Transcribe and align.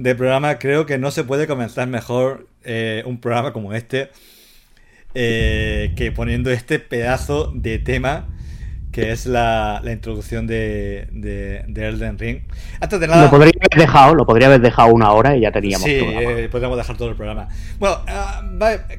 de 0.00 0.14
programa. 0.14 0.58
Creo 0.58 0.86
que 0.86 0.98
no 0.98 1.10
se 1.10 1.24
puede 1.24 1.46
comenzar 1.46 1.86
mejor 1.86 2.46
eh, 2.64 3.02
un 3.06 3.20
programa 3.20 3.52
como 3.52 3.74
este 3.74 4.10
eh, 5.14 5.92
que 5.96 6.10
poniendo 6.10 6.50
este 6.50 6.78
pedazo 6.78 7.52
de 7.54 7.78
tema 7.78 8.26
que 8.92 9.12
es 9.12 9.26
la, 9.26 9.80
introducción 9.84 10.48
de, 10.48 11.06
de, 11.12 11.88
Elden 11.88 12.18
Ring. 12.18 12.40
Antes 12.80 12.98
de 12.98 13.06
nada. 13.06 13.24
Lo 13.24 13.30
podría 13.30 13.52
haber 13.60 13.86
dejado, 13.86 14.14
lo 14.16 14.26
podría 14.26 14.48
haber 14.48 14.60
dejado 14.60 14.92
una 14.92 15.12
hora 15.12 15.36
y 15.36 15.42
ya 15.42 15.52
teníamos. 15.52 15.84
Sí, 15.84 16.00
eh, 16.00 16.48
podríamos 16.50 16.76
dejar 16.76 16.96
todo 16.96 17.10
el 17.10 17.14
programa. 17.14 17.46
Bueno, 17.78 17.98
ah, 18.08 18.42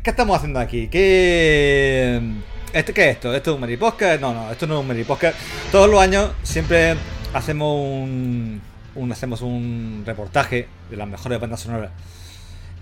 ¿qué 0.02 0.09
estamos 0.09 0.38
haciendo 0.38 0.59
aquí? 0.59 0.88
¿Qué, 0.88 2.22
este, 2.72 2.94
¿Qué 2.94 3.09
es 3.09 3.16
esto? 3.17 3.35
¿Esto 3.35 3.52
es 3.52 3.55
un 3.55 3.61
Meripodcast? 3.61 4.22
No, 4.22 4.33
no, 4.33 4.49
esto 4.49 4.66
no 4.66 4.75
es 4.75 4.81
un 4.81 4.88
Meripodcast. 4.88 5.38
Todos 5.73 5.89
los 5.89 5.99
años 5.99 6.31
siempre 6.44 6.95
hacemos 7.33 7.77
un, 7.77 8.61
hacemos 9.11 9.42
un 9.42 10.03
reportaje 10.06 10.67
de 10.89 10.97
las 10.97 11.08
mejores 11.08 11.39
bandas 11.39 11.61
sonoras. 11.61 11.92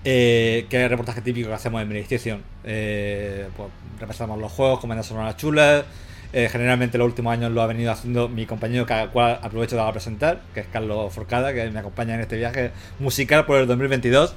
Eh, 0.06 0.66
que 0.70 0.78
es 0.78 0.84
el 0.84 0.90
reportaje 0.90 1.22
típico 1.22 1.50
que 1.50 1.56
hacemos 1.56 1.82
en 1.82 1.90
Meditación. 1.90 2.42
Eh, 2.64 3.48
pues 3.56 3.70
repasamos 4.00 4.40
los 4.40 4.52
juegos 4.52 4.80
con 4.80 4.90
bandas 4.90 5.08
sonoras 5.08 5.36
chulas. 5.38 5.84
Eh, 6.32 6.48
generalmente 6.52 6.98
los 6.98 7.08
últimos 7.08 7.34
años 7.34 7.52
lo 7.52 7.62
ha 7.62 7.68
venido 7.68 7.92
haciendo 7.92 8.30
mi 8.30 8.46
compañero, 8.46 8.86
que 8.86 9.08
cual 9.12 9.40
aprovecho 9.42 9.84
de 9.84 9.92
presentar, 9.92 10.42
que 10.54 10.60
es 10.60 10.68
Carlos 10.68 11.12
Forcada, 11.12 11.54
que 11.54 11.70
me 11.72 11.80
acompaña 11.80 12.14
en 12.14 12.22
este 12.22 12.38
viaje 12.38 12.72
musical 13.00 13.46
por 13.46 13.58
el 13.58 13.68
2022. 13.68 14.36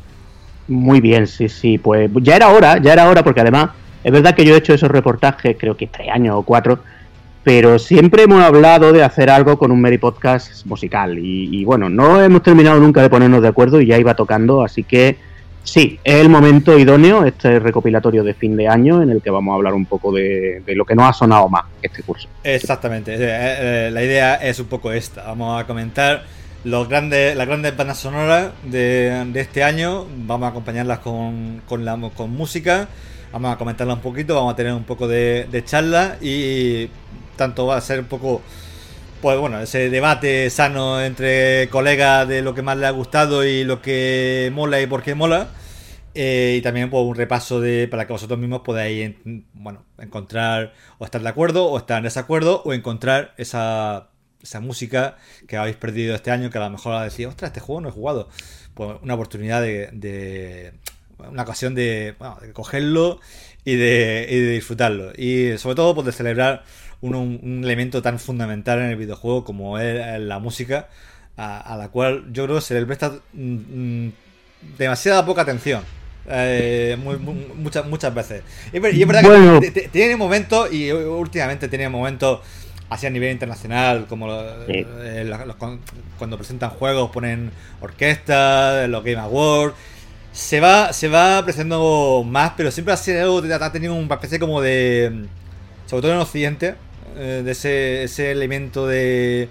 Muy 0.69 1.00
bien, 1.00 1.27
sí, 1.27 1.49
sí, 1.49 1.77
pues 1.77 2.10
ya 2.22 2.37
era 2.37 2.49
hora, 2.49 2.78
ya 2.78 2.94
era 2.94 3.09
hora, 3.10 3.22
porque 3.22 3.43
además 3.43 3.71
es 4.03 4.10
verdad 4.10 4.34
que 4.34 4.44
yo 4.44 4.54
he 4.54 4.59
hecho 4.59 4.72
esos 4.72 4.91
reportajes, 4.91 5.56
creo 5.59 5.77
que 5.77 5.87
tres 5.87 6.09
años 6.09 6.34
o 6.37 6.43
cuatro, 6.43 6.81
pero 7.44 7.78
siempre 7.78 8.25
hemos 8.25 8.42
hablado 8.42 8.92
de 8.92 9.03
hacer 9.03 9.28
algo 9.30 9.58
con 9.58 9.70
un 9.72 9.80
Mary 9.80 9.98
Podcast 9.98 10.64
musical. 10.66 11.19
Y, 11.19 11.64
bueno, 11.64 11.88
no 11.88 12.20
hemos 12.22 12.42
terminado 12.42 12.78
nunca 12.78 13.03
de 13.03 13.10
ponernos 13.10 13.42
de 13.42 13.48
acuerdo 13.48 13.80
y 13.80 13.86
ya 13.86 13.98
iba 13.98 14.14
tocando, 14.14 14.62
así 14.62 14.84
que 14.84 15.16
sí, 15.64 15.98
es 16.04 16.14
el 16.16 16.28
momento 16.28 16.78
idóneo, 16.78 17.25
este 17.25 17.58
recopilatorio 17.58 18.22
de 18.22 18.34
fin 18.34 18.56
de 18.56 18.69
año 18.69 19.03
en 19.03 19.10
el 19.10 19.22
que 19.22 19.30
vamos 19.30 19.53
a 19.53 19.56
hablar 19.56 19.75
un 19.75 19.86
poco 19.86 20.12
de, 20.12 20.62
lo 20.69 20.84
que 20.84 20.94
nos 20.94 21.08
ha 21.08 21.12
sonado 21.12 21.48
más 21.48 21.64
este 21.82 22.03
curso. 22.03 22.28
Exactamente, 22.44 23.14
eh, 23.14 23.19
eh, 23.20 23.91
la 23.92 24.03
idea 24.03 24.36
es 24.36 24.59
un 24.60 24.66
poco 24.66 24.92
esta, 24.92 25.24
vamos 25.24 25.60
a 25.60 25.66
comentar 25.66 26.24
los 26.64 26.88
grandes, 26.88 27.36
las 27.36 27.47
grandes 27.47 27.76
bandas 27.76 27.98
sonoras 27.98 28.53
de, 28.62 29.32
este 29.34 29.64
año, 29.64 30.06
vamos 30.16 30.47
a 30.47 30.50
acompañarlas 30.50 31.00
con, 31.00 31.62
con, 31.66 32.30
música 32.30 32.88
Vamos 33.32 33.54
a 33.54 33.56
comentarla 33.56 33.94
un 33.94 34.00
poquito, 34.00 34.34
vamos 34.34 34.53
a 34.53 34.56
tener 34.56 34.74
un 34.74 34.84
poco 34.84 35.09
de, 35.09 35.62
charla 35.64 36.19
y 36.20 36.91
tanto 37.37 37.66
va 37.66 37.76
a 37.76 37.81
ser 37.81 38.00
un 38.00 38.06
poco, 38.06 38.43
pues 39.20 39.38
bueno, 39.38 39.60
ese 39.60 39.91
debate 39.91 40.50
sano 40.50 41.00
entre 41.03 41.69
colegas 41.70 42.28
de 42.28 42.43
lo 42.43 42.54
que 42.54 42.62
más 42.62 42.76
le 42.76 42.87
ha 42.87 42.91
gustado 42.91 43.44
y 43.44 43.65
lo 43.65 43.82
que 43.82 44.50
mola 44.54 44.81
y 44.81 44.87
por 44.87 45.03
qué 45.03 45.15
mola. 45.15 45.48
Eh, 46.15 46.56
y 46.59 46.62
también 46.62 46.91
pues, 46.91 47.03
un 47.04 47.15
repaso 47.15 47.60
de 47.60 47.88
para 47.88 48.06
que 48.06 48.12
vosotros 48.12 48.38
mismos 48.38 48.60
podáis 48.60 49.15
bueno, 49.54 49.87
encontrar 49.98 50.75
o 50.98 51.06
estar 51.06 51.22
de 51.22 51.28
acuerdo 51.28 51.66
o 51.66 51.78
estar 51.78 51.98
en 51.98 52.04
desacuerdo 52.04 52.62
o 52.66 52.75
encontrar 52.75 53.32
esa, 53.38 54.10
esa 54.42 54.60
música 54.60 55.16
que 55.48 55.56
habéis 55.56 55.76
perdido 55.76 56.15
este 56.15 56.31
año 56.31 56.50
que 56.50 56.59
a 56.59 56.62
lo 56.62 56.71
mejor 56.71 56.94
a 56.94 57.04
decir, 57.04 57.26
ostras, 57.28 57.50
este 57.50 57.60
juego 57.60 57.81
no 57.81 57.88
he 57.88 57.92
jugado. 57.92 58.28
Pues 58.75 58.98
una 59.03 59.15
oportunidad 59.15 59.62
de 59.62 60.72
una 61.31 61.42
ocasión 61.42 61.75
de, 61.75 62.15
cogerlo 62.53 63.21
y 63.65 63.76
de, 63.76 64.50
disfrutarlo. 64.53 65.12
Y 65.16 65.59
sobre 65.59 65.76
todo 65.76 65.94
pues, 65.94 66.06
de 66.06 66.12
celebrar 66.12 66.65
un, 67.03 67.61
elemento 67.65 68.01
tan 68.01 68.19
fundamental 68.19 68.79
en 68.81 68.91
el 68.91 68.97
videojuego 68.97 69.45
como 69.45 69.79
es 69.79 70.21
la 70.21 70.39
música, 70.39 70.89
a, 71.37 71.77
la 71.79 71.89
cual 71.89 72.25
yo 72.33 72.45
creo 72.45 72.57
que 72.57 72.63
se 72.63 72.75
le 72.75 72.87
presta 72.87 73.13
mm, 73.33 74.07
mm, 74.07 74.13
demasiada 74.79 75.25
poca 75.27 75.43
atención. 75.43 75.83
Eh, 76.29 76.97
muchas, 77.57 77.87
muchas 77.87 78.15
veces. 78.15 78.43
Y, 78.73 78.77
es 78.77 79.07
verdad 79.07 79.61
que 79.61 79.89
tiene 79.93 80.17
momentos, 80.17 80.73
y 80.73 80.91
últimamente 80.93 81.69
tiene 81.69 81.89
momentos 81.89 82.41
así 82.89 83.07
a 83.07 83.11
nivel 83.11 83.33
internacional, 83.33 84.07
como 84.07 84.29
eh, 84.69 85.31
cuando 86.19 86.37
presentan 86.37 86.71
juegos 86.71 87.11
ponen 87.11 87.51
orquesta, 87.81 88.87
los 88.87 89.03
Game 89.03 89.19
Awards, 89.19 89.75
se 90.33 90.61
va, 90.61 90.93
se 90.93 91.09
va 91.09 91.39
apreciando 91.39 92.25
más, 92.27 92.53
pero 92.57 92.71
siempre 92.71 92.95
ha, 92.95 92.97
sido, 92.97 93.39
ha 93.39 93.73
tenido 93.73 93.95
una 93.95 94.15
especie 94.15 94.39
como 94.39 94.61
de. 94.61 95.27
Sobre 95.87 96.03
todo 96.03 96.13
en 96.13 96.19
Occidente, 96.19 96.75
eh, 97.17 97.43
de 97.45 97.50
ese, 97.53 98.05
ese 98.05 98.31
elemento 98.31 98.87
de 98.87 99.49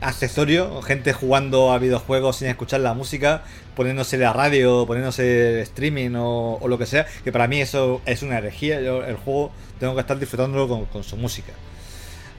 accesorio, 0.00 0.82
gente 0.82 1.12
jugando 1.12 1.72
a 1.72 1.78
videojuegos 1.78 2.36
sin 2.36 2.48
escuchar 2.48 2.80
la 2.80 2.94
música, 2.94 3.42
poniéndose 3.74 4.18
la 4.18 4.32
radio, 4.32 4.84
poniéndose 4.86 5.60
streaming 5.62 6.10
o, 6.16 6.60
lo 6.66 6.78
que 6.78 6.86
sea, 6.86 7.06
que 7.24 7.32
para 7.32 7.48
mí 7.48 7.60
eso 7.60 8.00
es 8.06 8.22
una 8.22 8.38
herejía. 8.38 8.80
Yo 8.80 9.04
el 9.04 9.16
juego 9.16 9.50
tengo 9.80 9.94
que 9.94 10.00
estar 10.00 10.18
disfrutándolo 10.18 10.86
con, 10.86 11.02
su 11.02 11.16
música. 11.16 11.52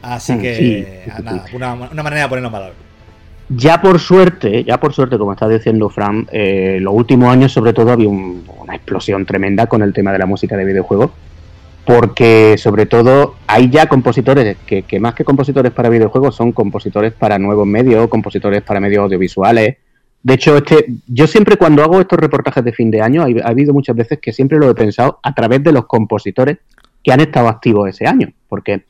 Así 0.01 0.33
mm, 0.33 0.41
que, 0.41 1.03
nada, 1.23 1.45
una, 1.53 1.73
una 1.73 2.03
manera 2.03 2.23
de 2.23 2.29
ponerlo 2.29 2.47
en 2.47 2.53
valor. 2.53 2.85
Ya 3.49 3.79
por 3.79 3.99
suerte, 3.99 4.63
ya 4.63 4.79
por 4.79 4.93
suerte, 4.93 5.17
como 5.19 5.33
está 5.33 5.47
diciendo 5.47 5.89
Fran, 5.89 6.27
eh, 6.31 6.79
los 6.81 6.93
últimos 6.95 7.29
años 7.29 7.51
sobre 7.51 7.73
todo 7.73 7.91
había 7.91 8.09
una 8.09 8.75
explosión 8.75 9.23
tremenda 9.25 9.67
con 9.67 9.83
el 9.83 9.93
tema 9.93 10.11
de 10.11 10.17
la 10.17 10.25
música 10.25 10.57
de 10.57 10.65
videojuegos, 10.65 11.11
porque 11.85 12.55
sobre 12.57 12.87
todo 12.87 13.35
hay 13.47 13.69
ya 13.69 13.87
compositores 13.87 14.57
que, 14.65 14.99
más 14.99 15.13
que 15.13 15.23
compositores 15.23 15.71
para 15.71 15.89
videojuegos 15.89 16.35
son 16.35 16.51
compositores 16.51 17.13
para 17.13 17.37
nuevos 17.37 17.67
medios, 17.67 18.07
compositores 18.07 18.63
para 18.63 18.79
medios 18.79 19.03
audiovisuales. 19.03 19.77
De 20.23 20.33
hecho, 20.33 20.57
este, 20.57 20.87
yo 21.07 21.27
siempre 21.27 21.57
cuando 21.57 21.83
hago 21.83 22.01
estos 22.01 22.19
reportajes 22.19 22.63
de 22.63 22.73
fin 22.73 22.89
de 22.89 23.01
año, 23.01 23.21
ha 23.21 23.47
habido 23.47 23.73
muchas 23.73 23.95
veces 23.95 24.19
que 24.19 24.33
siempre 24.33 24.57
lo 24.57 24.69
he 24.69 24.73
pensado 24.73 25.19
a 25.21 25.35
través 25.35 25.63
de 25.63 25.71
los 25.71 25.85
compositores 25.85 26.57
que 27.03 27.11
han 27.11 27.19
estado 27.19 27.47
activos 27.47 27.87
ese 27.87 28.07
año, 28.07 28.33
porque 28.49 28.83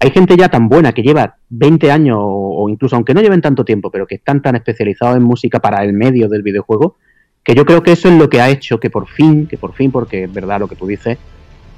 hay 0.00 0.10
gente 0.10 0.34
ya 0.34 0.48
tan 0.48 0.70
buena 0.70 0.92
que 0.92 1.02
lleva 1.02 1.36
20 1.50 1.90
años 1.90 2.16
o, 2.18 2.66
incluso 2.70 2.96
aunque 2.96 3.12
no 3.12 3.20
lleven 3.20 3.42
tanto 3.42 3.66
tiempo, 3.66 3.90
pero 3.90 4.06
que 4.06 4.14
están 4.14 4.40
tan 4.40 4.56
especializados 4.56 5.18
en 5.18 5.22
música 5.22 5.60
para 5.60 5.84
el 5.84 5.92
medio 5.92 6.30
del 6.30 6.42
videojuego, 6.42 6.96
que 7.44 7.54
yo 7.54 7.66
creo 7.66 7.82
que 7.82 7.92
eso 7.92 8.08
es 8.08 8.14
lo 8.14 8.30
que 8.30 8.40
ha 8.40 8.48
hecho 8.48 8.80
que 8.80 8.88
por 8.88 9.06
fin, 9.06 9.46
que 9.46 9.58
por 9.58 9.74
fin, 9.74 9.90
porque 9.92 10.24
es 10.24 10.32
verdad 10.32 10.60
lo 10.60 10.68
que 10.68 10.76
tú 10.76 10.86
dices, 10.86 11.18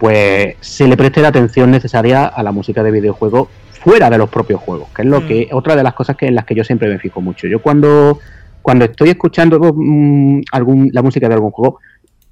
pues 0.01 0.57
se 0.61 0.89
le 0.89 0.97
preste 0.97 1.21
la 1.21 1.29
atención 1.29 1.71
necesaria 1.71 2.25
a 2.27 2.43
la 2.43 2.51
música 2.51 2.83
de 2.83 2.91
videojuego 2.91 3.49
fuera 3.71 4.11
de 4.11 4.19
los 4.19 4.31
propios 4.31 4.61
juegos, 4.61 4.89
que 4.95 5.03
es 5.03 5.09
lo 5.09 5.27
que 5.27 5.49
mm. 5.51 5.55
otra 5.55 5.77
de 5.77 5.83
las 5.83 5.95
cosas 5.95 6.17
que 6.17 6.27
en 6.27 6.35
las 6.35 6.47
que 6.47 6.55
yo 6.55 6.65
siempre 6.65 6.89
me 6.89 6.99
fijo 6.99 7.21
mucho. 7.21 7.47
Yo 7.47 7.61
cuando 7.61 8.19
cuando 8.63 8.87
estoy 8.87 9.11
escuchando 9.11 9.59
mm, 9.59 10.41
algún, 10.53 10.91
la 10.93 11.03
música 11.03 11.29
de 11.29 11.35
algún 11.35 11.51
juego, 11.51 11.81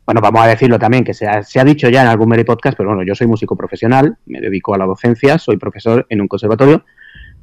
bueno, 0.07 0.23
vamos 0.23 0.41
a 0.43 0.47
decirlo 0.47 0.79
también, 0.79 1.05
que 1.05 1.13
se 1.13 1.27
ha, 1.27 1.65
dicho 1.65 1.91
ya 1.91 2.01
en 2.01 2.09
algún 2.09 2.31
Mary 2.31 2.45
Podcast, 2.45 2.77
pero 2.77 2.89
bueno, 2.89 3.03
yo 3.03 3.15
soy 3.15 3.27
músico 3.27 3.55
profesional, 3.57 4.17
me 4.25 4.41
dedico 4.41 4.75
a 4.75 4.79
la 4.79 4.87
docencia, 4.87 5.39
soy 5.39 5.59
profesor 5.59 6.07
en 6.09 6.23
un 6.23 6.29
conservatorio, 6.29 6.85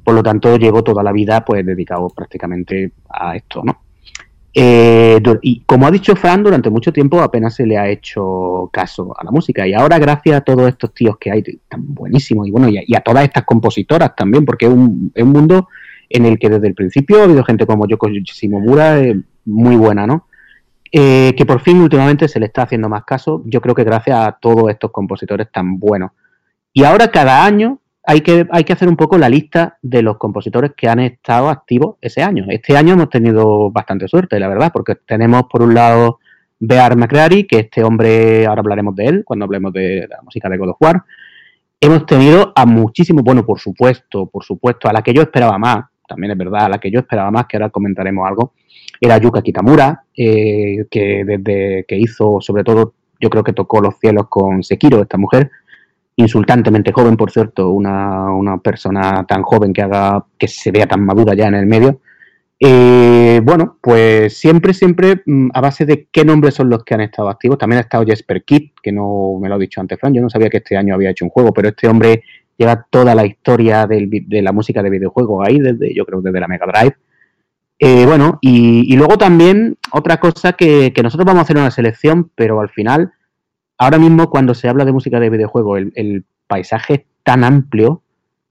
por 0.02 0.14
lo 0.14 0.22
tanto 0.22 0.56
llevo 0.56 0.82
toda 0.82 1.04
la 1.04 1.12
vida 1.12 1.44
pues 1.44 1.64
dedicado 1.64 2.08
prácticamente 2.08 2.90
a 3.08 3.36
esto, 3.36 3.62
¿no? 3.64 3.85
Eh, 4.58 5.20
y 5.42 5.60
como 5.66 5.86
ha 5.86 5.90
dicho 5.90 6.16
Fran, 6.16 6.42
durante 6.42 6.70
mucho 6.70 6.90
tiempo 6.90 7.20
apenas 7.20 7.54
se 7.54 7.66
le 7.66 7.76
ha 7.76 7.90
hecho 7.90 8.70
caso 8.72 9.14
a 9.18 9.22
la 9.22 9.30
música. 9.30 9.66
Y 9.68 9.74
ahora, 9.74 9.98
gracias 9.98 10.34
a 10.34 10.40
todos 10.40 10.66
estos 10.66 10.94
tíos 10.94 11.18
que 11.18 11.30
hay 11.30 11.42
tan 11.68 11.94
buenísimos, 11.94 12.48
y 12.48 12.50
bueno, 12.50 12.68
y 12.70 12.94
a, 12.94 13.00
todas 13.02 13.24
estas 13.24 13.44
compositoras 13.44 14.16
también, 14.16 14.46
porque 14.46 14.64
es 14.64 14.72
un, 14.72 15.12
es 15.14 15.22
un, 15.22 15.32
mundo 15.32 15.68
en 16.08 16.24
el 16.24 16.38
que 16.38 16.48
desde 16.48 16.68
el 16.68 16.74
principio 16.74 17.20
ha 17.20 17.24
habido 17.24 17.44
gente 17.44 17.66
como 17.66 17.86
Yoko 17.86 18.08
Shimomura, 18.08 18.98
eh, 18.98 19.20
muy 19.44 19.76
buena, 19.76 20.06
¿no? 20.06 20.26
Eh, 20.90 21.34
que 21.36 21.44
por 21.44 21.60
fin 21.60 21.82
últimamente 21.82 22.26
se 22.26 22.40
le 22.40 22.46
está 22.46 22.62
haciendo 22.62 22.88
más 22.88 23.04
caso, 23.04 23.42
yo 23.44 23.60
creo 23.60 23.74
que 23.74 23.84
gracias 23.84 24.18
a 24.18 24.38
todos 24.40 24.70
estos 24.70 24.90
compositores 24.90 25.52
tan 25.52 25.78
buenos. 25.78 26.12
Y 26.72 26.84
ahora 26.84 27.10
cada 27.10 27.44
año 27.44 27.80
hay 28.08 28.20
que, 28.20 28.46
hay 28.52 28.62
que 28.62 28.72
hacer 28.72 28.88
un 28.88 28.96
poco 28.96 29.18
la 29.18 29.28
lista 29.28 29.78
de 29.82 30.00
los 30.00 30.16
compositores 30.16 30.72
que 30.76 30.88
han 30.88 31.00
estado 31.00 31.48
activos 31.48 31.96
ese 32.00 32.22
año. 32.22 32.46
Este 32.48 32.76
año 32.76 32.94
hemos 32.94 33.10
tenido 33.10 33.68
bastante 33.72 34.06
suerte, 34.06 34.38
la 34.38 34.46
verdad, 34.46 34.70
porque 34.72 34.94
tenemos 34.94 35.42
por 35.50 35.62
un 35.62 35.74
lado 35.74 36.20
Bear 36.60 36.96
McCreary, 36.96 37.48
que 37.48 37.58
este 37.58 37.82
hombre, 37.82 38.46
ahora 38.46 38.60
hablaremos 38.60 38.94
de 38.94 39.06
él 39.06 39.24
cuando 39.24 39.44
hablemos 39.44 39.72
de 39.72 40.06
la 40.08 40.22
música 40.22 40.48
de 40.48 40.56
God 40.56 40.70
of 40.70 40.76
War. 40.80 41.02
Hemos 41.80 42.06
tenido 42.06 42.52
a 42.54 42.64
muchísimos, 42.64 43.24
bueno, 43.24 43.44
por 43.44 43.58
supuesto, 43.58 44.26
por 44.26 44.44
supuesto, 44.44 44.88
a 44.88 44.92
la 44.92 45.02
que 45.02 45.12
yo 45.12 45.22
esperaba 45.22 45.58
más, 45.58 45.86
también 46.06 46.30
es 46.30 46.38
verdad, 46.38 46.66
a 46.66 46.68
la 46.68 46.78
que 46.78 46.92
yo 46.92 47.00
esperaba 47.00 47.32
más, 47.32 47.46
que 47.46 47.56
ahora 47.56 47.70
comentaremos 47.70 48.26
algo, 48.26 48.52
era 49.00 49.18
Yuka 49.18 49.42
Kitamura, 49.42 50.04
eh, 50.16 50.86
que 50.88 51.24
desde 51.24 51.84
que 51.88 51.98
hizo, 51.98 52.40
sobre 52.40 52.62
todo, 52.62 52.94
yo 53.18 53.30
creo 53.30 53.42
que 53.42 53.52
tocó 53.52 53.80
los 53.80 53.98
cielos 53.98 54.28
con 54.28 54.62
Sekiro, 54.62 55.02
esta 55.02 55.18
mujer, 55.18 55.50
insultantemente 56.16 56.92
joven, 56.92 57.16
por 57.16 57.30
cierto, 57.30 57.70
una, 57.70 58.58
persona 58.62 59.24
tan 59.26 59.42
joven 59.42 59.72
que 59.72 59.82
haga 59.82 60.24
que 60.38 60.48
se 60.48 60.70
vea 60.70 60.86
tan 60.86 61.04
madura 61.04 61.34
ya 61.34 61.48
en 61.48 61.54
el 61.54 61.66
medio. 61.66 62.00
Eh, 62.58 63.40
bueno, 63.44 63.78
pues 63.82 64.38
siempre, 64.38 64.72
siempre 64.72 65.22
mm, 65.26 65.50
a 65.52 65.60
base 65.60 65.84
de 65.84 66.08
qué 66.10 66.24
nombres 66.24 66.54
son 66.54 66.70
los 66.70 66.84
que 66.84 66.94
han 66.94 67.02
estado 67.02 67.28
activos. 67.28 67.58
También 67.58 67.78
ha 67.78 67.82
estado 67.82 68.04
Jesper 68.06 68.44
Kidd, 68.44 68.70
que 68.82 68.92
no 68.92 69.38
me 69.40 69.48
lo 69.48 69.56
ha 69.56 69.58
dicho 69.58 69.80
antes, 69.80 69.98
Fran. 70.00 70.14
Yo 70.14 70.22
no 70.22 70.30
sabía 70.30 70.48
que 70.48 70.58
este 70.58 70.76
año 70.76 70.94
había 70.94 71.10
hecho 71.10 71.24
un 71.26 71.30
juego, 71.30 71.52
pero 71.52 71.68
este 71.68 71.86
hombre 71.86 72.22
lleva 72.56 72.86
toda 72.88 73.14
la 73.14 73.26
historia 73.26 73.86
de 73.86 74.42
la 74.42 74.52
música 74.52 74.82
de 74.82 74.90
videojuegos 74.90 75.46
ahí, 75.46 75.58
desde, 75.58 75.94
yo 75.94 76.06
creo 76.06 76.22
desde 76.22 76.40
la 76.40 76.48
Mega 76.48 76.66
Drive. 76.66 76.96
Eh, 77.78 78.06
bueno, 78.06 78.38
y, 78.40 78.96
luego 78.96 79.18
también 79.18 79.76
otra 79.92 80.18
cosa 80.18 80.54
que, 80.54 80.92
nosotros 81.02 81.26
vamos 81.26 81.40
a 81.40 81.42
hacer 81.42 81.56
una 81.56 81.70
selección, 81.70 82.30
pero 82.34 82.60
al 82.60 82.70
final, 82.70 83.12
ahora 83.78 83.98
mismo 83.98 84.30
cuando 84.30 84.54
se 84.54 84.68
habla 84.68 84.84
de 84.84 84.92
música 84.92 85.20
de 85.20 85.30
videojuego, 85.30 85.76
el, 85.76 86.24
paisaje 86.48 86.94
es 86.94 87.00
tan 87.24 87.42
amplio, 87.42 88.02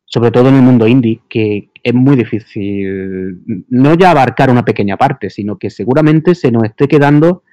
sobre 0.04 0.30
todo 0.30 0.50
en 0.50 0.56
el 0.56 0.62
mundo 0.62 0.86
indie, 0.86 1.22
que 1.30 1.69
es 1.81 1.94
muy 1.94 2.18
difícil 2.18 3.42
no 3.69 3.94
ya 3.94 4.12
abarcar 4.12 4.50
una 4.50 4.66
pequeña 4.66 4.98
parte, 4.98 5.30
sino 5.30 5.57
que 5.57 5.69
seguramente 5.69 6.36
se 6.36 6.51
nos 6.51 6.66
esté 6.66 6.89
quedando 6.89 7.44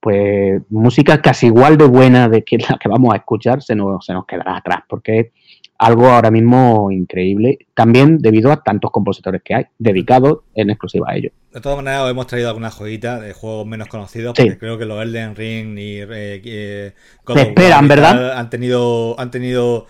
pues 0.00 0.60
música 0.68 1.22
casi 1.22 1.46
igual 1.46 1.78
de 1.78 1.86
buena 1.86 2.28
de 2.28 2.44
que 2.44 2.58
la 2.58 2.78
que 2.78 2.88
vamos 2.88 3.14
a 3.14 3.16
escuchar 3.16 3.62
se 3.62 3.74
nos, 3.74 4.04
se 4.04 4.12
nos 4.12 4.26
quedará 4.26 4.58
atrás, 4.58 4.80
porque 4.86 5.32
algo 5.78 6.08
ahora 6.08 6.30
mismo 6.30 6.90
increíble, 6.90 7.58
también 7.74 8.18
debido 8.18 8.50
a 8.50 8.62
tantos 8.62 8.90
compositores 8.90 9.42
que 9.44 9.54
hay, 9.54 9.64
dedicados 9.78 10.40
en 10.54 10.70
exclusiva 10.70 11.10
a 11.10 11.16
ellos. 11.16 11.32
De 11.52 11.60
todas 11.60 11.76
maneras, 11.76 12.10
hemos 12.10 12.26
traído 12.26 12.48
alguna 12.48 12.70
joyita 12.70 13.20
de 13.20 13.32
juegos 13.32 13.66
menos 13.66 13.88
conocidos, 13.88 14.34
porque 14.36 14.58
creo 14.58 14.76
que 14.76 14.84
los 14.84 15.02
Elden 15.02 15.34
Ring 15.34 15.78
y 15.78 16.00
eh, 16.00 16.42
eh 16.44 16.94
esperan, 17.36 17.88
¿verdad? 17.88 18.38
Han 18.38 18.50
tenido, 18.50 19.18
han 19.18 19.30
tenido 19.30 19.86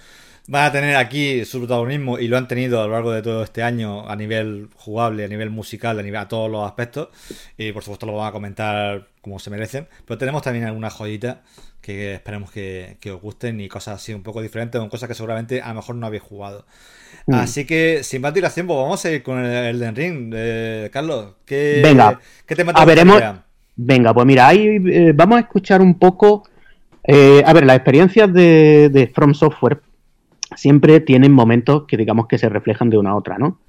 van 0.48 0.64
a 0.64 0.72
tener 0.72 0.96
aquí 0.96 1.44
su 1.44 1.58
protagonismo 1.58 2.18
y 2.18 2.26
lo 2.26 2.38
han 2.38 2.48
tenido 2.48 2.80
a 2.80 2.86
lo 2.86 2.94
largo 2.94 3.12
de 3.12 3.20
todo 3.20 3.44
este 3.44 3.62
año 3.62 4.08
a 4.08 4.16
nivel 4.16 4.70
jugable, 4.74 5.24
a 5.24 5.28
nivel 5.28 5.50
musical, 5.50 5.98
a 5.98 6.02
nivel 6.02 6.20
a 6.20 6.26
todos 6.26 6.50
los 6.50 6.66
aspectos. 6.66 7.08
Y 7.58 7.70
por 7.72 7.82
supuesto 7.82 8.06
lo 8.06 8.14
vamos 8.14 8.30
a 8.30 8.32
comentar 8.32 9.08
como 9.20 9.38
se 9.38 9.50
merecen. 9.50 9.86
Pero 10.06 10.16
tenemos 10.16 10.42
también 10.42 10.64
alguna 10.64 10.88
joyita 10.88 11.42
que 11.82 12.14
esperemos 12.14 12.50
que, 12.50 12.96
os 13.12 13.20
gusten 13.20 13.60
y 13.60 13.68
cosas 13.68 13.96
así 13.96 14.14
un 14.14 14.22
poco 14.22 14.40
diferentes, 14.40 14.80
con 14.80 14.88
cosas 14.88 15.08
que 15.08 15.14
seguramente 15.14 15.60
a 15.60 15.68
lo 15.68 15.74
mejor 15.74 15.96
no 15.96 16.06
habéis 16.06 16.22
jugado. 16.22 16.64
Mm. 17.26 17.34
Así 17.34 17.66
que 17.66 18.02
sin 18.02 18.22
más 18.22 18.32
dilación, 18.32 18.66
pues 18.66 18.78
vamos 18.78 19.04
a 19.04 19.10
ir 19.10 19.22
con 19.22 19.44
el 19.44 19.76
Elden 19.76 19.94
Ring. 19.94 20.32
Eh, 20.34 20.88
Carlos, 20.90 21.34
¿qué, 21.44 21.82
Venga, 21.84 22.18
¿qué 22.46 22.56
tema 22.56 22.72
te 22.72 22.80
a 22.80 22.84
veremos. 22.86 23.22
Venga, 23.76 24.14
pues 24.14 24.26
mira, 24.26 24.48
ahí 24.48 24.80
eh, 24.90 25.12
vamos 25.14 25.36
a 25.36 25.40
escuchar 25.40 25.82
un 25.82 25.98
poco. 25.98 26.48
Eh, 27.04 27.42
a 27.44 27.52
ver, 27.52 27.66
las 27.66 27.76
experiencias 27.76 28.32
de, 28.32 28.88
de 28.90 29.06
From 29.08 29.34
Software 29.34 29.80
siempre 30.56 31.00
tienen 31.00 31.32
momentos 31.32 31.84
que 31.86 31.96
digamos 31.96 32.26
que 32.26 32.38
se 32.38 32.48
reflejan 32.48 32.90
de 32.90 32.98
una 32.98 33.10
a 33.10 33.16
otra, 33.16 33.38
¿no? 33.38 33.60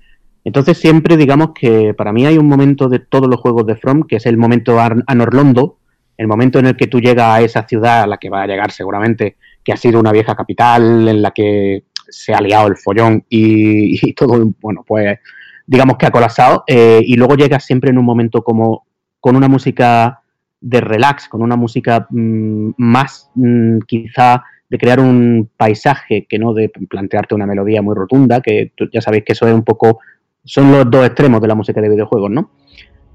Entonces 0.44 0.78
siempre 0.78 1.18
digamos 1.18 1.52
que 1.54 1.94
para 1.94 2.14
mí 2.14 2.26
hay 2.26 2.38
un 2.38 2.48
momento 2.48 2.88
de 2.90 3.00
todos 3.00 3.28
los 3.30 3.40
juegos 3.40 3.66
de 3.66 3.76
From 3.76 4.04
que 4.04 4.18
es 4.18 4.26
el 4.26 4.38
momento 4.38 4.80
Anorlondo, 4.80 5.80
el 6.18 6.28
momento 6.28 6.60
en 6.60 6.68
el 6.68 6.76
que 6.76 6.88
tú 6.88 7.00
llegas 7.00 7.28
a 7.28 7.42
esa 7.42 7.68
ciudad 7.68 8.04
a 8.04 8.08
la 8.08 8.18
que 8.18 8.30
va 8.30 8.44
a 8.44 8.48
llegar 8.48 8.72
seguramente, 8.72 9.38
que 9.64 9.74
ha 9.74 9.78
sido 9.78 10.00
una 10.00 10.12
vieja 10.12 10.36
capital 10.36 11.08
en 11.08 11.22
la 11.22 11.31
que 11.31 11.84
se 11.94 12.34
ha 12.34 12.42
liado 12.42 12.68
el 12.68 12.78
follón 12.78 13.24
y, 13.30 14.14
todo, 14.14 14.52
bueno, 14.60 14.84
pues 14.86 15.20
digamos 15.66 15.98
que 15.98 16.08
ha 16.08 16.12
colapsado, 16.12 16.64
eh, 16.68 17.00
y 17.04 17.16
luego 17.16 17.36
llegas 17.36 17.64
siempre 17.64 17.92
en 17.92 18.00
un 18.00 18.06
momento 18.06 18.44
como 18.44 18.86
con 19.20 19.36
una 19.36 19.48
música 19.48 20.22
de 20.60 20.81
relax, 20.81 21.30
con 21.30 21.42
una 21.42 21.56
música 21.56 22.08
mm, 22.10 22.72
más 22.78 23.30
mm, 23.36 23.80
quizá 23.88 24.44
de 24.69 24.77
crear 24.77 25.00
un 25.00 25.50
paisaje 25.57 26.25
que 26.30 26.38
no 26.38 26.54
de 26.54 26.69
plantearte 26.69 27.36
una 27.36 27.48
melodía 27.48 27.81
muy 27.81 27.95
rotunda, 27.95 28.42
que 28.42 28.71
ya 28.94 29.01
sabéis 29.01 29.24
que 29.25 29.33
eso 29.33 29.48
es 29.48 29.54
un 29.54 29.63
poco, 29.63 30.00
son 30.44 30.71
los 30.71 30.89
dos 30.89 31.06
extremos 31.06 31.42
de 31.42 31.48
la 31.48 31.56
música 31.56 31.81
de 31.81 31.89
videojuegos, 31.89 32.30
¿no? 32.30 32.51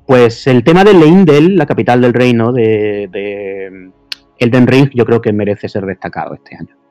Pues 0.06 0.46
el 0.46 0.64
tema 0.64 0.84
de 0.84 0.94
Leindel, 0.94 1.56
la 1.56 1.66
capital 1.66 2.00
del 2.00 2.12
reino 2.12 2.52
de, 2.52 3.08
de 3.10 3.90
Elden 4.38 4.66
Ring, 4.66 4.90
yo 4.94 5.04
creo 5.04 5.20
que 5.22 5.32
merece 5.32 5.68
ser 5.68 5.86
destacado 5.86 6.34
este 6.34 6.56
año. 6.56 6.83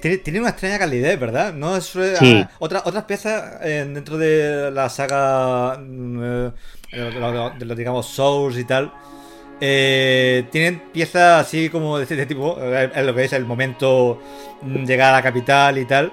Tiene, 0.00 0.40
una 0.40 0.50
extraña 0.50 0.78
calidez, 0.78 1.18
¿verdad? 1.18 1.52
No 1.52 1.76
es 1.76 1.94
eh, 1.96 2.46
otras 2.58 3.04
piezas 3.04 3.60
eh, 3.62 3.88
dentro 3.92 4.18
de 4.18 4.70
la 4.70 4.88
saga 4.88 5.78
mm, 5.78 6.22
eh, 6.22 6.50
de, 7.58 7.64
los, 7.64 7.76
digamos 7.76 8.06
Souls 8.06 8.56
y 8.58 8.64
tal. 8.64 8.92
tienen 9.58 10.82
piezas 10.92 11.46
así 11.46 11.68
como 11.68 11.98
de 11.98 12.04
este 12.04 12.26
tipo, 12.26 12.58
es 12.60 13.04
lo 13.04 13.14
que 13.14 13.24
es 13.24 13.32
el 13.32 13.44
momento 13.44 14.20
mm, 14.62 14.84
llegar 14.84 15.12
a 15.12 15.18
la 15.18 15.22
capital 15.22 15.78
y 15.78 15.84
tal. 15.84 16.12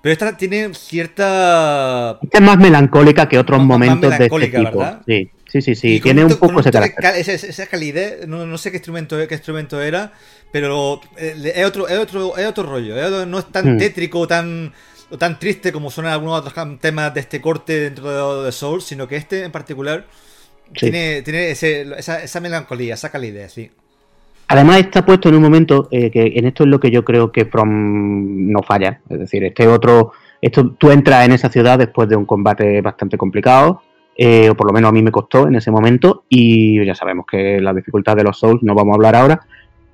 Pero 0.00 0.12
esta 0.12 0.36
tiene 0.36 0.74
cierta. 0.74 2.18
Esta 2.22 2.38
es 2.38 2.44
más 2.44 2.58
melancólica 2.58 3.26
que 3.26 3.38
otros 3.38 3.62
momentos 3.62 4.18
de 4.18 4.26
este 4.26 4.48
tipo. 4.48 4.78
¿verdad? 4.78 5.02
Sí, 5.06 5.30
sí, 5.60 5.74
sí, 5.74 5.74
sí. 5.74 6.00
tiene 6.00 6.24
un, 6.24 6.36
poco 6.36 6.60
ese 6.60 6.70
carácter. 6.70 7.14
Esa, 7.16 7.66
calidez, 7.66 8.26
no, 8.26 8.58
sé 8.58 8.70
qué 8.70 8.78
instrumento, 8.78 9.16
qué 9.28 9.34
instrumento 9.34 9.80
era, 9.80 10.12
pero 10.50 11.00
eh, 11.16 11.52
es 11.54 11.64
otro, 11.64 11.86
es 11.86 11.98
otro, 11.98 12.36
es 12.36 12.46
otro 12.46 12.64
rollo. 12.64 13.26
no 13.26 13.38
es 13.38 13.46
tan 13.52 13.74
hmm. 13.74 13.78
tétrico 13.78 14.26
tan, 14.26 14.72
o 15.10 15.18
tan 15.18 15.38
triste 15.38 15.72
como 15.72 15.90
son 15.90 16.06
algunos 16.06 16.40
otros 16.40 16.80
temas 16.80 17.14
de 17.14 17.20
este 17.20 17.40
corte 17.40 17.80
dentro 17.80 18.40
de, 18.40 18.46
de 18.46 18.52
Soul, 18.52 18.82
sino 18.82 19.06
que 19.06 19.16
este 19.16 19.44
en 19.44 19.52
particular 19.52 20.06
tiene, 20.72 21.22
tiene 21.22 21.50
esa, 21.50 22.22
esa, 22.22 22.40
melancolía, 22.40 22.94
esa 22.94 23.10
calidez, 23.10 23.52
sí. 23.52 23.70
Además 24.48 24.78
está 24.78 25.06
puesto 25.06 25.28
en 25.28 25.36
un 25.36 25.42
momento 25.42 25.88
eh, 25.90 26.10
que 26.10 26.32
en 26.36 26.46
esto 26.46 26.64
es 26.64 26.68
lo 26.68 26.80
que 26.80 26.90
yo 26.90 27.04
creo 27.04 27.32
que 27.32 27.46
From 27.46 28.50
no 28.50 28.62
falla. 28.62 29.00
Es 29.08 29.18
decir, 29.18 29.44
este 29.44 29.66
otro, 29.66 30.12
esto 30.42 30.72
tú 30.72 30.90
entras 30.90 31.24
en 31.24 31.32
esa 31.32 31.48
ciudad 31.48 31.78
después 31.78 32.08
de 32.08 32.16
un 32.16 32.26
combate 32.26 32.80
bastante 32.82 33.16
complicado, 33.16 33.82
eh, 34.16 34.48
o 34.50 34.54
por 34.54 34.66
lo 34.66 34.72
menos 34.72 34.88
a 34.88 34.92
mí 34.92 35.02
me 35.02 35.10
costó 35.10 35.48
en 35.48 35.56
ese 35.56 35.70
momento, 35.70 36.24
y 36.28 36.84
ya 36.84 36.94
sabemos 36.94 37.26
que 37.30 37.60
la 37.60 37.74
dificultad 37.74 38.16
de 38.16 38.24
los 38.24 38.38
Souls 38.38 38.62
no 38.62 38.74
vamos 38.74 38.92
a 38.92 38.96
hablar 38.96 39.16
ahora, 39.16 39.40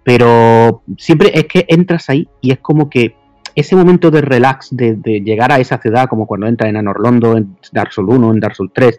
pero 0.05 0.83
siempre 0.99 1.31
es 1.35 1.47
que 1.47 1.67
entras 1.69 2.09
ahí 2.11 2.29
y 2.41 2.53
es 2.53 2.59
como 2.59 2.89
que 2.89 3.15
ese 3.55 3.77
momento 3.77 4.11
de 4.11 4.21
relax, 4.21 4.69
de, 4.71 4.97
llegar 5.25 5.53
a 5.53 5.59
esa 5.59 5.79
ciudad, 5.79 6.09
como 6.09 6.27
cuando 6.27 6.47
entras 6.47 6.71
en 6.71 6.77
Anorlondo, 6.77 7.37
en 7.37 7.57
Dark 7.73 7.93
Souls 7.93 8.11
1, 8.13 8.33
en 8.33 8.41
Dark 8.41 8.55
Souls 8.55 8.73
3, 8.73 8.99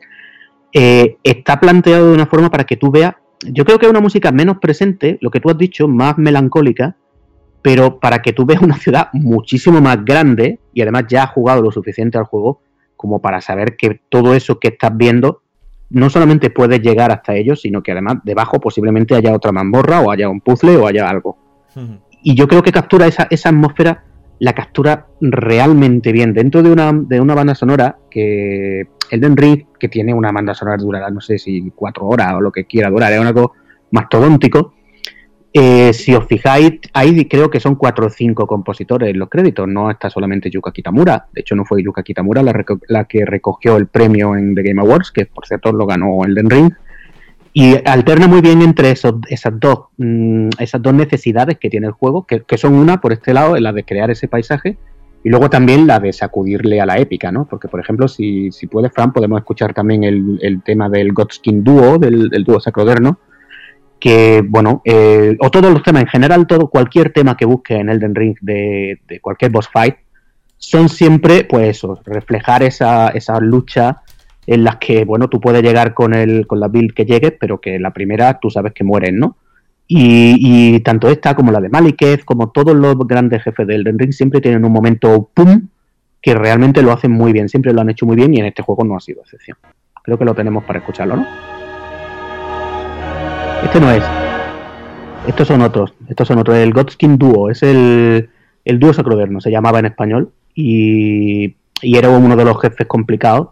eh, 0.74 1.18
está 1.24 1.60
planteado 1.60 2.10
de 2.10 2.14
una 2.14 2.28
forma 2.28 2.50
para 2.50 2.66
que 2.66 2.78
tú 2.78 2.92
veas. 2.92 3.16
Yo 3.44 3.66
creo 3.66 3.80
que 3.80 3.86
es 3.86 3.90
una 3.90 4.02
música 4.02 4.32
menos 4.32 4.58
presente, 4.60 5.18
lo 5.22 5.32
que 5.32 5.40
tú 5.40 5.50
has 5.50 5.58
dicho, 5.58 5.88
más 5.88 6.18
melancólica, 6.18 6.96
pero 7.62 8.00
para 8.00 8.22
que 8.22 8.34
tú 8.34 8.46
veas 8.46 8.62
una 8.62 8.78
ciudad 8.78 9.10
muchísimo 9.14 9.82
más 9.82 10.04
grande 10.04 10.60
y 10.74 10.82
además 10.82 11.06
ya 11.08 11.24
has 11.24 11.32
jugado 11.32 11.62
lo 11.62 11.72
suficiente 11.72 12.18
al 12.18 12.26
juego 12.26 12.62
como 13.02 13.20
para 13.20 13.42
saber 13.42 13.76
que 13.76 14.00
todo 14.10 14.36
eso 14.36 14.60
que 14.60 14.68
estás 14.68 14.96
viendo 14.96 15.42
no 15.90 16.12
solamente 16.12 16.52
puedes 16.52 16.82
llegar 16.82 17.12
hasta 17.12 17.34
ellos, 17.34 17.62
sino 17.62 17.82
que 17.82 17.94
además 17.94 18.18
debajo 18.24 18.60
posiblemente 18.60 19.16
haya 19.16 19.34
otra 19.34 19.52
mamborra 19.52 20.02
o 20.02 20.12
haya 20.12 20.30
un 20.30 20.40
puzzle 20.40 20.78
o 20.78 20.86
haya 20.86 21.10
algo. 21.10 21.36
Y 22.22 22.36
yo 22.36 22.48
creo 22.48 22.62
que 22.62 22.72
captura 22.72 23.08
esa, 23.08 23.28
esa 23.32 23.50
atmósfera, 23.50 24.04
la 24.38 24.54
captura 24.54 25.08
realmente 25.20 26.12
bien. 26.12 26.32
Dentro 26.32 26.62
de 26.62 26.72
una, 26.72 26.94
de 26.94 27.20
una 27.20 27.34
banda 27.34 27.56
sonora 27.56 27.98
que 28.12 28.88
Elden 29.10 29.36
Ring, 29.36 29.66
que 29.80 29.90
tiene 29.90 30.14
una 30.14 30.32
banda 30.32 30.54
sonora 30.54 30.78
durará, 30.78 31.10
no 31.10 31.22
sé 31.22 31.40
si 31.40 31.72
cuatro 31.72 32.06
horas 32.06 32.36
o 32.36 32.42
lo 32.42 32.52
que 32.52 32.66
quiera 32.66 32.92
durar, 32.92 33.12
es 33.12 33.20
algo 33.20 33.54
mastodóntico, 33.90 34.76
Eh, 35.54 35.92
si 35.92 36.14
os 36.14 36.26
fijáis, 36.28 36.80
ahí 36.94 37.26
creo 37.26 37.50
que 37.50 37.60
son 37.60 37.76
cuatro 37.76 38.08
o 38.08 38.10
cinco 38.10 38.48
compositores 38.48 39.10
en 39.10 39.20
los 39.20 39.30
créditos, 39.30 39.68
no 39.68 39.92
está 39.92 40.10
solamente 40.10 40.50
Yuka 40.50 40.72
Kitamura. 40.72 41.28
De 41.34 41.42
hecho, 41.42 41.56
no 41.56 41.66
fue 41.66 41.84
Yuka 41.84 42.04
Kitamura 42.04 42.42
la, 42.42 43.04
que 43.06 43.26
recogió 43.26 43.76
el 43.76 43.88
premio 43.88 44.36
en 44.36 44.56
The 44.56 44.64
Game 44.64 44.82
Awards, 44.82 45.12
que 45.12 45.26
por 45.26 45.46
cierto 45.46 45.74
lo 45.74 45.86
ganó 45.86 46.24
Elden 46.24 46.50
Ring. 46.50 46.74
Y 47.54 47.76
alterna 47.86 48.28
muy 48.28 48.40
bien 48.40 48.62
entre 48.62 48.92
esos, 48.92 49.16
esas, 49.28 49.60
dos, 49.60 49.88
mm, 49.98 50.48
necesidades 50.94 51.58
que 51.58 51.70
tiene 51.70 51.88
el 51.88 51.94
juego, 51.94 52.26
que, 52.26 52.58
son 52.58 52.76
una, 52.76 53.02
por 53.02 53.12
este 53.12 53.34
lado, 53.34 53.58
la 53.58 53.74
de 53.74 53.84
crear 53.84 54.10
ese 54.10 54.30
paisaje, 54.30 54.78
y 55.22 55.30
luego 55.30 55.50
también 55.50 55.86
la 55.86 56.00
de 56.00 56.14
sacudirle 56.14 56.80
a 56.80 56.86
la 56.86 56.98
épica, 56.98 57.30
¿no? 57.30 57.46
Porque, 57.46 57.68
por 57.68 57.82
ejemplo, 57.82 58.08
si, 58.08 58.54
si 58.54 58.68
puedes, 58.68 58.94
Fran, 58.94 59.12
podemos 59.12 59.38
escuchar 59.40 59.74
también 59.74 60.06
el, 60.06 60.62
tema 60.64 60.88
del 60.88 61.12
Godskin 61.12 61.62
Duo, 61.62 61.98
del, 61.98 62.30
del 62.30 62.46
dúo 62.46 62.62
sacroderno, 62.62 63.20
que, 64.02 64.44
bueno, 64.44 64.82
eh, 64.84 65.38
o 65.40 65.52
todos 65.52 65.72
los 65.72 65.84
temas 65.84 66.02
en 66.02 66.08
general, 66.10 66.48
todo 66.48 66.70
cualquier 66.70 67.14
tema 67.14 67.38
que 67.38 67.46
busque 67.46 67.76
en 67.76 67.88
Elden 67.88 68.16
Ring 68.16 68.36
de, 68.42 69.00
cualquier 69.22 69.52
boss 69.52 69.70
fight, 69.70 69.96
son 70.58 70.90
siempre, 70.90 71.44
pues 71.44 71.78
eso, 71.78 72.02
reflejar 72.04 72.64
esa, 72.64 73.10
esa 73.10 73.40
lucha 73.40 74.02
en 74.48 74.64
las 74.64 74.78
que, 74.78 75.06
bueno, 75.06 75.30
tú 75.30 75.40
puedes 75.40 75.62
llegar 75.62 75.94
con, 75.94 76.16
el, 76.16 76.48
con 76.48 76.60
la 76.60 76.68
build 76.68 76.94
que 76.94 77.06
llegues, 77.06 77.34
pero 77.40 77.62
que 77.62 77.80
la 77.80 77.94
primera 77.94 78.40
tú 78.40 78.50
sabes 78.50 78.74
que 78.74 78.84
mueren, 78.84 79.20
¿no? 79.20 79.38
Y, 79.88 80.80
tanto 80.80 81.10
esta 81.10 81.36
como 81.36 81.52
la 81.52 81.60
de 81.60 81.70
Maliketh, 81.70 82.24
como 82.24 82.50
todos 82.50 82.74
los 82.76 82.96
grandes 83.06 83.44
jefes 83.44 83.68
de 83.68 83.76
Elden 83.76 84.00
Ring, 84.00 84.14
siempre 84.14 84.42
tienen 84.42 84.66
un 84.66 84.72
momento 84.72 85.30
¡pum! 85.34 85.68
que 86.22 86.34
realmente 86.34 86.82
lo 86.82 86.92
hacen 86.92 87.12
muy 87.12 87.34
bien, 87.34 87.50
siempre 87.50 87.74
lo 87.74 87.82
han 87.82 87.90
hecho 87.90 88.06
muy 88.06 88.16
bien 88.16 88.34
y 88.34 88.40
en 88.40 88.46
este 88.46 88.64
juego 88.64 88.84
no 88.84 88.96
ha 88.96 89.00
sido 89.00 89.22
excepción. 89.22 89.58
Creo 90.02 90.18
que 90.18 90.26
lo 90.26 90.34
tenemos 90.34 90.64
para 90.64 90.80
escucharlo, 90.80 91.18
¿no? 91.18 91.61
Este 93.72 93.80
no 93.80 93.90
es. 93.90 94.04
Estos 95.28 95.48
son 95.48 95.62
otros. 95.62 95.94
Estos 96.10 96.28
son 96.28 96.40
otros. 96.40 96.58
El 96.58 96.74
Godskin 96.74 97.18
Duo. 97.18 97.50
Es 97.50 97.64
el, 97.64 98.30
el 98.66 98.80
dúo 98.80 98.92
sacroderno. 98.92 99.40
Se 99.40 99.50
llamaba 99.50 99.80
en 99.80 99.86
español. 99.86 100.34
Y, 100.54 101.56
y 101.82 101.98
era 101.98 102.10
uno 102.10 102.36
de 102.36 102.44
los 102.44 102.60
jefes 102.60 102.86
complicados. 102.86 103.52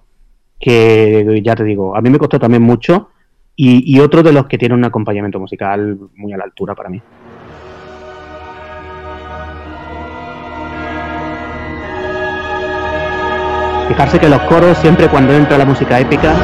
Que 0.59 1.39
ya 1.41 1.55
te 1.55 1.63
digo, 1.63 1.95
a 1.95 2.01
mí 2.01 2.09
me 2.09 2.17
costó 2.17 2.37
también 2.37 2.63
mucho. 2.63 3.11
Y, 3.55 3.95
y 3.95 4.01
otro 4.01 4.21
de 4.21 4.33
los 4.33 4.47
que 4.47 4.57
tiene 4.57 4.75
un 4.75 4.83
acompañamiento 4.83 5.39
musical 5.39 5.97
muy 6.17 6.33
a 6.33 6.37
la 6.37 6.43
altura 6.43 6.75
para 6.75 6.89
mí. 6.89 7.01
Fijarse 13.87 14.19
que 14.19 14.27
los 14.27 14.41
coros 14.41 14.77
siempre 14.79 15.07
cuando 15.07 15.31
entra 15.31 15.57
la 15.57 15.63
música 15.63 15.97
épica 15.97 16.35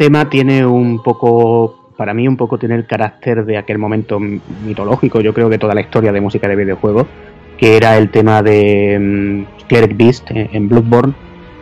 tema 0.00 0.30
tiene 0.30 0.64
un 0.64 1.02
poco, 1.02 1.92
para 1.94 2.14
mí 2.14 2.26
un 2.26 2.38
poco 2.38 2.58
tiene 2.58 2.74
el 2.74 2.86
carácter 2.86 3.44
de 3.44 3.58
aquel 3.58 3.76
momento 3.76 4.18
mitológico, 4.18 5.20
yo 5.20 5.34
creo 5.34 5.50
que 5.50 5.58
toda 5.58 5.74
la 5.74 5.82
historia 5.82 6.10
de 6.10 6.22
música 6.22 6.48
de 6.48 6.56
videojuegos, 6.56 7.06
que 7.58 7.76
era 7.76 7.98
el 7.98 8.10
tema 8.10 8.42
de 8.42 8.98
mm, 8.98 9.66
Cleric 9.68 9.94
Beast 9.98 10.30
en, 10.30 10.70
Bloodborne. 10.70 11.12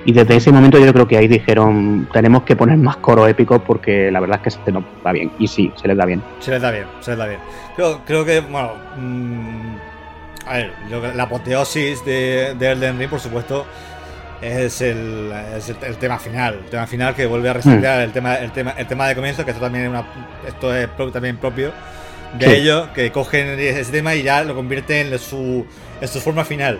Y 0.04 0.12
desde 0.12 0.36
ese 0.36 0.52
momento 0.52 0.78
yo 0.78 0.92
creo 0.92 1.08
que 1.08 1.16
ahí 1.18 1.26
dijeron, 1.26 2.08
tenemos 2.12 2.44
que 2.44 2.54
poner 2.54 2.78
más 2.78 2.98
coro 2.98 3.26
épico 3.26 3.58
porque 3.58 4.08
la 4.12 4.20
verdad 4.20 4.40
es 4.44 4.54
que 4.54 4.64
se 4.64 4.70
nos 4.70 4.84
va 5.04 5.10
bien. 5.10 5.32
Y 5.40 5.48
sí, 5.48 5.72
se 5.74 5.88
les 5.88 5.96
da 5.96 6.04
bien. 6.04 6.22
Se 6.38 6.52
les 6.52 6.62
da 6.62 6.70
bien, 6.70 6.84
se 7.00 7.10
les 7.10 7.18
da 7.18 7.26
bien. 7.26 7.40
Creo, 7.74 8.02
creo 8.06 8.24
que, 8.24 8.38
bueno, 8.38 8.70
mm, 8.96 10.46
a 10.46 10.52
ver, 10.58 10.72
la 11.16 11.24
apoteosis 11.24 12.04
de 12.04 12.52
Elden 12.52 13.00
Ring, 13.00 13.10
por 13.10 13.18
supuesto, 13.18 13.66
es 14.40 14.80
el, 14.80 15.32
el, 15.82 15.96
tema 15.96 16.18
final. 16.18 16.60
El 16.64 16.70
tema 16.70 16.86
final 16.86 17.14
que 17.14 17.26
vuelve 17.26 17.48
a 17.48 17.54
resetear 17.54 17.98
mm. 17.98 18.02
el, 18.02 18.12
tema, 18.12 18.34
el, 18.36 18.52
tema, 18.52 18.70
el 18.72 18.86
tema 18.86 19.08
de 19.08 19.14
comienzo, 19.14 19.44
que 19.44 19.50
esto 19.50 19.62
también 19.62 19.84
es, 19.84 19.90
una, 19.90 20.04
esto 20.46 20.74
es 20.74 20.88
también 21.12 21.36
propio 21.36 21.72
de 22.38 22.58
ellos, 22.58 22.88
que 22.94 23.10
cogen 23.10 23.58
ese 23.58 23.90
tema 23.90 24.14
y 24.14 24.22
ya 24.22 24.44
lo 24.44 24.54
convierten 24.54 25.12
en 25.12 25.18
su, 25.18 25.66
en 26.00 26.08
su 26.08 26.20
forma 26.20 26.44
final. 26.44 26.78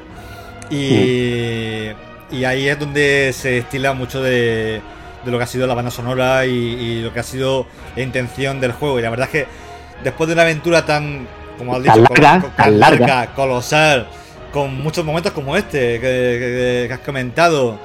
Y, 0.70 1.88
mm. 2.30 2.34
y 2.34 2.44
ahí 2.44 2.68
es 2.68 2.78
donde 2.78 3.32
se 3.32 3.52
destila 3.52 3.92
mucho 3.94 4.22
de, 4.22 4.80
de, 5.24 5.30
lo 5.30 5.38
que 5.38 5.44
ha 5.44 5.48
sido 5.48 5.66
la 5.66 5.74
banda 5.74 5.90
sonora 5.90 6.46
y, 6.46 7.02
lo 7.02 7.12
que 7.12 7.20
ha 7.20 7.24
sido 7.24 7.66
la 7.96 8.02
intención 8.02 8.60
del 8.60 8.72
juego. 8.72 8.98
Y 8.98 9.02
la 9.02 9.10
verdad 9.10 9.28
es 9.32 9.32
que 9.32 9.48
después 10.04 10.28
de 10.28 10.34
una 10.34 10.42
aventura 10.42 10.84
tan, 10.84 11.26
como 11.56 11.74
has 11.74 11.82
dicho, 11.82 12.04
tan 12.56 12.78
larga, 12.78 13.34
colosal 13.34 14.06
con 14.52 14.80
muchos 14.82 15.04
momentos 15.04 15.32
como 15.32 15.56
este 15.56 16.00
que, 16.00 16.88
has 16.92 17.00
comentado, 17.00 17.78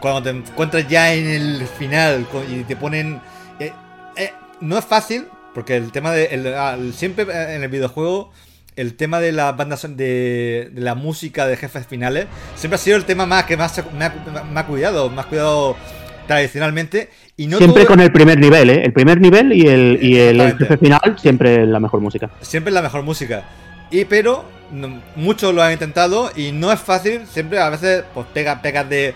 cuando 0.00 0.22
te 0.22 0.30
encuentras 0.30 0.88
ya 0.88 1.12
en 1.14 1.26
el 1.26 1.66
final 1.66 2.26
y 2.50 2.64
te 2.64 2.76
ponen... 2.76 3.20
Eh, 3.58 3.72
eh, 4.16 4.32
no 4.60 4.78
es 4.78 4.84
fácil, 4.84 5.26
porque 5.54 5.76
el 5.76 5.92
tema 5.92 6.12
de... 6.12 6.54
Ah, 6.56 6.76
siempre 6.92 7.24
en 7.54 7.62
el 7.62 7.68
videojuego 7.68 8.30
el 8.78 8.94
tema 8.94 9.18
de 9.18 9.32
las 9.32 9.56
bandas 9.56 9.82
de, 9.96 10.70
de, 10.72 10.80
la 10.80 10.94
música 10.94 11.48
de 11.48 11.56
jefes 11.56 11.84
finales 11.84 12.28
siempre 12.54 12.76
ha 12.76 12.78
sido 12.78 12.96
el 12.96 13.04
tema 13.04 13.26
más 13.26 13.44
que 13.44 13.56
más 13.56 13.82
me 13.92 14.04
ha, 14.04 14.66
cuidado, 14.66 15.10
más 15.10 15.26
cuidado 15.26 15.76
tradicionalmente. 16.28 17.10
Y 17.36 17.48
no 17.48 17.58
siempre 17.58 17.86
con 17.86 17.98
el 17.98 18.12
primer 18.12 18.38
nivel, 18.38 18.70
¿eh? 18.70 18.84
El 18.84 18.92
primer 18.92 19.20
nivel 19.20 19.52
y 19.52 19.66
el, 19.66 19.98
y 20.00 20.16
el 20.18 20.56
jefe 20.56 20.76
final 20.76 21.16
siempre 21.20 21.66
la 21.66 21.80
mejor 21.80 22.00
música. 22.00 22.30
Siempre 22.40 22.72
la 22.72 22.82
mejor 22.82 23.02
música. 23.02 23.42
Y 23.90 24.04
pero 24.04 24.44
muchos 25.16 25.54
lo 25.54 25.62
han 25.62 25.72
intentado 25.72 26.30
y 26.34 26.52
no 26.52 26.72
es 26.72 26.80
fácil. 26.80 27.26
Siempre 27.26 27.58
a 27.58 27.70
veces 27.70 28.04
pues 28.14 28.26
pegas, 28.32 28.60
pegas 28.60 28.88
de, 28.88 29.14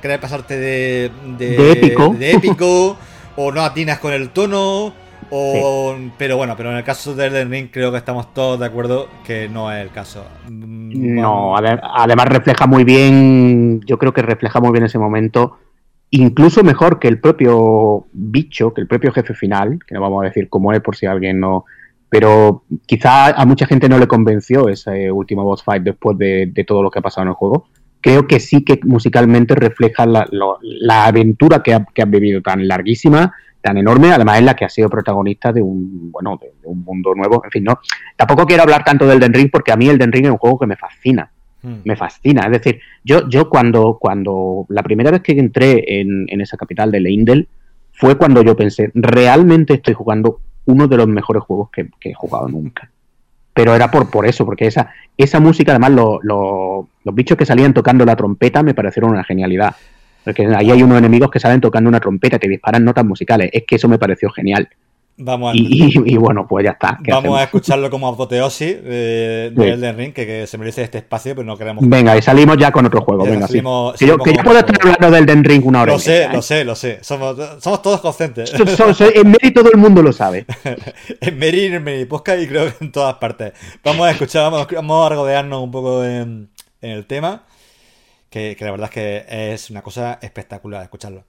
querer 0.00 0.20
pasarte 0.20 0.56
de, 0.56 1.10
de, 1.38 1.72
épico, 1.72 2.14
de 2.14 2.32
épico 2.32 2.96
o 3.36 3.52
no 3.52 3.62
atinas 3.62 3.98
con 3.98 4.12
el 4.12 4.30
tono. 4.30 4.92
O, 5.34 5.96
Pero 6.18 6.36
bueno, 6.36 6.54
pero 6.58 6.70
en 6.70 6.76
el 6.76 6.84
caso 6.84 7.14
de 7.14 7.26
Elden 7.26 7.50
Ring 7.50 7.68
creo 7.72 7.90
que 7.90 7.96
estamos 7.96 8.34
todos 8.34 8.60
de 8.60 8.66
acuerdo 8.66 9.08
que 9.24 9.48
no 9.48 9.72
es 9.72 9.82
el 9.82 9.90
caso. 9.90 10.26
Mm, 10.48 11.20
no, 11.20 11.56
además 11.56 12.26
refleja 12.26 12.66
muy 12.66 12.84
bien, 12.84 13.80
yo 13.86 13.98
creo 13.98 14.12
que 14.12 14.20
refleja 14.20 14.60
muy 14.60 14.72
bien 14.72 14.84
ese 14.84 14.98
momento, 14.98 15.56
incluso 16.10 16.62
mejor 16.62 16.98
que 16.98 17.08
el 17.08 17.18
propio 17.18 18.04
bicho, 18.12 18.74
que 18.74 18.82
el 18.82 18.86
propio 18.86 19.10
jefe 19.10 19.32
final, 19.32 19.78
que 19.86 19.94
no 19.94 20.02
vamos 20.02 20.22
a 20.22 20.26
decir 20.26 20.50
cómo 20.50 20.74
es 20.74 20.80
por 20.80 20.96
si 20.96 21.06
alguien 21.06 21.40
no, 21.40 21.64
pero 22.12 22.64
quizá 22.84 23.28
a 23.28 23.46
mucha 23.46 23.64
gente 23.64 23.88
no 23.88 23.98
le 23.98 24.06
convenció 24.06 24.68
ese 24.68 25.10
último 25.10 25.44
boss 25.44 25.62
fight 25.62 25.82
después 25.82 26.18
de, 26.18 26.52
todo 26.66 26.82
lo 26.82 26.90
que 26.90 26.98
ha 26.98 27.02
pasado 27.02 27.22
en 27.22 27.28
el 27.28 27.34
juego. 27.34 27.68
Creo 28.02 28.26
que 28.26 28.38
sí 28.38 28.62
que 28.66 28.78
musicalmente 28.84 29.54
refleja 29.54 30.04
la, 30.04 31.06
aventura 31.06 31.62
que 31.62 31.72
ha, 31.72 31.86
que 31.86 32.04
vivido 32.04 32.42
tan 32.42 32.68
larguísima, 32.68 33.32
tan 33.62 33.78
enorme, 33.78 34.12
además 34.12 34.40
es 34.40 34.44
la 34.44 34.54
que 34.54 34.66
ha 34.66 34.68
sido 34.68 34.90
protagonista 34.90 35.54
de 35.54 35.62
un, 35.62 36.12
bueno, 36.12 36.38
de, 36.38 36.52
un 36.64 36.84
mundo 36.84 37.14
nuevo. 37.14 37.42
En 37.46 37.50
fin, 37.50 37.64
no. 37.64 37.78
Tampoco 38.14 38.44
quiero 38.44 38.64
hablar 38.64 38.84
tanto 38.84 39.06
del 39.06 39.18
Den 39.18 39.32
Ring 39.32 39.48
porque 39.50 39.72
a 39.72 39.76
mí 39.76 39.88
el 39.88 39.96
Den 39.96 40.12
Ring 40.12 40.26
es 40.26 40.32
un 40.32 40.36
juego 40.36 40.58
que 40.58 40.66
me 40.66 40.76
fascina. 40.76 41.30
Hmm. 41.62 41.76
Me 41.84 41.96
fascina. 41.96 42.42
Es 42.42 42.52
decir, 42.52 42.78
yo, 43.02 43.26
yo 43.30 43.48
cuando, 43.48 43.96
cuando 43.98 44.66
la 44.68 44.82
primera 44.82 45.10
vez 45.10 45.22
que 45.22 45.32
entré 45.32 45.82
en, 45.98 46.26
en 46.28 46.42
esa 46.42 46.58
capital 46.58 46.90
de 46.90 47.00
Leindel 47.00 47.48
fue 47.94 48.18
cuando 48.18 48.42
yo 48.42 48.54
pensé, 48.54 48.90
realmente 48.92 49.72
estoy 49.72 49.94
jugando 49.94 50.40
uno 50.66 50.88
de 50.88 50.96
los 50.96 51.08
mejores 51.08 51.42
juegos 51.42 51.70
que, 51.70 51.88
he 52.00 52.14
jugado 52.14 52.48
nunca. 52.48 52.90
Pero 53.54 53.74
era 53.74 53.90
por, 53.90 54.10
por 54.10 54.26
eso, 54.26 54.44
porque 54.46 54.66
esa, 54.66 54.90
esa 55.16 55.40
música, 55.40 55.72
además, 55.72 55.92
los 56.22 57.14
bichos 57.14 57.36
que 57.36 57.44
salían 57.44 57.74
tocando 57.74 58.04
la 58.04 58.16
trompeta 58.16 58.62
me 58.62 58.74
parecieron 58.74 59.10
una 59.10 59.24
genialidad. 59.24 59.74
Porque 60.24 60.46
ahí 60.46 60.70
hay 60.70 60.82
unos 60.82 60.98
enemigos 60.98 61.30
que 61.30 61.40
salen 61.40 61.60
tocando 61.60 61.88
una 61.88 62.00
trompeta, 62.00 62.38
que 62.38 62.48
disparan 62.48 62.84
notas 62.84 63.04
musicales. 63.04 63.50
Es 63.52 63.64
que 63.66 63.76
eso 63.76 63.88
me 63.88 63.98
pareció 63.98 64.30
genial. 64.30 64.68
Vamos 65.24 65.52
a, 65.52 65.56
y, 65.56 65.92
y, 66.04 66.16
bueno, 66.16 66.46
pues 66.48 66.64
ya 66.64 66.72
está. 66.72 66.98
Vamos 67.08 67.38
a 67.38 67.44
escucharlo 67.44 67.88
como 67.90 68.08
apoteosis 68.08 68.82
de, 68.82 69.52
de 69.54 69.70
Elden 69.70 69.96
Ring, 69.96 70.12
que, 70.12 70.26
que, 70.26 70.46
se 70.48 70.58
merece 70.58 70.82
este 70.82 70.98
espacio, 70.98 71.34
pero 71.36 71.46
no 71.46 71.56
queremos. 71.56 71.88
Venga, 71.88 72.16
y 72.16 72.22
salimos 72.22 72.56
ya 72.58 72.72
con 72.72 72.86
otro 72.86 73.02
juego. 73.02 73.24
venga, 73.24 73.46
salimos, 73.46 73.96
sí. 73.96 74.04
que, 74.04 74.10
yo, 74.10 74.18
que 74.18 74.34
yo 74.34 74.42
puedo 74.42 74.58
estar 74.58 74.76
hablando 74.80 75.10
del 75.10 75.22
Elden 75.24 75.44
Ring 75.44 75.64
una 75.64 75.82
hora. 75.82 75.92
Lo 75.92 75.98
sé, 75.98 76.28
lo 76.28 76.42
sé, 76.42 76.64
lo 76.64 76.74
sé. 76.74 76.98
Somos, 77.02 77.36
somos 77.60 77.82
todos 77.82 78.00
conscientes. 78.00 78.50
So, 78.50 78.66
so, 78.66 78.92
so, 78.92 79.04
en 79.14 79.30
Meri 79.30 79.52
todo 79.52 79.70
el 79.70 79.78
mundo 79.78 80.02
lo 80.02 80.12
sabe. 80.12 80.44
en 81.20 81.38
Meri, 81.38 81.66
en 81.66 81.84
Meri 81.84 82.04
Posca 82.04 82.36
y 82.36 82.48
creo 82.48 82.66
que 82.66 82.84
en 82.84 82.90
todas 82.90 83.14
partes. 83.14 83.52
Vamos 83.84 84.06
a 84.06 84.10
escuchar, 84.10 84.50
vamos, 84.50 84.66
vamos 84.72 85.06
a 85.06 85.14
rodearnos 85.14 85.62
un 85.62 85.70
poco 85.70 86.04
en, 86.04 86.50
en 86.80 86.90
el 86.90 87.06
tema, 87.06 87.44
que, 88.28 88.56
que 88.58 88.64
la 88.64 88.72
verdad 88.72 88.90
es 88.90 88.94
que 88.94 89.52
es 89.54 89.70
una 89.70 89.82
cosa 89.82 90.18
espectacular 90.20 90.82
escucharlo. 90.82 91.24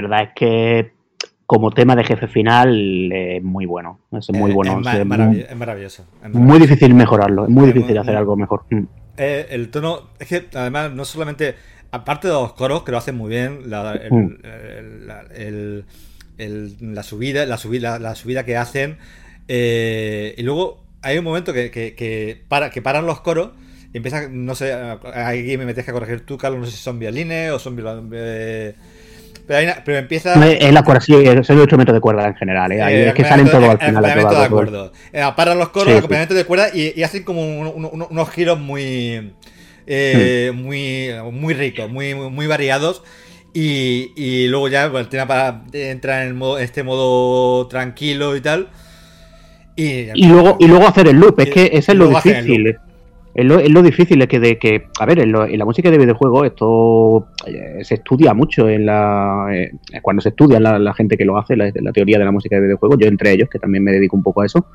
Verdad 0.00 0.22
es 0.22 0.30
que 0.34 0.92
como 1.46 1.72
tema 1.72 1.96
de 1.96 2.04
jefe 2.04 2.28
final 2.28 3.10
es 3.12 3.42
muy 3.42 3.66
bueno. 3.66 3.98
Es 4.12 4.30
muy 4.32 4.52
bueno. 4.52 4.80
Es, 4.80 4.98
es, 4.98 5.04
maravilloso, 5.04 5.48
es 5.50 5.56
maravilloso, 5.56 6.04
Muy 6.32 6.60
difícil 6.60 6.94
mejorarlo, 6.94 7.44
es 7.44 7.50
muy 7.50 7.68
es 7.68 7.74
difícil 7.74 7.96
muy, 7.96 8.02
hacer 8.02 8.16
algo 8.16 8.36
mejor. 8.36 8.64
Eh, 9.16 9.46
el 9.50 9.70
tono, 9.70 10.10
es 10.18 10.28
que 10.28 10.46
además 10.54 10.92
no 10.92 11.04
solamente, 11.04 11.56
aparte 11.90 12.28
de 12.28 12.34
los 12.34 12.52
coros 12.52 12.84
que 12.84 12.92
lo 12.92 12.98
hacen 12.98 13.16
muy 13.16 13.30
bien, 13.30 13.68
la, 13.68 13.94
el, 13.94 14.12
mm. 14.12 14.38
el, 15.34 15.84
el, 16.38 16.94
la 16.94 17.02
subida, 17.02 17.44
la 17.46 17.56
subida, 17.56 17.98
la 17.98 18.14
subida 18.14 18.44
que 18.44 18.56
hacen, 18.56 18.98
eh, 19.48 20.34
y 20.38 20.42
luego 20.42 20.84
hay 21.02 21.18
un 21.18 21.24
momento 21.24 21.52
que, 21.52 21.72
que, 21.72 21.94
que, 21.94 22.44
para, 22.46 22.70
que 22.70 22.80
paran 22.80 23.06
los 23.06 23.20
coros 23.20 23.50
y 23.92 23.96
empiezan, 23.96 24.46
no 24.46 24.54
sé, 24.54 24.72
aquí 24.72 25.56
me 25.58 25.66
metes 25.66 25.84
que 25.84 25.90
corregir 25.90 26.24
tú, 26.24 26.38
Carlos, 26.38 26.60
no 26.60 26.66
sé 26.66 26.72
si 26.72 26.78
son 26.82 27.00
violines 27.00 27.50
o 27.50 27.58
son 27.58 27.74
violines. 27.74 28.76
Eh, 29.40 29.44
pero, 29.46 29.58
hay 29.58 29.64
una, 29.66 29.84
pero, 29.84 29.98
empieza. 29.98 30.46
Es 30.48 30.72
la 30.72 30.82
cuerda, 30.82 31.00
sí, 31.00 31.14
son 31.42 31.58
ocho 31.60 31.76
metros 31.76 31.94
de 31.94 32.00
cuerda 32.00 32.26
en 32.26 32.34
general. 32.34 32.72
¿eh? 32.72 32.78
eh 32.80 33.08
es 33.08 33.14
que 33.14 33.24
salen 33.24 33.48
todo 33.48 33.70
al 33.70 33.78
final. 33.78 34.04
El 34.04 34.10
acompañamiento 34.10 34.38
de 34.38 34.44
acuerdo. 34.44 34.92
Eh, 35.12 35.24
paran 35.36 35.58
los 35.58 35.68
coros, 35.70 35.86
sí, 35.86 35.92
el 35.92 35.98
acompañamiento 35.98 36.34
sí. 36.34 36.38
de 36.38 36.44
cuerda 36.44 36.68
y, 36.72 36.92
y 36.96 37.02
hacen 37.02 37.24
como 37.24 37.42
un, 37.42 37.66
un, 37.66 38.06
unos 38.08 38.30
giros 38.30 38.58
muy. 38.58 39.32
Eh, 39.86 40.52
hmm. 40.52 40.62
muy, 40.62 41.10
muy 41.32 41.54
ricos, 41.54 41.90
muy, 41.90 42.14
muy 42.14 42.46
variados. 42.46 43.02
Y, 43.52 44.12
y, 44.14 44.46
luego 44.46 44.68
ya 44.68 44.84
bueno, 44.86 45.00
el 45.00 45.08
tema 45.08 45.26
para 45.26 45.64
entrar 45.72 46.22
en 46.22 46.28
el 46.28 46.34
modo, 46.34 46.58
este 46.58 46.84
modo 46.84 47.66
tranquilo 47.66 48.36
y 48.36 48.40
tal. 48.40 48.68
Y, 49.74 50.10
y, 50.14 50.26
luego, 50.26 50.56
y 50.60 50.68
luego 50.68 50.86
hacer 50.86 51.08
el 51.08 51.16
loop, 51.16 51.40
es 51.40 51.50
que 51.50 51.70
ese 51.72 51.92
es 51.92 51.98
lo 51.98 52.08
difícil. 52.08 52.78
Es 53.40 53.46
lo, 53.46 53.58
es 53.58 53.82
difícil 53.84 54.20
es 54.20 54.28
que, 54.28 54.38
de 54.38 54.58
que 54.58 54.88
a 54.98 55.06
ver, 55.06 55.20
en, 55.20 55.32
lo, 55.32 55.46
en, 55.46 55.58
la 55.58 55.64
música 55.64 55.90
de 55.90 55.96
videojuegos 55.96 56.46
esto 56.46 57.28
eh, 57.46 57.82
se 57.82 57.94
estudia 57.94 58.34
mucho 58.34 58.68
en 58.68 58.84
la 58.84 59.48
eh, 59.50 59.72
cuando 60.02 60.20
se 60.20 60.28
estudia 60.28 60.60
la, 60.60 60.92
gente 60.92 61.16
que 61.16 61.24
lo 61.24 61.38
hace, 61.38 61.56
la, 61.56 61.72
teoría 61.92 62.18
de 62.18 62.24
la 62.26 62.32
música 62.32 62.56
de 62.56 62.62
videojuegos, 62.62 62.98
yo 63.00 63.08
entre 63.08 63.32
ellos, 63.32 63.48
que 63.48 63.58
también 63.58 63.82
me 63.82 63.92
dedico 63.92 64.14
un 64.14 64.22
poco 64.22 64.42
a 64.42 64.46
eso. 64.46 64.66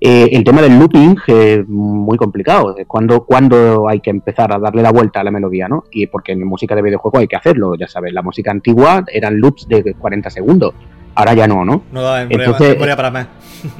Eh, 0.00 0.30
el 0.32 0.44
tema 0.44 0.62
del 0.62 0.78
looping 0.78 1.14
es 1.26 1.68
muy 1.68 2.16
complicado, 2.16 2.74
cuando, 2.86 3.26
cuando 3.26 3.86
hay 3.86 4.00
que 4.00 4.08
empezar 4.08 4.50
a 4.50 4.58
darle 4.58 4.80
la 4.80 4.92
vuelta 4.92 5.20
a 5.20 5.24
la 5.24 5.30
melodía, 5.30 5.68
¿no? 5.68 5.84
Y 5.90 6.06
porque 6.06 6.32
en 6.32 6.42
música 6.46 6.74
de 6.74 6.80
videojuegos 6.80 7.20
hay 7.20 7.28
que 7.28 7.36
hacerlo, 7.36 7.74
ya 7.74 7.86
sabes, 7.86 8.14
la 8.14 8.22
música 8.22 8.50
antigua 8.50 9.04
eran 9.12 9.38
loops 9.38 9.68
de 9.68 9.92
40 9.92 10.30
segundos 10.30 10.72
ahora 11.14 11.34
ya 11.34 11.46
no, 11.46 11.64
¿no? 11.64 11.82
No 11.92 12.02
da 12.02 12.22
Entonces, 12.22 12.76
para 12.76 13.10
más. 13.10 13.26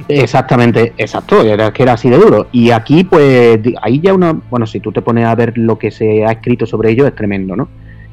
Exactamente, 0.07 0.93
exacto, 0.97 1.41
era 1.41 1.71
que 1.73 1.83
era 1.83 1.93
así 1.93 2.09
de 2.09 2.17
duro. 2.17 2.47
Y 2.51 2.71
aquí, 2.71 3.03
pues, 3.03 3.59
ahí 3.81 3.99
ya 3.99 4.13
una, 4.13 4.33
bueno, 4.49 4.65
si 4.65 4.79
tú 4.79 4.91
te 4.91 5.01
pones 5.01 5.25
a 5.25 5.35
ver 5.35 5.57
lo 5.57 5.77
que 5.77 5.91
se 5.91 6.25
ha 6.25 6.31
escrito 6.31 6.65
sobre 6.65 6.91
ello, 6.91 7.07
es 7.07 7.15
tremendo, 7.15 7.55
¿no? 7.55 7.67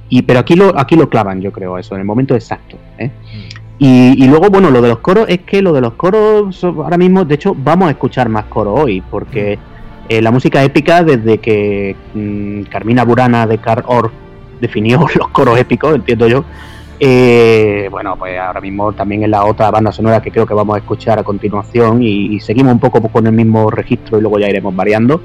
Y 0.08 0.22
pero 0.22 0.40
aquí 0.40 0.56
lo, 0.56 0.78
aquí 0.78 0.96
lo 0.96 1.08
clavan, 1.08 1.40
yo 1.40 1.52
creo, 1.52 1.76
eso, 1.78 1.94
en 1.94 2.00
el 2.00 2.06
momento 2.06 2.34
exacto. 2.34 2.76
¿eh? 2.96 3.08
Mm. 3.08 3.58
Y, 3.80 4.24
y, 4.24 4.26
luego, 4.26 4.48
bueno, 4.50 4.70
lo 4.70 4.80
de 4.80 4.88
los 4.88 4.98
coros 4.98 5.26
es 5.28 5.40
que 5.40 5.62
lo 5.62 5.72
de 5.72 5.80
los 5.80 5.92
coros, 5.94 6.64
ahora 6.64 6.96
mismo, 6.96 7.24
de 7.24 7.34
hecho, 7.34 7.54
vamos 7.56 7.88
a 7.88 7.90
escuchar 7.92 8.28
más 8.28 8.46
coros 8.46 8.80
hoy, 8.80 9.02
porque 9.02 9.58
eh, 10.08 10.22
la 10.22 10.30
música 10.30 10.64
épica, 10.64 11.04
desde 11.04 11.38
que 11.38 11.94
mmm, 12.14 12.62
Carmina 12.62 13.04
Burana 13.04 13.46
de 13.46 13.58
Carl 13.58 13.84
Orff 13.86 14.12
definió 14.60 15.06
los 15.14 15.28
coros 15.28 15.58
épicos, 15.58 15.94
entiendo 15.94 16.26
yo, 16.26 16.44
eh, 17.00 17.88
bueno, 17.90 18.16
pues 18.18 18.38
ahora 18.38 18.60
mismo 18.60 18.92
también 18.92 19.22
es 19.22 19.28
la 19.28 19.44
otra 19.44 19.70
banda 19.70 19.92
sonora 19.92 20.20
que 20.20 20.32
creo 20.32 20.46
que 20.46 20.54
vamos 20.54 20.74
a 20.76 20.78
escuchar 20.78 21.18
a 21.18 21.22
continuación 21.22 22.02
y, 22.02 22.40
seguimos 22.40 22.72
un 22.72 22.80
poco 22.80 23.00
con 23.08 23.26
el 23.26 23.32
mismo 23.32 23.70
registro 23.70 24.18
y 24.18 24.20
luego 24.20 24.38
ya 24.38 24.48
iremos 24.48 24.74
variando. 24.74 25.20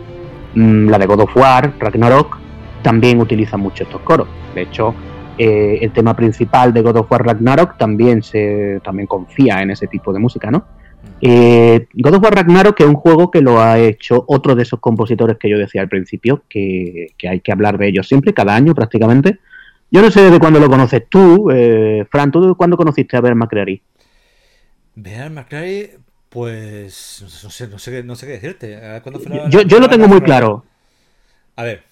Mm, 0.55 0.89
la 0.89 0.99
de 0.99 1.05
God 1.07 1.21
of 1.21 1.35
War, 1.35 1.73
Ragnarok, 1.79 2.37
también 2.83 3.19
utiliza 3.19 3.57
mucho 3.57 3.83
estos 3.83 4.01
coros. 4.01 4.27
De 4.53 4.61
hecho, 4.61 4.93
eh, 5.37 5.79
el 5.81 5.91
tema 5.91 6.15
principal 6.15 6.73
de 6.73 6.81
God 6.81 6.97
of 6.97 7.11
War 7.11 7.25
Ragnarok 7.25 7.77
también 7.77 8.21
se 8.21 8.79
también 8.83 9.07
confía 9.07 9.61
en 9.61 9.71
ese 9.71 9.87
tipo 9.87 10.13
de 10.13 10.19
música, 10.19 10.51
¿no? 10.51 10.65
Eh, 11.21 11.87
God 11.93 12.15
of 12.15 12.23
War 12.23 12.35
Ragnarok 12.35 12.79
es 12.81 12.85
un 12.85 12.95
juego 12.95 13.31
que 13.31 13.41
lo 13.41 13.59
ha 13.59 13.79
hecho 13.79 14.23
otro 14.27 14.53
de 14.53 14.61
esos 14.61 14.79
compositores 14.79 15.37
que 15.39 15.49
yo 15.49 15.57
decía 15.57 15.81
al 15.81 15.89
principio, 15.89 16.43
que, 16.47 17.07
que 17.17 17.29
hay 17.29 17.39
que 17.39 17.51
hablar 17.51 17.79
de 17.79 17.87
ellos 17.87 18.07
siempre, 18.07 18.33
cada 18.33 18.55
año 18.55 18.75
prácticamente. 18.75 19.39
Yo 19.93 20.01
no 20.01 20.09
sé 20.09 20.23
desde 20.23 20.39
cuándo 20.39 20.59
lo 20.59 20.67
conoces 20.67 21.03
tú, 21.07 21.51
eh, 21.51 22.03
Fran, 22.09 22.31
¿tú 22.31 22.55
cuándo 22.57 22.75
conociste 22.75 23.15
a 23.15 23.21
Bear 23.21 23.35
McCreary? 23.35 23.79
Bear 24.95 25.29
McCreary, 25.29 25.91
pues 26.29 27.21
no 27.43 27.49
sé, 27.51 27.67
no 27.67 27.77
sé, 27.77 28.03
no 28.03 28.15
sé 28.15 28.25
qué 28.25 28.31
decirte. 28.31 28.79
Fue 29.03 29.49
yo, 29.51 29.61
yo 29.61 29.79
lo 29.79 29.87
tengo 29.87 30.07
muy 30.07 30.21
claro. 30.21 30.65
A 31.55 31.63
ver. 31.63 31.83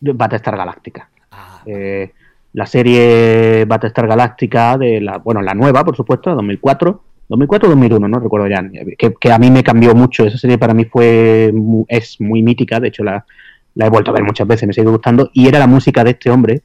Battlestar 0.00 0.54
Galáctica. 0.54 1.08
Ah, 1.30 1.62
eh, 1.64 2.12
la 2.52 2.66
serie 2.66 3.64
Battlestar 3.64 4.06
Galáctica 4.06 4.76
de 4.76 5.00
la, 5.00 5.16
bueno, 5.16 5.40
la 5.40 5.54
nueva, 5.54 5.82
por 5.82 5.96
supuesto, 5.96 6.34
2004. 6.34 7.04
2004 7.30 7.68
o 7.68 7.70
2001, 7.70 8.06
no 8.06 8.20
recuerdo 8.20 8.48
ya. 8.48 8.62
Que, 8.98 9.14
que, 9.18 9.32
a 9.32 9.38
mí 9.38 9.50
me 9.50 9.64
cambió 9.64 9.94
mucho. 9.94 10.26
Esa 10.26 10.36
serie 10.36 10.58
para 10.58 10.74
mí 10.74 10.84
fue 10.84 11.50
es 11.88 12.20
muy 12.20 12.42
mítica. 12.42 12.80
De 12.80 12.88
hecho, 12.88 13.02
la, 13.02 13.24
la 13.76 13.86
he 13.86 13.88
vuelto 13.88 14.10
a 14.10 14.14
ver 14.14 14.24
muchas 14.24 14.46
veces, 14.46 14.66
me 14.66 14.74
sigue 14.74 14.90
gustando. 14.90 15.30
Y 15.32 15.48
era 15.48 15.58
la 15.58 15.66
música 15.66 16.04
de 16.04 16.10
este 16.10 16.28
hombre, 16.28 16.60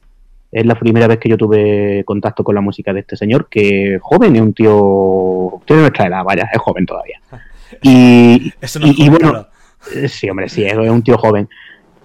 Es 0.50 0.64
la 0.64 0.74
primera 0.74 1.06
vez 1.06 1.18
que 1.18 1.28
yo 1.28 1.36
tuve 1.36 2.02
contacto 2.04 2.44
con 2.44 2.54
la 2.54 2.60
música 2.60 2.92
de 2.92 3.00
este 3.00 3.16
señor, 3.16 3.48
que 3.48 3.98
joven, 4.00 4.36
es 4.36 4.42
un 4.42 4.54
tío, 4.54 5.60
tiene 5.64 5.82
nuestra 5.82 6.06
edad, 6.06 6.24
vaya, 6.24 6.48
es 6.52 6.60
joven 6.60 6.86
todavía. 6.86 7.20
Y, 7.82 8.52
y, 8.80 9.08
bueno, 9.08 9.48
eh, 9.92 10.08
sí, 10.08 10.30
hombre, 10.30 10.48
sí, 10.48 10.64
es 10.64 10.76
un 10.76 11.02
tío 11.02 11.18
joven. 11.18 11.48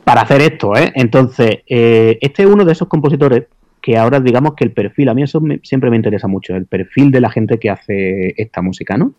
Para 0.04 0.21
hacer 0.21 0.41
esto, 0.41 0.75
¿eh? 0.75 0.91
Entonces, 0.95 1.60
eh, 1.67 2.17
este 2.19 2.41
es 2.41 2.49
uno 2.49 2.65
de 2.65 2.71
esos 2.71 2.88
compositores 2.88 3.43
que 3.82 3.97
ahora 3.97 4.19
digamos 4.19 4.54
que 4.56 4.63
el 4.63 4.71
perfil, 4.71 5.10
a 5.10 5.13
mí 5.13 5.23
eso 5.23 5.41
siempre 5.63 5.89
me 5.89 5.95
interesa 5.95 6.27
mucho, 6.27 6.56
el 6.56 6.65
perfil 6.65 7.12
de 7.12 7.21
la 7.21 7.30
gente 7.30 7.60
que 7.60 7.69
hace 7.69 8.34
esta 8.38 8.62
música, 8.62 8.97
¿no? 8.97 9.13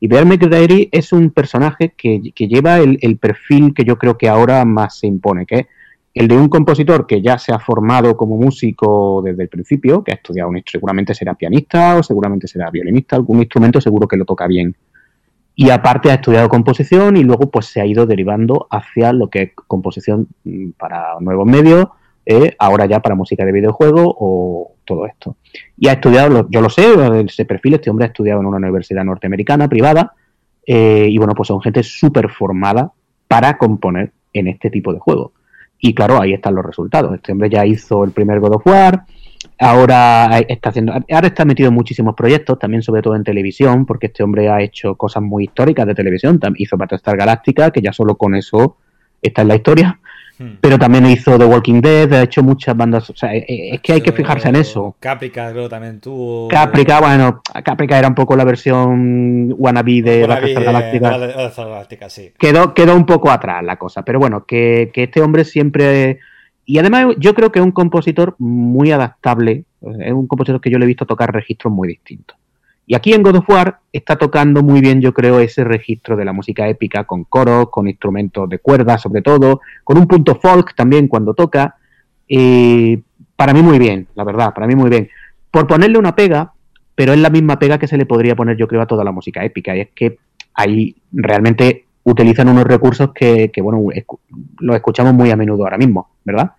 Y 0.00 0.08
Bear 0.08 0.26
McDairy 0.26 0.88
es 0.90 1.12
un 1.12 1.30
personaje 1.30 1.94
que, 1.96 2.20
lleva 2.36 2.78
el, 2.78 3.18
perfil 3.18 3.72
que 3.72 3.84
yo 3.84 3.98
creo 3.98 4.18
que 4.18 4.28
ahora 4.28 4.64
más 4.64 4.98
se 4.98 5.06
impone, 5.06 5.46
que 5.46 5.60
es 5.60 5.66
el 6.14 6.28
de 6.28 6.36
un 6.36 6.48
compositor 6.48 7.06
que 7.06 7.22
ya 7.22 7.38
se 7.38 7.52
ha 7.52 7.58
formado 7.58 8.16
como 8.16 8.36
músico 8.36 9.22
desde 9.24 9.44
el 9.44 9.48
principio, 9.48 10.04
que 10.04 10.12
ha 10.12 10.16
estudiado 10.16 10.50
un 10.50 10.62
seguramente 10.66 11.14
será 11.14 11.34
pianista 11.34 11.96
o 11.96 12.02
seguramente 12.02 12.46
será 12.46 12.70
violinista, 12.70 13.16
algún 13.16 13.38
instrumento 13.38 13.80
seguro 13.80 14.06
que 14.06 14.16
lo 14.16 14.24
toca 14.24 14.46
bien. 14.46 14.76
Y 15.54 15.70
aparte 15.70 16.10
ha 16.10 16.14
estudiado 16.14 16.48
composición 16.48 17.16
y 17.16 17.24
luego 17.24 17.50
pues 17.50 17.66
se 17.66 17.80
ha 17.80 17.86
ido 17.86 18.06
derivando 18.06 18.66
hacia 18.70 19.12
lo 19.12 19.28
que 19.28 19.42
es 19.42 19.50
composición 19.54 20.28
mm, 20.44 20.70
para 20.78 21.18
nuevos 21.20 21.46
medios, 21.46 21.88
eh, 22.24 22.54
ahora 22.58 22.86
ya 22.86 23.00
para 23.00 23.14
música 23.14 23.44
de 23.44 23.52
videojuego 23.52 24.14
o 24.18 24.72
todo 24.84 25.06
esto. 25.06 25.36
Y 25.78 25.88
ha 25.88 25.92
estudiado, 25.92 26.46
yo 26.50 26.60
lo 26.60 26.68
sé, 26.70 26.86
ese 27.24 27.44
perfil, 27.44 27.74
este 27.74 27.90
hombre 27.90 28.06
ha 28.06 28.08
estudiado 28.08 28.40
en 28.40 28.46
una 28.46 28.58
universidad 28.58 29.04
norteamericana 29.04 29.68
privada 29.68 30.14
eh, 30.66 31.06
y 31.08 31.16
bueno, 31.18 31.34
pues 31.34 31.48
son 31.48 31.60
gente 31.60 31.82
súper 31.82 32.30
formada 32.30 32.92
para 33.28 33.56
componer 33.56 34.12
en 34.32 34.48
este 34.48 34.70
tipo 34.70 34.92
de 34.92 35.00
juegos. 35.00 35.32
Y 35.84 35.94
claro, 35.94 36.22
ahí 36.22 36.32
están 36.32 36.54
los 36.54 36.64
resultados. 36.64 37.12
Este 37.12 37.32
hombre 37.32 37.50
ya 37.50 37.66
hizo 37.66 38.04
el 38.04 38.12
primer 38.12 38.38
God 38.38 38.54
of 38.54 38.66
War, 38.68 39.04
ahora 39.58 40.38
está 40.48 40.68
haciendo, 40.68 40.92
ahora 40.92 41.26
está 41.26 41.44
metido 41.44 41.70
en 41.70 41.74
muchísimos 41.74 42.14
proyectos, 42.14 42.56
también 42.56 42.82
sobre 42.82 43.02
todo 43.02 43.16
en 43.16 43.24
televisión, 43.24 43.84
porque 43.84 44.06
este 44.06 44.22
hombre 44.22 44.48
ha 44.48 44.62
hecho 44.62 44.94
cosas 44.94 45.24
muy 45.24 45.44
históricas 45.44 45.84
de 45.88 45.96
televisión, 45.96 46.38
hizo 46.54 46.76
Battlestar 46.76 47.16
Galáctica, 47.16 47.72
que 47.72 47.82
ya 47.82 47.92
solo 47.92 48.14
con 48.14 48.36
eso 48.36 48.76
está 49.20 49.42
en 49.42 49.48
la 49.48 49.56
historia. 49.56 49.98
Hmm. 50.42 50.56
Pero 50.60 50.76
también 50.76 51.06
hizo 51.06 51.38
The 51.38 51.44
Walking 51.44 51.80
Dead, 51.80 52.12
ha 52.12 52.22
hecho 52.22 52.42
muchas 52.42 52.76
bandas. 52.76 53.08
O 53.08 53.16
sea, 53.16 53.34
eh, 53.34 53.44
eh, 53.46 53.70
es 53.74 53.80
que 53.80 53.92
hay 53.92 54.00
que 54.00 54.10
fijarse 54.10 54.48
en 54.48 54.56
eso. 54.56 54.96
Caprica, 54.98 55.52
creo 55.52 55.68
también 55.68 56.00
tuvo. 56.00 56.48
Caprica, 56.48 57.00
bueno, 57.00 57.42
Caprica 57.64 57.98
era 57.98 58.08
un 58.08 58.14
poco 58.14 58.34
la 58.34 58.44
versión 58.44 59.54
wannabe 59.56 60.02
de 60.02 60.26
la 60.26 60.40
Galáctica. 60.40 61.10
Galáctica 61.10 62.08
sí. 62.08 62.32
quedó, 62.38 62.74
quedó 62.74 62.96
un 62.96 63.06
poco 63.06 63.30
atrás 63.30 63.62
la 63.62 63.76
cosa. 63.76 64.04
Pero 64.04 64.18
bueno, 64.18 64.44
que, 64.44 64.90
que 64.92 65.04
este 65.04 65.20
hombre 65.20 65.44
siempre. 65.44 66.18
Y 66.64 66.78
además, 66.78 67.14
yo 67.18 67.34
creo 67.34 67.52
que 67.52 67.60
es 67.60 67.64
un 67.64 67.72
compositor 67.72 68.34
muy 68.38 68.90
adaptable. 68.90 69.64
Es 70.00 70.12
un 70.12 70.26
compositor 70.26 70.60
que 70.60 70.70
yo 70.70 70.78
le 70.78 70.84
he 70.84 70.88
visto 70.88 71.06
tocar 71.06 71.32
registros 71.32 71.72
muy 71.72 71.88
distintos. 71.88 72.36
Y 72.86 72.94
aquí 72.94 73.12
en 73.12 73.22
God 73.22 73.36
of 73.36 73.48
War 73.48 73.78
está 73.92 74.16
tocando 74.16 74.62
muy 74.62 74.80
bien, 74.80 75.00
yo 75.00 75.14
creo, 75.14 75.40
ese 75.40 75.64
registro 75.64 76.16
de 76.16 76.24
la 76.24 76.32
música 76.32 76.68
épica, 76.68 77.04
con 77.04 77.24
coros, 77.24 77.70
con 77.70 77.88
instrumentos 77.88 78.48
de 78.48 78.58
cuerda, 78.58 78.98
sobre 78.98 79.22
todo, 79.22 79.60
con 79.84 79.98
un 79.98 80.06
punto 80.06 80.34
folk 80.34 80.74
también 80.74 81.08
cuando 81.08 81.34
toca. 81.34 81.76
para 83.36 83.52
mí 83.52 83.62
muy 83.62 83.78
bien, 83.78 84.08
la 84.14 84.24
verdad, 84.24 84.52
para 84.52 84.66
mí 84.66 84.74
muy 84.74 84.90
bien. 84.90 85.08
Por 85.50 85.66
ponerle 85.66 85.98
una 85.98 86.14
pega, 86.16 86.52
pero 86.94 87.12
es 87.12 87.20
la 87.20 87.30
misma 87.30 87.58
pega 87.58 87.78
que 87.78 87.88
se 87.88 87.96
le 87.96 88.06
podría 88.06 88.34
poner, 88.34 88.56
yo 88.56 88.66
creo, 88.66 88.82
a 88.82 88.86
toda 88.86 89.04
la 89.04 89.12
música 89.12 89.44
épica, 89.44 89.76
y 89.76 89.80
es 89.80 89.88
que 89.94 90.18
ahí 90.54 90.96
realmente 91.12 91.86
utilizan 92.04 92.48
unos 92.48 92.64
recursos 92.64 93.12
que, 93.12 93.50
que 93.52 93.62
bueno, 93.62 93.80
los 94.58 94.76
escuchamos 94.76 95.14
muy 95.14 95.30
a 95.30 95.36
menudo 95.36 95.64
ahora 95.64 95.78
mismo, 95.78 96.10
¿verdad? 96.24 96.52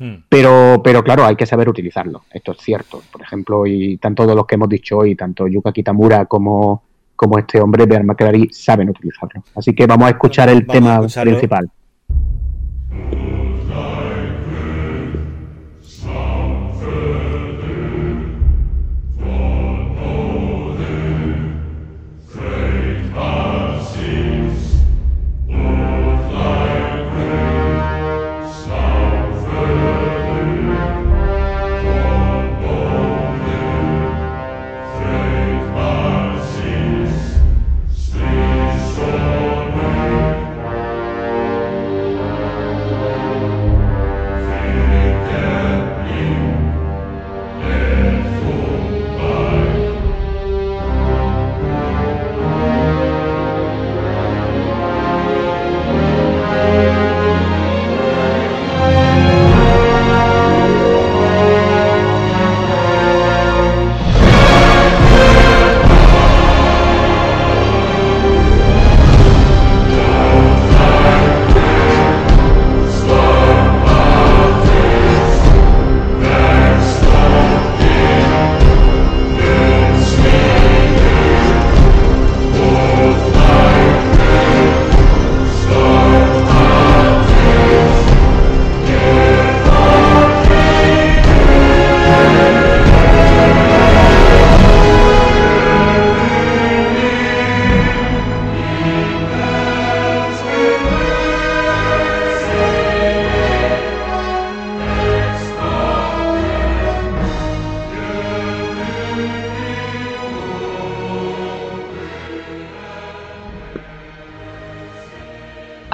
Hmm. 0.00 0.24
Pero, 0.30 0.80
pero 0.82 1.04
claro, 1.04 1.26
hay 1.26 1.36
que 1.36 1.44
saber 1.44 1.68
utilizarlo. 1.68 2.22
Esto 2.32 2.52
es 2.52 2.58
cierto. 2.58 3.02
Por 3.12 3.20
ejemplo, 3.20 3.66
y 3.66 3.98
tanto 3.98 4.26
de 4.26 4.34
los 4.34 4.46
que 4.46 4.54
hemos 4.54 4.68
dicho 4.68 4.96
hoy, 4.98 5.14
tanto 5.14 5.46
Yuka 5.46 5.72
Kitamura 5.72 6.24
como, 6.24 6.82
como 7.14 7.38
este 7.38 7.60
hombre, 7.60 7.84
Bear 7.84 8.02
McCreary, 8.02 8.48
saben 8.50 8.88
utilizarlo. 8.88 9.44
Así 9.54 9.74
que 9.74 9.86
vamos 9.86 10.06
a 10.06 10.10
escuchar 10.10 10.48
el 10.48 10.66
tema 10.66 11.00
principal. 11.06 11.70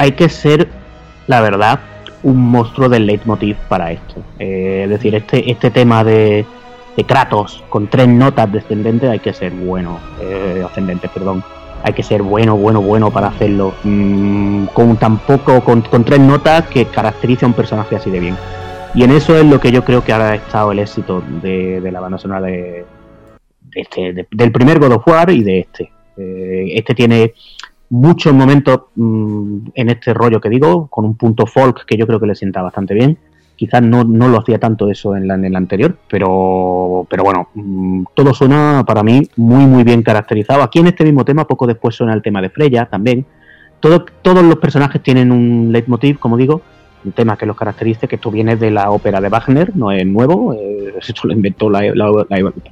Hay 0.06 0.12
que 0.12 0.28
ser, 0.28 0.68
la 1.26 1.40
verdad, 1.40 1.80
un 2.22 2.50
monstruo 2.50 2.88
del 2.88 3.06
leitmotiv 3.06 3.56
para 3.68 3.92
esto. 3.92 4.22
Eh, 4.38 4.82
es 4.84 4.90
decir, 4.90 5.14
este, 5.14 5.50
este 5.50 5.70
tema 5.70 6.04
de, 6.04 6.46
de, 6.96 7.04
Kratos 7.04 7.62
con 7.68 7.88
tres 7.88 8.08
notas 8.08 8.50
descendentes 8.50 9.10
hay 9.10 9.18
que 9.18 9.32
ser 9.32 9.52
bueno, 9.52 9.98
eh, 10.20 10.64
ascendentes, 10.64 11.10
perdón. 11.10 11.42
Hay 11.82 11.92
que 11.92 12.02
ser 12.02 12.22
bueno, 12.22 12.56
bueno, 12.56 12.80
bueno 12.80 13.10
para 13.10 13.28
hacerlo. 13.28 13.74
Mm, 13.84 14.66
con 14.66 14.96
tampoco, 14.96 15.62
con, 15.62 15.82
con, 15.82 16.04
tres 16.04 16.20
notas 16.20 16.66
que 16.68 16.86
caracteriza 16.86 17.46
a 17.46 17.48
un 17.48 17.54
personaje 17.54 17.96
así 17.96 18.10
de 18.10 18.20
bien. 18.20 18.36
Y 18.94 19.04
en 19.04 19.10
eso 19.10 19.36
es 19.36 19.44
lo 19.44 19.60
que 19.60 19.70
yo 19.70 19.84
creo 19.84 20.02
que 20.02 20.12
ha 20.12 20.34
estado 20.34 20.72
el 20.72 20.78
éxito 20.78 21.22
de, 21.42 21.80
de 21.80 21.92
la 21.92 22.00
banda 22.00 22.18
sonora 22.18 22.40
de, 22.40 22.86
este, 23.74 24.26
del 24.30 24.52
primer 24.52 24.78
God 24.78 24.92
of 24.92 25.08
War 25.08 25.30
y 25.30 25.42
de 25.42 25.60
este. 25.60 25.92
Eh, 26.16 26.72
este 26.74 26.94
tiene 26.94 27.34
muchos 27.90 28.32
momentos 28.32 28.82
mm, 28.94 29.68
en 29.74 29.90
este 29.90 30.14
rollo 30.14 30.40
que 30.40 30.48
digo, 30.48 30.88
con 30.88 31.04
un 31.04 31.16
punto 31.16 31.46
folk 31.46 31.84
que 31.86 31.96
yo 31.96 32.06
creo 32.06 32.20
que 32.20 32.26
le 32.26 32.34
sienta 32.34 32.62
bastante 32.62 32.94
bien. 32.94 33.18
Quizás 33.56 33.82
no, 33.82 34.04
no 34.04 34.28
lo 34.28 34.38
hacía 34.38 34.58
tanto 34.58 34.90
eso 34.90 35.16
en, 35.16 35.26
la, 35.26 35.34
en 35.34 35.44
el 35.46 35.56
anterior, 35.56 35.96
pero, 36.08 37.06
pero 37.08 37.24
bueno, 37.24 37.48
mm, 37.54 38.04
todo 38.14 38.34
suena 38.34 38.84
para 38.86 39.02
mí 39.02 39.22
muy, 39.36 39.66
muy 39.66 39.82
bien 39.82 40.02
caracterizado. 40.02 40.62
Aquí 40.62 40.78
en 40.78 40.88
este 40.88 41.04
mismo 41.04 41.24
tema, 41.24 41.46
poco 41.46 41.66
después 41.66 41.94
suena 41.94 42.12
el 42.12 42.22
tema 42.22 42.42
de 42.42 42.50
Freya 42.50 42.86
también. 42.86 43.24
Todo, 43.80 44.04
todos 44.22 44.42
los 44.42 44.56
personajes 44.56 45.02
tienen 45.02 45.32
un 45.32 45.70
leitmotiv, 45.72 46.18
como 46.18 46.36
digo, 46.36 46.62
un 47.06 47.12
tema 47.12 47.36
que 47.36 47.46
los 47.46 47.56
caracteriza, 47.56 48.06
que 48.06 48.16
esto 48.16 48.30
viene 48.30 48.56
de 48.56 48.70
la 48.70 48.90
ópera 48.90 49.20
de 49.20 49.28
Wagner, 49.28 49.74
no 49.76 49.92
es 49.92 50.04
nuevo, 50.06 50.54
eh, 50.54 50.94
esto 51.00 51.28
lo 51.28 51.32
inventó 51.32 51.70
la, 51.70 51.80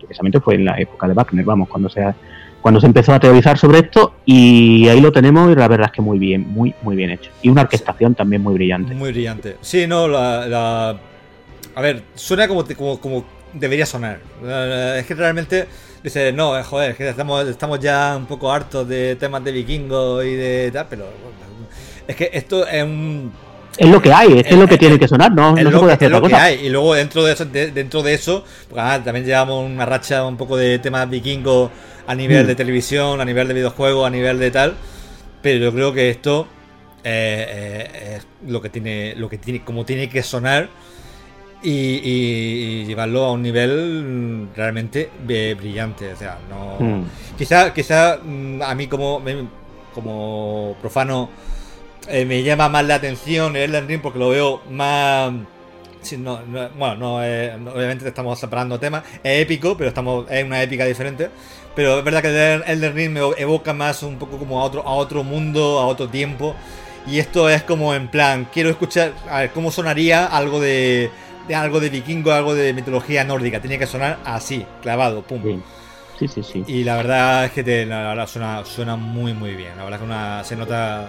precisamente 0.07 0.41
fue 0.41 0.57
en 0.57 0.65
la 0.67 0.79
época 0.79 1.09
de 1.09 1.15
Wagner, 1.15 1.45
vamos, 1.45 1.69
cuando 1.69 1.89
se 1.89 2.03
cuando 2.65 2.81
se 2.81 2.87
empezó 2.87 3.13
a 3.13 3.21
teorizar 3.21 3.59
sobre 3.59 3.81
esto 3.81 4.15
y 4.25 4.89
ahí 4.89 4.99
lo 4.99 5.13
tenemos 5.13 5.53
y 5.53 5.55
la 5.55 5.69
verdad 5.69 5.89
es 5.89 5.93
que 5.93 6.01
muy 6.01 6.19
bien, 6.19 6.49
muy 6.49 6.75
muy 6.81 6.97
bien 6.97 7.11
hecho. 7.11 7.31
Y 7.43 7.51
una 7.51 7.61
orquestación 7.61 8.15
también 8.15 8.43
muy 8.43 8.55
brillante. 8.55 8.95
Muy 8.95 9.13
brillante. 9.13 9.59
Sí, 9.61 9.87
no, 9.87 10.09
la, 10.09 10.97
a 11.75 11.81
ver, 11.83 12.05
suena 12.15 12.49
como, 12.49 12.65
como, 12.75 12.99
como 12.99 13.25
debería 13.53 13.85
sonar. 13.85 14.19
Es 14.97 15.05
que 15.05 15.15
realmente 15.15 15.67
dice, 16.03 16.33
no, 16.33 16.59
eh, 16.59 16.63
joder, 16.63 16.93
es 16.93 16.97
que 16.97 17.07
estamos, 17.07 17.47
estamos 17.47 17.81
ya 17.81 18.15
un 18.17 18.25
poco 18.25 18.51
hartos 18.51 18.89
de 18.89 19.17
temas 19.17 19.45
de 19.45 19.53
vikingos 19.53 20.25
y 20.25 20.35
de 20.35 20.71
tal, 20.73 20.87
pero 20.89 21.05
es 22.09 22.17
que 22.17 22.31
esto 22.33 22.67
es 22.67 22.83
un 22.83 23.31
Es 23.77 23.89
lo 23.91 24.01
que 24.01 24.11
hay, 24.11 24.39
es, 24.39 24.47
es 24.47 24.57
lo 24.57 24.67
que 24.67 24.77
Eh, 24.77 24.79
tiene 24.79 24.99
que 24.99 25.07
sonar, 25.09 25.33
no, 25.33 25.51
no 25.51 25.57
se 25.57 25.65
lo, 25.65 25.81
puede 25.81 25.91
que, 25.91 25.93
hacer 25.97 26.07
es 26.07 26.13
lo 26.13 26.19
otra 26.19 26.29
que 26.29 26.33
cosa. 26.35 26.45
hay. 26.45 26.67
Y 26.67 26.71
luego 26.71 26.95
dentro 26.95 27.25
de 27.25 27.33
eso, 27.35 27.45
de- 27.45 27.73
dentro 27.73 28.03
de 28.03 28.15
eso 28.15 28.43
pues, 28.71 28.83
ah, 28.83 29.01
también 29.05 29.27
llevamos 29.27 29.69
una 29.71 29.85
racha 29.85 30.25
un 30.25 30.39
poco 30.39 30.57
de 30.57 30.79
temas 30.79 31.11
vikingos 31.11 31.71
a 32.07 32.15
nivel 32.15 32.45
Mm. 32.45 32.47
de 32.49 32.55
televisión, 32.55 33.21
a 33.21 33.25
nivel 33.25 33.49
de 33.49 33.55
videojuegos, 33.55 34.07
a 34.07 34.11
nivel 34.11 34.39
de 34.39 34.51
tal. 34.51 34.75
Pero 35.43 35.65
yo 35.65 35.73
creo 35.73 35.93
que 35.93 36.11
esto 36.11 36.47
eh, 37.07 37.47
eh, 37.49 38.17
es 38.17 38.27
lo 38.51 38.63
que 38.63 38.71
tiene, 38.71 39.15
lo 39.17 39.29
que 39.29 39.37
tiene, 39.39 39.63
como 39.63 39.85
tiene 39.85 40.09
que 40.09 40.23
sonar 40.23 40.69
y, 41.63 41.71
y- 41.71 42.81
y 42.83 42.85
llevarlo 42.87 43.25
a 43.25 43.33
un 43.33 43.43
nivel 43.43 44.49
realmente 44.57 45.11
eh, 45.29 45.55
brillante. 45.59 46.13
O 46.13 46.17
sea, 46.17 46.39
no. 46.49 46.77
Mm. 46.79 47.05
Quizá, 47.37 47.73
quizá 47.75 48.15
a 48.15 48.75
mí 48.75 48.87
como, 48.87 49.23
como 49.95 50.77
profano 50.81 51.31
eh, 52.09 52.25
me 52.25 52.43
llama 52.43 52.69
más 52.69 52.85
la 52.85 52.97
atención 52.97 53.57
el 53.57 53.63
Elden 53.75 53.89
Ring 53.89 54.01
porque 54.03 54.19
lo 54.19 54.29
veo 54.31 54.63
más... 54.71 55.33
sí, 56.03 56.17
no, 56.19 56.41
no- 56.43 56.69
bueno, 56.71 56.95
no, 56.97 57.25
eh, 57.25 57.55
no- 57.59 57.73
obviamente 57.73 58.07
estamos 58.09 58.39
separando 58.39 58.79
temas. 58.81 59.05
Es 59.23 59.43
épico, 59.43 59.77
pero 59.77 59.89
estamos 59.89 60.27
es 60.31 60.45
una 60.45 60.63
épica 60.63 60.85
diferente. 60.87 61.31
Pero 61.75 61.99
es 61.99 62.05
verdad 62.05 62.23
que 62.23 62.29
el 62.55 62.63
Elden 62.67 62.95
Ring 62.95 63.11
me 63.11 63.21
evoca 63.37 63.73
más 63.73 64.03
un 64.03 64.17
poco 64.17 64.39
como 64.39 64.61
a 64.61 64.65
otro, 64.65 64.83
a 64.87 64.93
otro 64.93 65.25
mundo, 65.25 65.81
a 65.81 65.87
otro 65.87 66.09
tiempo. 66.09 66.55
Y 67.07 67.19
esto 67.19 67.49
es 67.51 67.63
como 67.65 67.95
en 67.95 68.09
plan, 68.09 68.47
quiero 68.53 68.71
escuchar 68.71 69.13
a 69.29 69.41
ver 69.41 69.51
cómo 69.51 69.71
sonaría 69.71 70.25
algo 70.27 70.61
de, 70.61 71.11
de 71.49 71.55
algo 71.55 71.81
de 71.81 71.91
vikingo, 71.91 72.33
algo 72.33 72.55
de 72.55 72.73
mitología 72.73 73.25
nórdica. 73.25 73.61
Tiene 73.61 73.79
que 73.79 73.87
sonar 73.87 74.19
así, 74.25 74.65
clavado, 74.83 75.23
pum. 75.23 75.41
Sí, 76.19 76.29
sí, 76.29 76.29
sí. 76.29 76.43
sí. 76.45 76.65
Y 76.67 76.85
la 76.85 76.97
verdad 76.97 77.45
es 77.47 77.51
que 77.51 77.65
te- 77.65 77.85
la 77.87 78.09
verdad 78.09 78.27
suena, 78.29 78.65
suena 78.65 78.95
muy 78.97 79.35
muy 79.35 79.55
bien. 79.55 79.77
La 79.77 79.83
verdad 79.85 79.99
que 79.99 80.05
una, 80.05 80.45
se 80.45 80.55
nota 80.57 81.09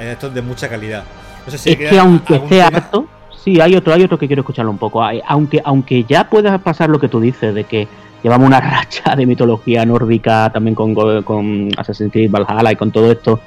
eh, 0.00 0.10
esto 0.12 0.26
es 0.26 0.34
de 0.34 0.42
mucha 0.42 0.68
calidad. 0.68 1.04
No 1.46 1.52
sé 1.52 1.58
si 1.58 1.70
es 1.70 1.76
que 1.76 1.98
aunque 1.98 2.34
esté 2.34 2.48
tema- 2.48 2.66
harto, 2.66 3.06
sí, 3.44 3.60
hay 3.60 3.76
otro, 3.76 3.94
hay 3.94 4.02
otro 4.02 4.18
que 4.18 4.26
quiero 4.26 4.42
escucharlo 4.42 4.72
un 4.72 4.78
poco. 4.78 5.02
Aunque, 5.26 5.62
aunque 5.64 6.02
ya 6.04 6.28
pueda 6.28 6.58
pasar 6.58 6.90
lo 6.90 6.98
que 6.98 7.08
tú 7.08 7.20
dices, 7.20 7.54
de 7.54 7.62
que 7.64 7.86
llevamos 8.24 8.46
una 8.46 8.60
racha 8.60 9.14
de 9.14 9.26
mitología 9.26 9.84
nórdica 9.84 10.50
también 10.52 10.74
con, 10.74 10.94
con 11.22 11.68
Assassin's 11.76 12.10
Creed 12.10 12.30
Valhalla 12.30 12.72
y 12.72 12.76
con 12.76 12.90
todo 12.90 13.12
esto, 13.12 13.38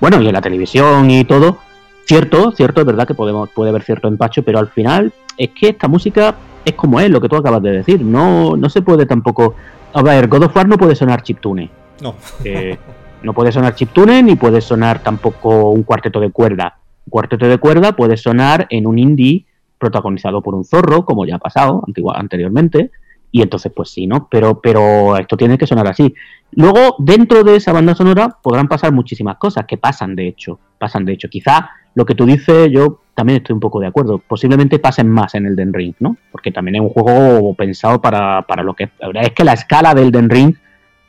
bueno, 0.00 0.20
y 0.20 0.28
en 0.28 0.34
la 0.34 0.42
televisión 0.42 1.10
y 1.10 1.24
todo, 1.24 1.58
cierto, 2.06 2.52
cierto, 2.52 2.82
es 2.82 2.86
verdad 2.86 3.08
que 3.08 3.14
podemos, 3.14 3.48
puede 3.48 3.70
haber 3.70 3.82
cierto 3.82 4.06
empacho, 4.06 4.42
pero 4.42 4.58
al 4.58 4.68
final 4.68 5.12
es 5.36 5.50
que 5.50 5.70
esta 5.70 5.88
música 5.88 6.36
es 6.64 6.74
como 6.74 7.00
es, 7.00 7.10
lo 7.10 7.20
que 7.20 7.28
tú 7.28 7.36
acabas 7.36 7.62
de 7.62 7.70
decir, 7.70 8.02
no, 8.02 8.56
no 8.56 8.68
se 8.68 8.82
puede 8.82 9.06
tampoco... 9.06 9.54
A 9.94 10.02
ver, 10.02 10.28
God 10.28 10.44
of 10.44 10.54
War 10.54 10.68
no 10.68 10.76
puede 10.76 10.94
sonar 10.94 11.22
chiptune. 11.22 11.70
No. 12.02 12.14
Eh, 12.44 12.76
no 13.22 13.32
puede 13.32 13.50
sonar 13.50 13.74
chiptune 13.74 14.22
ni 14.22 14.36
puede 14.36 14.60
sonar 14.60 15.02
tampoco 15.02 15.70
un 15.70 15.82
cuarteto 15.82 16.20
de 16.20 16.30
cuerda. 16.30 16.78
Un 17.06 17.10
cuarteto 17.10 17.48
de 17.48 17.56
cuerda 17.56 17.96
puede 17.96 18.18
sonar 18.18 18.66
en 18.68 18.86
un 18.86 18.98
indie 18.98 19.46
protagonizado 19.78 20.42
por 20.42 20.54
un 20.54 20.64
zorro, 20.64 21.06
como 21.06 21.24
ya 21.24 21.36
ha 21.36 21.38
pasado 21.38 21.82
anteriormente, 22.14 22.90
y 23.30 23.42
entonces 23.42 23.70
pues 23.74 23.90
sí, 23.90 24.06
¿no? 24.06 24.28
Pero, 24.30 24.60
pero 24.60 25.16
esto 25.16 25.36
tiene 25.36 25.58
que 25.58 25.66
sonar 25.66 25.86
así. 25.88 26.14
Luego, 26.52 26.96
dentro 26.98 27.44
de 27.44 27.56
esa 27.56 27.72
banda 27.72 27.94
sonora 27.94 28.28
podrán 28.42 28.68
pasar 28.68 28.92
muchísimas 28.92 29.36
cosas, 29.36 29.66
que 29.66 29.76
pasan 29.76 30.16
de 30.16 30.28
hecho, 30.28 30.58
pasan 30.78 31.04
de 31.04 31.12
hecho. 31.12 31.28
Quizá 31.28 31.70
lo 31.94 32.06
que 32.06 32.14
tú 32.14 32.24
dices, 32.24 32.70
yo 32.70 33.00
también 33.14 33.38
estoy 33.38 33.52
un 33.54 33.60
poco 33.60 33.80
de 33.80 33.86
acuerdo. 33.88 34.18
Posiblemente 34.18 34.78
pasen 34.78 35.08
más 35.10 35.34
en 35.34 35.44
el 35.46 35.56
Den 35.56 35.74
Ring, 35.74 35.94
¿no? 36.00 36.16
Porque 36.32 36.52
también 36.52 36.76
es 36.76 36.80
un 36.80 36.88
juego 36.88 37.52
pensado 37.54 38.00
para, 38.00 38.42
para 38.42 38.62
lo 38.62 38.74
que 38.74 38.84
es. 38.84 38.90
Es 39.22 39.32
que 39.32 39.44
la 39.44 39.52
escala 39.54 39.94
del 39.94 40.10
Den 40.10 40.30
Ring 40.30 40.54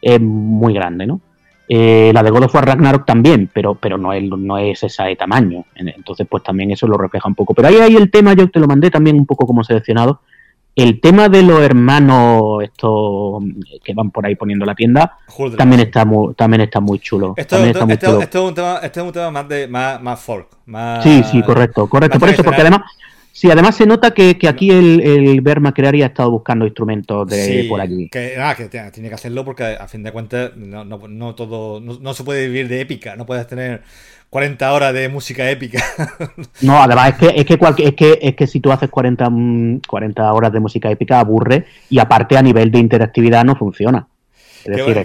es 0.01 0.19
muy 0.19 0.73
grande, 0.73 1.05
¿no? 1.07 1.21
Eh, 1.71 2.09
la 2.15 2.23
de 2.23 2.31
God 2.31 2.45
of 2.45 2.55
War 2.55 2.65
Ragnarok 2.65 3.05
también, 3.05 3.47
pero, 3.53 3.75
pero 3.75 3.97
no, 3.99 4.11
es, 4.11 4.23
no 4.23 4.57
es 4.57 4.81
esa 4.83 5.05
de 5.05 5.15
tamaño. 5.15 5.65
En- 5.75 5.89
Entonces, 5.89 6.27
pues 6.29 6.41
también 6.43 6.71
eso 6.71 6.87
lo 6.87 6.97
refleja 6.97 7.27
un 7.29 7.35
poco. 7.35 7.53
Pero 7.53 7.67
ahí 7.67 7.75
hay 7.75 7.95
el 7.95 8.09
tema, 8.09 8.33
yo 8.33 8.49
te 8.49 8.59
lo 8.59 8.65
mandé 8.67 8.89
también 8.89 9.15
un 9.15 9.27
poco 9.27 9.45
como 9.45 9.63
seleccionado. 9.63 10.19
El 10.75 11.01
tema 11.01 11.27
de 11.27 11.43
los 11.43 11.59
hermanos 11.61 12.63
estos 12.63 13.43
que 13.83 13.93
van 13.93 14.11
por 14.11 14.25
ahí 14.25 14.35
poniendo 14.35 14.65
la 14.65 14.75
tienda 14.75 15.17
Joder. 15.27 15.57
también 15.57 15.81
está 15.81 16.05
muy, 16.05 16.33
también 16.35 16.61
está 16.61 16.79
muy 16.79 16.99
chulo. 16.99 17.33
Esto, 17.35 17.55
también 17.57 17.71
está 17.73 17.85
muy 17.85 17.93
esto- 17.95 18.05
chulo. 18.07 18.21
es 18.21 18.35
un 18.35 18.55
tema, 18.55 18.79
este 18.81 18.99
es 19.01 19.05
un 19.05 19.11
tema 19.11 19.31
más 19.31 19.47
de 19.49 19.67
más, 19.67 20.01
más 20.01 20.19
folk. 20.21 20.47
Más, 20.67 21.03
Sí, 21.03 21.21
sí, 21.29 21.41
correcto, 21.43 21.87
correcto. 21.89 22.17
Por 22.19 22.29
eso, 22.29 22.43
porque 22.43 22.61
además, 22.61 22.81
sí, 23.39 23.49
además 23.49 23.75
se 23.75 23.85
nota 23.85 24.11
que, 24.11 24.37
que 24.37 24.47
aquí 24.49 24.69
el, 24.69 24.99
el 25.01 25.39
Bear 25.41 25.61
McCreary 25.61 26.03
ha 26.03 26.07
estado 26.07 26.29
buscando 26.31 26.65
instrumentos 26.65 27.27
de 27.27 27.37
Sí, 27.63 27.69
por 27.69 27.79
allí. 27.79 28.09
Que, 28.09 28.35
nada, 28.37 28.55
que 28.55 28.67
tiene 28.67 29.07
que 29.09 29.15
hacerlo 29.15 29.45
porque 29.45 29.63
a 29.63 29.87
fin 29.87 30.03
de 30.03 30.11
cuentas 30.11 30.51
no, 30.57 30.83
no, 30.83 31.07
no 31.07 31.35
todo 31.35 31.79
no, 31.79 31.97
no 31.99 32.13
se 32.13 32.23
puede 32.25 32.47
vivir 32.47 32.67
de 32.67 32.81
épica, 32.81 33.15
no 33.15 33.25
puedes 33.25 33.47
tener 33.47 33.81
40 34.29 34.73
horas 34.73 34.93
de 34.93 35.07
música 35.09 35.49
épica. 35.49 35.81
No, 36.61 36.83
además 36.83 37.09
es 37.11 37.15
que 37.15 37.39
es 37.39 37.45
que, 37.45 37.57
cualquier- 37.57 37.87
es 37.89 37.95
que 37.95 38.19
es 38.21 38.35
que 38.35 38.45
si 38.45 38.59
tú 38.59 38.71
haces 38.73 38.89
40, 38.89 39.29
mm, 39.29 39.81
40 39.87 40.33
horas 40.33 40.51
de 40.51 40.59
música 40.59 40.91
épica 40.91 41.21
aburre 41.21 41.65
y 41.89 41.99
aparte 41.99 42.37
a 42.37 42.41
nivel 42.41 42.69
de 42.71 42.79
interactividad 42.79 43.45
no 43.45 43.55
funciona. 43.55 44.05
Es 44.63 44.71
Que, 44.71 44.81
decir, 44.83 44.97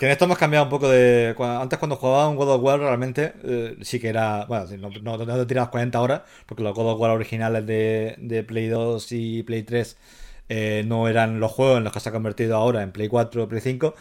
en 0.00 0.10
esto 0.10 0.24
hemos 0.24 0.38
cambiado 0.38 0.64
un 0.64 0.70
poco 0.70 0.88
de. 0.88 1.34
Antes, 1.38 1.78
cuando 1.78 1.96
jugaba 1.96 2.28
un 2.28 2.36
God 2.36 2.50
of 2.54 2.62
War, 2.62 2.80
realmente 2.80 3.34
eh, 3.44 3.76
sí 3.82 4.00
que 4.00 4.08
era. 4.08 4.46
Bueno, 4.46 4.66
no, 4.78 4.90
no, 5.16 5.24
no 5.24 5.36
te 5.38 5.46
tirabas 5.46 5.70
40 5.70 6.00
horas, 6.00 6.22
porque 6.46 6.62
los 6.62 6.74
God 6.74 6.92
of 6.92 7.00
War 7.00 7.10
originales 7.10 7.66
de, 7.66 8.16
de 8.18 8.42
Play 8.44 8.68
2 8.68 9.12
y 9.12 9.42
Play 9.42 9.62
3 9.62 9.96
eh, 10.48 10.84
no 10.86 11.08
eran 11.08 11.40
los 11.40 11.52
juegos 11.52 11.78
en 11.78 11.84
los 11.84 11.92
que 11.92 12.00
se 12.00 12.08
ha 12.08 12.12
convertido 12.12 12.56
ahora 12.56 12.82
en 12.82 12.92
Play 12.92 13.08
4 13.08 13.48
Play 13.48 13.60
5. 13.60 13.94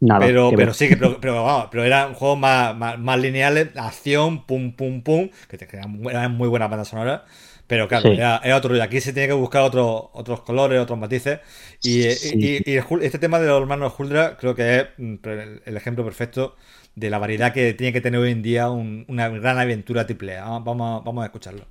nada. 0.00 0.20
pero, 0.20 0.54
pero 0.54 0.72
ver. 0.72 0.74
sí, 0.74 0.88
que, 0.88 0.96
pero, 0.96 1.18
pero, 1.20 1.44
vamos, 1.44 1.68
pero 1.70 1.84
eran 1.84 2.14
juegos 2.14 2.38
más, 2.38 2.76
más, 2.76 2.98
más 2.98 3.18
lineales, 3.20 3.76
acción, 3.76 4.44
pum, 4.46 4.72
pum, 4.74 5.02
pum, 5.02 5.30
que 5.48 5.58
te 5.58 5.68
eran 5.76 6.32
muy 6.36 6.48
buenas 6.48 6.70
bandas 6.70 6.88
sonoras. 6.88 7.22
Pero 7.66 7.88
claro, 7.88 8.10
Sí. 8.10 8.16
era, 8.16 8.40
era 8.44 8.56
otro 8.56 8.70
rollo. 8.70 8.82
Aquí 8.82 9.00
se 9.00 9.12
tiene 9.12 9.28
que 9.28 9.32
buscar 9.34 9.62
otro- 9.62 10.10
otros 10.12 10.40
colores, 10.42 10.80
otros 10.80 10.98
matices. 10.98 11.40
Y, 11.82 12.02
Sí, 12.12 12.34
y- 12.66 12.70
y 12.74 12.78
Hul- 12.80 13.02
este 13.02 13.18
tema 13.18 13.40
de 13.40 13.46
los 13.48 13.60
hermanos 13.60 13.94
Huldra 13.98 14.36
creo 14.36 14.54
que 14.54 14.76
es 14.80 14.86
mm, 14.98 15.14
el, 15.66 15.76
ejemplo 15.76 16.04
perfecto 16.04 16.56
de 16.94 17.10
la 17.10 17.18
variedad 17.18 17.52
que 17.52 17.72
tiene 17.74 17.92
que 17.92 18.00
tener 18.00 18.20
hoy 18.20 18.30
en 18.32 18.42
día 18.42 18.68
un- 18.70 19.04
una 19.08 19.28
gran 19.30 19.58
aventura 19.58 20.06
triple 20.06 20.36
vamos, 20.36 21.02
vamos 21.04 21.22
a 21.22 21.26
escucharlo. 21.26 21.64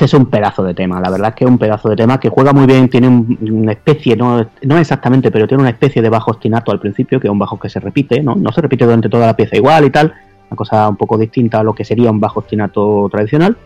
Este 0.00 0.16
es 0.16 0.18
un 0.18 0.30
pedazo 0.30 0.64
de 0.64 0.72
tema, 0.72 0.98
la 0.98 1.10
verdad 1.10 1.28
es 1.28 1.34
que 1.34 1.44
es 1.44 1.50
un 1.50 1.58
pedazo 1.58 1.90
de 1.90 1.96
tema 1.96 2.18
que 2.18 2.30
juega 2.30 2.54
muy 2.54 2.64
bien, 2.64 2.88
tiene 2.88 3.06
una 3.06 3.72
especie, 3.72 4.16
no, 4.16 4.48
exactamente, 4.78 5.30
pero 5.30 5.46
tiene 5.46 5.60
una 5.60 5.68
especie 5.68 6.00
de 6.00 6.08
bajo 6.08 6.30
ostinato 6.30 6.72
al 6.72 6.80
principio, 6.80 7.20
que 7.20 7.26
es 7.26 7.30
un 7.30 7.38
bajo 7.38 7.60
que 7.60 7.68
se 7.68 7.80
repite, 7.80 8.22
¿no? 8.22 8.34
No 8.34 8.50
se 8.50 8.62
repite 8.62 8.86
durante 8.86 9.10
toda 9.10 9.26
la 9.26 9.36
pieza 9.36 9.58
igual 9.58 9.84
y 9.84 9.90
tal, 9.90 10.14
una 10.48 10.56
cosa 10.56 10.88
un 10.88 10.96
poco 10.96 11.18
distinta 11.18 11.60
a 11.60 11.62
lo 11.62 11.74
que 11.74 11.84
sería 11.84 12.10
un 12.10 12.18
bajo 12.18 12.40
ostinato 12.40 13.10
tradicional, 13.12 13.58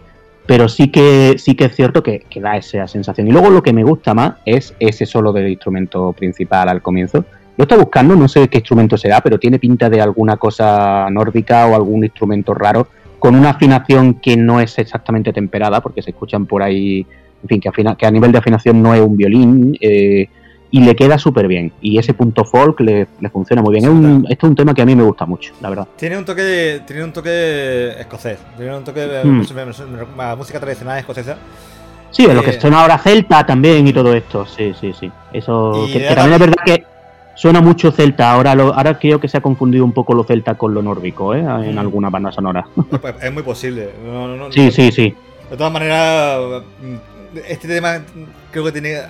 pero 0.44 0.68
sí 0.68 0.90
que 0.90 1.36
sí 1.38 1.54
que 1.54 1.66
es 1.66 1.76
cierto 1.76 2.02
que, 2.02 2.26
que, 2.28 2.40
da 2.40 2.56
esa 2.56 2.88
sensación. 2.88 3.28
Y 3.28 3.30
luego 3.30 3.50
lo 3.50 3.62
que 3.62 3.72
me 3.72 3.84
gusta 3.84 4.12
más 4.12 4.34
es 4.44 4.74
ese 4.80 5.06
solo 5.06 5.32
del 5.32 5.48
instrumento 5.48 6.12
principal 6.14 6.68
al 6.68 6.82
comienzo. 6.82 7.24
Lo 7.56 7.62
estoy 7.62 7.78
buscando, 7.78 8.16
no 8.16 8.26
sé 8.26 8.48
qué 8.48 8.58
instrumento 8.58 8.98
será, 8.98 9.20
pero 9.20 9.38
tiene 9.38 9.60
pinta 9.60 9.88
de 9.88 10.00
alguna 10.00 10.36
cosa 10.36 11.08
nórdica 11.12 11.68
o 11.68 11.76
algún 11.76 12.02
instrumento 12.02 12.54
raro 12.54 12.88
con 13.24 13.36
una 13.36 13.48
afinación 13.48 14.20
que 14.20 14.36
no 14.36 14.60
es 14.60 14.78
exactamente 14.78 15.32
temperada, 15.32 15.80
porque 15.80 16.02
se 16.02 16.10
escuchan 16.10 16.44
por 16.44 16.62
ahí, 16.62 17.06
en 17.42 17.48
fin, 17.48 17.58
que, 17.58 17.70
que 17.96 18.04
a 18.04 18.10
nivel 18.10 18.30
de 18.30 18.36
afinación 18.36 18.82
no 18.82 18.92
es 18.92 19.00
un 19.00 19.16
violín, 19.16 19.74
eh, 19.80 20.28
y 20.70 20.80
le 20.80 20.94
queda 20.94 21.16
súper 21.16 21.48
bien. 21.48 21.72
Y 21.80 21.96
ese 21.96 22.12
punto 22.12 22.44
folk 22.44 22.80
le, 22.80 23.06
funciona 23.32 23.62
muy 23.62 23.72
bien. 23.72 23.84
Es 23.86 23.90
un, 23.90 24.26
este 24.28 24.44
es 24.44 24.50
un 24.50 24.54
tema 24.54 24.74
que 24.74 24.82
a 24.82 24.84
mí 24.84 24.94
me 24.94 25.04
gusta 25.04 25.24
mucho, 25.24 25.54
la 25.62 25.70
verdad. 25.70 25.88
Tiene 25.96 26.18
un 26.18 26.26
toque, 26.26 26.82
tiene 26.86 27.02
un 27.02 27.14
toque 27.14 27.98
escocés, 27.98 28.40
tiene 28.58 28.76
un 28.76 28.84
toque 28.84 29.00
de 29.00 29.24
hmm. 29.24 30.36
música 30.36 30.60
tradicional 30.60 30.98
escocesa. 30.98 31.38
Sí, 32.10 32.26
de 32.26 32.34
lo 32.34 32.42
que 32.42 32.50
eh, 32.50 32.60
suena 32.60 32.82
ahora 32.82 32.98
celta 32.98 33.46
también 33.46 33.88
y 33.88 33.94
todo 33.94 34.12
esto, 34.12 34.44
sí, 34.44 34.74
sí, 34.78 34.92
sí. 34.92 35.10
Eso, 35.32 35.86
que, 35.90 36.00
también 36.14 36.34
es 36.34 36.38
verdad 36.40 36.62
que 36.62 36.84
Suena 37.36 37.60
mucho 37.60 37.90
celta, 37.90 38.30
ahora 38.30 38.52
ahora 38.52 38.98
creo 38.98 39.20
que 39.20 39.28
se 39.28 39.38
ha 39.38 39.40
confundido 39.40 39.84
un 39.84 39.92
poco 39.92 40.14
lo 40.14 40.24
celta 40.24 40.54
con 40.54 40.72
lo 40.72 40.82
nórdico, 40.82 41.34
¿eh? 41.34 41.40
En 41.40 41.74
mm. 41.74 41.78
alguna 41.78 42.10
banda 42.10 42.30
sonora. 42.30 42.66
Pues, 43.00 43.14
es 43.20 43.32
muy 43.32 43.42
posible. 43.42 43.90
sí, 44.50 44.70
sí, 44.70 44.92
sí. 44.92 45.14
De 45.50 45.56
todas 45.56 45.72
maneras, 45.72 46.62
este 47.48 47.68
tema 47.68 48.00
creo 48.50 48.64
que 48.64 48.72
tiene... 48.72 49.00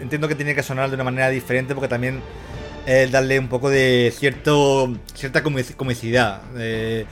Entiendo 0.00 0.26
que 0.26 0.34
tiene 0.34 0.54
que 0.54 0.62
sonar 0.62 0.88
de 0.88 0.96
una 0.96 1.04
manera 1.04 1.28
diferente 1.28 1.74
porque 1.74 1.88
también 1.88 2.20
es 2.86 3.10
darle 3.12 3.38
un 3.38 3.46
poco 3.46 3.70
de 3.70 4.12
cierto 4.16 4.92
cierta 5.14 5.42
comicidad 5.42 6.42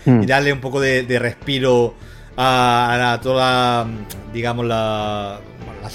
mm. 0.05 0.23
y 0.23 0.27
darle 0.27 0.53
un 0.53 0.61
poco 0.61 0.81
de, 0.81 1.19
respiro 1.19 1.95
a, 2.37 3.19
toda, 3.23 3.87
digamos, 4.33 4.67
la, 4.67 5.41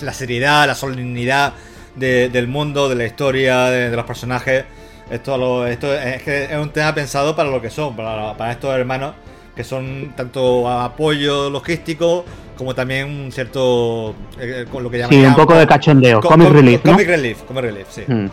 la 0.01 0.13
seriedad, 0.13 0.67
la 0.67 0.75
solemnidad 0.75 1.53
del 1.95 2.47
mundo, 2.47 2.89
de 2.89 2.95
la 2.95 3.05
historia, 3.05 3.65
de, 3.65 3.95
los 3.95 4.05
personajes. 4.05 4.65
Esto, 5.09 5.67
esto 5.67 5.93
es, 5.93 6.23
que 6.23 6.45
es 6.45 6.57
un 6.57 6.69
tema 6.69 6.93
pensado 6.95 7.35
para 7.35 7.49
lo 7.49 7.61
que 7.61 7.69
son, 7.69 7.95
para, 7.95 8.51
estos 8.51 8.75
hermanos, 8.75 9.13
que 9.55 9.63
son 9.63 10.13
tanto 10.15 10.69
apoyo 10.69 11.49
logístico 11.49 12.25
como 12.57 12.73
también 12.73 13.07
un 13.09 13.31
cierto. 13.31 14.15
Eh, 14.39 14.65
con 14.71 14.83
lo 14.83 14.89
que 14.89 14.99
llaman. 14.99 15.13
Sí, 15.13 15.25
un 15.25 15.35
poco 15.35 15.55
de 15.55 15.67
cachondeo. 15.67 16.21
comic 16.21 16.49
relief. 16.49 16.81
Comic 16.81 17.07
relief, 17.07 17.41
comic 17.43 17.63
relief, 17.63 17.87
sí. 17.89 18.03
Hmm. 18.07 18.27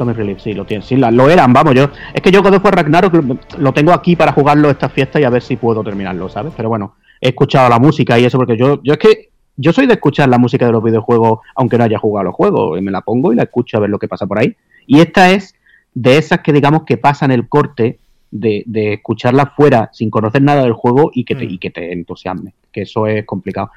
Comic 0.00 0.16
Relief, 0.16 0.40
sí, 0.40 0.54
lo 0.54 0.64
tienen. 0.64 0.86
Sí, 0.86 0.96
lo 0.96 1.28
eran, 1.28 1.52
vamos, 1.52 1.74
yo. 1.74 1.90
Es 2.14 2.22
que 2.22 2.30
yo 2.30 2.40
of 2.40 2.64
War 2.64 2.74
Ragnarok 2.74 3.12
lo 3.58 3.72
tengo 3.74 3.92
aquí 3.92 4.16
para 4.16 4.32
jugarlo 4.32 4.70
esta 4.70 4.88
fiesta 4.88 5.20
y 5.20 5.24
a 5.24 5.30
ver 5.30 5.42
si 5.42 5.56
puedo 5.56 5.84
terminarlo, 5.84 6.28
¿sabes? 6.30 6.54
Pero 6.56 6.70
bueno, 6.70 6.94
he 7.20 7.28
escuchado 7.28 7.68
la 7.68 7.78
música 7.78 8.18
y 8.18 8.24
eso, 8.24 8.38
porque 8.38 8.56
yo, 8.56 8.80
yo 8.82 8.94
es 8.94 8.98
que 8.98 9.29
yo 9.60 9.72
soy 9.72 9.86
de 9.86 9.94
escuchar 9.94 10.28
la 10.28 10.38
música 10.38 10.64
de 10.64 10.72
los 10.72 10.82
videojuegos, 10.82 11.40
aunque 11.54 11.76
no 11.76 11.84
haya 11.84 11.98
jugado 11.98 12.24
los 12.24 12.34
juegos, 12.34 12.78
y 12.78 12.82
me 12.82 12.90
la 12.90 13.02
pongo 13.02 13.32
y 13.32 13.36
la 13.36 13.42
escucho 13.42 13.76
a 13.76 13.80
ver 13.80 13.90
lo 13.90 13.98
que 13.98 14.08
pasa 14.08 14.26
por 14.26 14.38
ahí. 14.38 14.56
Y 14.86 15.00
esta 15.00 15.30
es 15.30 15.54
de 15.92 16.16
esas 16.16 16.40
que 16.40 16.52
digamos 16.52 16.84
que 16.84 16.96
pasan 16.96 17.30
el 17.30 17.48
corte 17.48 17.98
de, 18.30 18.64
escucharla 18.94 19.46
fuera 19.46 19.90
sin 19.92 20.08
conocer 20.08 20.42
nada 20.42 20.62
del 20.62 20.72
juego 20.72 21.10
y 21.12 21.24
que, 21.24 21.34
te, 21.34 21.46
mm. 21.46 21.50
y 21.50 21.58
que 21.58 21.70
te 21.70 21.92
entusiasme, 21.92 22.54
que 22.72 22.82
eso 22.82 23.06
es 23.06 23.26
complicado. 23.26 23.70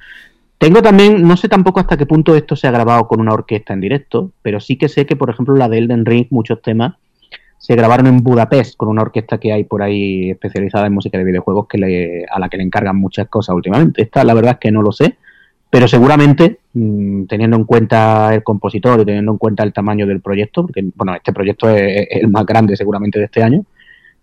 Tengo 0.57 0.81
también, 0.81 1.27
no 1.27 1.35
sé 1.35 1.49
tampoco 1.49 1.81
hasta 1.81 1.97
qué 1.97 2.05
punto 2.05 2.35
esto 2.35 2.55
se 2.55 2.67
ha 2.67 2.71
grabado 2.71 3.07
con 3.07 3.19
una 3.19 3.33
orquesta 3.33 3.73
en 3.73 3.81
directo, 3.81 4.31
pero 4.41 4.61
sí 4.61 4.77
que 4.77 4.87
sé 4.87 5.05
que, 5.05 5.17
por 5.17 5.29
ejemplo, 5.29 5.55
la 5.55 5.67
de 5.67 5.79
Elden 5.79 6.05
Ring, 6.05 6.27
muchos 6.29 6.61
temas 6.61 6.93
se 7.57 7.75
grabaron 7.75 8.07
en 8.07 8.17
Budapest 8.17 8.75
con 8.75 8.89
una 8.89 9.01
orquesta 9.01 9.37
que 9.37 9.53
hay 9.53 9.63
por 9.63 9.81
ahí 9.81 10.31
especializada 10.31 10.87
en 10.87 10.93
música 10.93 11.17
de 11.17 11.23
videojuegos 11.23 11.67
que 11.67 12.25
a 12.29 12.39
la 12.39 12.49
que 12.49 12.57
le 12.57 12.63
encargan 12.63 12.97
muchas 12.97 13.27
cosas 13.27 13.55
últimamente. 13.55 14.01
Esta, 14.01 14.23
la 14.23 14.33
verdad 14.33 14.53
es 14.53 14.59
que 14.59 14.71
no 14.71 14.81
lo 14.81 14.91
sé, 14.91 15.17
pero 15.73 15.87
seguramente, 15.87 16.59
mm, 16.73 17.25
teniendo 17.25 17.57
en 17.57 17.63
cuenta 17.63 18.31
el 18.35 18.43
compositor 18.43 19.01
y 19.01 19.05
teniendo 19.05 19.31
en 19.31 19.39
cuenta 19.39 19.63
el 19.63 19.73
tamaño 19.73 20.05
del 20.05 20.21
proyecto, 20.21 20.61
porque 20.61 20.83
bueno, 20.93 21.15
este 21.15 21.33
proyecto 21.33 21.67
es, 21.67 22.09
el 22.11 22.27
más 22.27 22.45
grande 22.45 22.77
seguramente 22.77 23.17
de 23.17 23.25
este 23.25 23.41
año, 23.41 23.65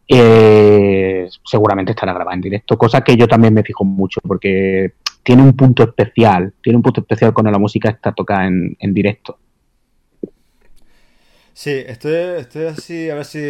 eh, 0.07 1.29
seguramente 1.45 1.91
estará 1.91 2.13
grabado 2.13 2.37
en 2.37 2.41
directo, 2.41 2.79
cosa 2.79 3.01
que 3.01 3.17
yo 3.17 3.27
también 3.27 3.53
me 3.53 3.65
fijo 3.65 3.85
mucho, 3.85 4.21
porque 4.23 4.93
tiene 5.25 5.43
un 5.43 5.57
punto 5.57 5.83
especial, 5.83 6.55
tiene 6.63 6.77
un 6.77 6.85
punto 6.85 7.01
especial 7.01 7.35
cuando 7.35 7.51
la 7.51 7.59
música 7.59 7.91
está 7.91 8.13
tocada 8.13 8.47
en, 8.47 8.95
directo. 8.95 9.37
Sí, 11.53 11.83
estoy, 11.85 12.15
estoy 12.39 12.67
así, 12.67 13.11
a 13.11 13.17
ver 13.17 13.25
si 13.25 13.41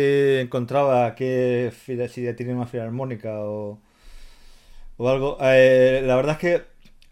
encontraba 0.40 1.14
qué 1.14 1.70
si 1.84 2.32
tiene 2.32 2.54
una 2.54 2.64
filarmónica 2.64 3.40
o, 3.40 3.78
o 4.96 5.08
algo. 5.10 5.36
Eh, 5.42 6.02
la 6.02 6.16
verdad 6.16 6.32
es 6.32 6.38
que 6.38 6.69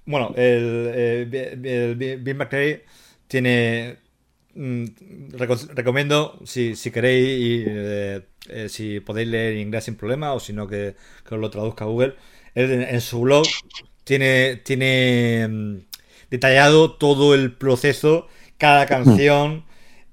bueno, 0.09 0.33
el, 0.37 1.29
el, 1.65 1.95
Bill 1.97 2.35
McRae 2.35 2.85
tiene. 3.29 3.99
Mm, 4.55 4.87
recomiendo, 5.75 6.41
si, 6.45 6.75
si 6.77 6.91
queréis, 6.91 7.39
y, 7.41 7.65
eh, 7.67 8.23
eh, 8.49 8.69
si 8.71 9.01
podéis 9.01 9.29
leer 9.29 9.57
inglés 9.59 9.85
sin 9.85 9.97
problema, 9.97 10.33
o 10.33 10.41
si 10.41 10.55
no, 10.55 10.67
que, 10.67 10.97
os 11.31 11.39
lo 11.39 11.51
traduzca 11.51 11.85
Google. 11.85 12.15
Él 12.55 12.87
en, 12.89 13.01
su 13.03 13.21
blog 13.21 13.47
tiene, 14.05 14.57
tiene 14.57 15.47
mm, 15.47 15.77
detallado 16.31 16.95
todo 16.97 17.35
el 17.35 17.53
proceso, 17.53 18.29
cada 18.57 18.85
hmm. 18.85 18.89
canción. 18.89 19.65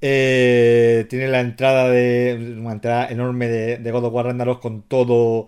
Eh, 0.01 1.05
tiene 1.09 1.30
la 1.30 1.39
entrada 1.39 1.89
de 1.89 2.55
una 2.59 2.74
entrada 2.74 3.07
enorme 3.07 3.47
de, 3.47 3.78
de 3.78 3.91
God 3.91 4.05
of 4.05 4.13
War 4.13 4.59
con 4.59 4.84
todo 4.84 5.47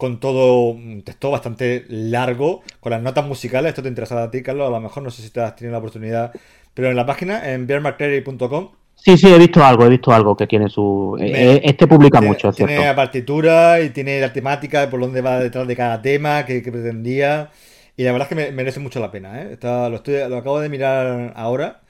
con 0.00 0.18
todo 0.18 0.62
un 0.70 1.02
texto 1.02 1.30
bastante 1.30 1.84
largo, 1.88 2.62
con 2.80 2.90
las 2.90 3.02
notas 3.02 3.26
musicales. 3.26 3.68
Esto 3.68 3.82
te 3.82 3.88
interesa 3.90 4.22
a 4.22 4.30
ti, 4.30 4.42
Carlos. 4.42 4.66
A 4.66 4.70
lo 4.70 4.80
mejor 4.80 5.02
no 5.02 5.10
sé 5.10 5.20
si 5.20 5.28
te 5.28 5.42
has 5.42 5.54
tenido 5.54 5.72
la 5.72 5.78
oportunidad. 5.78 6.32
Pero 6.72 6.88
en 6.88 6.96
la 6.96 7.04
página, 7.04 7.52
en 7.52 7.66
bearmcreary.com. 7.66 8.70
Sí, 8.94 9.18
sí, 9.18 9.28
he 9.28 9.38
visto 9.38 9.62
algo, 9.62 9.84
he 9.84 9.90
visto 9.90 10.10
algo 10.10 10.34
que 10.34 10.46
tiene 10.46 10.70
su. 10.70 11.18
Eh, 11.20 11.32
eh, 11.34 11.60
este 11.64 11.86
publica 11.86 12.22
mucho, 12.22 12.50
cierto. 12.50 12.72
Tiene 12.72 12.86
la 12.86 12.96
partitura 12.96 13.82
y 13.82 13.90
tiene 13.90 14.18
la 14.20 14.32
temática 14.32 14.80
de 14.80 14.88
por 14.88 15.00
dónde 15.00 15.20
va 15.20 15.38
detrás 15.38 15.68
de 15.68 15.76
cada 15.76 16.00
tema 16.00 16.46
que, 16.46 16.62
pretendía. 16.62 17.50
Y 17.94 18.04
la 18.04 18.12
verdad 18.12 18.28
es 18.30 18.36
que 18.38 18.52
merece 18.52 18.80
mucho 18.80 19.00
la 19.00 19.10
pena. 19.10 19.42
¿eh? 19.42 19.58
lo, 19.60 19.96
estoy, 19.96 20.14
lo 20.30 20.38
acabo 20.38 20.60
de 20.60 20.70
mirar 20.70 21.34
ahora. 21.36 21.82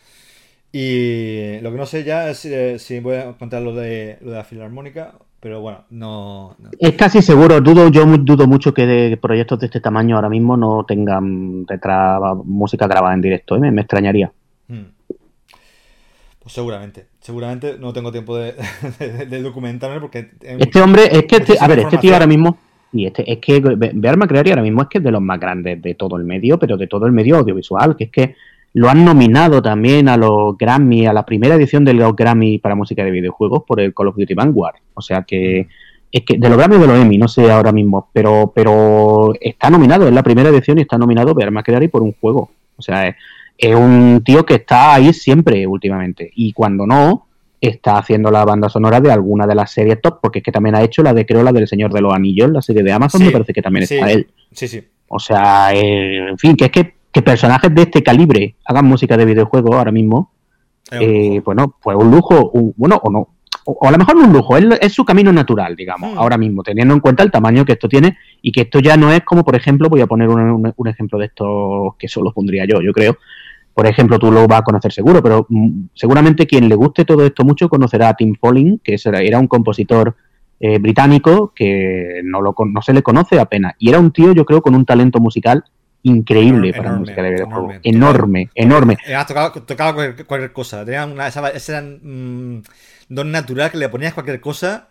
Y 0.73 1.61
lo 1.61 1.71
que 1.71 1.79
no 1.79 1.87
sé 1.87 2.03
ya 2.03 2.29
es 2.29 2.45
eh, 2.45 2.81
si 2.81 2.99
voy 2.99 3.17
a 3.17 3.35
contar 3.35 3.63
lo 3.63 3.73
de, 3.73 4.19
lo 4.21 4.33
de 4.33 4.37
la 4.37 4.45
filarmónica 4.45 5.15
pero 5.41 5.63
bueno, 5.63 5.85
no, 5.89 6.57
Es 6.79 6.93
casi 6.93 7.23
seguro, 7.23 7.63
dudo, 7.63 7.89
yo 7.89 8.05
dudo 8.05 8.47
mucho 8.47 8.75
que 8.75 8.87
de 8.87 9.17
proyectos 9.17 9.59
de 9.59 9.67
este 9.67 9.81
tamaño 9.81 10.17
ahora 10.17 10.29
mismo 10.29 10.55
no 10.57 10.85
tengan 10.87 11.65
detrás 11.65 12.21
música 12.45 12.87
grabada 12.87 13.15
en 13.15 13.23
directo, 13.23 13.57
¿eh? 13.57 13.71
me, 13.71 13.81
extrañaría. 13.81 14.31
Hmm. 14.69 14.85
Pues 16.41 16.53
seguramente, 16.53 17.07
seguramente 17.21 17.79
no 17.79 17.93
tengo 17.95 18.13
tiempo 18.13 18.37
de, 18.37 18.55
documentarme 19.43 19.99
porque... 19.99 20.31
Este 20.43 20.83
hombre, 20.83 21.05
es 21.11 21.25
que, 21.25 21.37
este, 21.37 21.57
a 21.59 21.67
ver, 21.67 21.81
este 21.81 21.97
tío 21.97 22.13
ahora 22.13 22.27
mismo, 22.27 22.59
y 22.93 23.07
este, 23.07 23.31
es 23.31 23.39
que 23.39 23.61
Bear 23.61 24.19
McCreary 24.19 24.51
ahora 24.51 24.63
mismo 24.63 24.83
es 24.83 24.89
que 24.89 24.99
es 24.99 25.05
de 25.05 25.11
los 25.11 25.23
más 25.23 25.41
grandes 25.41 25.81
de 25.81 25.95
todo 25.95 26.19
el 26.19 26.25
medio, 26.25 26.59
pero 26.59 26.77
de 26.77 26.87
todo 26.87 27.07
el 27.07 27.13
medio 27.13 27.39
audiovisual, 27.39 27.97
que 27.97 28.05
es 28.05 28.11
que 28.11 28.37
lo 28.73 28.89
han 28.89 29.05
nominado 29.05 29.61
también 29.63 30.09
a 30.09 30.17
los 30.17 30.57
Grammy, 30.57 31.07
a 31.07 31.13
la 31.13 31.25
primera 31.25 31.57
edición 31.57 31.85
de 31.85 31.95
los 31.95 32.15
Grammy 32.15 32.59
para 32.59 32.75
música 32.75 33.05
de 33.05 33.11
videojuegos 33.11 33.65
por 33.67 33.81
el 33.81 33.93
Call 33.93 34.09
of 34.09 34.17
Duty 34.17 34.35
Vanguard. 34.35 34.77
O 34.95 35.03
sea 35.03 35.23
que 35.23 35.67
es 36.13 36.25
que 36.25 36.39
de 36.39 36.49
los 36.49 36.57
Grammy 36.57 36.77
o 36.77 36.81
de 36.81 36.87
los 36.87 36.99
Emmy, 36.99 37.19
no 37.19 37.29
sé 37.29 37.51
ahora 37.51 37.73
mismo, 37.73 38.09
pero 38.13 38.53
pero 38.55 39.33
está 39.41 39.71
nominado, 39.71 40.07
es 40.07 40.15
la 40.15 40.23
primera 40.23 40.51
edición 40.51 40.79
y 40.79 40.83
está 40.83 40.99
nominado 40.99 41.35
Bear 41.35 41.51
McCreary 41.51 41.89
por 41.89 42.03
un 42.03 42.15
juego. 42.21 42.51
O 42.77 42.83
sea, 42.83 43.15
es, 43.59 43.75
un 43.75 44.23
tío 44.25 44.47
que 44.47 44.55
está 44.55 44.95
ahí 44.95 45.13
siempre 45.13 45.67
últimamente. 45.67 46.31
Y 46.35 46.53
cuando 46.53 46.87
no, 46.87 47.27
está 47.61 47.99
haciendo 47.99 48.31
la 48.31 48.45
banda 48.45 48.71
sonora 48.71 49.01
de 49.01 49.13
alguna 49.13 49.47
de 49.47 49.55
las 49.55 49.71
series 49.71 50.01
top, 50.01 50.21
porque 50.23 50.39
es 50.39 50.45
que 50.45 50.53
también 50.53 50.77
ha 50.77 50.83
hecho 50.83 51.03
la 51.03 51.13
de, 51.13 51.27
creo, 51.27 51.43
la 51.43 51.53
del 51.53 51.69
Señor 51.69 51.93
de 51.93 52.01
los 52.01 52.15
Anillos, 52.15 52.51
la 52.51 52.63
serie 52.63 52.83
de 52.83 52.93
Amazon, 52.93 53.23
me 53.23 53.31
parece 53.31 53.53
que 53.53 53.61
también 53.61 53.83
está 53.83 54.11
él. 54.11 54.29
Sí, 54.53 54.67
sí. 54.67 54.83
O 55.09 55.19
sea, 55.19 55.75
eh, 55.75 56.29
en 56.31 56.39
fin, 56.39 56.57
que 56.57 56.67
es 56.67 56.71
que 56.71 57.00
que 57.13 57.23
personajes 57.23 57.75
de 57.75 57.83
este 57.83 58.03
calibre 58.03 58.57
hagan 58.65 58.87
música 58.87 59.17
de 59.17 59.25
videojuegos 59.25 59.75
ahora 59.75 59.93
mismo, 59.93 60.33
eh, 60.93 61.41
bueno, 61.45 61.77
pues 61.83 61.97
un 61.97 62.11
lujo, 62.11 62.53
bueno, 62.77 63.01
o 63.03 63.11
no, 63.11 63.29
o, 63.65 63.87
a 63.87 63.91
lo 63.91 63.99
mejor 63.99 64.17
no 64.17 64.25
un 64.25 64.33
lujo, 64.33 64.57
es, 64.57 64.93
su 64.93 65.05
camino 65.05 65.33
natural, 65.33 65.77
digamos, 65.77 66.15
hmm. 66.15 66.19
ahora 66.19 66.39
mismo, 66.39 66.63
teniendo 66.63 66.95
en 66.95 67.01
cuenta 67.01 67.23
el 67.23 67.31
tamaño 67.31 67.65
que 67.65 67.73
esto 67.73 67.89
tiene 67.89 68.17
y 68.43 68.53
que 68.53 68.63
esto 68.63 68.81
ya 68.81 68.97
no 68.97 69.13
es 69.13 69.23
como, 69.23 69.45
por 69.45 69.57
ejemplo, 69.57 69.89
voy 69.89 70.01
a 70.01 70.07
poner 70.07 70.29
un, 70.29 70.89
ejemplo 70.89 71.19
de 71.19 71.27
esto 71.27 71.97
que 71.99 72.09
solo 72.09 72.33
pondría 72.33 72.65
yo, 72.67 72.81
yo 72.81 72.93
creo. 72.93 73.19
Por 73.73 73.87
ejemplo, 73.87 74.19
tú 74.19 74.33
lo 74.33 74.47
vas 74.49 74.61
a 74.61 74.65
conocer 74.65 74.93
seguro, 74.93 75.23
pero 75.23 75.47
mm, 75.49 75.85
seguramente 75.95 76.47
quien 76.47 76.69
le 76.69 76.75
guste 76.75 77.05
todo 77.05 77.25
esto 77.25 77.45
mucho 77.45 77.69
conocerá 77.69 78.09
a 78.09 78.15
Tim 78.15 78.35
Folling, 78.39 78.81
que 78.83 78.97
era 79.05 79.39
un 79.39 79.47
compositor 79.47 80.17
eh, 80.59 80.79
británico 80.79 81.53
que 81.55 82.21
no, 82.25 82.43
lo, 82.43 82.55
no 82.67 82.83
se 82.83 82.93
le 82.93 83.03
conoce 83.03 83.39
apenas. 83.39 83.75
Y 83.79 83.89
era 83.89 84.01
un 84.01 84.11
tío, 84.11 84.33
yo 84.33 84.45
creo, 84.45 84.61
con 84.61 84.75
un 84.75 84.85
talento 84.85 85.21
musical 85.21 85.65
increíble 86.03 86.73
para 86.73 86.93
música 86.93 87.23
de 87.23 87.31
videojuego. 87.31 87.73
Enorme, 87.83 88.51
enorme. 88.55 88.97
tocaba, 89.27 89.53
tocaba 89.53 90.15
cualquier, 90.27 90.53
cosa. 90.53 90.85
Tenía 90.85 91.07
una, 91.07 91.29
esa, 91.29 91.49
esa 91.51 91.83
mm, 91.83 92.63
don 93.09 93.31
natural 93.31 93.71
que 93.71 93.79
le 93.79 93.89
ponías 93.89 94.15
cualquier 94.15 94.41
cosa 94.41 94.89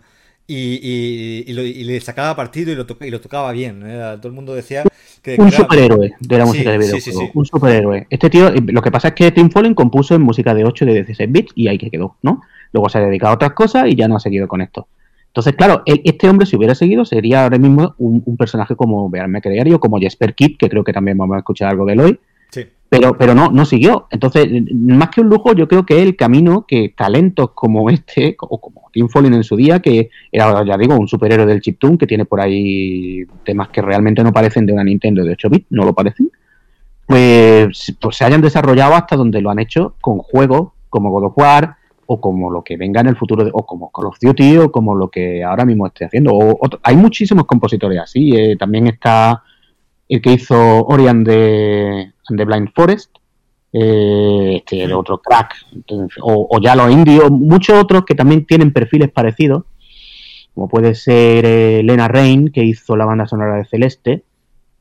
y, 0.48 1.46
y, 1.48 1.84
le 1.84 2.02
sacaba 2.02 2.36
partido 2.36 2.72
y 2.72 2.76
lo, 2.76 2.86
y 3.02 3.10
lo 3.12 3.22
tocaba 3.22 3.52
bien. 3.52 3.82
Todo 3.82 4.28
el 4.28 4.34
mundo 4.34 4.56
decía 4.56 4.84
que. 5.22 5.36
Un 5.40 5.52
superhéroe 5.52 6.14
de 6.20 6.38
la 6.38 6.46
música 6.46 6.72
de 6.72 6.78
videojuego. 6.80 7.32
un 7.34 7.46
superhéroe. 7.46 8.08
Este 8.10 8.30
tío, 8.30 8.52
lo 8.52 8.82
que 8.82 8.92
pasa 8.92 9.10
es 9.10 9.14
que 9.14 9.32
Tim 9.32 9.50
Fallen 9.50 9.76
compuso 9.76 10.16
en 10.16 10.22
música 10.22 10.54
de 10.54 10.66
8 10.66 10.86
de 10.86 10.94
16 10.94 11.32
bits 11.32 11.52
y 11.56 11.68
ahí 11.68 11.78
que 11.78 11.92
quedó, 11.92 12.18
¿no? 12.22 12.42
Luego 12.72 12.90
se 12.90 12.98
ha 12.98 13.02
dedicado 13.02 13.34
a 13.34 13.36
otras 13.36 13.54
cosas 13.54 13.88
y 13.88 13.96
ya 13.96 14.08
no 14.08 14.16
ha 14.16 14.20
seguido 14.20 14.48
con 14.48 14.62
esto. 14.62 14.88
Entonces, 15.30 15.56
claro, 15.56 15.84
este 15.86 16.28
hombre, 16.28 16.48
si 16.48 16.56
hubiera 16.56 16.74
seguido, 16.74 17.06
sería 17.06 17.44
ahora 17.44 17.60
mismo 17.60 17.94
un, 18.00 18.36
personaje 18.36 18.76
como 18.76 19.10
Bear 19.10 19.28
McCreary 19.28 19.74
o 19.74 19.80
como 19.80 20.00
Jesper 20.00 20.34
Kidd, 20.34 20.58
que 20.58 20.70
creo 20.70 20.84
que 20.84 20.92
también 20.92 21.18
vamos 21.18 21.36
a 21.36 21.40
escuchar 21.40 21.70
algo 21.70 21.86
de 21.86 21.94
él 21.94 22.00
hoy. 22.00 22.20
Sí. 22.50 22.66
Pero, 22.90 23.16
pero 23.16 23.36
no, 23.36 23.52
no 23.52 23.64
siguió. 23.66 24.08
Entonces, 24.10 24.50
más 24.74 25.10
que 25.10 25.22
un 25.22 25.30
lujo, 25.30 25.54
yo 25.54 25.68
creo 25.68 25.86
que 25.86 26.02
el 26.02 26.16
camino 26.16 26.66
que 26.68 26.94
talentos 26.98 27.52
como 27.52 27.90
este, 27.92 28.36
o 28.40 28.60
como 28.60 28.90
Tim 28.92 29.08
Fallen 29.08 29.36
en 29.36 29.44
su 29.44 29.56
día, 29.56 29.80
que 29.80 30.10
era, 30.32 30.66
ya 30.66 30.76
digo, 30.78 30.98
un 30.98 31.08
superhéroe 31.08 31.46
del 31.46 31.62
chiptune, 31.62 32.00
que 32.00 32.08
tiene 32.08 32.26
por 32.26 32.42
ahí 32.42 33.24
temas 33.44 33.70
que 33.70 33.84
realmente 33.84 34.24
no 34.24 34.34
parecen 34.34 34.66
de 34.66 34.74
una 34.74 34.84
Nintendo 34.84 35.24
de 35.24 35.34
8 35.34 35.50
bits, 35.52 35.68
no 35.70 35.86
lo 35.86 35.94
parecen, 35.94 36.32
pues, 37.06 37.96
pues 38.00 38.18
se 38.18 38.26
hayan 38.26 38.42
desarrollado 38.42 38.96
hasta 38.96 39.16
donde 39.16 39.42
lo 39.42 39.52
han 39.52 39.60
hecho 39.60 39.96
con 40.02 40.18
juegos 40.20 40.74
como 40.90 41.12
God 41.12 41.26
of 41.26 41.38
War, 41.38 41.76
o 42.12 42.20
como 42.20 42.50
lo 42.50 42.64
que 42.64 42.76
venga 42.76 43.02
en 43.02 43.08
el 43.08 43.16
futuro, 43.16 43.48
o 43.54 43.68
como 43.68 43.92
Call 43.92 44.08
of 44.08 44.18
Duty, 44.20 44.58
o 44.58 44.72
como 44.72 44.96
lo 44.96 45.10
que 45.10 45.44
ahora 45.44 45.64
mismo 45.64 45.86
esté 45.86 46.06
haciendo. 46.06 46.34
O, 46.34 46.60
hay 46.82 46.96
muchísimos 46.96 47.46
compositores 47.46 48.00
así. 48.00 48.36
Eh, 48.36 48.56
también 48.58 48.88
está 48.88 49.44
el 50.08 50.20
que 50.20 50.34
hizo 50.34 50.56
Orion 50.88 51.24
de, 51.24 52.12
The 52.28 52.46
Blind 52.46 52.70
Forest, 52.74 53.16
eh, 53.72 54.56
este, 54.56 54.86
el 54.86 54.94
otro 54.94 55.20
crack, 55.20 55.54
o, 56.24 56.60
ya 56.60 56.76
los 56.76 56.90
indios, 56.90 57.30
muchos 57.30 57.80
otros 57.80 58.06
que 58.06 58.16
también 58.16 58.44
tienen 58.48 58.74
perfiles 58.74 59.12
parecidos, 59.12 59.66
como 60.56 60.68
puede 60.68 60.96
ser 60.96 61.46
eh, 61.46 61.84
Lena 61.84 62.08
Rain, 62.08 62.52
que 62.52 62.64
hizo 62.64 62.98
la 62.98 63.06
banda 63.06 63.28
sonora 63.28 63.58
de 63.58 63.66
Celeste, 63.66 64.24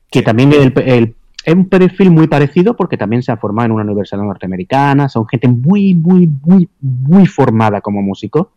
que 0.09 0.23
también 0.23 0.51
el, 0.51 0.73
el 0.83 1.15
es 1.43 1.53
un 1.53 1.69
perfil 1.69 2.11
muy 2.11 2.27
parecido 2.27 2.75
porque 2.75 2.97
también 2.97 3.23
se 3.23 3.31
ha 3.31 3.37
formado 3.37 3.67
en 3.67 3.71
una 3.73 3.83
universidad 3.83 4.21
norteamericana, 4.21 5.09
son 5.09 5.27
gente 5.27 5.47
muy, 5.47 5.95
muy, 5.95 6.29
muy, 6.43 6.69
muy 6.81 7.25
formada 7.25 7.81
como 7.81 8.01
músico, 8.01 8.51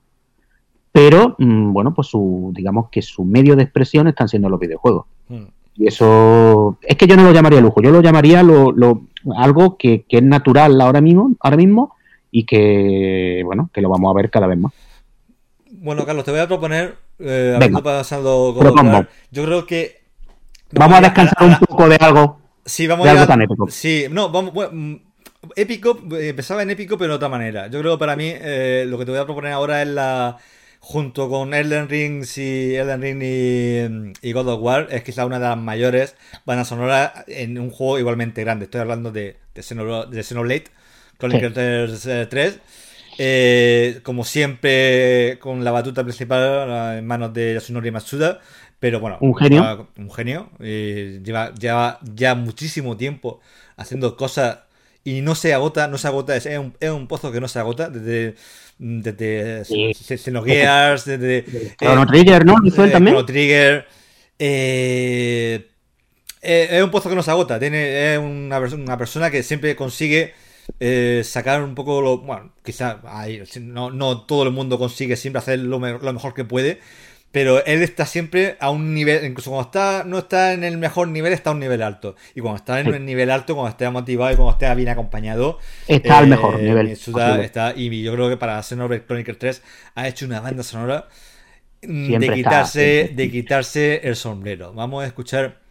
pero 0.90 1.36
mm, 1.38 1.72
bueno, 1.72 1.94
pues 1.94 2.08
su, 2.08 2.52
digamos 2.54 2.88
que 2.90 3.02
su 3.02 3.24
medio 3.24 3.56
de 3.56 3.62
expresión 3.62 4.08
están 4.08 4.28
siendo 4.28 4.48
los 4.48 4.60
videojuegos. 4.60 5.06
Hmm. 5.28 5.44
Y 5.74 5.86
eso 5.86 6.76
es 6.82 6.96
que 6.96 7.06
yo 7.06 7.16
no 7.16 7.22
lo 7.22 7.32
llamaría 7.32 7.60
lujo, 7.60 7.80
yo 7.80 7.90
lo 7.90 8.02
llamaría 8.02 8.42
lo, 8.42 8.72
lo, 8.72 9.04
algo 9.36 9.78
que, 9.78 10.04
es 10.06 10.22
natural 10.22 10.78
ahora 10.80 11.00
mismo, 11.00 11.34
ahora 11.40 11.56
mismo 11.56 11.94
y 12.30 12.44
que 12.44 13.42
bueno, 13.44 13.70
que 13.72 13.80
lo 13.80 13.88
vamos 13.88 14.10
a 14.10 14.16
ver 14.16 14.30
cada 14.30 14.46
vez 14.46 14.58
más. 14.58 14.72
Bueno, 15.70 16.04
Carlos, 16.04 16.24
te 16.24 16.30
voy 16.30 16.40
a 16.40 16.46
proponer, 16.46 16.96
eh, 17.18 17.58
pasado 17.82 18.54
yo 19.30 19.44
creo 19.44 19.66
que 19.66 20.02
vamos 20.72 20.98
a 20.98 21.00
descansar 21.00 21.48
un 21.48 21.56
poco 21.56 21.88
de 21.88 21.96
algo 21.96 22.41
Sí, 22.64 22.86
vamos 22.86 23.08
a. 23.08 23.34
épico. 23.42 23.68
Sí, 23.68 24.06
no, 24.10 24.30
vamos. 24.30 24.52
Mm, 24.72 24.94
épico, 25.56 25.98
empezaba 26.12 26.62
en 26.62 26.70
épico, 26.70 26.96
pero 26.96 27.12
de 27.12 27.16
otra 27.16 27.28
manera. 27.28 27.66
Yo 27.68 27.80
creo 27.80 27.96
que 27.96 28.00
para 28.00 28.16
mí 28.16 28.32
eh, 28.34 28.84
lo 28.88 28.98
que 28.98 29.04
te 29.04 29.10
voy 29.10 29.20
a 29.20 29.24
proponer 29.24 29.52
ahora 29.52 29.82
es 29.82 29.88
la. 29.88 30.38
Junto 30.84 31.28
con 31.28 31.54
Elden 31.54 31.88
Ring 31.88 32.26
y 32.36 32.74
Elden 32.74 33.00
Ring 33.00 34.16
y, 34.20 34.32
God 34.32 34.48
of 34.48 34.62
War, 34.62 34.88
es 34.90 35.04
quizá 35.04 35.24
una 35.24 35.38
de 35.38 35.46
las 35.46 35.56
mayores 35.56 36.16
bandas 36.44 36.66
sonoras 36.66 37.12
en 37.28 37.56
un 37.56 37.70
juego 37.70 38.00
igualmente 38.00 38.42
grande. 38.42 38.64
Estoy 38.64 38.80
hablando 38.80 39.12
de, 39.12 39.36
de, 39.54 39.62
Xenoblade, 39.62 40.64
Chronicles 41.18 42.02
3. 42.28 42.58
Eh, 43.18 44.00
como 44.02 44.24
siempre, 44.24 45.38
con 45.40 45.62
la 45.62 45.70
batuta 45.70 46.02
principal 46.02 46.98
en 46.98 47.06
manos 47.06 47.32
de 47.32 47.54
Yasunori 47.54 47.92
Matsuda. 47.92 48.40
Pero 48.82 48.98
bueno, 48.98 49.16
un 49.20 49.32
genio. 49.36 49.86
un 49.96 50.10
genio. 50.10 50.50
Eh, 50.58 51.20
lleva, 51.22 51.54
lleva 51.54 52.00
ya 52.16 52.34
muchísimo 52.34 52.96
tiempo 52.96 53.38
haciendo 53.76 54.16
cosas 54.16 54.58
y 55.04 55.20
no 55.20 55.36
se 55.36 55.54
agota, 55.54 55.86
no 55.86 55.98
se 55.98 56.08
agota. 56.08 56.34
Es 56.34 56.46
un, 56.46 56.74
es 56.80 56.90
un 56.90 57.06
pozo 57.06 57.30
que 57.30 57.40
no 57.40 57.46
se 57.46 57.60
agota 57.60 57.88
desde 57.88 58.34
desde 58.78 59.64
Xenogears, 60.18 61.04
desde 61.04 61.76
Chrono 61.76 62.04
Trigger, 62.08 62.44
¿no? 62.44 62.56
¿Hizo 62.64 62.82
él 62.82 62.90
también? 62.90 63.14
Chrono 63.14 63.24
Trigger. 63.24 63.86
Eh, 64.40 65.68
eh, 66.42 66.68
es 66.72 66.82
un 66.82 66.90
pozo 66.90 67.08
que 67.08 67.14
no 67.14 67.22
se 67.22 67.30
agota. 67.30 67.60
Tiene, 67.60 68.14
es 68.14 68.18
una, 68.18 68.58
una 68.58 68.98
persona 68.98 69.30
que 69.30 69.44
siempre 69.44 69.76
consigue 69.76 70.34
eh, 70.80 71.22
sacar 71.24 71.62
un 71.62 71.76
poco 71.76 72.00
lo. 72.00 72.18
Bueno, 72.18 72.52
quizá 72.64 73.00
no, 73.60 73.92
no, 73.92 74.22
todo 74.22 74.42
el 74.42 74.50
mundo 74.50 74.76
consigue 74.76 75.14
siempre 75.14 75.38
hacer 75.38 75.60
lo, 75.60 75.78
lo 75.78 76.12
mejor 76.12 76.34
que 76.34 76.44
puede. 76.44 76.80
Pero 77.32 77.64
él 77.64 77.82
está 77.82 78.04
siempre 78.04 78.56
a 78.60 78.70
un 78.70 78.92
nivel, 78.94 79.24
incluso 79.24 79.50
cuando 79.50 79.66
está, 79.66 80.04
no 80.04 80.18
está 80.18 80.52
en 80.52 80.64
el 80.64 80.76
mejor 80.76 81.08
nivel, 81.08 81.32
está 81.32 81.50
a 81.50 81.54
un 81.54 81.60
nivel 81.60 81.82
alto. 81.82 82.14
Y 82.34 82.40
cuando 82.40 82.58
está 82.58 82.78
en 82.80 82.88
el 82.88 83.04
nivel 83.06 83.30
alto, 83.30 83.54
cuando 83.54 83.70
esté 83.70 83.88
motivado 83.88 84.32
y 84.32 84.36
cuando 84.36 84.52
esté 84.52 84.72
bien 84.74 84.90
acompañado, 84.90 85.58
está 85.88 86.18
al 86.18 86.26
mejor 86.26 86.60
eh, 86.60 86.64
nivel. 86.64 86.88
está, 86.88 87.72
y 87.74 88.02
yo 88.02 88.12
creo 88.12 88.28
que 88.28 88.36
para 88.36 88.62
Xenoblade 88.62 89.06
Chronicles 89.06 89.38
3 89.38 89.62
ha 89.94 90.08
hecho 90.08 90.26
una 90.26 90.40
banda 90.40 90.62
sonora 90.62 91.08
de 91.80 92.32
quitarse, 92.34 93.12
de 93.14 93.30
quitarse 93.30 94.00
el 94.04 94.14
sombrero. 94.14 94.74
Vamos 94.74 95.02
a 95.02 95.06
escuchar. 95.06 95.62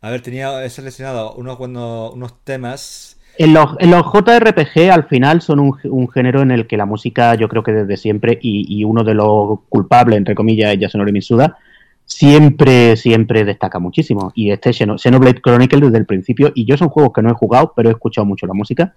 A 0.00 0.10
ver, 0.10 0.22
tenía 0.22 0.64
he 0.64 0.70
seleccionado 0.70 1.34
unos, 1.34 1.56
cuando, 1.56 2.12
unos 2.12 2.42
temas 2.44 3.09
en 3.42 3.54
los, 3.54 3.74
JRPG 3.78 4.90
al 4.92 5.04
final 5.04 5.40
son 5.40 5.60
un, 5.60 6.08
género 6.10 6.42
en 6.42 6.50
el 6.50 6.66
que 6.66 6.76
la 6.76 6.84
música, 6.84 7.34
yo 7.36 7.48
creo 7.48 7.62
que 7.62 7.72
desde 7.72 7.96
siempre, 7.96 8.38
y, 8.42 8.84
uno 8.84 9.02
de 9.02 9.14
los 9.14 9.60
culpables, 9.70 10.18
entre 10.18 10.34
comillas, 10.34 10.74
es 10.74 10.80
Yasunori 10.80 11.10
Mitsuda, 11.10 11.56
siempre, 12.04 12.96
siempre 12.96 13.46
destaca 13.46 13.78
muchísimo. 13.78 14.30
Y 14.34 14.50
este 14.50 14.74
Xenoblade 14.74 15.40
Chronicle 15.40 15.80
desde 15.80 15.96
el 15.96 16.04
principio, 16.04 16.52
y 16.54 16.66
yo 16.66 16.76
son 16.76 16.90
juegos 16.90 17.14
que 17.14 17.22
no 17.22 17.30
he 17.30 17.32
jugado, 17.32 17.72
pero 17.74 17.88
he 17.88 17.92
escuchado 17.92 18.26
mucho 18.26 18.46
la 18.46 18.52
música. 18.52 18.94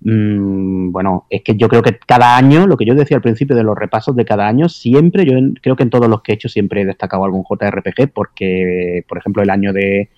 Mm, 0.00 0.90
bueno, 0.90 1.26
es 1.28 1.42
que 1.42 1.54
yo 1.54 1.68
creo 1.68 1.82
que 1.82 1.98
cada 1.98 2.38
año, 2.38 2.66
lo 2.66 2.78
que 2.78 2.86
yo 2.86 2.94
decía 2.94 3.18
al 3.18 3.22
principio 3.22 3.54
de 3.54 3.64
los 3.64 3.76
repasos 3.76 4.16
de 4.16 4.24
cada 4.24 4.48
año, 4.48 4.70
siempre, 4.70 5.26
yo 5.26 5.36
creo 5.60 5.76
que 5.76 5.82
en 5.82 5.90
todos 5.90 6.08
los 6.08 6.22
que 6.22 6.32
he 6.32 6.36
hecho 6.36 6.48
siempre 6.48 6.80
he 6.80 6.86
destacado 6.86 7.24
algún 7.26 7.44
JRPG, 7.44 8.14
porque, 8.14 9.04
por 9.06 9.18
ejemplo, 9.18 9.42
el 9.42 9.50
año 9.50 9.74
de 9.74 10.08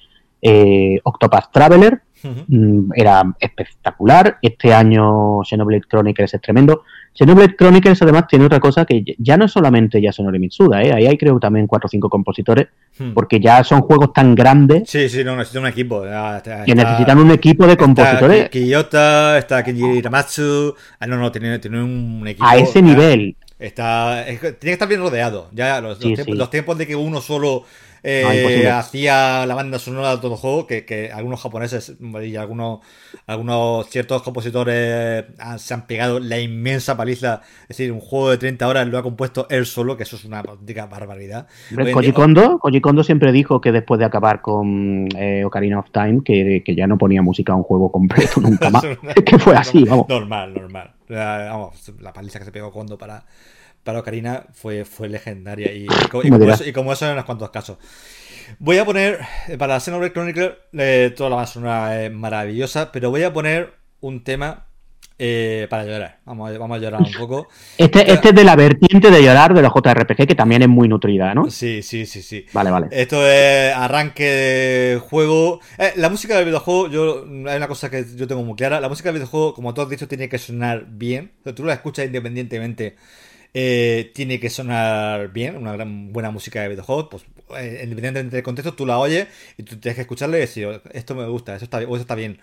eh, 0.41 1.01
Octopath 1.03 1.51
Traveler, 1.51 2.03
Mm, 2.49 2.91
era 2.95 3.23
espectacular. 3.41 4.39
Este 4.43 4.73
año 4.73 5.43
Xenoblade 5.45 5.85
Chronicles 5.89 6.35
es 6.35 6.41
tremendo. 6.41 6.83
Xenoblade 7.15 7.57
Chronicles 7.57 8.03
además 8.03 8.27
tiene 8.29 8.45
otra 8.45 8.61
cosa 8.61 8.85
que 8.85 9.03
ya 9.19 9.37
no 9.37 9.47
es 9.47 9.53
solamente 9.53 10.01
Yasunori 10.01 10.39
Mitsuda, 10.39 10.83
¿eh? 10.83 10.93
ahí 10.93 11.07
hay 11.07 11.17
creo 11.17 11.41
también 11.41 11.67
cuatro 11.67 11.87
o 11.87 11.89
cinco 11.89 12.11
compositores, 12.11 12.69
hmm. 12.99 13.13
porque 13.13 13.41
ya 13.41 13.65
son 13.65 13.81
juegos 13.83 14.13
tan 14.13 14.35
grandes. 14.35 14.89
Sí, 14.89 15.09
sí, 15.09 15.25
no, 15.25 15.35
necesitan 15.35 15.63
un 15.63 15.69
equipo. 15.69 16.03
que 16.67 16.75
necesitan 16.75 17.19
un 17.19 17.31
equipo 17.31 17.67
de 17.67 17.77
compositores. 17.77 18.39
Está 18.39 18.51
Kiyota, 18.51 19.39
está 19.39 19.65
Kenji 19.65 20.03
Ramatsu. 20.03 20.75
Ah, 21.01 21.07
no, 21.07 21.17
no, 21.17 21.33
tiene, 21.33 21.59
un 21.83 22.27
equipo. 22.27 22.47
A 22.47 22.57
ese 22.57 22.83
nivel. 22.83 23.37
Está, 23.59 24.23
tiene 24.27 24.59
que 24.61 24.73
estar 24.73 24.87
bien 24.87 25.01
rodeado. 25.01 25.49
Ya 25.53 25.81
los, 25.81 25.99
los 26.05 26.51
tiempos 26.51 26.77
de 26.77 26.87
que 26.87 26.95
uno 26.95 27.23
solo 27.23 27.65
eh, 28.09 28.69
hacía 28.71 29.45
la 29.47 29.55
banda 29.57 29.81
sonora 29.81 30.13
de 30.15 30.19
todo 30.19 30.35
el 30.35 30.39
juego, 30.39 30.67
que, 30.67 31.11
algunos 31.13 31.41
japoneses 31.41 31.97
y 32.23 32.37
algunos, 32.37 32.81
algunos 33.27 33.89
ciertos 33.89 34.23
compositores 34.23 35.25
se 35.59 35.75
han 35.75 35.87
pegado 35.89 36.21
la 36.21 36.39
inmensa 36.39 36.97
paliza. 36.97 37.41
Es 37.63 37.77
decir, 37.77 37.91
un 37.91 38.01
juego 38.01 38.31
de 38.31 38.39
30 38.39 38.69
horas 38.69 38.87
lo 38.87 38.99
ha 38.99 39.03
compuesto 39.03 39.49
él 39.51 39.67
solo, 39.67 39.97
que 39.97 40.05
eso 40.05 40.15
es 40.15 40.25
una 40.25 40.39
auténtica 40.39 40.87
barbaridad. 40.87 41.49
Koji 41.93 42.13
Kondo, 42.13 43.03
siempre 43.03 43.33
dijo 43.33 43.61
que 43.61 43.73
después 43.73 43.99
de 43.99 44.05
acabar 44.05 44.41
con 44.41 45.09
eh, 45.17 45.45
Ocarina 45.45 45.81
of 45.81 45.91
Time, 45.91 46.21
que, 46.25 46.63
ya 46.77 46.87
no 46.87 46.99
ponía 46.99 47.23
música 47.23 47.55
a 47.55 47.57
un 47.57 47.65
juego 47.65 47.91
completo 47.91 48.41
nunca 48.41 48.71
más. 48.71 48.85
que 49.25 49.39
fue 49.39 49.57
así, 49.57 49.83
vamos. 49.85 50.09
Normal, 50.09 50.55
normal. 50.55 50.93
Vamos, 51.09 51.93
la 52.01 52.13
paliza 52.13 52.39
que 52.39 52.45
se 52.45 52.53
pegó 52.53 52.71
Kondo 52.71 52.97
para 52.97 53.25
para 53.87 54.01
Ocarina 54.01 54.45
fue, 54.53 54.85
fue 54.85 55.09
legendaria 55.09 55.73
y, 55.73 55.87
como 56.73 56.93
eso, 56.93 57.07
en 57.07 57.13
unos 57.13 57.25
cuantos 57.25 57.51
casos. 57.51 57.79
Voy 58.59 58.79
a 58.79 58.85
poner, 58.85 59.21
eh, 59.47 59.57
para 59.57 59.79
Xenoblade 59.79 60.13
Chronicle, 60.13 60.57
eh, 60.73 61.15
toda 61.17 61.31
la 61.31 61.37
banda 61.37 61.51
sonora 61.51 62.05
es 62.05 62.13
maravillosa, 62.13 62.91
pero 62.91 63.11
voy 63.11 63.23
a 63.23 63.33
poner 63.33 63.75
un 64.01 64.25
tema 64.25 64.67
eh, 65.21 65.69
para 65.71 65.85
llorar. 65.85 66.19
Vamos 66.25 66.51
a, 66.51 66.59
vamos 66.59 66.77
a 66.77 66.81
llorar 66.81 67.01
un 67.01 67.13
poco. 67.13 67.47
Este, 67.79 68.13
este, 68.13 68.31
es 68.31 68.35
de 68.35 68.43
la 68.43 68.57
vertiente 68.57 69.09
de 69.09 69.23
llorar 69.23 69.55
de 69.55 69.63
los 69.63 69.73
JRPG, 69.73 70.27
que 70.27 70.35
también 70.35 70.63
es 70.63 70.69
muy 70.69 70.89
nutrida, 70.89 71.33
¿no? 71.33 71.49
Sí, 71.49 71.81
sí, 71.85 72.07
sí, 72.07 72.23
sí. 72.23 72.45
Vale, 72.53 72.73
vale. 72.73 72.89
Esto 72.91 73.25
es 73.25 73.73
arranque 73.73 74.25
de 74.25 74.99
juego. 74.99 75.61
la 75.95 76.11
música 76.11 76.35
del 76.35 76.47
videojuego, 76.47 76.89
yo 76.89 77.25
hay 77.49 77.57
una 77.57 77.69
cosa 77.69 77.89
que 77.89 78.05
yo 78.17 78.27
tengo 78.27 78.43
muy 78.43 78.57
clara. 78.57 78.81
La 78.81 78.89
música 78.89 79.11
del 79.11 79.21
videojuego, 79.21 79.55
como 79.55 79.75
tú 79.75 79.83
has 79.83 79.89
dicho, 79.89 80.09
tiene 80.09 80.29
que 80.29 80.39
sonar 80.39 80.87
bien. 80.89 81.31
tú 81.55 81.65
la 81.65 81.75
escuchas 81.75 82.07
independientemente 82.07 82.97
eh, 83.55 84.11
tiene 84.15 84.41
que 84.41 84.51
sonar 84.51 85.33
bien, 85.33 85.57
una 85.57 85.73
gran 85.73 86.13
buena 86.13 86.31
música 86.31 86.63
de 86.63 86.69
videojuegos, 86.69 87.09
pues 87.11 87.25
eh, 87.59 87.81
independientemente 87.85 88.37
del 88.37 88.43
contexto, 88.43 88.75
tú 88.75 88.87
la 88.87 88.99
oyes 88.99 89.29
y 89.57 89.63
tú 89.63 89.77
tienes 89.77 89.95
que 89.95 90.03
escucharla 90.03 90.37
y 90.37 90.41
decir, 90.41 90.81
esto 90.93 91.15
me 91.15 91.27
gusta, 91.27 91.55
eso 91.55 91.65
está, 91.65 91.79
o 91.79 91.95
eso 91.95 92.03
está 92.03 92.15
bien. 92.15 92.41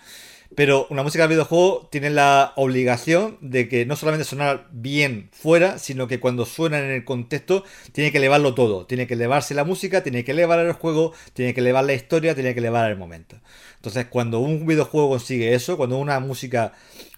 Pero 0.56 0.86
una 0.92 1.02
música 1.02 1.24
de 1.24 1.30
videojuego 1.30 1.88
tiene 1.92 2.12
la 2.12 2.54
obligación 2.58 3.38
de 3.42 3.68
que 3.68 3.86
no 3.86 3.96
solamente 3.96 4.24
sonar 4.24 4.68
bien 4.72 5.30
fuera, 5.32 5.80
sino 5.80 6.08
que 6.08 6.20
cuando 6.20 6.46
suena 6.46 6.78
en 6.80 6.92
el 6.92 7.06
contexto 7.06 7.64
tiene 7.92 8.12
que 8.12 8.20
elevarlo 8.20 8.54
todo. 8.54 8.86
Tiene 8.86 9.08
que 9.08 9.16
elevarse 9.16 9.56
la 9.56 9.64
música, 9.64 10.04
tiene 10.04 10.24
que 10.24 10.32
elevar 10.32 10.60
el 10.60 10.74
juego, 10.74 11.14
tiene 11.34 11.56
que 11.56 11.62
elevar 11.62 11.86
la 11.86 11.94
historia, 11.94 12.36
tiene 12.36 12.54
que 12.54 12.60
elevar 12.60 12.92
el 12.92 12.98
momento. 12.98 13.38
Entonces, 13.78 14.06
cuando 14.06 14.40
un 14.40 14.68
videojuego 14.68 15.10
consigue 15.10 15.56
eso, 15.56 15.76
cuando 15.76 15.98
una 15.98 16.20
música, 16.20 16.74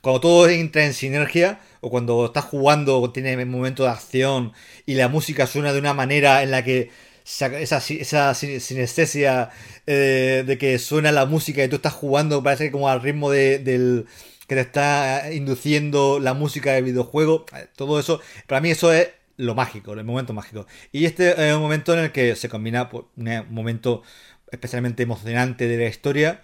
cuando 0.05 0.21
todo 0.21 0.47
entra 0.49 0.85
en 0.85 0.93
sinergia, 0.93 1.57
o 1.81 1.89
cuando 1.89 2.27
estás 2.27 2.45
jugando, 2.45 3.11
tiene 3.11 3.35
un 3.41 3.49
momento 3.49 3.85
de 3.85 3.89
acción 3.89 4.53
y 4.85 4.93
la 4.93 5.07
música 5.07 5.47
suena 5.47 5.73
de 5.73 5.79
una 5.79 5.95
manera 5.95 6.43
en 6.43 6.51
la 6.51 6.63
que 6.63 6.91
esa, 7.25 7.47
esa 7.57 8.35
sinestesia 8.35 9.49
eh, 9.87 10.43
de 10.45 10.57
que 10.59 10.77
suena 10.77 11.11
la 11.11 11.25
música 11.25 11.63
y 11.63 11.69
tú 11.69 11.77
estás 11.77 11.93
jugando, 11.93 12.43
parece 12.43 12.69
como 12.69 12.87
al 12.87 13.01
ritmo 13.01 13.31
de, 13.31 13.57
del 13.57 14.05
que 14.47 14.53
te 14.53 14.61
está 14.61 15.33
induciendo 15.33 16.19
la 16.19 16.35
música 16.35 16.73
del 16.73 16.83
videojuego, 16.83 17.47
eh, 17.55 17.65
todo 17.75 17.99
eso, 17.99 18.21
para 18.45 18.61
mí 18.61 18.69
eso 18.69 18.93
es 18.93 19.09
lo 19.37 19.55
mágico, 19.55 19.93
el 19.93 20.03
momento 20.03 20.33
mágico. 20.33 20.67
Y 20.91 21.05
este 21.05 21.31
es 21.49 21.55
un 21.55 21.63
momento 21.63 21.93
en 21.93 22.01
el 22.01 22.11
que 22.11 22.35
se 22.35 22.47
combina 22.47 22.89
pues, 22.89 23.05
un 23.17 23.45
momento 23.49 24.03
especialmente 24.51 25.01
emocionante 25.01 25.67
de 25.67 25.77
la 25.77 25.89
historia 25.89 26.43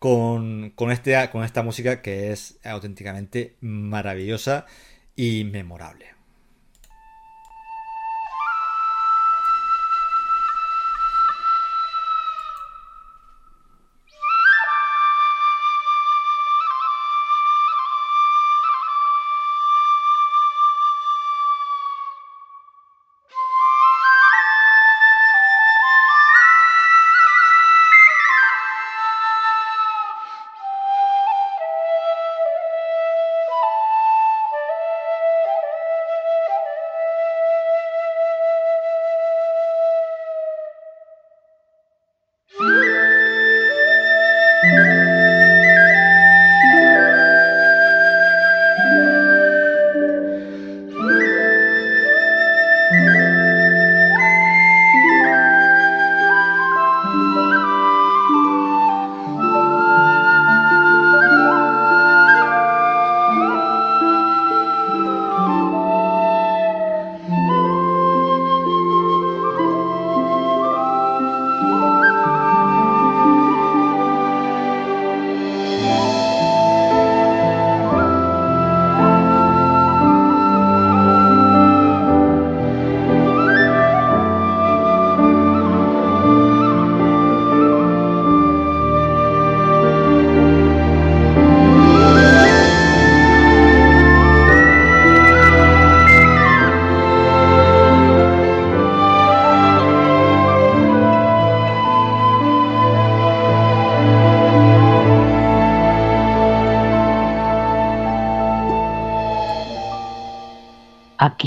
con, 0.00 0.70
con, 0.70 0.90
este, 0.90 1.28
con 1.30 1.44
esta 1.44 1.62
música 1.62 2.02
que 2.02 2.32
es 2.32 2.58
auténticamente 2.64 3.56
maravillosa 3.60 4.66
y 5.14 5.44
memorable. 5.44 6.19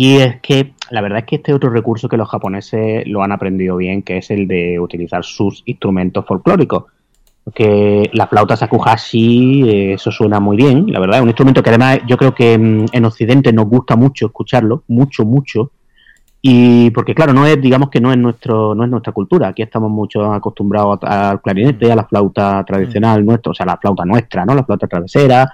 Aquí 0.04 0.18
es 0.18 0.42
que 0.42 0.74
la 0.90 1.00
verdad 1.00 1.20
es 1.20 1.26
que 1.26 1.36
este 1.38 1.54
otro 1.54 1.70
recurso 1.70 2.10
que 2.10 2.18
los 2.18 2.28
japoneses 2.28 3.08
lo 3.08 3.24
han 3.24 3.32
aprendido 3.32 3.78
bien, 3.78 4.04
que 4.04 4.18
es 4.18 4.32
el 4.32 4.50
de 4.50 4.78
utilizar 4.78 5.24
sus 5.24 5.64
instrumentos 5.66 6.26
folclóricos. 6.26 6.84
Porque 7.46 8.10
la 8.12 8.28
flauta 8.28 8.58
sakuhashi, 8.58 9.64
eh, 9.70 9.94
eso 9.94 10.12
suena 10.12 10.42
muy 10.42 10.58
bien, 10.58 10.92
la 10.92 11.00
verdad, 11.00 11.20
es 11.20 11.22
un 11.22 11.30
instrumento 11.30 11.64
que 11.64 11.70
además 11.70 12.00
yo 12.06 12.18
creo 12.18 12.36
que 12.36 12.58
mm, 12.58 12.88
en 12.92 13.06
Occidente 13.06 13.54
nos 13.54 13.66
gusta 13.68 13.96
mucho 13.96 14.26
escucharlo, 14.26 14.84
mucho, 14.90 15.24
mucho. 15.24 15.72
Y 16.42 16.90
porque 16.90 17.16
claro, 17.16 17.32
no 17.32 17.46
es, 17.46 17.62
digamos 17.62 17.90
que 17.90 18.02
no 18.02 18.12
es 18.12 18.18
nuestro, 18.18 18.76
no 18.76 18.84
es 18.84 18.90
nuestra 18.90 19.14
cultura. 19.14 19.48
Aquí 19.48 19.62
estamos 19.62 19.90
mucho 19.90 20.34
acostumbrados 20.34 21.00
al 21.04 21.42
clarinete, 21.42 21.90
a 21.90 21.96
la 21.96 22.04
flauta 22.04 22.62
tradicional 22.66 23.26
nuestra, 23.26 23.52
o 23.52 23.56
sea, 23.56 23.66
la 23.66 23.78
flauta 23.78 24.04
nuestra, 24.04 24.44
¿no? 24.44 24.54
La 24.54 24.66
flauta 24.66 24.86
travesera, 24.86 25.50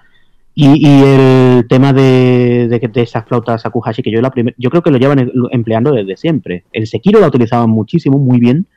y, 0.62 1.04
el 1.04 1.68
tema 1.68 1.94
de, 1.94 2.68
de, 2.68 3.02
esas 3.02 3.26
flautas 3.26 3.62
Sakuhashi, 3.62 4.02
que 4.02 4.12
yo 4.12 4.20
la 4.22 4.32
yo 4.58 4.70
creo 4.70 4.84
que 4.84 4.92
lo 4.92 4.98
llevan 4.98 5.32
empleando 5.52 5.94
desde 5.94 6.18
siempre. 6.18 6.66
El 6.74 6.86
Sekiro 6.86 7.20
lo 7.22 7.28
utilizaban 7.28 7.70
muchísimo, 7.70 8.18
muy 8.18 8.40
bien. 8.40 8.68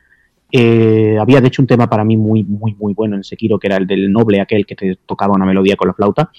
Eh, 0.49 1.17
había 1.19 1.41
de 1.41 1.47
hecho 1.47 1.61
un 1.61 1.67
tema 1.67 1.89
para 1.89 2.05
mí 2.05 2.15
muy, 2.15 2.43
muy, 2.43 2.73
muy 2.75 2.93
bueno 2.93 3.17
en 3.17 3.23
Sekiro, 3.25 3.59
que 3.59 3.67
era 3.67 3.77
el 3.77 3.87
del 3.87 4.11
noble, 4.13 4.39
aquel 4.39 4.65
que 4.65 4.75
te 4.75 4.97
tocaba 5.05 5.33
una 5.33 5.45
melodía 5.45 5.75
con 5.75 5.89
la 5.89 5.93
flauta. 5.93 6.31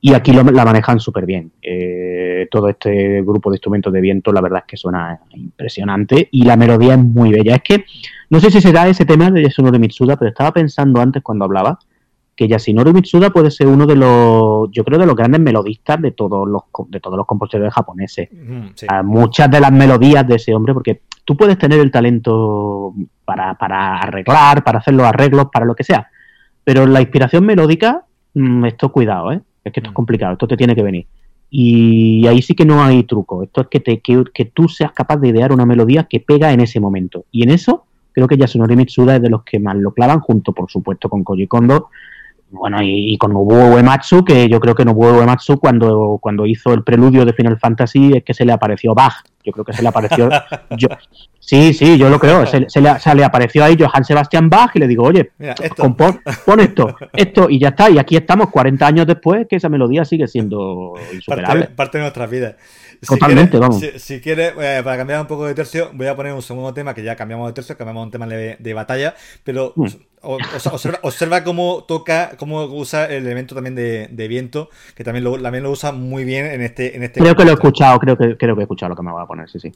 Y 0.00 0.14
aquí 0.14 0.32
lo, 0.32 0.44
la 0.44 0.64
manejan 0.64 0.98
súper 0.98 1.26
bien. 1.26 1.52
Eh, 1.60 2.48
todo 2.50 2.70
este 2.70 3.20
grupo 3.20 3.50
de 3.50 3.56
instrumentos 3.56 3.92
de 3.92 4.00
viento, 4.00 4.32
la 4.32 4.40
verdad 4.40 4.60
es 4.60 4.66
que 4.66 4.76
suena 4.78 5.20
impresionante. 5.34 6.28
Y 6.30 6.44
la 6.44 6.56
melodía 6.56 6.94
es 6.94 7.00
muy 7.00 7.32
bella. 7.32 7.56
Es 7.56 7.62
que, 7.62 7.84
no 8.30 8.40
sé 8.40 8.50
si 8.50 8.62
será 8.62 8.88
ese 8.88 9.04
tema 9.04 9.30
de 9.30 9.42
Yasunori 9.42 9.78
Mitsuda, 9.78 10.16
pero 10.16 10.30
estaba 10.30 10.52
pensando 10.52 11.02
antes 11.02 11.22
cuando 11.22 11.44
hablaba 11.44 11.78
que 12.40 12.48
Yasunori 12.48 12.94
Mitsuda 12.94 13.28
puede 13.28 13.50
ser 13.50 13.66
uno 13.66 13.84
de 13.84 13.96
los, 13.96 14.70
yo 14.70 14.82
creo, 14.82 14.98
de 14.98 15.04
los 15.04 15.14
grandes 15.14 15.42
melodistas 15.42 16.00
de 16.00 16.12
todos 16.12 16.48
los, 16.48 16.62
de 16.88 16.98
todos 16.98 17.18
los 17.18 17.26
compositores 17.26 17.70
japoneses. 17.70 18.30
muchas 19.04 19.50
de 19.50 19.60
las 19.60 19.70
melodías 19.70 20.26
de 20.26 20.36
ese 20.36 20.54
hombre, 20.54 20.72
porque 20.72 21.02
tú 21.26 21.36
puedes 21.36 21.58
tener 21.58 21.80
el 21.80 21.90
talento 21.90 22.94
para, 23.26 23.58
para 23.58 23.98
arreglar, 23.98 24.64
para 24.64 24.78
hacer 24.78 24.94
los 24.94 25.04
arreglos, 25.04 25.48
para 25.52 25.66
lo 25.66 25.74
que 25.74 25.84
sea, 25.84 26.08
pero 26.64 26.86
la 26.86 27.02
inspiración 27.02 27.44
melódica, 27.44 28.06
mm, 28.32 28.64
esto 28.64 28.90
cuidado, 28.90 29.32
¿eh? 29.32 29.42
es 29.62 29.70
que 29.74 29.80
esto 29.80 29.90
es 29.90 29.92
mm. 29.92 29.94
complicado, 29.96 30.32
esto 30.32 30.48
te 30.48 30.56
tiene 30.56 30.74
que 30.74 30.82
venir. 30.82 31.06
Y 31.50 32.26
ahí 32.26 32.40
sí 32.40 32.54
que 32.54 32.64
no 32.64 32.82
hay 32.82 33.02
truco. 33.02 33.42
Esto 33.42 33.60
es 33.60 33.66
que, 33.66 33.80
te, 33.80 34.00
que, 34.00 34.24
que, 34.32 34.46
tú 34.46 34.66
seas 34.66 34.92
capaz 34.92 35.18
de 35.18 35.28
idear 35.28 35.52
una 35.52 35.66
melodía 35.66 36.04
que 36.04 36.20
pega 36.20 36.52
en 36.54 36.60
ese 36.60 36.80
momento. 36.80 37.26
Y 37.32 37.42
en 37.42 37.50
eso 37.50 37.84
creo 38.12 38.26
que 38.26 38.38
Yasunori 38.38 38.76
Mitsuda 38.76 39.16
es 39.16 39.22
de 39.22 39.28
los 39.28 39.42
que 39.42 39.58
más 39.58 39.76
lo 39.76 39.92
clavan, 39.92 40.20
junto 40.20 40.54
por 40.54 40.70
supuesto 40.70 41.10
con 41.10 41.22
Koji 41.22 41.46
Kondo 41.48 41.90
bueno, 42.50 42.78
y, 42.82 43.16
con 43.16 43.32
Nobuo 43.32 43.74
Uematsu, 43.74 44.24
que 44.24 44.48
yo 44.48 44.58
creo 44.58 44.74
que 44.74 44.84
Nobuo 44.84 45.18
Uematsu 45.18 45.58
cuando, 45.58 46.18
cuando 46.20 46.46
hizo 46.46 46.74
el 46.74 46.82
preludio 46.82 47.24
de 47.24 47.32
Final 47.32 47.58
Fantasy 47.58 48.12
es 48.16 48.24
que 48.24 48.34
se 48.34 48.44
le 48.44 48.52
apareció 48.52 48.94
Bach. 48.94 49.22
Yo 49.44 49.52
creo 49.52 49.64
que 49.64 49.72
se 49.72 49.82
le 49.82 49.88
apareció. 49.88 50.28
yo, 50.76 50.88
sí, 51.38 51.72
sí, 51.72 51.96
yo 51.96 52.10
lo 52.10 52.18
creo. 52.18 52.44
Se, 52.46 52.80
le, 52.80 53.24
apareció 53.24 53.64
ahí 53.64 53.76
Johann 53.78 54.04
Sebastian 54.04 54.50
Bach 54.50 54.72
y 54.74 54.80
le 54.80 54.88
digo, 54.88 55.04
oye, 55.04 55.30
pon, 55.96 56.60
esto, 56.60 56.96
esto, 57.12 57.48
y 57.48 57.58
ya 57.58 57.68
está. 57.68 57.88
Y 57.88 57.98
aquí 57.98 58.16
estamos 58.16 58.50
40 58.50 58.86
años 58.86 59.06
después, 59.06 59.46
que 59.48 59.56
esa 59.56 59.68
melodía 59.68 60.04
sigue 60.04 60.26
siendo 60.26 60.94
insuperable. 61.12 61.68
Parte, 61.68 61.98
de 61.98 62.02
nuestras 62.02 62.30
vidas. 62.30 62.56
Totalmente, 63.06 63.58
vamos. 63.58 63.82
Si, 63.96 64.20
quieres, 64.20 64.52
eh, 64.60 64.80
para 64.84 64.98
cambiar 64.98 65.20
un 65.20 65.26
poco 65.26 65.46
de 65.46 65.54
tercio, 65.54 65.90
voy 65.94 66.06
a 66.06 66.16
poner 66.16 66.32
un 66.32 66.42
segundo 66.42 66.74
tema 66.74 66.94
que 66.94 67.02
ya 67.02 67.16
cambiamos 67.16 67.48
de 67.48 67.54
tercio, 67.54 67.76
cambiamos 67.76 68.04
un 68.04 68.10
tema 68.10 68.26
de, 68.26 68.56
de 68.58 68.74
batalla, 68.74 69.14
pero. 69.44 69.72
Mm 69.76 69.86
observa, 71.02 71.44
cómo 71.44 71.84
toca, 71.84 72.32
cómo 72.36 72.64
usa 72.64 73.06
el 73.06 73.24
elemento 73.26 73.54
también 73.54 73.74
de, 73.74 74.28
viento, 74.28 74.68
que 74.94 75.02
también 75.02 75.24
lo, 75.24 75.40
también 75.40 75.64
lo 75.64 75.70
usa 75.70 75.92
muy 75.92 76.24
bien 76.24 76.46
en 76.46 76.60
este. 76.60 76.96
En 76.96 77.02
este 77.02 77.20
creo 77.20 77.34
que 77.34 77.44
lo 77.44 77.50
he 77.50 77.54
escuchado, 77.54 77.98
creo 77.98 78.16
que, 78.16 78.36
creo 78.36 78.54
que 78.54 78.60
he 78.60 78.64
escuchado 78.64 78.90
lo 78.90 78.96
que 78.96 79.02
me 79.02 79.12
va 79.12 79.22
a 79.22 79.26
poner, 79.26 79.48
sí, 79.48 79.58
sí. 79.58 79.72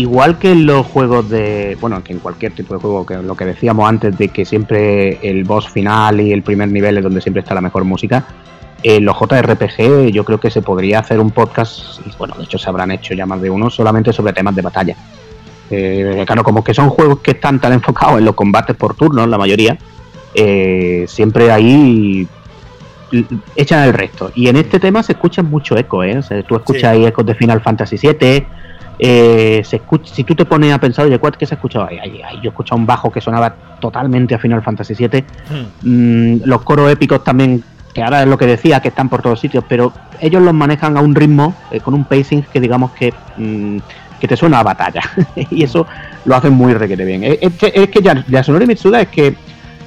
Igual 0.00 0.38
que 0.38 0.52
en 0.52 0.66
los 0.66 0.86
juegos 0.86 1.28
de. 1.28 1.76
Bueno, 1.80 2.02
que 2.02 2.12
en 2.12 2.20
cualquier 2.20 2.52
tipo 2.52 2.74
de 2.74 2.80
juego, 2.80 3.04
que 3.04 3.16
lo 3.16 3.36
que 3.36 3.44
decíamos 3.44 3.88
antes 3.88 4.16
de 4.16 4.28
que 4.28 4.44
siempre 4.44 5.18
el 5.22 5.44
boss 5.44 5.68
final 5.68 6.20
y 6.20 6.32
el 6.32 6.42
primer 6.42 6.68
nivel 6.68 6.96
es 6.96 7.04
donde 7.04 7.20
siempre 7.20 7.40
está 7.40 7.54
la 7.54 7.60
mejor 7.60 7.84
música. 7.84 8.24
En 8.82 9.04
los 9.04 9.14
JRPG 9.18 10.10
yo 10.10 10.24
creo 10.24 10.40
que 10.40 10.50
se 10.50 10.62
podría 10.62 11.00
hacer 11.00 11.20
un 11.20 11.30
podcast, 11.30 12.00
y 12.06 12.16
bueno, 12.16 12.34
de 12.38 12.44
hecho 12.44 12.56
se 12.56 12.68
habrán 12.70 12.90
hecho 12.90 13.12
ya 13.12 13.26
más 13.26 13.42
de 13.42 13.50
uno, 13.50 13.68
solamente 13.68 14.12
sobre 14.12 14.32
temas 14.32 14.56
de 14.56 14.62
batalla. 14.62 14.96
Eh, 15.70 16.24
claro, 16.26 16.42
como 16.42 16.64
que 16.64 16.72
son 16.72 16.88
juegos 16.88 17.20
que 17.20 17.32
están 17.32 17.60
tan 17.60 17.74
enfocados 17.74 18.18
en 18.18 18.24
los 18.24 18.34
combates 18.34 18.74
por 18.76 18.94
turnos, 18.94 19.28
la 19.28 19.36
mayoría, 19.36 19.76
eh, 20.34 21.04
siempre 21.06 21.52
ahí 21.52 22.26
echan 23.54 23.86
el 23.86 23.92
resto. 23.92 24.32
Y 24.34 24.48
en 24.48 24.56
este 24.56 24.80
tema 24.80 25.02
se 25.02 25.12
escucha 25.12 25.42
mucho 25.42 25.76
eco, 25.76 26.02
¿eh? 26.02 26.20
tú 26.48 26.56
escuchas 26.56 26.84
ahí 26.84 27.04
ecos 27.04 27.26
de 27.26 27.34
Final 27.34 27.60
Fantasy 27.60 27.96
VII, 27.98 28.46
eh, 29.02 29.62
se 29.64 29.76
escucha, 29.76 30.14
si 30.14 30.24
tú 30.24 30.34
te 30.34 30.44
pones 30.44 30.74
a 30.74 30.78
pensar, 30.78 31.06
oye, 31.06 31.18
¿qué 31.38 31.46
se 31.46 31.54
ha 31.54 31.56
escuchado 31.56 31.86
ahí? 31.86 32.20
Yo 32.42 32.44
he 32.44 32.48
escuchado 32.48 32.78
un 32.78 32.84
bajo 32.84 33.10
que 33.10 33.22
sonaba 33.22 33.54
totalmente 33.80 34.34
a 34.34 34.38
Final 34.38 34.60
Fantasy 34.60 34.94
VII. 34.94 35.24
Hmm. 35.48 36.34
Mm, 36.34 36.42
los 36.44 36.60
coros 36.60 36.92
épicos 36.92 37.24
también, 37.24 37.64
que 37.94 38.02
ahora 38.02 38.22
es 38.22 38.28
lo 38.28 38.36
que 38.36 38.44
decía, 38.44 38.80
que 38.80 38.88
están 38.88 39.08
por 39.08 39.22
todos 39.22 39.40
sitios, 39.40 39.64
pero 39.66 39.90
ellos 40.20 40.42
los 40.42 40.52
manejan 40.52 40.98
a 40.98 41.00
un 41.00 41.14
ritmo, 41.14 41.54
eh, 41.70 41.80
con 41.80 41.94
un 41.94 42.04
pacing 42.04 42.42
que 42.42 42.60
digamos 42.60 42.90
que, 42.90 43.14
mm, 43.38 43.78
que 44.20 44.28
te 44.28 44.36
suena 44.36 44.60
a 44.60 44.64
batalla. 44.64 45.00
y 45.50 45.64
eso 45.64 45.86
lo 46.26 46.36
hacen 46.36 46.52
muy 46.52 46.74
requete 46.74 47.06
bien. 47.06 47.24
Es, 47.24 47.54
que, 47.54 47.72
es 47.74 47.88
que 47.88 48.02
ya, 48.02 48.22
ya 48.28 48.44
Sonori 48.44 48.66
Mitsuda 48.66 49.00
es 49.00 49.08
que 49.08 49.34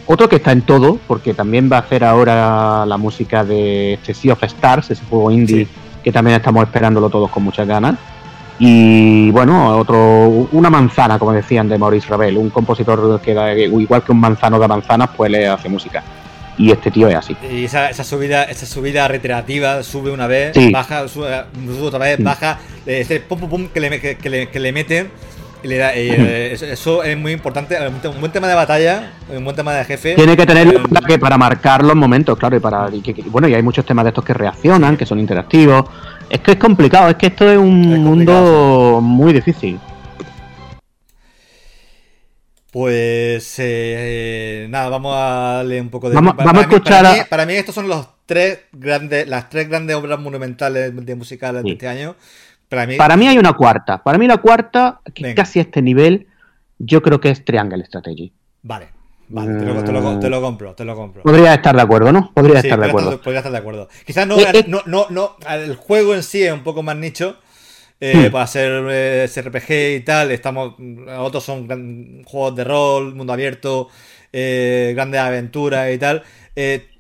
otro 0.08 0.28
que 0.28 0.38
está 0.38 0.52
en 0.52 0.64
todo, 0.64 0.98
porque 1.08 1.36
también 1.36 1.70
va 1.72 1.78
a 1.78 1.82
hacer 1.82 2.04
ahora 2.04 2.84
la 2.88 2.98
música 2.98 3.44
de 3.44 3.94
este 3.94 4.16
Sea 4.16 4.34
of 4.34 4.44
Stars, 4.44 4.90
ese 4.90 5.06
juego 5.06 5.30
indie 5.30 5.68
que 6.04 6.12
también 6.12 6.36
estamos 6.36 6.64
esperándolo 6.64 7.12
todos 7.12 7.30
con 7.30 7.44
muchas 7.44 7.68
ganas. 7.68 7.96
Y 8.60 9.32
bueno, 9.32 9.78
otro, 9.78 10.48
una 10.52 10.70
manzana, 10.70 11.18
como 11.18 11.34
decían 11.34 11.68
de 11.68 11.78
Maurice 11.78 12.08
Ravel, 12.08 12.38
un 12.38 12.50
compositor 12.50 13.20
que 13.22 13.34
da, 13.34 13.54
igual 13.54 14.04
que 14.04 14.12
un 14.12 14.20
manzano 14.20 14.60
de 14.60 14.68
manzanas, 14.68 15.10
pues 15.16 15.32
le 15.32 15.48
hace 15.48 15.70
música. 15.70 16.04
Y 16.58 16.72
este 16.72 16.92
tío 16.92 17.08
es 17.08 17.16
así. 17.16 17.36
Y 17.52 17.66
esa, 17.66 17.90
esa 17.90 18.04
subida, 18.04 18.44
esa 18.44 18.68
subida 18.68 19.08
reiterativa, 19.08 19.82
sube 19.82 20.12
una 20.12 20.28
vez, 20.28 20.54
baja, 20.72 21.08
sube, 21.08 21.46
otra 21.82 22.00
vez, 22.00 22.22
baja, 22.22 22.60
ese 22.86 23.20
pum 23.22 23.40
pum 23.40 23.50
pum 23.50 23.68
que 23.70 23.80
le, 23.80 24.00
que, 24.00 24.30
le, 24.30 24.50
que 24.50 24.60
le 24.60 24.72
meten. 24.72 25.10
Y 25.64 25.68
le 25.68 25.78
da, 25.78 25.92
eh, 25.96 26.54
eso, 26.54 27.04
es 27.04 27.18
muy 27.18 27.32
importante. 27.32 27.78
Un 27.88 28.20
buen 28.20 28.32
tema 28.34 28.50
de 28.50 28.54
batalla, 28.54 29.14
un 29.30 29.46
buen 29.46 29.56
tema 29.56 29.74
de 29.74 29.86
jefe. 29.86 30.14
Tiene 30.14 30.36
que 30.36 30.46
tener 30.46 30.68
eh, 30.68 30.82
que 31.08 31.18
para 31.18 31.38
marcar 31.38 31.84
los 31.84 31.96
momentos, 31.96 32.38
claro, 32.38 32.58
y 32.58 32.60
para. 32.60 32.90
bueno, 33.28 33.48
y 33.48 33.54
hay 33.54 33.64
muchos 33.64 33.86
temas 33.86 34.04
de 34.04 34.10
estos 34.10 34.26
que 34.26 34.34
reaccionan, 34.34 34.98
que 34.98 35.06
son 35.06 35.20
interactivos. 35.20 35.86
Es 36.30 36.40
que 36.40 36.52
es 36.52 36.58
complicado, 36.58 37.10
es 37.10 37.16
que 37.16 37.28
esto 37.28 37.50
es 37.50 37.58
un 37.58 38.04
mundo 38.04 39.00
muy 39.02 39.34
difícil. 39.34 39.80
Pues 42.72 43.56
eh, 43.60 44.66
nada, 44.70 44.90
vamos 44.90 45.14
a 45.16 45.58
darle 45.58 45.80
un 45.80 45.90
poco 45.90 46.10
de. 46.10 46.16
Vamos, 46.16 46.34
a 46.38 46.62
escuchar. 46.62 47.30
Para 47.30 47.46
mí, 47.46 47.54
estos 47.54 47.76
son 47.76 47.88
los 47.88 48.08
tres 48.26 48.62
grandes, 48.72 49.28
las 49.28 49.48
tres 49.50 49.70
grandes 49.70 49.96
obras 49.96 50.20
monumentales 50.20 50.92
de 51.06 51.16
musicales 51.16 51.62
de 51.64 51.72
este 51.72 51.88
año. 51.88 52.16
Para 52.70 52.88
mí... 52.88 52.96
para 52.96 53.16
mí 53.16 53.28
hay 53.28 53.38
una 53.38 53.54
cuarta. 53.54 54.02
Para 54.02 54.18
mí 54.18 54.26
la 54.26 54.38
cuarta, 54.38 55.02
que 55.14 55.36
casi 55.36 55.60
a 55.60 55.62
este 55.62 55.84
nivel, 55.84 56.26
yo 56.80 57.04
creo 57.04 57.22
que 57.22 57.30
es 57.30 57.46
Triangle 57.46 57.86
Strategy. 57.86 58.34
Vale. 58.64 58.88
Vale, 59.30 59.60
te 59.60 59.66
lo, 59.66 59.84
te, 59.84 59.92
lo, 59.92 60.02
compro, 60.42 60.76
te 60.76 60.86
lo 60.86 60.96
compro. 60.96 61.24
Podría 61.24 61.54
estar 61.54 61.76
de 61.76 61.82
acuerdo, 61.82 62.12
¿no? 62.12 62.32
Podría 62.34 62.60
estar 62.60 62.80
de 62.80 62.88
acuerdo. 62.88 63.22
podría 63.22 63.40
estar 63.40 63.52
de 63.52 63.58
ajuego 63.58 63.88
Quizás 64.06 64.28
no, 64.28 64.38
eh, 64.38 64.46
eh. 64.54 64.66
no, 64.68 64.82
no, 64.86 65.08
no, 65.10 65.38
el 65.50 65.76
juego 65.76 66.14
en 66.14 66.24
sí 66.24 66.44
es 66.44 66.52
un 66.52 66.64
poco 66.64 66.84
más 66.84 66.96
nicho. 66.96 67.38
Eh, 68.06 68.28
hmm. 68.28 68.32
Para 68.32 68.48
ser 68.48 68.86
eh, 68.90 69.28
RPG 69.34 69.72
y 69.96 70.00
tal, 70.02 70.32
estamos. 70.32 70.76
Otros 71.20 71.44
son 71.44 72.24
juegos 72.26 72.56
de 72.56 72.66
rol, 72.66 73.16
mundo 73.16 73.32
abierto, 73.32 73.88
eh, 74.34 74.92
grandes 74.94 75.22
aventuras 75.22 75.90
y 75.94 75.98
tal. 75.98 76.22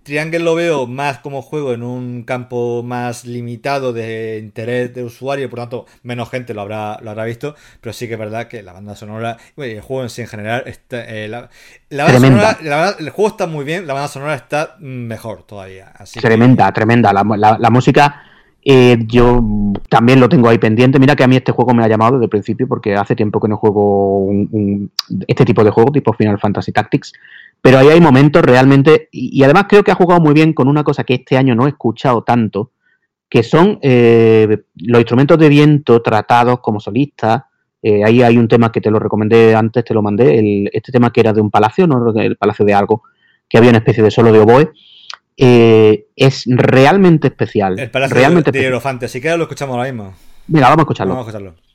Triangle 0.03 0.39
lo 0.39 0.55
veo 0.55 0.87
más 0.87 1.19
como 1.19 1.41
juego 1.41 1.73
en 1.73 1.83
un 1.83 2.23
campo 2.23 2.83
más 2.83 3.25
limitado 3.25 3.93
de 3.93 4.39
interés 4.39 4.93
de 4.93 5.03
usuario, 5.03 5.49
por 5.49 5.59
lo 5.59 5.63
tanto, 5.63 5.85
menos 6.03 6.29
gente 6.29 6.53
lo 6.53 6.61
habrá, 6.61 6.99
lo 7.01 7.11
habrá 7.11 7.23
visto, 7.25 7.55
pero 7.81 7.93
sí 7.93 8.07
que 8.07 8.13
es 8.13 8.19
verdad 8.19 8.47
que 8.47 8.61
la 8.63 8.73
banda 8.73 8.95
sonora, 8.95 9.37
y 9.57 9.61
el 9.61 9.81
juego 9.81 10.03
en 10.03 10.09
sí 10.09 10.21
en 10.21 10.27
general, 10.27 10.63
está, 10.65 11.05
eh, 11.05 11.27
la, 11.27 11.49
banda 11.89 12.19
sonora, 12.19 12.95
el 12.99 13.09
juego 13.09 13.29
está 13.29 13.47
muy 13.47 13.65
bien, 13.65 13.87
la 13.87 13.93
banda 13.93 14.09
sonora 14.09 14.35
está 14.35 14.75
mejor 14.79 15.43
todavía. 15.43 15.93
tremenda, 16.21 16.71
tremenda. 16.71 17.13
La, 17.13 17.57
la, 17.59 17.69
música, 17.69 18.23
eh, 18.65 18.97
yo 19.07 19.43
también 19.89 20.19
lo 20.19 20.29
tengo 20.29 20.49
ahí 20.49 20.57
pendiente. 20.57 20.99
Mira 20.99 21.15
que 21.15 21.23
a 21.23 21.27
mí 21.27 21.35
este 21.35 21.51
juego 21.51 21.73
me 21.73 21.83
ha 21.83 21.87
llamado 21.87 22.13
desde 22.13 22.25
el 22.25 22.29
principio, 22.29 22.67
porque 22.67 22.95
hace 22.95 23.15
tiempo 23.15 23.39
que 23.39 23.47
no 23.47 23.57
juego 23.57 24.29
este 25.27 25.45
tipo 25.45 25.63
de 25.63 25.71
juego, 25.71 25.91
tipo 25.91 26.13
Final 26.13 26.39
Fantasy 26.39 26.71
Tactics 26.71 27.13
pero 27.63 27.77
ahí 27.77 27.87
hay 27.87 28.01
momentos 28.01 28.41
realmente, 28.41 29.07
y, 29.09 29.41
además 29.41 29.67
creo 29.69 29.85
que 29.85 29.91
ha 29.91 29.95
jugado 29.95 30.19
muy 30.19 30.33
bien 30.33 30.51
con 30.51 30.67
una 30.67 30.83
cosa 30.83 31.05
que 31.05 31.13
este 31.13 31.37
año 31.37 31.55
no 31.55 31.65
he 31.65 31.69
escuchado 31.69 32.21
tanto, 32.21 32.71
que 33.29 33.41
son 33.41 33.79
eh, 33.81 34.65
los 34.75 34.99
instrumentos 34.99 35.37
de 35.37 35.47
viento 35.47 36.01
tratados 36.01 36.59
como 36.59 36.81
solistas. 36.81 37.43
Eh, 37.81 38.03
ahí 38.03 38.21
hay 38.21 38.37
un 38.37 38.49
tema 38.49 38.69
que 38.69 38.81
te 38.81 38.91
lo 38.91 38.99
recomendé 38.99 39.55
antes, 39.55 39.85
te 39.85 39.93
lo 39.93 40.01
mandé, 40.01 40.69
este 40.73 40.91
tema 40.91 41.13
que 41.13 41.21
era 41.21 41.31
de 41.31 41.39
un 41.39 41.49
palacio, 41.49 41.87
¿no? 41.87 42.13
el 42.19 42.35
palacio 42.35 42.65
de 42.65 42.73
algo, 42.73 43.03
que 43.47 43.57
había 43.57 43.69
una 43.69 43.79
especie 43.79 44.03
de 44.03 44.11
solo 44.11 44.33
de 44.33 44.39
oboe. 44.39 44.73
Eh, 45.37 46.07
es 46.15 46.43
realmente 46.47 47.27
especial. 47.27 47.79
El 47.79 47.89
palacio 47.89 48.15
realmente 48.15 48.51
de, 48.51 48.59
Hierofante, 48.59 49.05
así 49.05 49.19
que 49.19 49.35
lo 49.35 49.43
escuchamos 49.43 49.75
ahora 49.75 49.91
mismo. 49.91 50.13
Mira, 50.47 50.67
vamos 50.67 50.79
a 50.79 50.83
escucharlo. 50.83 51.13
Vamos 51.13 51.27
a 51.27 51.29
escucharlo. 51.29 51.72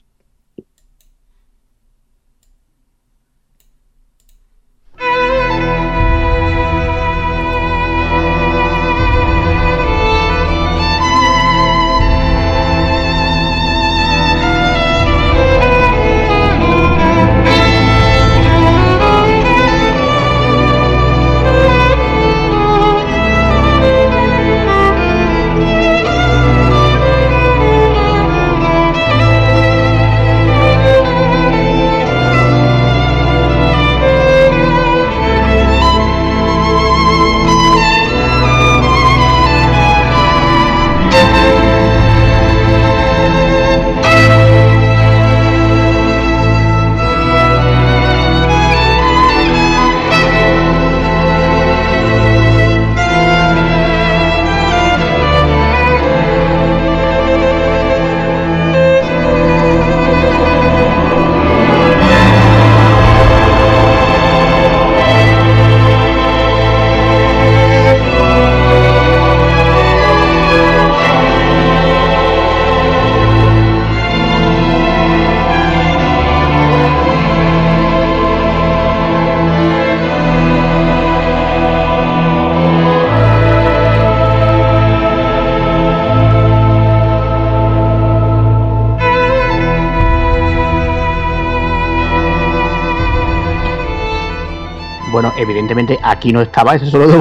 Aquí 96.03 96.33
no 96.33 96.41
estaba 96.41 96.75
ese 96.75 96.87
solo 96.87 97.07
de 97.09 97.19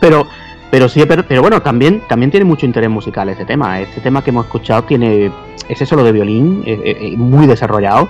pero 0.00 0.26
pero 0.70 0.88
sí, 0.88 1.02
pero, 1.08 1.24
pero, 1.26 1.40
bueno, 1.40 1.62
también, 1.62 2.02
también 2.08 2.30
tiene 2.30 2.44
mucho 2.44 2.66
interés 2.66 2.90
musical 2.90 3.28
este 3.30 3.44
tema. 3.44 3.80
Este 3.80 4.00
tema 4.00 4.22
que 4.22 4.30
hemos 4.30 4.44
escuchado 4.44 4.82
tiene 4.84 5.32
ese 5.68 5.86
solo 5.86 6.04
de 6.04 6.12
violín 6.12 6.62
muy 7.16 7.46
desarrollado. 7.46 8.08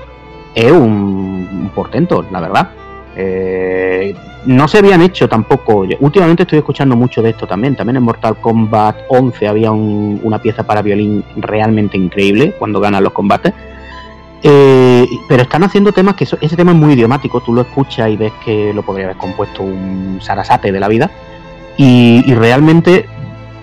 Es 0.54 0.72
un, 0.72 1.70
portento, 1.74 2.24
la 2.32 2.40
verdad. 2.40 2.70
Eh, 3.14 4.14
no 4.46 4.66
se 4.66 4.78
habían 4.78 5.02
hecho 5.02 5.28
tampoco. 5.28 5.84
Últimamente 6.00 6.42
estoy 6.42 6.58
escuchando 6.58 6.96
mucho 6.96 7.22
de 7.22 7.30
esto 7.30 7.46
también. 7.46 7.76
También 7.76 7.96
en 7.96 8.02
Mortal 8.02 8.36
Kombat 8.40 8.96
11 9.08 9.46
había 9.46 9.70
una 9.70 10.40
pieza 10.40 10.64
para 10.64 10.82
violín 10.82 11.24
realmente 11.36 11.96
increíble 11.96 12.54
cuando 12.58 12.80
ganan 12.80 13.04
los 13.04 13.12
combates. 13.12 13.52
Eh, 14.42 14.77
pero 15.28 15.42
están 15.42 15.62
haciendo 15.62 15.92
temas 15.92 16.14
que 16.14 16.24
ese 16.24 16.56
tema 16.56 16.72
es 16.72 16.76
muy 16.76 16.94
idiomático, 16.94 17.42
tú 17.42 17.52
lo 17.52 17.60
escuchas 17.60 18.10
y 18.10 18.16
ves 18.16 18.32
que 18.44 18.72
lo 18.72 18.82
podría 18.82 19.04
haber 19.04 19.18
compuesto 19.18 19.62
un 19.62 20.18
Sarasate 20.22 20.72
de 20.72 20.80
la 20.80 20.88
vida. 20.88 21.10
Y, 21.76 22.22
realmente 22.34 23.06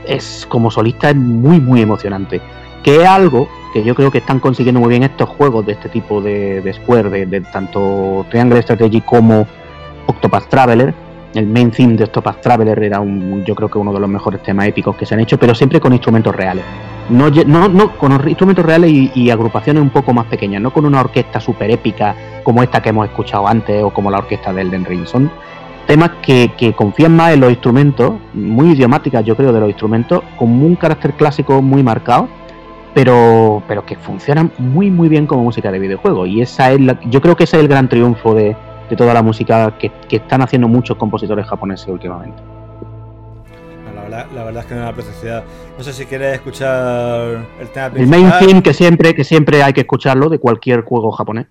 es 0.07 0.45
como 0.47 0.69
solista 0.69 1.09
es 1.09 1.15
muy 1.15 1.59
muy 1.59 1.81
emocionante. 1.81 2.39
Que 2.83 3.01
es 3.01 3.07
algo 3.07 3.49
que 3.73 3.83
yo 3.83 3.95
creo 3.95 4.11
que 4.11 4.19
están 4.19 4.39
consiguiendo 4.39 4.79
muy 4.79 4.89
bien 4.89 5.03
estos 5.03 5.27
juegos 5.27 5.65
de 5.65 5.73
este 5.73 5.89
tipo 5.89 6.21
de, 6.21 6.71
Square, 6.75 7.09
de, 7.09 7.25
de, 7.25 7.41
tanto 7.41 8.25
Triangle 8.29 8.61
Strategy 8.61 9.01
como 9.01 9.47
Octopath 10.05 10.47
Traveler. 10.47 10.93
El 11.35 11.47
main 11.47 11.69
theme 11.69 11.97
de 11.97 12.05
Octopath 12.05 12.39
Traveler 12.39 12.81
era 12.81 13.01
un, 13.01 13.43
yo 13.43 13.55
creo 13.55 13.69
que 13.69 13.77
uno 13.77 13.91
de 13.91 13.99
los 13.99 14.09
mejores 14.09 14.41
temas 14.41 14.67
épicos 14.67 14.95
que 14.95 15.05
se 15.05 15.15
han 15.15 15.19
hecho, 15.19 15.37
pero 15.37 15.53
siempre 15.53 15.81
con 15.81 15.91
instrumentos 15.91 16.33
reales. 16.33 16.63
No, 17.09 17.29
no, 17.29 17.67
no 17.67 17.97
con 17.97 18.13
instrumentos 18.27 18.65
reales 18.65 18.89
y, 18.89 19.29
agrupaciones 19.29 19.83
un 19.83 19.89
poco 19.89 20.13
más 20.13 20.27
pequeñas, 20.27 20.61
no 20.61 20.71
con 20.71 20.85
una 20.85 21.01
orquesta 21.01 21.41
súper 21.41 21.71
épica 21.71 22.15
como 22.43 22.63
esta 22.63 22.81
que 22.81 22.89
hemos 22.89 23.07
escuchado 23.07 23.47
antes 23.49 23.83
o 23.83 23.89
como 23.89 24.09
la 24.09 24.19
orquesta 24.19 24.53
del 24.53 24.67
Elden 24.67 24.85
Ring. 24.85 25.05
Son 25.05 25.29
temas 25.87 26.11
que, 26.21 26.53
que, 26.57 26.71
confían 26.71 27.13
más 27.13 27.33
en 27.33 27.41
los 27.41 27.51
instrumentos, 27.51 28.13
muy 28.33 28.71
idiomáticas 28.71 29.25
yo 29.25 29.35
creo 29.35 29.51
de 29.51 29.59
los 29.59 29.69
instrumentos, 29.69 30.23
con 30.37 30.49
un 30.63 30.75
carácter 30.75 31.13
clásico 31.13 31.61
muy 31.61 31.83
marcado, 31.83 32.29
pero, 32.93 33.61
pero 33.67 33.85
que 33.85 33.97
funcionan 33.97 34.53
muy 34.57 34.89
muy 34.89 35.09
bien 35.09 35.27
como 35.27 35.43
música 35.43 35.69
de 35.69 35.79
videojuego. 35.79 36.25
Y 36.25 36.41
esa 36.41 36.71
es 36.71 36.79
la, 36.79 36.97
yo 37.01 37.21
creo 37.21 37.35
que 37.35 37.43
ese 37.43 37.57
es 37.57 37.63
el 37.63 37.67
gran 37.67 37.89
triunfo 37.89 38.33
de, 38.33 38.55
de 38.89 38.95
toda 38.95 39.13
la 39.13 39.21
música 39.21 39.77
que, 39.77 39.91
que 40.07 40.17
están 40.17 40.41
haciendo 40.41 40.67
muchos 40.67 40.97
compositores 40.97 41.45
japoneses 41.45 41.87
últimamente 41.87 42.41
la, 44.09 44.43
verdad 44.43 44.63
es 44.63 44.65
que 44.65 44.75
no 44.75 44.81
es 44.81 44.87
una 44.87 44.93
preciosidad. 44.93 45.43
No 45.77 45.83
sé 45.83 45.93
si 45.93 46.05
quieres 46.05 46.35
escuchar 46.35 47.45
el 47.59 47.69
tema 47.69 47.89
principal. 47.89 48.01
El 48.01 48.07
main 48.07 48.31
theme 48.39 48.63
que 48.63 48.73
siempre, 48.73 49.15
que 49.15 49.23
siempre 49.23 49.63
hay 49.63 49.73
que 49.73 49.81
escucharlo 49.81 50.29
de 50.29 50.39
cualquier 50.39 50.81
juego 50.83 51.11
japonés. 51.11 51.47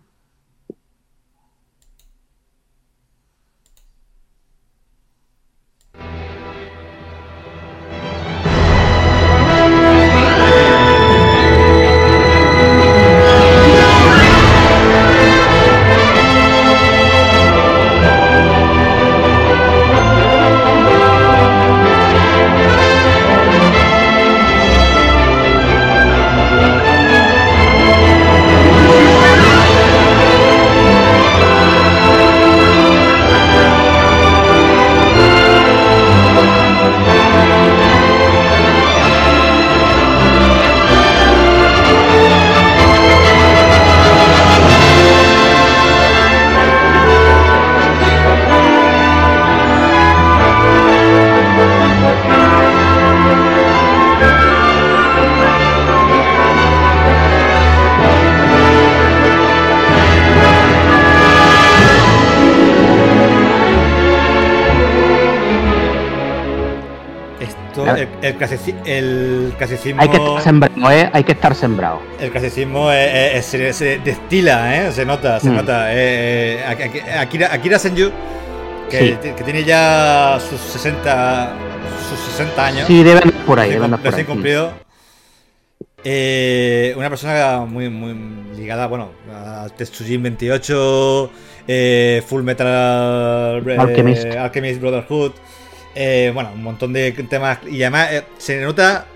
El, 68.24 69.54
clasicismo. 69.58 70.00
Hay 70.00 70.08
que 70.08 70.16
estar 70.16 70.42
sembrado, 70.42 70.90
¿eh? 70.90 71.10
Hay 71.12 71.24
que 71.24 71.32
estar 71.32 71.54
sembrado. 71.54 72.00
El 72.18 72.30
clasicismo 72.30 72.90
se 72.90 74.00
destila, 74.02 74.76
¿eh? 74.76 74.92
Se 74.92 75.04
nota, 75.04 75.38
se 75.40 75.50
mm. 75.50 75.54
nota. 75.54 75.92
Eh, 75.92 76.60
eh, 76.60 77.18
Akira, 77.18 77.52
Akira 77.52 77.78
Senju, 77.78 78.10
que, 78.90 79.18
tiene 79.44 79.64
ya 79.64 80.38
sus 80.40 80.60
60, 80.60 81.52
sus 82.08 82.18
60 82.32 82.66
años. 82.66 82.86
Sí, 82.86 83.02
deben 83.02 83.30
por 83.46 83.60
ahí, 83.60 83.70
deben 83.70 83.90
por 83.90 84.14
ahí. 84.14 84.24
cumplido. 84.24 84.72
Eh, 86.02 86.94
una 86.96 87.08
persona 87.08 87.64
muy, 87.66 87.88
muy 87.88 88.14
ligada, 88.56 88.86
bueno, 88.86 89.10
a 89.32 89.68
Tetsujin 89.74 90.22
28, 90.22 91.30
Full 92.26 92.42
Metal 92.42 93.62
Alchemist 94.38 94.80
Brotherhood. 94.80 95.32
Eh, 95.94 96.30
bueno, 96.34 96.50
un 96.54 96.62
montón 96.62 96.92
de 96.92 97.12
temas. 97.12 97.58
Y 97.70 97.82
además 97.82 98.08
eh, 98.12 98.24
se 98.38 98.60
nota. 98.60 99.06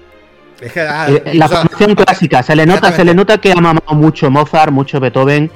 Ah, 0.77 1.07
eh, 1.09 1.35
la 1.35 1.49
formación 1.49 1.95
clásica, 1.95 2.43
se 2.43 2.57
le 2.57 2.67
nota, 2.67 2.91
se 2.91 3.05
le 3.05 3.15
nota 3.15 3.39
que 3.39 3.53
ha 3.53 3.57
mamado 3.57 3.95
mucho 3.95 4.29
Mozart, 4.29 4.73
mucho 4.73 4.99
Beethoven, 4.99 5.49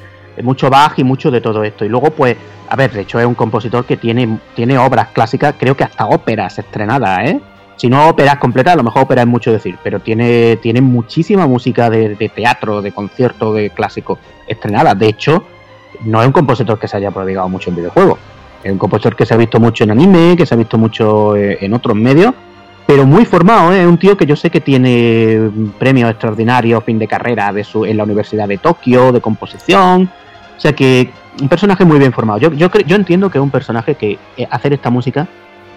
mucho 0.43 0.71
Bach 0.71 0.97
y 0.97 1.05
mucho 1.05 1.31
de 1.31 1.41
todo 1.41 1.65
esto. 1.65 1.85
Y 1.85 1.89
luego, 1.89 2.11
pues, 2.11 2.37
a 2.69 2.77
ver, 2.77 2.93
de 2.93 3.01
hecho 3.01 3.19
es 3.19 3.27
un 3.27 3.35
compositor 3.35 3.85
que 3.85 3.97
tiene, 3.97 4.39
tiene 4.55 4.79
obras 4.79 5.09
clásicas, 5.09 5.57
creo 5.59 5.77
que 5.77 5.83
hasta 5.85 6.07
óperas 6.07 6.57
estrenadas, 6.59 7.19
¿eh? 7.25 7.41
Si 7.77 7.89
no 7.89 8.09
óperas 8.09 8.37
completas, 8.37 8.75
a 8.75 8.77
lo 8.77 8.85
mejor 8.85 9.03
óperas 9.03 9.25
es 9.25 9.29
mucho 9.29 9.51
decir, 9.51 9.77
pero 9.83 9.99
tiene, 9.99 10.57
tiene 10.63 10.81
muchísima 10.81 11.49
música 11.49 11.91
de, 11.91 12.15
de 12.15 12.29
teatro, 12.29 12.81
de 12.81 12.93
concierto, 12.93 13.53
de 13.53 13.71
clásico 13.71 14.21
estrenada. 14.47 14.95
De 14.95 15.09
hecho, 15.09 15.45
no 16.05 16.21
es 16.21 16.27
un 16.27 16.33
compositor 16.33 16.79
que 16.79 16.87
se 16.87 16.97
haya 16.97 17.11
prodigado 17.11 17.49
mucho 17.49 17.71
en 17.71 17.77
videojuegos. 17.77 18.21
Es 18.63 18.71
un 18.71 18.79
compositor 18.79 19.17
que 19.17 19.27
se 19.27 19.35
ha 19.35 19.37
visto 19.37 19.59
mucho 19.59 19.85
en 19.85 19.91
anime, 19.91 20.37
que 20.37 20.47
se 20.47 20.55
ha 20.55 20.57
visto 20.57 20.79
mucho 20.79 21.37
eh, 21.37 21.59
en 21.61 21.75
otros 21.75 21.97
medios, 21.97 22.33
pero 22.87 23.07
muy 23.07 23.25
formado, 23.25 23.73
¿eh? 23.73 23.81
es 23.81 23.87
un 23.87 23.99
tío 23.99 24.17
que 24.17 24.27
yo 24.27 24.37
sé 24.37 24.51
que 24.51 24.61
tiene 24.61 25.51
premios 25.79 26.11
extraordinarios, 26.11 26.85
fin 26.85 26.99
de 26.99 27.09
carrera 27.09 27.53
de 27.53 27.65
su, 27.65 27.85
en 27.85 27.97
la 27.97 28.05
Universidad 28.05 28.49
de 28.49 28.59
Tokio, 28.59 29.13
de 29.13 29.21
composición. 29.21 30.11
O 30.57 30.61
sea 30.61 30.73
que 30.73 31.11
un 31.41 31.49
personaje 31.49 31.85
muy 31.85 31.99
bien 31.99 32.13
formado. 32.13 32.39
Yo, 32.39 32.53
yo, 32.53 32.69
yo 32.87 32.97
entiendo 32.97 33.31
que 33.31 33.39
es 33.39 33.43
un 33.43 33.51
personaje 33.51 33.95
que 33.95 34.19
eh, 34.37 34.47
hacer 34.51 34.73
esta 34.73 34.91
música 34.91 35.27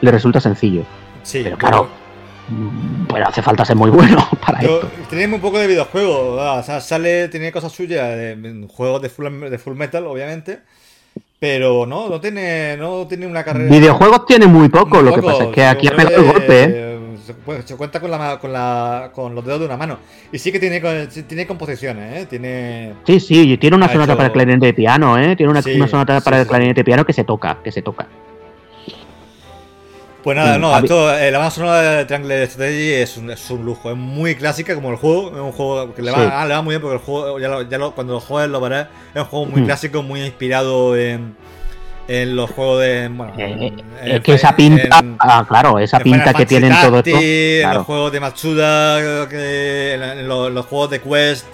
le 0.01 0.11
resulta 0.11 0.39
sencillo. 0.39 0.83
Sí, 1.23 1.41
pero 1.43 1.57
claro, 1.57 1.87
pero 3.11 3.27
hace 3.27 3.41
falta 3.41 3.65
ser 3.65 3.75
muy 3.75 3.89
bueno 3.89 4.27
para 4.45 4.59
esto. 4.59 4.89
Tiene 5.09 5.33
un 5.33 5.41
poco 5.41 5.57
de 5.59 5.67
videojuego, 5.67 6.35
o 6.35 6.63
sea, 6.63 6.81
sale, 6.81 7.29
tiene 7.29 7.51
cosas 7.51 7.71
suyas 7.71 8.09
de 8.09 8.67
juegos 8.69 9.01
de 9.01 9.09
full, 9.09 9.25
de 9.49 9.57
full 9.57 9.75
metal, 9.75 10.05
obviamente. 10.05 10.59
Pero 11.39 11.85
no, 11.85 12.09
no 12.09 12.19
tiene, 12.21 12.77
no 12.77 13.05
tiene 13.07 13.27
una 13.27 13.43
carrera. 13.43 13.69
Videojuegos 13.69 14.25
tiene 14.25 14.47
muy 14.47 14.69
poco, 14.69 15.01
lo 15.01 15.13
que 15.13 15.21
pasa 15.21 15.43
es 15.43 15.49
que 15.49 15.65
aquí 15.65 15.87
ha 15.87 15.95
pegado 15.95 16.15
el 16.15 16.23
golpe, 16.25 16.63
¿eh? 16.63 16.91
Se, 17.65 17.75
cuenta 17.75 17.99
con, 17.99 18.11
la, 18.11 18.37
con, 18.39 18.53
la, 18.53 19.09
con 19.13 19.33
los 19.33 19.43
dedos 19.43 19.59
de 19.59 19.65
una 19.65 19.77
mano. 19.77 19.97
Y 20.31 20.37
sí 20.37 20.51
que 20.51 20.59
tiene, 20.59 20.79
tiene 21.07 21.47
composiciones, 21.47 22.23
¿eh? 22.23 22.25
Tiene. 22.27 22.93
Sí, 23.05 23.19
sí, 23.19 23.57
tiene 23.57 23.75
una 23.75 23.89
sonata 23.89 24.15
para 24.15 24.27
el 24.27 24.33
clarinete 24.33 24.67
de 24.67 24.73
piano, 24.73 25.17
¿eh? 25.17 25.35
Tiene 25.35 25.51
una, 25.51 25.61
una 25.75 25.87
sonata 25.87 26.21
para 26.21 26.41
el 26.41 26.47
clarinete 26.47 26.81
de 26.81 26.85
piano 26.85 27.05
que 27.05 27.13
se 27.13 27.23
toca, 27.23 27.57
que 27.63 27.71
se 27.71 27.81
toca. 27.81 28.07
Pues 30.25 30.35
nada, 30.35 30.57
no, 30.57 30.75
esto, 30.75 31.15
eh, 31.15 31.29
la 31.29 31.37
banda 31.37 31.51
sonora 31.51 31.81
de 31.81 32.05
Triangle 32.05 32.47
Strategy 32.47 32.93
es 32.93 33.15
un, 33.15 33.29
es 33.29 33.47
un, 33.51 33.63
lujo, 33.63 33.91
es 33.91 33.95
muy 33.95 34.33
clásica 34.33 34.73
como 34.73 34.89
el 34.89 34.95
juego, 34.95 35.27
es 35.27 35.39
un 35.39 35.51
juego 35.51 35.93
que 35.93 36.01
le 36.01 36.09
va, 36.09 36.41
ah, 36.41 36.47
le 36.47 36.55
va 36.55 36.63
muy 36.63 36.71
bien 36.71 36.81
porque 36.81 36.95
el 36.95 37.01
juego, 37.03 37.39
ya, 37.39 37.47
lo, 37.47 37.61
ya 37.61 37.77
lo, 37.77 37.91
cuando 37.91 38.13
lo 38.13 38.19
juegues 38.19 38.49
lo 38.49 38.59
verás, 38.59 38.87
es 39.13 39.21
un 39.21 39.27
juego 39.27 39.45
muy 39.45 39.61
mm. 39.61 39.65
clásico, 39.65 40.01
muy 40.01 40.23
inspirado 40.23 40.97
en, 40.97 41.35
en 42.07 42.35
los 42.35 42.49
juegos 42.49 42.81
de. 42.81 43.07
Bueno, 43.09 43.33
eh, 43.37 43.71
es 44.03 44.21
que 44.21 44.33
esa 44.33 44.55
pinta, 44.55 45.03
ah, 45.19 45.45
claro, 45.47 45.77
esa 45.77 45.99
pinta 45.99 46.33
que 46.33 46.47
tienen 46.47 46.73
todo 46.81 46.97
esto. 46.97 47.19
En 47.19 47.73
los 47.75 47.85
juegos 47.85 48.11
de 48.11 48.19
Matsuda, 48.19 49.27
en, 49.29 50.27
los, 50.27 50.65
juegos 50.65 50.89
de 50.89 51.01
Quest. 51.01 51.45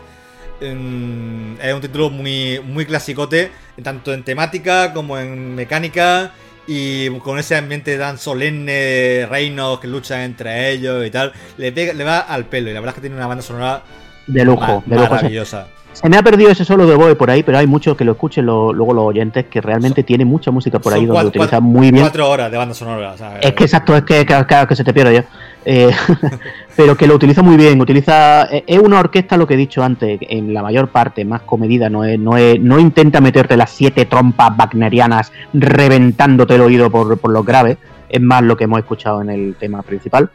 es 0.62 0.72
un 0.72 1.82
título 1.82 2.10
muy, 2.10 2.62
muy 2.62 2.86
clasicote, 2.86 3.52
tanto 3.84 4.14
en 4.14 4.24
temática 4.24 4.94
como 4.94 5.18
en 5.18 5.56
mecánica 5.56 6.32
y 6.68 7.10
con 7.20 7.40
ese 7.40 7.56
ambiente 7.56 7.98
tan 7.98 8.18
solemne 8.18 9.28
reinos 9.30 9.80
que 9.80 9.88
luchan 9.88 10.22
entre 10.22 10.72
ellos 10.72 11.06
y 11.06 11.10
tal, 11.10 11.32
le, 11.58 11.72
le 11.72 12.04
va 12.04 12.20
al 12.20 12.46
pelo. 12.46 12.70
Y 12.70 12.74
la 12.74 12.80
verdad 12.80 12.94
es 12.94 12.96
que 12.96 13.02
tiene 13.02 13.16
una 13.16 13.28
banda 13.28 13.42
sonora 13.42 13.84
de 14.28 14.46
lujo, 14.46 14.84
de 14.86 14.96
maravillosa. 14.96 15.68
Se 15.94 16.08
me 16.08 16.18
ha 16.18 16.24
perdido 16.24 16.50
ese 16.50 16.64
solo 16.64 16.88
de 16.88 16.96
Boe 16.96 17.16
por 17.16 17.30
ahí, 17.30 17.44
pero 17.44 17.58
hay 17.58 17.68
muchos 17.68 17.98
que 17.98 18.06
lo 18.06 18.14
escuchen 18.14 18.46
luego 18.46 18.94
los 18.94 19.04
oyentes 19.04 19.46
que 19.46 19.60
realmente 19.60 20.04
tiene 20.04 20.24
mucha 20.24 20.50
música 20.50 20.80
por 20.80 20.94
ahí 20.94 21.06
donde 21.06 21.26
utiliza 21.26 21.60
muy 21.60 21.92
bien. 21.92 22.04
Cuatro 22.04 22.30
horas 22.30 22.50
de 22.50 22.58
banda 22.58 22.74
sonora. 22.74 23.16
es 23.42 23.54
que 23.54 23.64
exacto, 23.64 23.96
es 23.96 24.04
que, 24.04 24.26
que 24.26 24.76
se 24.76 24.84
te 24.84 24.94
pierde 24.94 25.16
ya. 25.16 25.26
Eh, 25.64 25.92
pero 26.76 26.96
que 26.96 27.08
lo 27.08 27.16
utiliza 27.16 27.42
muy 27.42 27.58
bien. 27.58 27.80
Utiliza 27.82 28.44
eh, 28.46 28.64
es 28.66 28.80
una 28.80 29.00
orquesta, 29.00 29.38
lo 29.38 29.48
que 29.48 29.54
he 29.54 29.58
dicho 29.58 29.84
antes, 29.84 30.20
en 30.22 30.54
la 30.54 30.64
mayor 30.64 30.90
parte 30.90 31.26
más 31.26 31.42
comedida. 31.42 31.90
No 31.90 32.04
es, 32.04 32.20
no 32.20 32.38
es, 32.38 32.60
no 32.60 32.80
intenta 32.80 33.22
meterte 33.22 33.58
las 33.58 33.72
siete 33.72 34.06
trompas 34.06 34.52
wagnerianas 34.58 35.32
reventándote 35.54 36.56
el 36.56 36.62
oído 36.62 36.90
por, 36.90 37.30
los 37.30 37.46
graves. 37.46 37.78
Es 38.10 38.22
más 38.22 38.44
lo 38.44 38.58
que 38.58 38.66
hemos 38.66 38.80
escuchado 38.80 39.22
en 39.22 39.30
el 39.30 39.56
tema 39.56 39.82
principal 39.82 40.30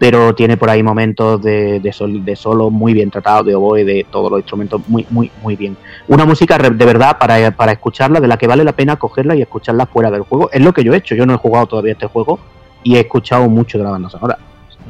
pero 0.00 0.32
tiene 0.32 0.56
por 0.56 0.70
ahí 0.70 0.80
momentos 0.80 1.42
de 1.42 2.36
solo 2.36 2.70
muy 2.70 2.94
bien 2.94 3.10
tratados, 3.10 3.44
de 3.44 3.56
oboe, 3.56 3.84
de 3.84 4.06
todos 4.08 4.30
los 4.30 4.38
instrumentos 4.38 4.80
muy, 4.86 5.04
muy, 5.10 5.28
muy 5.42 5.56
bien. 5.56 5.76
Una 6.06 6.24
música 6.24 6.56
de 6.56 6.84
verdad 6.86 7.18
para, 7.18 7.50
para 7.50 7.72
escucharla, 7.72 8.20
de 8.20 8.28
la 8.28 8.36
que 8.36 8.46
vale 8.46 8.62
la 8.62 8.74
pena 8.74 8.94
cogerla 8.94 9.34
y 9.34 9.42
escucharla 9.42 9.86
fuera 9.86 10.08
del 10.12 10.20
juego. 10.20 10.50
Es 10.52 10.62
lo 10.62 10.72
que 10.72 10.84
yo 10.84 10.94
he 10.94 10.98
hecho, 10.98 11.16
yo 11.16 11.26
no 11.26 11.34
he 11.34 11.38
jugado 11.38 11.66
todavía 11.66 11.94
este 11.94 12.06
juego 12.06 12.38
y 12.84 12.94
he 12.94 13.00
escuchado 13.00 13.48
mucho 13.48 13.76
de 13.76 13.82
la 13.82 13.90
banda 13.90 14.08
sonora. 14.08 14.38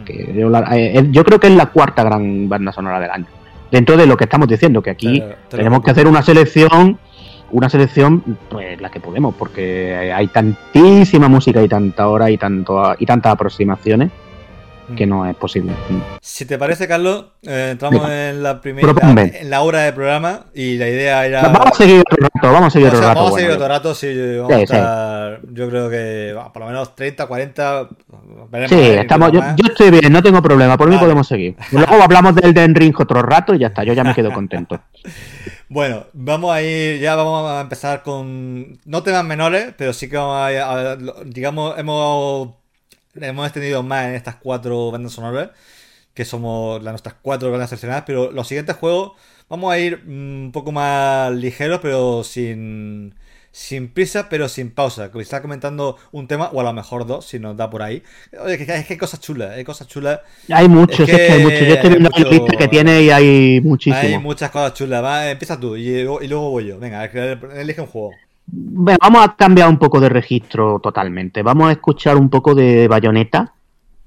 Que 0.09 0.34
yo, 0.34 0.48
la, 0.48 0.64
eh, 0.76 1.06
yo, 1.11 1.24
creo 1.24 1.38
que 1.38 1.48
es 1.48 1.54
la 1.54 1.66
cuarta 1.66 2.02
gran 2.02 2.48
banda 2.48 2.72
sonora 2.72 2.98
del 2.98 3.11
año. 3.11 3.26
Dentro 3.70 3.96
de 3.96 4.06
lo 4.06 4.16
que 4.16 4.24
estamos 4.24 4.48
diciendo, 4.48 4.82
que 4.82 4.90
aquí 4.90 5.20
te, 5.20 5.26
te 5.50 5.56
tenemos 5.59 5.82
que 5.82 5.90
hacer 5.90 6.06
una 6.06 6.22
selección 6.22 6.98
una 7.50 7.70
selección, 7.70 8.36
pues 8.50 8.78
la 8.78 8.90
que 8.90 9.00
podemos, 9.00 9.34
porque 9.34 10.12
hay 10.14 10.26
tantísima 10.26 11.28
música 11.28 11.62
y 11.62 11.68
tanta 11.68 12.06
hora 12.09 12.30
y 12.30 12.36
tanto 12.36 12.94
y 12.98 13.06
tantas 13.06 13.32
aproximaciones 13.32 14.11
que 14.97 15.07
no 15.07 15.26
es 15.26 15.36
posible. 15.36 15.72
Si 16.20 16.45
te 16.45 16.59
parece, 16.59 16.89
Carlos, 16.89 17.26
eh, 17.43 17.70
entramos 17.72 18.09
en 18.11 18.43
la 18.43 18.61
primera 18.61 18.93
en 19.16 19.51
la 19.51 19.62
hora 19.62 19.80
de 19.80 19.93
programa 19.93 20.47
y 20.55 20.76
la 20.78 20.89
idea 20.89 21.26
era. 21.26 21.43
Vamos 21.43 21.72
a 21.72 21.74
seguir 21.74 22.01
otro 22.01 22.16
rato, 22.20 22.53
vamos 22.53 22.66
a 22.66 22.70
seguir 22.70 22.89
otro 22.89 23.01
rato. 23.01 23.14
Vamos 23.14 23.32
a 23.32 23.36
seguir 23.36 23.51
otro 23.51 23.68
rato, 23.68 23.95
sí, 23.95 24.36
vamos 24.36 24.55
sí, 24.55 24.61
a 24.61 24.62
estar, 24.62 25.41
sí. 25.41 25.49
yo 25.53 25.68
creo 25.68 25.91
que 25.91 26.36
por 26.53 26.62
lo 26.62 26.66
menos 26.66 26.95
30, 26.95 27.26
40. 27.26 27.89
sí, 28.68 28.80
estamos, 28.80 29.32
yo, 29.32 29.41
yo, 29.57 29.68
estoy 29.68 29.91
bien, 29.91 30.12
no 30.12 30.22
tengo 30.22 30.43
problema, 30.43 30.76
por 30.76 30.86
vale. 30.86 30.97
mí 30.97 31.01
podemos 31.01 31.26
seguir. 31.26 31.57
Luego 31.72 32.03
hablamos 32.03 32.34
del 32.34 32.55
Den 32.55 32.74
Ring 32.74 32.95
otro 32.99 33.22
rato 33.22 33.55
y 33.55 33.59
ya 33.59 33.68
está, 33.68 33.84
yo 33.84 33.93
ya 33.93 34.05
me 34.05 34.14
quedo 34.14 34.32
contento. 34.32 34.80
Bueno, 35.70 36.07
vamos 36.14 36.51
a 36.51 36.62
ir, 36.62 36.99
ya 36.99 37.14
vamos 37.14 37.47
a 37.51 37.61
empezar 37.61 38.03
con, 38.03 38.78
no 38.86 39.03
temas 39.03 39.22
menores, 39.22 39.74
pero 39.76 39.93
sí 39.93 40.09
que 40.09 40.16
vamos 40.16 40.34
a, 40.34 40.93
a 40.93 40.97
digamos, 41.26 41.78
hemos, 41.78 42.55
hemos 43.21 43.47
extendido 43.47 43.83
más 43.83 44.07
en 44.07 44.14
estas 44.14 44.37
cuatro 44.37 44.91
bandas 44.91 45.12
sonoras, 45.12 45.51
que 46.14 46.25
somos 46.25 46.83
las 46.83 46.93
nuestras 46.93 47.16
cuatro 47.23 47.51
bandas 47.51 47.71
seleccionadas, 47.71 48.05
pero 48.07 48.33
los 48.33 48.49
siguientes 48.49 48.77
juegos 48.77 49.12
vamos 49.49 49.73
a 49.73 49.79
ir 49.79 50.03
un 50.07 50.51
poco 50.53 50.73
más 50.73 51.33
ligeros, 51.33 51.81
pero 51.83 52.25
sin 52.25 53.14
sin 53.59 53.89
prisa, 53.89 54.29
pero 54.29 54.49
sin 54.49 54.71
pausa. 54.71 55.11
Que 55.11 55.21
está 55.21 55.43
comentando 55.43 55.97
un 56.12 56.29
tema, 56.29 56.49
o 56.53 56.61
a 56.61 56.62
lo 56.62 56.73
mejor 56.73 57.07
dos, 57.07 57.27
si 57.27 57.39
nos 57.39 57.57
da 57.57 57.69
por 57.69 57.83
ahí. 57.83 58.03
Oye, 58.41 58.55
es 58.55 58.87
que 58.87 58.93
hay 58.93 58.97
cosas 58.97 59.21
chulas, 59.21 59.51
hay 59.51 59.64
cosas 59.64 59.89
chulas. 59.89 60.21
Hay 60.49 60.69
muchos, 60.69 61.01
es 61.01 61.07
que, 61.07 61.12
es 61.12 61.27
que 61.27 61.33
hay 61.33 61.43
muchos. 61.43 61.61
Yo 61.61 61.75
estoy 61.75 61.91
viendo 61.91 62.11
la 62.11 62.31
lista 62.31 62.57
que 62.57 62.69
tiene 62.69 63.03
y 63.03 63.11
hay 63.11 63.61
muchísimos. 63.61 64.05
Hay 64.05 64.19
muchas 64.19 64.51
cosas 64.51 64.75
chulas. 64.75 65.03
Va, 65.03 65.31
empieza 65.31 65.59
tú 65.59 65.77
y, 65.77 65.89
y, 65.89 66.05
luego 66.05 66.51
voy 66.51 66.66
yo. 66.66 66.79
Venga, 66.79 67.05
elige 67.05 67.81
un 67.81 67.89
juego. 67.89 68.12
Bueno, 68.51 68.99
vamos 69.01 69.24
a 69.24 69.36
cambiar 69.36 69.68
un 69.68 69.78
poco 69.78 70.01
de 70.01 70.09
registro 70.09 70.80
totalmente. 70.80 71.42
Vamos 71.42 71.68
a 71.68 71.72
escuchar 71.72 72.16
un 72.16 72.30
poco 72.30 72.55
de 72.55 72.88
Bayonetta. 72.88 73.55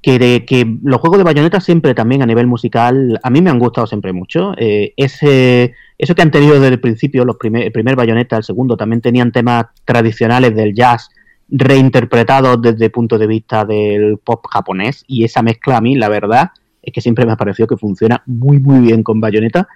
Que, 0.01 0.17
de, 0.17 0.45
que 0.45 0.65
los 0.81 0.99
juegos 0.99 1.19
de 1.19 1.23
Bayonetta 1.23 1.59
siempre 1.59 1.93
también 1.93 2.23
a 2.23 2.25
nivel 2.25 2.47
musical 2.47 3.19
a 3.21 3.29
mí 3.29 3.39
me 3.39 3.51
han 3.51 3.59
gustado 3.59 3.85
siempre 3.85 4.13
mucho. 4.13 4.53
Eh, 4.57 4.93
ese 4.97 5.75
eso 6.01 6.15
que 6.15 6.23
han 6.23 6.31
tenido 6.31 6.55
desde 6.55 6.69
el 6.69 6.79
principio, 6.79 7.23
los 7.23 7.35
primer, 7.35 7.61
el 7.61 7.71
primer 7.71 7.95
Bayonetta, 7.95 8.35
el 8.35 8.43
segundo, 8.43 8.75
también 8.75 9.01
tenían 9.01 9.31
temas 9.31 9.65
tradicionales 9.85 10.55
del 10.55 10.73
jazz 10.73 11.11
reinterpretados 11.47 12.59
desde 12.59 12.85
el 12.85 12.91
punto 12.91 13.19
de 13.19 13.27
vista 13.27 13.65
del 13.65 14.17
pop 14.17 14.43
japonés 14.49 15.03
y 15.05 15.25
esa 15.25 15.43
mezcla 15.43 15.77
a 15.77 15.81
mí, 15.81 15.95
la 15.95 16.09
verdad, 16.09 16.49
es 16.81 16.91
que 16.91 17.01
siempre 17.01 17.27
me 17.27 17.33
ha 17.33 17.37
parecido 17.37 17.67
que 17.67 17.77
funciona 17.77 18.23
muy 18.25 18.57
muy 18.57 18.79
bien 18.79 19.03
con 19.03 19.21
Bayonetta, 19.21 19.67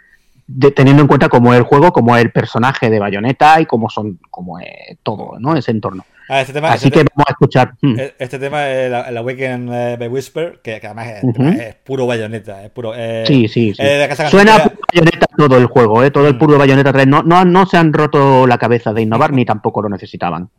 de, 0.47 0.71
teniendo 0.71 1.01
en 1.01 1.07
cuenta 1.07 1.29
cómo 1.29 1.53
es 1.53 1.59
el 1.59 1.65
juego, 1.65 1.91
cómo 1.91 2.15
es 2.15 2.23
el 2.23 2.31
personaje 2.31 2.89
de 2.89 2.99
Bayonetta 2.99 3.59
y 3.61 3.65
cómo 3.65 3.89
son, 3.89 4.19
cómo 4.29 4.59
es 4.59 4.97
todo, 5.03 5.39
¿no? 5.39 5.55
Ese 5.55 5.71
entorno. 5.71 6.05
Ah, 6.27 6.41
este 6.41 6.53
tema, 6.53 6.71
Así 6.71 6.87
este 6.87 6.99
que 6.99 7.07
vamos 7.13 7.25
a 7.27 7.31
escuchar. 7.31 7.73
Hmm. 7.81 7.95
Este 8.17 8.39
tema 8.39 8.67
es 8.67 8.87
el, 8.87 8.93
el 8.93 9.17
Awaken 9.17 9.69
uh, 9.69 9.97
by 9.97 10.07
Whisper, 10.07 10.59
que, 10.63 10.79
que 10.79 10.87
además 10.87 11.07
es, 11.07 11.23
uh 11.23 11.27
-huh. 11.27 11.61
es, 11.61 11.75
puro 11.75 12.07
bayoneta. 12.07 12.63
Es 12.63 12.71
puro, 12.71 12.93
eh, 12.95 13.23
sí, 13.27 13.47
sí, 13.47 13.73
sí. 13.75 13.81
Eh, 13.81 14.09
Suena 14.29 14.55
a 14.55 14.71
bayoneta 14.91 15.27
todo 15.37 15.57
el 15.57 15.67
juego, 15.67 16.03
eh, 16.03 16.09
todo 16.09 16.27
el 16.27 16.37
puro 16.37 16.57
bayoneta 16.57 16.91
3. 16.91 17.05
No, 17.05 17.21
no, 17.21 17.45
no 17.45 17.65
se 17.67 17.77
han 17.77 17.93
roto 17.93 18.47
la 18.47 18.57
cabeza 18.57 18.91
de 18.91 19.03
innovar 19.03 19.33
ni 19.33 19.45
tampoco 19.45 19.83
lo 19.83 19.89
necesitaban. 19.89 20.49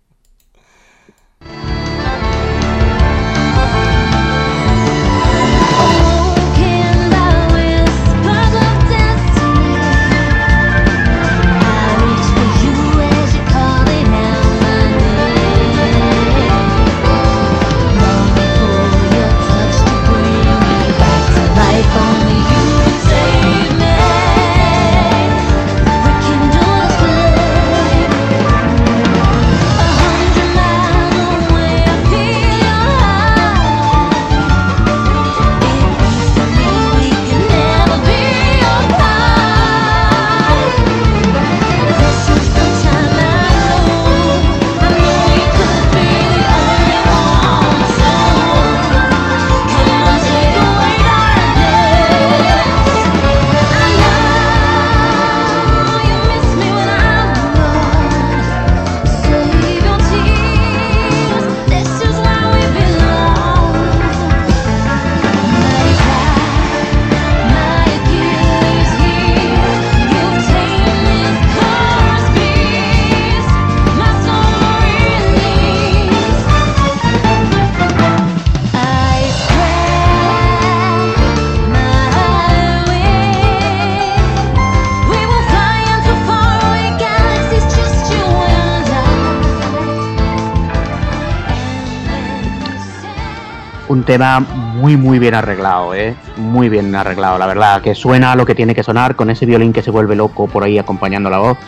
Tema 94.07 94.41
muy 94.41 94.97
muy 94.97 95.19
bien 95.19 95.35
arreglado, 95.35 95.95
¿eh? 95.95 96.17
Muy 96.37 96.71
bien 96.71 96.95
arreglado, 96.95 97.37
la 97.37 97.47
verdad, 97.47 97.83
que 97.83 97.95
suena 97.95 98.35
lo 98.35 98.47
que 98.47 98.55
tiene 98.55 98.75
que 98.75 98.83
sonar 98.83 99.17
con 99.17 99.29
ese 99.29 99.45
violín 99.45 99.75
que 99.75 99.83
se 99.83 99.91
vuelve 99.91 100.17
loco 100.17 100.47
por 100.47 100.65
ahí 100.65 100.79
acompañando 100.79 101.29
la 101.29 101.39
voz. 101.39 101.59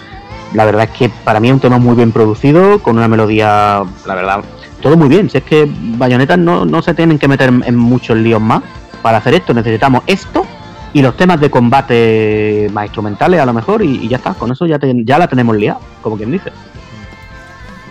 La 0.54 0.64
verdad 0.64 0.84
es 0.84 0.90
que 0.96 1.10
para 1.10 1.40
mí 1.40 1.48
es 1.48 1.54
un 1.54 1.60
tema 1.60 1.76
muy 1.76 1.94
bien 1.94 2.10
producido, 2.12 2.78
con 2.78 2.96
una 2.96 3.08
melodía, 3.08 3.82
la 4.06 4.14
verdad, 4.14 4.40
todo 4.80 4.96
muy 4.96 5.08
bien. 5.08 5.28
Si 5.28 5.36
es 5.36 5.44
que 5.44 5.68
Bayonetas 5.70 6.38
no, 6.38 6.64
no 6.64 6.80
se 6.80 6.94
tienen 6.94 7.18
que 7.18 7.28
meter 7.28 7.50
en 7.50 7.76
muchos 7.76 8.16
líos 8.16 8.40
más 8.40 8.62
para 9.02 9.18
hacer 9.18 9.34
esto, 9.34 9.52
necesitamos 9.52 10.02
esto 10.06 10.46
y 10.94 11.02
los 11.02 11.16
temas 11.16 11.38
de 11.40 11.50
combate 11.50 12.68
más 12.72 12.86
instrumentales 12.86 13.40
a 13.40 13.44
lo 13.44 13.52
mejor 13.52 13.82
y, 13.82 14.04
y 14.04 14.08
ya 14.08 14.16
está, 14.16 14.32
con 14.32 14.50
eso 14.50 14.64
ya, 14.64 14.78
te, 14.78 15.04
ya 15.04 15.18
la 15.18 15.28
tenemos 15.28 15.54
liada, 15.54 15.78
como 16.00 16.16
quien 16.16 16.30
dice. 16.30 16.50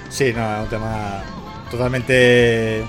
Sí, 0.09 0.33
no, 0.35 0.55
es 0.55 0.63
un 0.63 0.67
tema 0.69 1.21
totalmente 1.69 2.83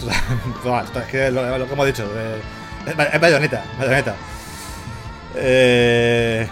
es 1.00 1.04
que 1.10 1.30
lo, 1.30 1.58
lo, 1.58 1.66
que 1.66 1.72
hemos 1.72 1.86
dicho. 1.86 2.04
Eh, 2.14 2.40
es 2.86 3.20
bayoneta, 3.20 3.64
bayoneta. 3.78 4.14
Eh, 5.34 6.48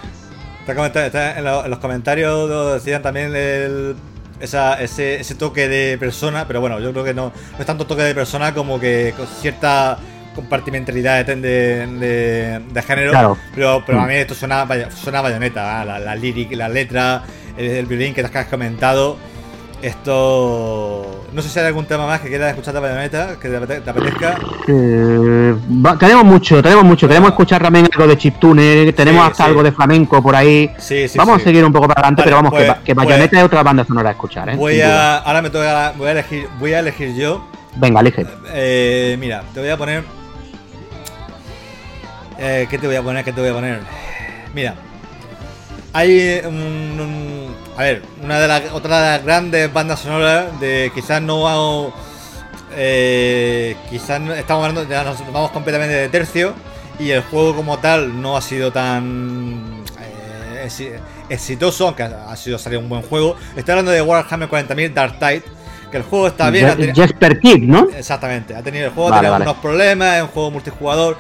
está 0.67 1.07
está 1.07 1.39
en, 1.39 1.45
lo, 1.45 1.65
en, 1.65 1.71
los 1.71 1.79
comentarios 1.79 2.75
decían 2.75 3.03
también 3.03 3.35
el, 3.35 3.97
esa, 4.41 4.81
ese, 4.81 5.21
ese, 5.21 5.35
toque 5.35 5.69
de 5.69 5.97
persona, 5.99 6.47
pero 6.47 6.61
bueno, 6.61 6.81
yo 6.81 6.93
creo 6.93 7.05
que 7.05 7.15
no, 7.15 7.33
no 7.53 7.59
es 7.59 7.67
tanto 7.67 7.87
toque 7.87 8.03
de 8.03 8.15
persona 8.15 8.53
como 8.53 8.81
que 8.81 9.15
con 9.17 9.27
cierta 9.27 9.99
compartimentalidad 10.35 11.25
de, 11.25 11.37
de, 11.37 12.61
de 12.71 12.83
género. 12.83 13.13
Claro. 13.13 13.39
Pero, 13.55 13.83
pero 13.87 14.01
a 14.01 14.07
mí 14.07 14.15
esto 14.15 14.35
suena, 14.35 14.67
suena 14.91 15.21
bayoneta, 15.21 15.83
¿eh? 15.83 15.87
la, 15.87 15.99
la 15.99 16.17
lyric, 16.17 16.53
la 16.53 16.69
letra, 16.69 17.23
el, 17.57 17.67
el 17.67 17.87
violín 17.87 18.15
que 18.15 18.23
te 18.23 18.39
has 18.39 18.47
comentado. 18.47 19.17
Esto. 19.85 21.27
No 21.31 21.43
sé 21.43 21.51
si 21.51 21.59
hay 21.59 21.67
algún 21.67 21.85
tema 21.85 22.07
más 22.07 22.23
que 22.23 22.29
quieras 22.29 22.49
escuchar 22.49 22.73
de 22.73 22.81
Bayonetta, 22.81 23.37
que 23.39 23.51
te, 23.51 23.81
te 23.83 23.91
apetezca. 23.91 24.39
Eh, 24.67 25.55
va, 25.85 25.99
tenemos 25.99 26.25
mucho, 26.25 26.63
tenemos 26.63 26.85
mucho. 26.85 27.07
Queremos 27.07 27.29
escuchar 27.33 27.63
también 27.63 27.87
algo 27.93 28.07
de 28.07 28.17
chiptune, 28.17 28.95
tenemos 28.95 29.23
sí, 29.23 29.31
hasta 29.31 29.45
sí. 29.45 29.51
algo 29.51 29.63
de 29.63 29.73
flamenco 29.73 30.23
por 30.23 30.35
ahí. 30.35 30.71
Sí, 30.79 31.05
vamos 31.17 31.39
a 31.39 31.45
seguir 31.45 31.63
un 31.67 31.73
poco 31.73 31.87
para 31.87 32.01
adelante, 32.01 32.23
vale, 32.23 32.31
pero 32.31 32.37
vamos, 32.37 32.53
pues, 32.53 32.79
que, 32.79 32.85
que 32.85 32.95
Bayonetta 32.95 33.29
pues, 33.29 33.41
es 33.41 33.45
otra 33.45 33.63
banda 33.63 33.85
sonora 33.85 34.09
a 34.09 34.13
escuchar. 34.13 34.49
¿eh? 34.49 34.57
Voy 34.57 34.81
a. 34.81 35.19
Ahora 35.19 35.43
me 35.43 35.51
toca. 35.51 35.93
Voy 35.99 36.09
a 36.09 36.13
elegir, 36.13 36.49
voy 36.59 36.73
a 36.73 36.79
elegir 36.79 37.15
yo. 37.15 37.47
Venga, 37.77 38.01
elige. 38.01 38.25
Eh, 38.55 39.19
mira, 39.21 39.43
te 39.53 39.61
voy 39.61 39.69
a 39.69 39.77
poner 39.77 40.03
Eh, 42.39 42.67
¿Qué 42.71 42.79
te 42.79 42.87
voy 42.87 42.97
a 42.97 43.03
poner? 43.03 43.23
¿Qué 43.23 43.35
te 43.35 43.41
voy 43.43 43.51
a 43.51 43.53
poner? 43.53 43.81
Mira, 44.55 44.77
hay 45.93 46.41
un, 46.47 47.55
a 47.77 47.83
ver, 47.83 48.03
una 48.23 48.39
de 48.39 48.49
las 48.49 48.73
otra 48.73 49.01
de 49.01 49.19
las 49.19 49.25
grandes 49.25 49.73
bandas 49.73 50.01
sonoras 50.01 50.61
de 50.61 50.93
quizás 50.95 51.21
no 51.21 51.49
hago, 51.49 51.93
eh, 52.77 53.77
quizás 53.91 54.21
estamos 54.37 54.65
hablando, 54.67 54.89
ya 54.89 55.03
nos 55.03 55.19
vamos 55.33 55.51
completamente 55.51 55.95
de 55.95 56.09
tercio 56.09 56.55
y 56.99 57.11
el 57.11 57.23
juego 57.23 57.57
como 57.57 57.79
tal 57.79 58.21
no 58.21 58.37
ha 58.37 58.41
sido 58.41 58.71
tan 58.71 59.83
eh, 60.01 61.01
exitoso, 61.29 61.89
aunque 61.89 62.05
ha 62.05 62.37
sido 62.37 62.59
salir 62.59 62.79
un 62.79 62.89
buen 62.89 63.03
juego. 63.03 63.37
Estoy 63.57 63.73
hablando 63.73 63.91
de 63.91 64.03
Warhammer 64.03 64.49
40.000 64.49 64.95
Dark 64.95 65.19
Tide, 65.19 65.43
que 65.91 65.97
el 65.97 66.05
juego 66.05 66.29
está 66.29 66.51
bien. 66.51 66.95
Jesper 66.95 67.41
Kid, 67.41 67.63
¿no? 67.65 67.89
Exactamente, 67.91 68.55
ha 68.55 68.63
tenido 68.63 68.87
el 68.87 68.93
juego, 68.93 69.13
ha 69.13 69.17
tenido 69.17 69.35
algunos 69.35 69.57
problemas, 69.57 70.17
es 70.17 70.23
un 70.23 70.29
juego 70.29 70.51
multijugador. 70.53 71.17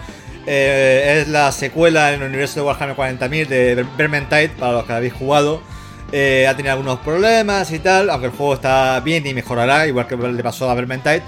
Eh, 0.46 1.22
es 1.22 1.28
la 1.28 1.50
secuela 1.52 2.12
en 2.12 2.20
el 2.20 2.28
universo 2.28 2.60
de 2.60 2.66
Warhammer 2.66 2.94
40.000 2.94 3.46
de 3.48 3.86
Vermintide, 3.96 4.50
para 4.50 4.72
los 4.72 4.84
que 4.84 4.92
habéis 4.92 5.14
jugado. 5.14 5.62
Eh, 6.12 6.46
ha 6.46 6.56
tenido 6.56 6.72
algunos 6.72 7.00
problemas 7.00 7.72
y 7.72 7.78
tal, 7.80 8.10
aunque 8.10 8.26
el 8.26 8.32
juego 8.32 8.54
está 8.54 9.00
bien 9.00 9.26
y 9.26 9.34
mejorará, 9.34 9.86
igual 9.86 10.06
que 10.06 10.16
le 10.16 10.42
pasó 10.42 10.70
a 10.70 10.74
Vermintide. 10.74 11.22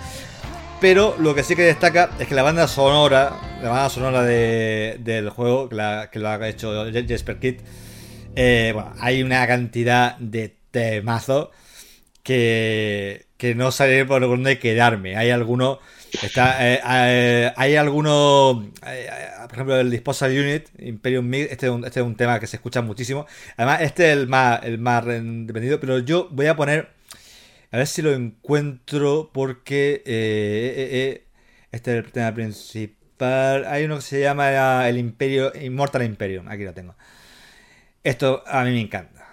Pero 0.81 1.17
lo 1.19 1.35
que 1.35 1.43
sí 1.43 1.57
que 1.57 1.63
destaca 1.63 2.11
es 2.19 2.29
que 2.29 2.35
la 2.35 2.43
banda 2.43 2.69
sonora, 2.69 3.41
la 3.63 3.71
banda 3.71 3.89
sonora 3.89 4.23
del 4.23 5.31
juego, 5.31 5.69
que, 5.69 6.19
lo 6.19 6.29
ha 6.29 6.49
hecho 6.49 6.85
Jesper 6.93 7.39
Kid, 7.39 7.57
eh, 8.37 8.73
bueno, 8.75 8.93
hay 9.01 9.23
una 9.23 9.47
cantidad 9.47 10.17
de 10.19 10.55
temazos 10.71 11.49
que, 12.23 13.27
que 13.39 13.55
no 13.55 13.71
sabe 13.73 14.05
por 14.05 14.21
dónde 14.21 14.59
quedarme. 14.59 15.17
Hay 15.17 15.31
algunos 15.31 15.79
Está, 16.23 16.67
eh, 16.67 16.81
eh, 16.85 17.53
hay 17.57 17.77
algunos, 17.77 18.65
eh, 18.87 19.11
por 19.43 19.53
ejemplo, 19.53 19.81
el 19.81 19.91
Disposal 19.91 20.31
Unit, 20.31 20.69
Imperium 20.79 21.27
Mix, 21.27 21.51
este, 21.51 21.69
este, 21.69 22.01
es 22.01 22.07
un, 22.07 22.17
tema 22.17 22.41
que 22.41 22.47
se 22.47 22.57
escucha 22.57 22.83
muchísimo. 22.83 23.27
Además, 23.57 23.81
este 23.83 24.11
es 24.11 24.17
el 24.17 24.27
más, 24.27 24.63
el 24.65 24.79
más 24.79 25.05
vendido, 25.05 25.81
pero 25.81 25.99
yo 25.99 26.29
voy 26.31 26.47
a 26.47 26.57
poner, 26.57 26.91
a 27.71 27.79
ver 27.79 27.87
si 27.87 28.03
lo 28.03 28.13
encuentro, 28.13 29.31
porque 29.33 30.03
este 31.71 31.91
es 31.93 32.05
el 32.05 32.13
tema 32.13 32.33
principal. 32.35 33.65
Hay 33.67 33.85
uno 33.85 33.97
que 33.97 34.03
se 34.03 34.21
llama 34.21 34.89
el 34.89 34.99
Imperio, 34.99 35.53
Immortal 35.55 36.03
Imperium, 36.03 36.49
aquí 36.49 36.65
lo 36.65 36.75
tengo. 36.75 36.95
Esto 38.05 38.45
a 38.47 38.65
mí 38.65 38.71
me 38.71 38.81
encanta. 38.81 39.27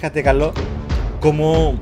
Fíjate, 0.00 0.22
Carlos, 0.22 0.54
como 1.20 1.78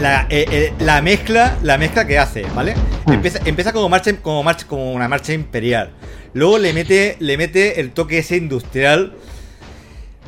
la, 0.00 0.26
eh, 0.30 0.46
eh, 0.50 0.72
la, 0.80 1.00
mezcla, 1.00 1.56
la 1.62 1.78
mezcla 1.78 2.04
que 2.04 2.18
hace, 2.18 2.42
¿vale? 2.56 2.74
Hmm. 3.06 3.12
Empieza, 3.44 3.72
como 3.72 3.88
marcha, 3.88 4.12
como 4.16 4.42
marcha, 4.42 4.66
como 4.66 4.92
una 4.92 5.06
marcha 5.06 5.32
imperial. 5.32 5.90
Luego 6.32 6.58
le 6.58 6.72
mete, 6.72 7.16
le 7.20 7.36
mete 7.36 7.80
el 7.80 7.92
toque 7.92 8.18
ese 8.18 8.36
industrial. 8.36 9.12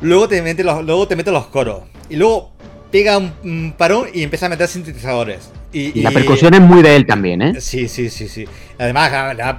Luego 0.01 0.29
te 0.29 0.41
mete 0.41 0.63
los, 0.63 0.81
luego 0.85 1.05
te 1.05 1.17
mete 1.17 1.31
los 1.31 1.47
coros. 1.47 1.83
Y 2.09 2.15
luego 2.15 2.53
pega 2.89 3.17
un, 3.17 3.73
parón 3.77 4.07
y 4.13 4.23
empieza 4.23 4.45
a 4.45 4.49
meter 4.49 4.69
sintetizadores. 4.69 5.51
Y, 5.73 6.01
la 6.03 6.11
percusión 6.11 6.53
es 6.53 6.61
muy 6.61 6.81
de 6.81 6.95
él 6.95 7.05
también, 7.05 7.41
¿eh? 7.41 7.59
Sí, 7.59 7.89
sí, 7.89 8.09
sí, 8.09 8.29
sí. 8.29 8.45
Además, 8.79 9.11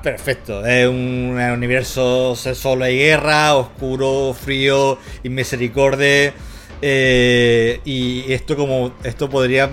perfecto. 0.02 0.64
Es 0.64 0.88
un 0.88 1.38
universo 1.38 2.36
solo 2.36 2.88
y 2.88 2.96
guerra, 2.96 3.54
oscuro, 3.54 4.32
frío, 4.32 4.96
inmisericordia. 5.24 6.32
Eh, 6.82 7.80
y 7.84 8.30
esto 8.32 8.56
como 8.56 8.92
esto 9.04 9.30
podría 9.30 9.70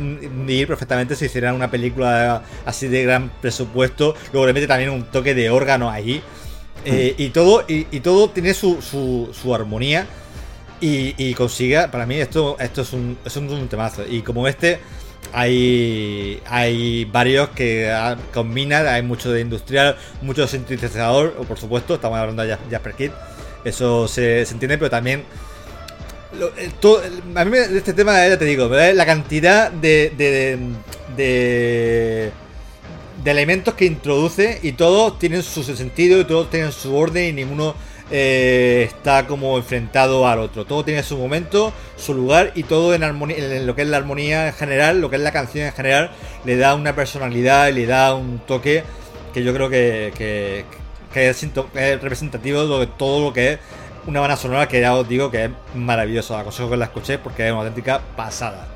ir 0.47 0.68
perfectamente 0.68 1.16
si 1.16 1.26
hicieran 1.26 1.56
una 1.56 1.70
película 1.70 2.43
así 2.66 2.88
de 2.88 3.04
gran 3.04 3.30
presupuesto. 3.41 4.16
Luego 4.32 4.47
le 4.47 4.54
mete 4.54 4.68
también 4.68 4.91
un 4.91 5.04
toque 5.04 5.34
de 5.34 5.49
órgano 5.49 5.89
ahí. 5.89 6.22
Eh, 6.86 7.16
mm. 7.18 7.22
y 7.22 7.30
todo, 7.30 7.64
y, 7.68 7.99
todo 7.99 8.30
tiene 8.30 8.54
su, 8.54 8.82
su, 8.82 9.56
armonía. 9.56 10.08
Y, 10.80 11.14
y, 11.18 11.34
consigue, 11.36 11.88
para 11.89 12.08
mí 12.08 12.16
esto, 12.16 12.58
esto 12.60 12.82
es 12.82 12.93
un, 12.93 13.18
es 13.24 13.36
un, 13.36 13.68
temazo. 13.68 14.04
Y 14.10 14.22
como 14.22 14.47
este, 14.47 14.80
hay, 15.32 16.41
hay 16.47 17.06
varios 17.06 17.49
que 17.49 17.93
combinan, 18.34 18.88
hay 18.88 19.04
mucho 19.04 19.32
de 19.32 19.41
industrial, 19.41 19.95
mucho 20.24 20.41
de 20.41 20.47
sintetizador, 20.47 21.36
o 21.38 21.43
por 21.43 21.60
supuesto, 21.60 21.95
estamos 21.95 22.18
hablando 22.18 22.41
de 22.41 22.58
Jasper 22.72 22.93
Kid, 22.95 23.12
eso 23.64 24.08
se, 24.08 24.43
se 24.43 24.54
entiende, 24.54 24.80
pero 24.80 24.89
también 24.89 25.24
eh, 26.34 26.72
a 27.36 27.46
mí 27.46 27.52
de 27.52 27.78
este 27.78 27.94
tema, 27.94 28.28
ya 28.28 28.38
te 28.38 28.46
digo, 28.46 28.68
la 28.70 29.06
cantidad 29.06 29.72
de, 29.72 30.14
de, 30.18 30.58
de, 31.16 32.32
elementos 33.26 33.74
que 33.74 33.86
introduce 33.86 34.60
y 34.64 34.74
todos 34.74 35.20
tienen 35.20 35.44
su 35.44 35.64
sentido 35.64 36.20
y 36.20 36.26
todos 36.26 36.50
tienen 36.50 36.72
su 36.72 36.96
orden 36.96 37.30
y 37.30 37.34
ninguno 37.34 37.76
eh, 38.14 38.88
está 38.88 39.26
como 39.28 39.58
enfrentado 39.58 40.28
al 40.28 40.40
otro. 40.40 40.66
Todo 40.66 40.84
tiene 40.84 41.04
su 41.04 41.18
momento, 41.18 41.74
su 41.96 42.14
lugar 42.14 42.52
y 42.56 42.64
todo 42.64 42.94
en, 42.94 43.04
armonía, 43.04 43.38
en 43.38 43.66
lo 43.66 43.76
que 43.76 43.84
es 43.84 43.88
la 43.88 43.98
armonía 43.98 44.48
en 44.48 44.54
general, 44.54 45.00
lo 45.00 45.10
que 45.10 45.16
es 45.16 45.22
la 45.22 45.32
canción 45.32 45.66
en 45.66 45.74
general, 45.74 46.12
le 46.46 46.58
da 46.58 46.76
una 46.76 46.94
personalidad 46.96 47.70
y 47.70 47.74
le 47.74 47.86
da 47.86 48.14
un 48.16 48.40
toque 48.40 48.84
que 49.34 49.44
yo 49.44 49.54
creo 49.54 49.70
que, 49.70 50.12
que, 50.18 51.30
es, 51.30 51.44
es 51.44 52.02
representativo 52.02 52.80
de 52.80 52.88
todo 52.88 53.24
lo 53.26 53.34
que 53.34 53.54
es 53.54 53.60
una 54.08 54.20
banda 54.20 54.36
sonora 54.36 54.68
que 54.68 54.82
ya 54.82 54.95
os 54.95 55.08
digo 55.08 55.30
que 55.32 55.45
es 55.45 55.52
maravillosa. 55.76 56.39
Aconsejo 56.39 56.70
que 56.70 56.78
la 56.78 56.86
escuchéis 56.86 57.20
porque 57.20 57.45
es 57.45 57.52
una 57.52 57.62
auténtica 57.62 58.02
pasada. 58.16 58.68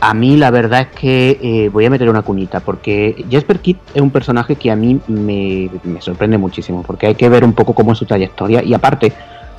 A 0.00 0.14
mí 0.14 0.36
la 0.36 0.50
verdad 0.50 0.82
es 0.82 0.98
que 0.98 1.38
eh, 1.42 1.68
voy 1.70 1.84
a 1.84 1.90
meter 1.90 2.08
una 2.08 2.22
cuñita 2.22 2.60
porque 2.60 3.24
Jesper 3.28 3.58
Kidd 3.58 3.76
es 3.94 4.00
un 4.00 4.10
personaje 4.10 4.54
que 4.54 4.70
a 4.70 4.76
mí 4.76 5.00
me, 5.08 5.68
sorprende 6.00 6.38
muchísimo 6.38 6.84
porque 6.86 7.08
hay 7.08 7.14
que 7.16 7.28
ver 7.28 7.42
un 7.44 7.52
poco 7.52 7.74
cómo 7.74 7.92
es 7.92 7.98
su 7.98 8.06
trayectoria 8.06 8.62
y 8.62 8.74
aparte 8.74 9.12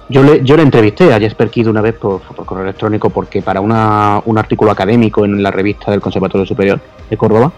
yo 0.07 0.23
le, 0.23 0.41
yo 0.41 0.55
le 0.55 0.63
entrevisté 0.63 1.13
a 1.13 1.19
Jesper 1.19 1.49
Kidd 1.49 1.67
una 1.67 1.81
vez 1.81 1.95
por, 1.95 2.21
correo 2.21 2.63
electrónico 2.63 3.09
porque 3.09 3.41
para 3.41 3.59
una, 3.59 4.21
un 4.25 4.37
artículo 4.37 4.71
académico 4.71 5.25
en 5.25 5.43
la 5.43 5.51
revista 5.51 5.91
del 5.91 5.99
Conservatorio 5.99 6.45
Superior 6.45 6.79
de 7.09 7.17
Córdoba 7.17 7.51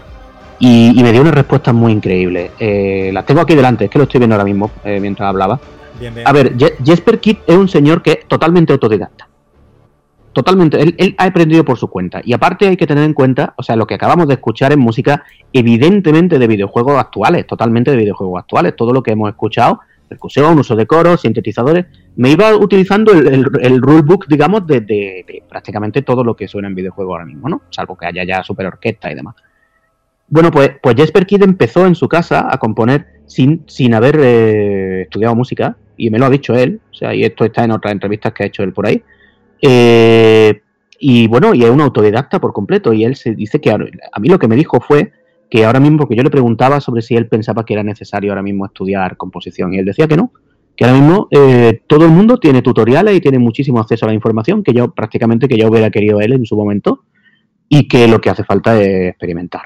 y, 0.58 1.02
me 1.02 1.10
dio 1.10 1.22
una 1.22 1.32
respuesta 1.32 1.72
muy 1.72 1.90
increíble. 1.90 2.52
Eh, 2.58 3.10
las 3.12 3.26
tengo 3.26 3.40
aquí 3.40 3.56
delante, 3.56 3.86
es 3.86 3.90
que 3.90 3.98
lo 3.98 4.04
estoy 4.04 4.18
viendo 4.18 4.36
ahora 4.36 4.44
mismo 4.44 4.70
eh, 4.84 5.00
mientras 5.00 5.28
hablaba. 5.28 5.58
A 6.24 6.32
ver, 6.32 6.56
Jesper 6.84 7.20
Kidd 7.20 7.38
es 7.46 7.56
un 7.56 7.68
señor 7.68 8.02
que 8.02 8.12
es 8.12 8.28
totalmente 8.28 8.72
autodidacta. 8.72 9.28
totalmente. 10.32 10.80
Él, 10.80 11.14
ha 11.18 11.24
aprendido 11.24 11.64
por 11.64 11.76
su 11.78 11.88
cuenta. 11.88 12.22
Y 12.24 12.32
aparte 12.32 12.66
hay 12.66 12.76
que 12.76 12.86
tener 12.86 13.04
en 13.04 13.12
cuenta, 13.12 13.54
o 13.56 13.62
sea, 13.62 13.76
lo 13.76 13.86
que 13.86 13.94
acabamos 13.94 14.26
de 14.28 14.34
escuchar 14.34 14.72
es 14.72 14.78
música 14.78 15.24
evidentemente 15.52 16.38
de 16.38 16.46
videojuegos 16.46 16.98
actuales, 16.98 17.46
totalmente 17.46 17.90
de 17.90 17.98
videojuegos 17.98 18.40
actuales. 18.40 18.74
Todo 18.74 18.92
lo 18.92 19.02
que 19.02 19.12
hemos 19.12 19.28
escuchado, 19.28 19.80
percusión, 20.08 20.58
uso 20.58 20.74
de 20.74 20.86
coros, 20.86 21.20
sintetizadores, 21.20 21.86
me 22.16 22.30
iba 22.30 22.54
utilizando 22.56 23.12
el, 23.12 23.82
rulebook, 23.82 24.26
digamos, 24.26 24.66
de, 24.66 25.42
prácticamente 25.48 26.02
todo 26.02 26.24
lo 26.24 26.34
que 26.34 26.48
suena 26.48 26.68
en 26.68 26.74
videojuegos 26.74 27.12
ahora 27.12 27.26
mismo, 27.26 27.48
¿no? 27.48 27.62
Salvo 27.70 27.96
que 27.96 28.06
haya 28.06 28.24
ya 28.24 28.42
super 28.42 28.66
orquesta 28.66 29.12
y 29.12 29.14
demás. 29.14 29.34
Bueno, 30.28 30.50
pues, 30.50 30.72
pues 30.82 30.96
Jesper 30.96 31.26
Kid 31.26 31.42
empezó 31.42 31.86
en 31.86 31.94
su 31.94 32.08
casa 32.08 32.48
a 32.50 32.56
componer 32.56 33.21
sin, 33.32 33.64
sin 33.66 33.94
haber 33.94 34.18
eh, 34.20 35.02
estudiado 35.02 35.34
música, 35.34 35.76
y 35.96 36.10
me 36.10 36.18
lo 36.18 36.26
ha 36.26 36.30
dicho 36.30 36.54
él, 36.54 36.80
o 36.90 36.94
sea, 36.94 37.14
y 37.14 37.24
esto 37.24 37.44
está 37.44 37.64
en 37.64 37.70
otras 37.70 37.92
entrevistas 37.92 38.32
que 38.32 38.44
ha 38.44 38.46
hecho 38.46 38.62
él 38.62 38.72
por 38.72 38.86
ahí. 38.86 39.02
Eh, 39.60 40.60
y 40.98 41.26
bueno, 41.28 41.54
y 41.54 41.62
es 41.64 41.70
un 41.70 41.80
autodidacta 41.80 42.40
por 42.40 42.52
completo. 42.52 42.92
Y 42.92 43.04
él 43.04 43.16
se 43.16 43.34
dice 43.34 43.60
que 43.60 43.70
a, 43.70 43.78
mí 43.78 44.28
lo 44.28 44.38
que 44.38 44.48
me 44.48 44.56
dijo 44.56 44.80
fue 44.80 45.12
que 45.50 45.64
ahora 45.64 45.80
mismo, 45.80 45.98
porque 45.98 46.16
yo 46.16 46.22
le 46.22 46.30
preguntaba 46.30 46.80
sobre 46.80 47.02
si 47.02 47.16
él 47.16 47.28
pensaba 47.28 47.64
que 47.64 47.74
era 47.74 47.82
necesario 47.82 48.30
ahora 48.30 48.42
mismo 48.42 48.66
estudiar 48.66 49.16
composición, 49.16 49.74
y 49.74 49.78
él 49.78 49.84
decía 49.84 50.08
que 50.08 50.16
no, 50.16 50.32
que 50.76 50.84
ahora 50.84 50.98
mismo 50.98 51.28
eh, 51.30 51.82
todo 51.86 52.04
el 52.04 52.10
mundo 52.10 52.38
tiene 52.38 52.62
tutoriales 52.62 53.16
y 53.16 53.20
tiene 53.20 53.38
muchísimo 53.38 53.80
acceso 53.80 54.06
a 54.06 54.08
la 54.08 54.14
información 54.14 54.62
que 54.62 54.72
yo 54.72 54.92
prácticamente 54.92 55.48
que 55.48 55.56
yo 55.56 55.68
hubiera 55.68 55.90
querido 55.90 56.20
él 56.20 56.32
en 56.32 56.46
su 56.46 56.56
momento 56.56 57.04
y 57.68 57.86
que 57.88 58.08
lo 58.08 58.20
que 58.20 58.30
hace 58.30 58.44
falta 58.44 58.80
es 58.80 59.10
experimentar. 59.10 59.62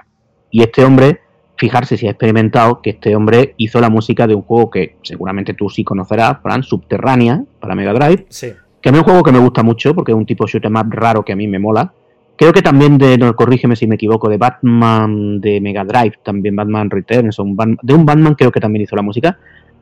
Y 0.50 0.62
este 0.62 0.84
hombre, 0.84 1.20
fijarse 1.56 1.96
si 1.96 2.06
ha 2.06 2.10
experimentado, 2.10 2.82
que 2.82 2.90
este 2.90 3.16
hombre 3.16 3.54
hizo 3.56 3.80
la 3.80 3.90
música 3.90 4.26
de 4.26 4.34
un 4.34 4.42
juego 4.42 4.70
que 4.70 4.96
seguramente 5.02 5.54
tú 5.54 5.68
sí 5.70 5.84
conocerás, 5.84 6.38
Fran, 6.42 6.62
Subterránea, 6.62 7.42
para 7.60 7.74
Mega 7.74 7.92
Drive. 7.92 8.26
Sí 8.28 8.52
que 8.86 8.90
a 8.90 8.92
mí 8.92 8.98
es 8.98 9.02
un 9.02 9.08
juego 9.08 9.24
que 9.24 9.32
me 9.32 9.40
gusta 9.40 9.64
mucho 9.64 9.96
porque 9.96 10.12
es 10.12 10.16
un 10.16 10.26
tipo 10.26 10.44
de 10.44 10.52
shoot 10.52 10.68
más 10.68 10.84
raro 10.88 11.24
que 11.24 11.32
a 11.32 11.36
mí 11.36 11.48
me 11.48 11.58
mola. 11.58 11.92
Creo 12.36 12.52
que 12.52 12.62
también 12.62 12.98
de, 12.98 13.18
no, 13.18 13.34
corrígeme 13.34 13.74
si 13.74 13.88
me 13.88 13.96
equivoco, 13.96 14.28
de 14.28 14.36
Batman 14.36 15.40
de 15.40 15.60
Mega 15.60 15.84
Drive, 15.84 16.20
también 16.22 16.54
Batman 16.54 16.88
Returns, 16.88 17.36
de 17.36 17.94
un 17.94 18.06
Batman 18.06 18.36
creo 18.36 18.52
que 18.52 18.60
también 18.60 18.84
hizo 18.84 18.94
la 18.94 19.02
música. 19.02 19.40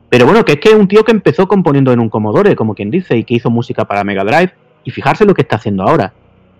Pero 0.09 0.25
bueno, 0.25 0.43
que 0.43 0.53
es 0.53 0.59
que 0.59 0.69
es 0.69 0.75
un 0.75 0.87
tío 0.87 1.03
que 1.03 1.11
empezó 1.11 1.47
componiendo 1.47 1.93
en 1.93 1.99
un 1.99 2.09
Commodore, 2.09 2.55
como 2.55 2.73
quien 2.73 2.89
dice, 2.89 3.15
y 3.15 3.25
que 3.25 3.35
hizo 3.35 3.51
música 3.51 3.85
para 3.85 4.03
Mega 4.03 4.23
Drive, 4.23 4.53
y 4.83 4.89
fijarse 4.89 5.23
lo 5.23 5.35
que 5.35 5.43
está 5.43 5.57
haciendo 5.57 5.83
ahora. 5.83 6.11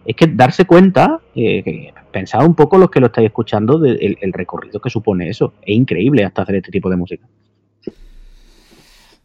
Es 0.06 0.16
que 0.16 0.28
darse 0.28 0.66
cuenta, 0.66 1.22
eh, 1.34 1.94
pensad 2.16 2.46
un 2.46 2.56
poco 2.56 2.78
los 2.78 2.90
que 2.90 3.02
lo 3.02 3.08
estáis 3.08 3.28
escuchando, 3.28 3.78
del 3.78 4.18
el 4.22 4.32
recorrido 4.32 4.80
que 4.80 4.90
supone 4.90 5.28
eso. 5.28 5.56
Es 5.62 5.76
increíble 5.76 6.24
hasta 6.24 6.44
hacer 6.44 6.56
este 6.56 6.72
tipo 6.72 6.90
de 6.90 6.96
música. 6.96 7.28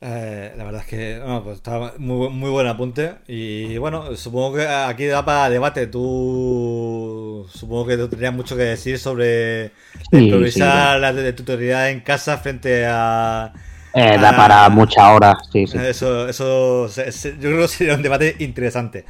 Eh, 0.00 0.52
la 0.56 0.64
verdad 0.64 0.80
es 0.80 0.86
que 0.88 1.20
pues 1.44 1.58
está 1.58 1.92
muy, 1.98 2.30
muy 2.30 2.50
buen 2.50 2.66
apunte. 2.66 3.12
Y 3.28 3.78
bueno, 3.78 4.16
supongo 4.16 4.56
que 4.56 4.66
aquí 4.66 5.06
da 5.06 5.24
para 5.24 5.48
debate. 5.50 5.86
Tú 5.86 7.46
supongo 7.52 7.86
que 7.86 7.96
tú 7.96 8.08
tendrías 8.08 8.34
mucho 8.34 8.56
que 8.56 8.64
decir 8.64 8.98
sobre 8.98 9.70
improvisar 10.10 10.98
la 10.98 11.12
de 11.12 11.32
tutorial 11.32 11.90
en 11.90 12.00
casa 12.00 12.38
frente 12.38 12.86
a. 12.88 13.52
Eh, 13.94 14.18
da 14.18 14.34
para 14.34 14.68
muchas 14.68 15.04
horas, 15.04 15.36
sí, 15.52 15.64
Eso, 15.74 16.28
eso 16.28 16.88
yo 16.88 17.50
creo 17.50 17.62
que 17.62 17.68
sería 17.68 17.94
un 17.94 18.02
debate 18.02 18.34
interesante. 18.40 19.04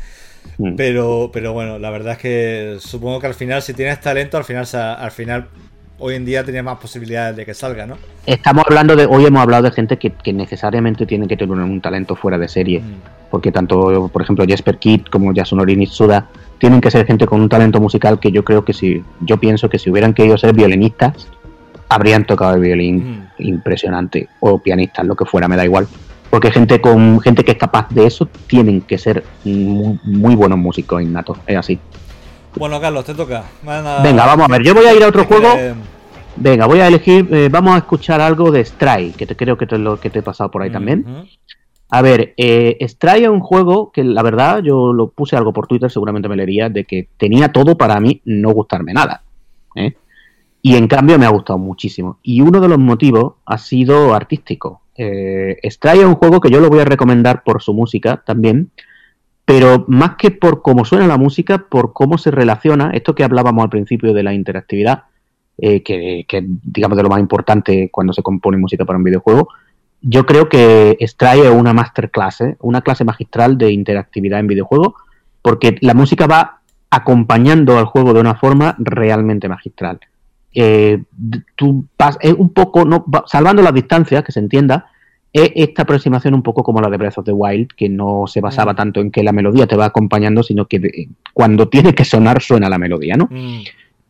Mm. 0.58 0.74
Pero, 0.76 1.30
pero 1.32 1.52
bueno, 1.52 1.78
la 1.78 1.90
verdad 1.90 2.12
es 2.12 2.18
que 2.18 2.76
supongo 2.80 3.20
que 3.20 3.26
al 3.26 3.34
final, 3.34 3.62
si 3.62 3.74
tienes 3.74 4.00
talento, 4.00 4.36
al 4.36 4.44
final, 4.44 4.66
al 4.74 5.10
final 5.10 5.48
hoy 6.00 6.14
en 6.14 6.24
día 6.24 6.42
tenía 6.44 6.62
más 6.62 6.78
posibilidades 6.78 7.36
de 7.36 7.46
que 7.46 7.54
salga, 7.54 7.86
¿no? 7.86 7.96
Estamos 8.26 8.64
hablando 8.66 8.96
de, 8.96 9.06
hoy 9.06 9.24
hemos 9.26 9.42
hablado 9.42 9.64
de 9.64 9.70
gente 9.70 9.98
que, 9.98 10.32
necesariamente 10.32 11.06
tiene 11.06 11.28
que 11.28 11.36
tener 11.36 11.56
un 11.56 11.80
talento 11.80 12.16
fuera 12.16 12.38
de 12.38 12.48
serie, 12.48 12.80
mm. 12.80 13.30
porque 13.30 13.52
tanto, 13.52 14.08
por 14.12 14.22
ejemplo, 14.22 14.44
Jesper 14.46 14.78
Kidd 14.78 15.04
como 15.10 15.32
Yasunori 15.32 15.76
Nitsuda 15.76 16.26
tienen 16.58 16.80
que 16.80 16.90
ser 16.90 17.06
gente 17.06 17.26
con 17.26 17.40
un 17.40 17.48
talento 17.48 17.80
musical 17.80 18.18
que 18.18 18.32
yo 18.32 18.44
creo 18.44 18.64
que 18.64 18.72
si, 18.72 19.02
yo 19.20 19.38
pienso 19.38 19.68
que 19.68 19.78
si 19.78 19.90
hubieran 19.90 20.14
querido 20.14 20.36
ser 20.36 20.54
violinistas, 20.54 21.28
habrían 21.88 22.24
tocado 22.24 22.54
el 22.54 22.60
violín 22.60 23.28
mm. 23.38 23.42
impresionante, 23.42 24.28
o 24.40 24.58
pianistas, 24.58 25.06
lo 25.06 25.14
que 25.14 25.24
fuera, 25.24 25.48
me 25.48 25.56
da 25.56 25.64
igual. 25.64 25.86
Porque 26.30 26.52
gente 26.52 26.80
con 26.80 27.20
gente 27.20 27.44
que 27.44 27.52
es 27.52 27.58
capaz 27.58 27.88
de 27.90 28.06
eso 28.06 28.28
tienen 28.46 28.82
que 28.82 28.98
ser 28.98 29.24
muy, 29.44 29.98
muy 30.04 30.34
buenos 30.36 30.58
músicos 30.58 31.02
innatos, 31.02 31.38
es 31.46 31.56
así. 31.56 31.78
Bueno, 32.56 32.80
Carlos, 32.80 33.04
te 33.04 33.14
toca. 33.14 33.44
Venga, 34.02 34.26
vamos 34.26 34.48
a 34.48 34.52
ver. 34.52 34.62
Yo 34.62 34.74
voy 34.74 34.86
a 34.86 34.94
ir 34.94 35.02
a 35.02 35.08
otro 35.08 35.24
juego. 35.24 35.48
Venga, 36.36 36.66
voy 36.66 36.80
a 36.80 36.88
elegir. 36.88 37.28
Eh, 37.30 37.48
vamos 37.50 37.74
a 37.74 37.78
escuchar 37.78 38.20
algo 38.20 38.50
de 38.50 38.64
Stray, 38.64 39.12
que 39.12 39.26
te, 39.26 39.36
creo 39.36 39.58
que 39.58 39.66
te, 39.66 39.78
lo, 39.78 39.98
que 39.98 40.10
te 40.10 40.20
he 40.20 40.22
pasado 40.22 40.50
por 40.50 40.62
ahí 40.62 40.70
también. 40.70 41.26
A 41.90 42.02
ver, 42.02 42.34
eh, 42.36 42.78
Stray 42.82 43.24
es 43.24 43.28
un 43.28 43.40
juego 43.40 43.90
que 43.90 44.04
la 44.04 44.22
verdad 44.22 44.62
yo 44.62 44.92
lo 44.92 45.08
puse 45.08 45.36
algo 45.36 45.52
por 45.52 45.66
Twitter, 45.66 45.90
seguramente 45.90 46.28
me 46.28 46.36
leería, 46.36 46.68
de 46.68 46.84
que 46.84 47.08
tenía 47.16 47.50
todo 47.52 47.76
para 47.76 47.98
mí 48.00 48.22
no 48.24 48.52
gustarme 48.52 48.92
nada. 48.92 49.22
¿eh? 49.74 49.94
Y 50.62 50.76
en 50.76 50.86
cambio 50.86 51.18
me 51.18 51.26
ha 51.26 51.30
gustado 51.30 51.58
muchísimo. 51.58 52.18
Y 52.22 52.42
uno 52.42 52.60
de 52.60 52.68
los 52.68 52.78
motivos 52.78 53.34
ha 53.44 53.58
sido 53.58 54.14
artístico. 54.14 54.82
Eh, 55.02 55.58
Stray 55.64 56.00
es 56.00 56.04
un 56.04 56.16
juego 56.16 56.42
que 56.42 56.50
yo 56.50 56.60
lo 56.60 56.68
voy 56.68 56.80
a 56.80 56.84
recomendar 56.84 57.42
por 57.42 57.62
su 57.62 57.72
música 57.72 58.22
también, 58.26 58.70
pero 59.46 59.86
más 59.88 60.16
que 60.16 60.30
por 60.30 60.60
cómo 60.60 60.84
suena 60.84 61.06
la 61.06 61.16
música, 61.16 61.56
por 61.70 61.94
cómo 61.94 62.18
se 62.18 62.30
relaciona, 62.30 62.90
esto 62.92 63.14
que 63.14 63.24
hablábamos 63.24 63.64
al 63.64 63.70
principio 63.70 64.12
de 64.12 64.22
la 64.22 64.34
interactividad, 64.34 65.04
eh, 65.56 65.82
que, 65.82 66.26
digamos 66.62 66.98
de 66.98 67.02
lo 67.02 67.08
más 67.08 67.18
importante 67.18 67.88
cuando 67.90 68.12
se 68.12 68.22
compone 68.22 68.58
música 68.58 68.84
para 68.84 68.98
un 68.98 69.04
videojuego, 69.04 69.48
yo 70.02 70.26
creo 70.26 70.50
que 70.50 70.98
extrae 71.00 71.48
una 71.48 71.72
masterclass, 71.72 72.42
¿eh? 72.42 72.56
una 72.60 72.82
clase 72.82 73.04
magistral 73.04 73.56
de 73.56 73.72
interactividad 73.72 74.38
en 74.38 74.48
videojuegos, 74.48 74.92
porque 75.40 75.78
la 75.80 75.94
música 75.94 76.26
va 76.26 76.60
acompañando 76.90 77.78
al 77.78 77.86
juego 77.86 78.12
de 78.12 78.20
una 78.20 78.34
forma 78.34 78.76
realmente 78.78 79.48
magistral. 79.48 79.98
Eh, 80.52 81.04
tú 81.56 81.86
vas, 81.96 82.18
es 82.20 82.34
un 82.34 82.50
poco, 82.50 82.84
no, 82.84 83.06
salvando 83.24 83.62
las 83.62 83.72
distancias, 83.72 84.22
que 84.24 84.32
se 84.32 84.40
entienda, 84.40 84.84
es 84.84 84.89
esta 85.32 85.82
aproximación 85.82 86.34
un 86.34 86.42
poco 86.42 86.62
como 86.62 86.80
la 86.80 86.90
de 86.90 86.96
Breath 86.96 87.18
of 87.18 87.24
the 87.24 87.32
Wild, 87.32 87.68
que 87.76 87.88
no 87.88 88.24
se 88.26 88.40
basaba 88.40 88.72
mm. 88.72 88.76
tanto 88.76 89.00
en 89.00 89.10
que 89.10 89.22
la 89.22 89.32
melodía 89.32 89.66
te 89.66 89.76
va 89.76 89.86
acompañando, 89.86 90.42
sino 90.42 90.66
que 90.66 91.08
cuando 91.32 91.68
tiene 91.68 91.94
que 91.94 92.04
sonar 92.04 92.42
suena 92.42 92.68
la 92.68 92.78
melodía, 92.78 93.16
¿no? 93.16 93.28
Mm. 93.30 93.60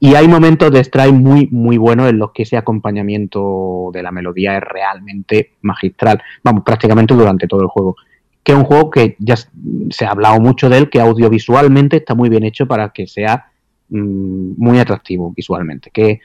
Y 0.02 0.14
hay 0.14 0.26
momentos 0.26 0.72
de 0.72 0.80
strike 0.80 1.12
muy, 1.12 1.46
muy 1.48 1.76
buenos 1.76 2.08
en 2.08 2.18
los 2.18 2.32
que 2.32 2.44
ese 2.44 2.56
acompañamiento 2.56 3.90
de 3.92 4.02
la 4.02 4.10
melodía 4.10 4.56
es 4.56 4.62
realmente 4.62 5.52
magistral. 5.60 6.22
Vamos, 6.42 6.62
prácticamente 6.64 7.12
durante 7.12 7.46
todo 7.46 7.60
el 7.60 7.68
juego. 7.68 7.96
Que 8.42 8.52
es 8.52 8.58
un 8.58 8.64
juego 8.64 8.88
que 8.88 9.16
ya 9.18 9.36
se 9.36 10.06
ha 10.06 10.10
hablado 10.10 10.40
mucho 10.40 10.70
de 10.70 10.78
él, 10.78 10.88
que 10.88 11.00
audiovisualmente 11.00 11.98
está 11.98 12.14
muy 12.14 12.30
bien 12.30 12.44
hecho 12.44 12.66
para 12.66 12.88
que 12.94 13.06
sea 13.06 13.48
mm, 13.90 14.52
muy 14.56 14.78
atractivo 14.78 15.34
visualmente. 15.36 15.90
Que 15.90 16.20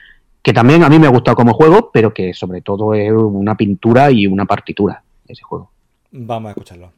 que 0.46 0.54
también 0.54 0.84
a 0.84 0.90
mí 0.90 1.00
me 1.00 1.08
ha 1.08 1.10
gustado 1.10 1.36
como 1.36 1.56
juego, 1.56 1.90
pero 1.92 2.14
que 2.14 2.32
sobre 2.36 2.62
todo 2.62 2.94
es 2.94 3.12
una 3.12 3.58
pintura 3.58 4.12
y 4.12 4.28
una 4.28 4.46
partitura 4.46 5.02
ese 5.28 5.42
juego. 5.42 5.72
Vamos 6.12 6.50
a 6.50 6.52
escucharlo. 6.52 6.92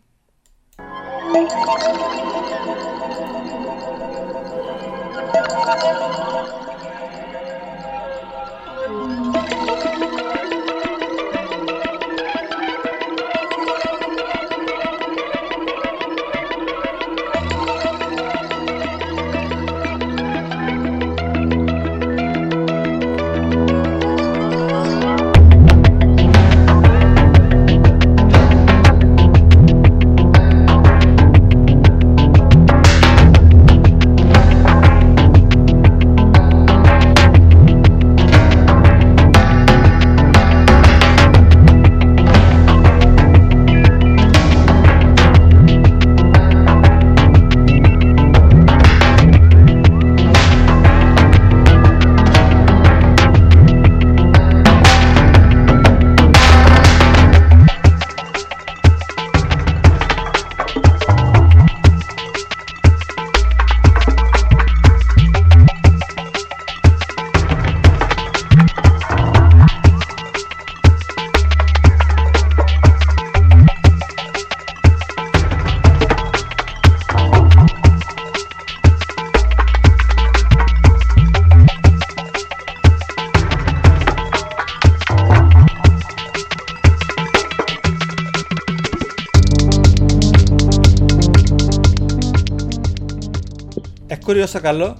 Carlos, 94.54 94.96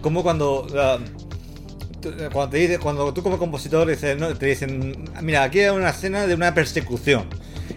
como, 0.00 0.22
cuando, 0.22 0.66
cuando, 2.32 2.48
te 2.50 2.56
dice, 2.58 2.78
cuando 2.78 3.12
tú 3.12 3.22
como 3.22 3.38
compositor 3.38 3.88
dices, 3.88 4.18
¿no? 4.18 4.34
te 4.34 4.46
dicen, 4.46 5.04
mira, 5.22 5.44
aquí 5.44 5.60
hay 5.60 5.70
una 5.70 5.90
escena 5.90 6.26
de 6.26 6.34
una 6.34 6.52
persecución. 6.54 7.24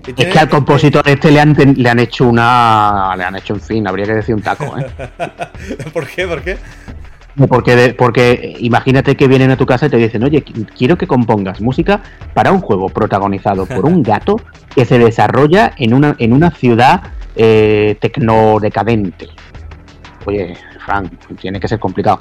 es 0.05 0.13
que 0.13 0.39
al 0.39 0.49
compositor 0.49 1.07
este 1.07 1.31
le 1.31 1.39
han, 1.39 1.55
le 1.77 1.89
han 1.89 1.99
hecho 1.99 2.27
una. 2.27 3.15
Le 3.17 3.23
han 3.23 3.35
hecho, 3.35 3.53
en 3.53 3.61
fin, 3.61 3.87
habría 3.87 4.05
que 4.05 4.13
decir 4.13 4.35
un 4.35 4.41
taco, 4.41 4.77
¿eh? 4.77 4.85
¿Por 5.93 6.07
qué? 6.07 6.27
¿Por 6.27 6.41
qué? 6.41 6.57
Porque, 7.47 7.95
porque 7.95 8.55
imagínate 8.59 9.15
que 9.15 9.27
vienen 9.27 9.51
a 9.51 9.57
tu 9.57 9.67
casa 9.67 9.85
y 9.85 9.89
te 9.89 9.97
dicen, 9.97 10.23
oye, 10.23 10.43
quiero 10.75 10.97
que 10.97 11.05
compongas 11.05 11.61
música 11.61 12.01
para 12.33 12.51
un 12.51 12.61
juego 12.61 12.89
protagonizado 12.89 13.67
por 13.67 13.85
un 13.85 14.01
gato 14.03 14.41
que 14.73 14.85
se 14.85 14.97
desarrolla 14.97 15.73
en 15.77 15.93
una, 15.93 16.15
en 16.17 16.33
una 16.33 16.49
ciudad 16.49 17.03
eh, 17.35 17.95
tecnodecadente. 18.01 19.27
Oye, 20.27 20.57
Frank, 20.85 21.09
tiene 21.39 21.57
que 21.57 21.69
ser 21.69 21.79
complicado. 21.79 22.19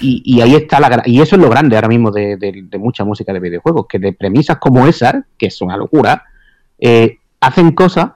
Y, 0.00 0.40
ahí 0.40 0.54
está 0.54 0.80
la 0.80 1.02
y 1.04 1.20
eso 1.20 1.36
es 1.36 1.42
lo 1.42 1.50
grande 1.50 1.76
ahora 1.76 1.88
mismo 1.88 2.10
de, 2.10 2.66
mucha 2.78 3.04
música 3.04 3.34
de 3.34 3.40
videojuegos, 3.40 3.84
que 3.86 3.98
de 3.98 4.14
premisas 4.14 4.56
como 4.56 4.86
esa, 4.86 5.26
que 5.36 5.48
es 5.48 5.60
una 5.60 5.76
locura, 5.76 6.24
eh, 6.78 7.18
hacen 7.40 7.72
cosas 7.72 8.12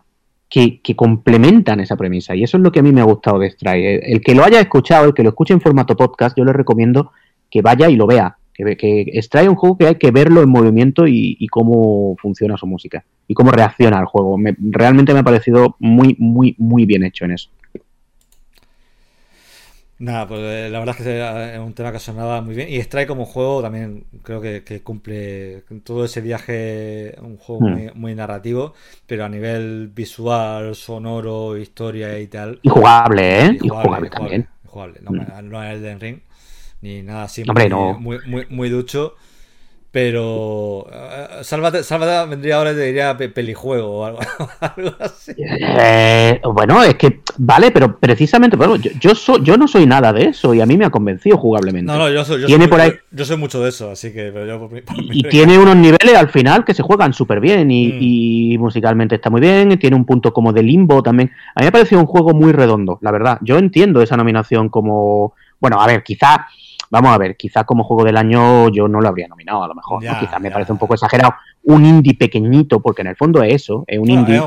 que, 0.48 0.80
complementan 0.96 1.80
esa 1.80 1.94
premisa. 1.96 2.34
Y 2.34 2.44
eso 2.44 2.56
es 2.56 2.62
lo 2.62 2.72
que 2.72 2.80
a 2.80 2.82
mí 2.82 2.90
me 2.90 3.02
ha 3.02 3.04
gustado 3.04 3.38
de 3.38 3.50
Stray. 3.50 4.00
El, 4.02 4.22
que 4.22 4.34
lo 4.34 4.44
haya 4.44 4.60
escuchado, 4.60 5.08
el 5.08 5.14
que 5.14 5.22
lo 5.22 5.28
escuche 5.28 5.52
en 5.52 5.60
formato 5.60 5.94
podcast, 5.94 6.34
yo 6.34 6.46
le 6.46 6.54
recomiendo 6.54 7.12
que 7.50 7.60
vaya 7.60 7.90
y 7.90 7.96
lo 7.96 8.06
vea. 8.06 8.38
Que, 8.54 8.78
que 8.78 9.20
Stray 9.20 9.44
es 9.44 9.50
un 9.50 9.56
juego 9.56 9.76
que 9.76 9.88
hay 9.88 9.96
que 9.96 10.10
verlo 10.10 10.40
en 10.40 10.48
movimiento 10.48 11.06
y, 11.06 11.46
cómo 11.48 12.16
funciona 12.16 12.56
su 12.56 12.66
música. 12.66 13.04
Y 13.26 13.34
cómo 13.34 13.50
reacciona 13.50 13.98
al 13.98 14.06
juego. 14.06 14.38
realmente 14.58 15.12
me 15.12 15.18
ha 15.18 15.22
parecido 15.22 15.76
muy, 15.80 16.16
muy, 16.18 16.54
muy 16.56 16.86
bien 16.86 17.04
hecho 17.04 17.26
en 17.26 17.32
eso. 17.32 17.50
Nada, 20.00 20.28
pues 20.28 20.40
eh, 20.42 20.68
la 20.70 20.78
verdad 20.78 20.94
es 20.96 21.04
que 21.04 21.54
es 21.54 21.58
un 21.58 21.74
tema 21.74 21.90
que 21.90 21.98
sonaba 21.98 22.40
muy 22.40 22.54
bien. 22.54 22.68
Y 22.68 22.76
Strike 22.76 23.08
como 23.08 23.24
juego 23.24 23.60
también 23.62 24.04
creo 24.22 24.40
que, 24.40 24.80
cumple 24.82 25.64
todo 25.82 26.04
ese 26.04 26.20
viaje, 26.20 27.16
un 27.20 27.36
juego 27.36 27.66
hmm. 27.66 27.90
muy, 27.94 28.14
narrativo, 28.14 28.74
pero 29.06 29.24
a 29.24 29.28
nivel 29.28 29.88
visual, 29.88 30.76
sonoro, 30.76 31.56
historia 31.56 32.18
y 32.20 32.28
tal. 32.28 32.60
Y 32.62 32.68
jugable, 32.68 33.46
¿eh? 33.46 33.58
Y 33.60 33.68
jugable, 33.68 34.08
también. 34.08 34.48
Jugable, 34.66 35.00
No, 35.02 35.10
hmm. 35.10 35.48
no, 35.48 35.64
es 35.64 35.74
el 35.74 35.82
de 35.82 35.94
Ring, 35.96 36.20
ni 36.80 37.02
nada 37.02 37.24
así. 37.24 37.42
muy, 37.98 38.18
muy, 38.24 38.46
muy 38.50 38.68
ducho. 38.68 39.16
Pero 40.00 40.86
uh, 40.86 41.42
Sálvate, 41.42 41.82
vendría 42.28 42.58
ahora 42.58 42.70
y 42.70 42.74
te 42.76 42.82
diría 42.82 43.16
pelijuego 43.16 43.98
o 43.98 44.04
algo, 44.04 44.20
así. 45.00 45.32
Eh, 45.36 46.40
bueno, 46.54 46.84
es 46.84 46.94
que 46.94 47.22
vale, 47.36 47.72
pero 47.72 47.98
precisamente, 47.98 48.56
bueno, 48.56 48.76
yo, 48.76 48.92
yo, 49.00 49.42
yo 49.42 49.56
no 49.56 49.66
soy 49.66 49.86
nada 49.86 50.12
de 50.12 50.26
eso 50.26 50.54
y 50.54 50.60
a 50.60 50.66
mí 50.66 50.76
me 50.76 50.84
ha 50.84 50.90
convencido 50.90 51.36
jugablemente. 51.36 51.90
No, 51.90 51.98
no, 51.98 52.08
yo 52.08 52.24
soy, 52.24 52.46
yo 52.46 52.70
por 52.70 52.80
ahí... 52.80 52.92
yo, 53.10 53.24
soy 53.24 53.38
mucho 53.38 53.60
de 53.60 53.70
eso, 53.70 53.90
así 53.90 54.12
que. 54.12 54.32
y, 55.10 55.22
tiene 55.28 55.58
unos 55.58 55.74
niveles 55.74 56.14
al 56.14 56.28
final 56.28 56.64
que 56.64 56.74
se 56.74 56.84
juegan 56.84 57.12
súper 57.12 57.40
bien 57.40 57.68
y, 57.68 58.56
mm. 58.56 58.60
musicalmente 58.60 59.16
está 59.16 59.30
muy 59.30 59.40
bien, 59.40 59.72
y 59.72 59.78
tiene 59.78 59.96
un 59.96 60.04
punto 60.04 60.32
como 60.32 60.52
de 60.52 60.62
limbo 60.62 61.02
también. 61.02 61.32
A 61.56 61.60
mí 61.60 61.64
me 61.64 61.68
ha 61.70 61.72
parecido 61.72 62.00
un 62.00 62.06
juego 62.06 62.34
muy 62.34 62.52
redondo, 62.52 63.00
la 63.02 63.10
verdad. 63.10 63.38
Yo 63.40 63.58
entiendo 63.58 64.00
esa 64.00 64.16
nominación 64.16 64.68
como. 64.68 65.34
Bueno, 65.60 65.80
a 65.80 65.88
ver, 65.88 66.04
quizá 66.04 66.46
Vamos 66.90 67.10
a 67.12 67.18
ver, 67.18 67.36
quizá 67.36 67.64
como 67.64 67.84
juego 67.84 68.04
del 68.04 68.16
año 68.16 68.68
yo 68.70 68.88
no 68.88 69.00
lo 69.00 69.08
habría 69.08 69.28
nominado, 69.28 69.64
a 69.64 69.68
lo 69.68 69.74
mejor. 69.74 70.00
Quizá 70.00 70.38
me 70.38 70.50
parece 70.50 70.72
un 70.72 70.78
poco 70.78 70.94
exagerado. 70.94 71.34
Un 71.64 71.84
indie 71.84 72.14
pequeñito, 72.14 72.80
porque 72.80 73.02
en 73.02 73.08
el 73.08 73.16
fondo 73.16 73.42
es 73.42 73.54
eso, 73.54 73.84
es 73.86 73.98
un 73.98 74.08
indie. 74.08 74.36
Es 74.36 74.42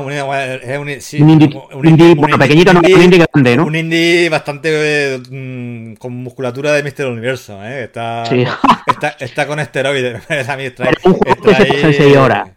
un, 0.78 1.28
indie, 1.28 2.14
bueno, 2.14 2.38
pequeñito 2.38 2.72
no, 2.72 2.80
un 2.80 3.02
indie 3.02 3.24
grande, 3.32 3.56
¿no? 3.56 3.66
Un 3.66 3.76
indie 3.76 4.28
bastante 4.28 5.20
mm, 5.30 5.94
con 5.94 6.14
musculatura 6.14 6.72
de 6.72 6.82
Mister 6.82 7.06
Universo, 7.06 7.62
¿eh? 7.64 7.84
Está, 7.84 8.24
está, 8.24 9.08
está, 9.20 9.46
con 9.46 9.60
esteroides. 9.60 10.22
a 10.48 10.56
mí 10.56 10.64
un 11.04 11.14
juego 11.14 11.42
que 11.42 11.54
se 11.54 11.66
pasa 11.66 11.86
en 11.86 11.94
6 11.94 12.16
horas. 12.16 12.50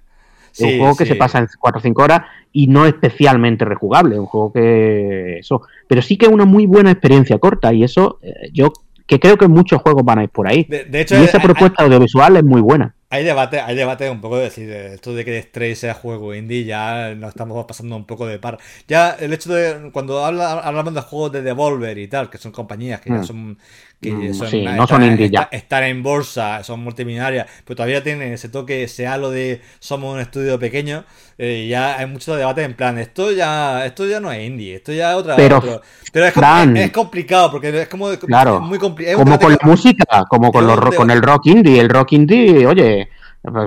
un 0.59 0.77
juego 0.77 0.95
que 0.95 1.05
se 1.05 1.15
pasa 1.15 1.39
en 1.39 1.47
4 1.59 1.79
o 1.79 1.81
5 1.81 2.03
horas 2.03 2.21
y 2.51 2.67
no 2.67 2.85
especialmente 2.85 3.65
rejugable, 3.65 4.17
un 4.17 4.27
juego 4.27 4.53
que 4.53 5.39
eso, 5.39 5.61
pero 5.87 6.01
sí 6.01 6.17
que 6.17 6.25
es 6.25 6.31
una 6.31 6.45
muy 6.45 6.65
buena 6.65 6.89
experiencia 6.89 7.37
corta 7.37 7.73
y 7.73 7.83
eso 7.83 8.17
eh, 8.21 8.49
yo 8.53 8.71
que 9.07 9.19
creo 9.19 9.37
que 9.37 9.47
muchos 9.47 9.81
juegos 9.81 10.03
van 10.03 10.19
a 10.19 10.23
ir 10.23 10.29
por 10.29 10.47
ahí. 10.47 10.63
De, 10.63 11.01
hecho, 11.01 11.19
y 11.19 11.23
esa 11.23 11.39
propuesta 11.39 11.83
audiovisual 11.83 12.37
es 12.37 12.43
muy 12.43 12.61
buena. 12.61 12.95
Hay 13.09 13.23
debate, 13.23 13.59
hay 13.59 13.75
debate 13.75 14.09
un 14.09 14.19
poco 14.19 14.37
de 14.37 14.45
decir, 14.45 14.69
esto 14.69 15.13
de 15.13 15.23
que 15.23 15.41
Stray 15.41 15.75
sea 15.75 15.93
juego 15.93 16.33
indie, 16.33 16.65
ya 16.65 17.13
nos 17.15 17.29
estamos 17.29 17.63
pasando 17.65 17.95
un 17.95 18.05
poco 18.05 18.25
de 18.25 18.39
par. 18.39 18.57
Ya 18.87 19.11
el 19.11 19.31
hecho 19.31 19.53
de, 19.53 19.91
cuando 19.91 20.25
habla, 20.25 20.53
hablamos 20.53 20.93
de 20.95 21.01
juegos 21.01 21.31
de 21.31 21.43
Devolver 21.43 21.97
y 21.99 22.07
tal, 22.07 22.29
que 22.31 22.39
son 22.39 22.51
compañías 22.51 23.01
que 23.01 23.11
ya 23.11 23.17
mm. 23.17 23.25
son 23.25 23.57
que 24.01 24.11
mm, 24.11 24.33
son, 24.33 24.63
no 24.75 24.87
son 24.87 25.03
indie 25.03 25.29
ya. 25.29 25.47
Están 25.51 25.83
en 25.85 26.03
bolsa, 26.03 26.63
son 26.63 26.81
multimillonarias, 26.81 27.47
pero 27.63 27.77
todavía 27.77 28.03
tienen 28.03 28.33
ese 28.33 28.49
toque, 28.49 28.87
sea 28.87 29.17
lo 29.17 29.31
de 29.31 29.61
somos 29.79 30.13
un 30.13 30.19
estudio 30.19 30.59
pequeño, 30.59 31.05
eh, 31.37 31.67
ya 31.69 31.97
hay 31.97 32.05
mucho 32.05 32.35
debate 32.35 32.63
en 32.63 32.73
plan, 32.75 32.97
esto 32.97 33.31
ya 33.31 33.85
esto 33.85 34.05
ya 34.05 34.19
no 34.19 34.31
es 34.31 34.45
indie, 34.45 34.75
esto 34.75 34.91
ya 34.91 35.11
es 35.11 35.17
otra 35.17 35.35
pero, 35.35 35.81
pero 36.11 36.25
es, 36.25 36.33
es, 36.75 36.91
complicado 36.91 37.51
porque 37.51 37.81
es 37.81 37.87
como 37.87 38.09
claro, 38.17 38.61
muy 38.61 38.77
complicado. 38.77 39.17
Como 39.17 39.39
con 39.39 39.51
la 39.51 39.59
música, 39.63 40.25
como 40.29 40.51
con, 40.51 40.67
los, 40.67 40.79
con 40.95 41.09
el 41.09 41.21
rock 41.21 41.47
indie, 41.47 41.79
el 41.79 41.89
rock 41.89 42.13
indie, 42.13 42.65
oye, 42.65 43.04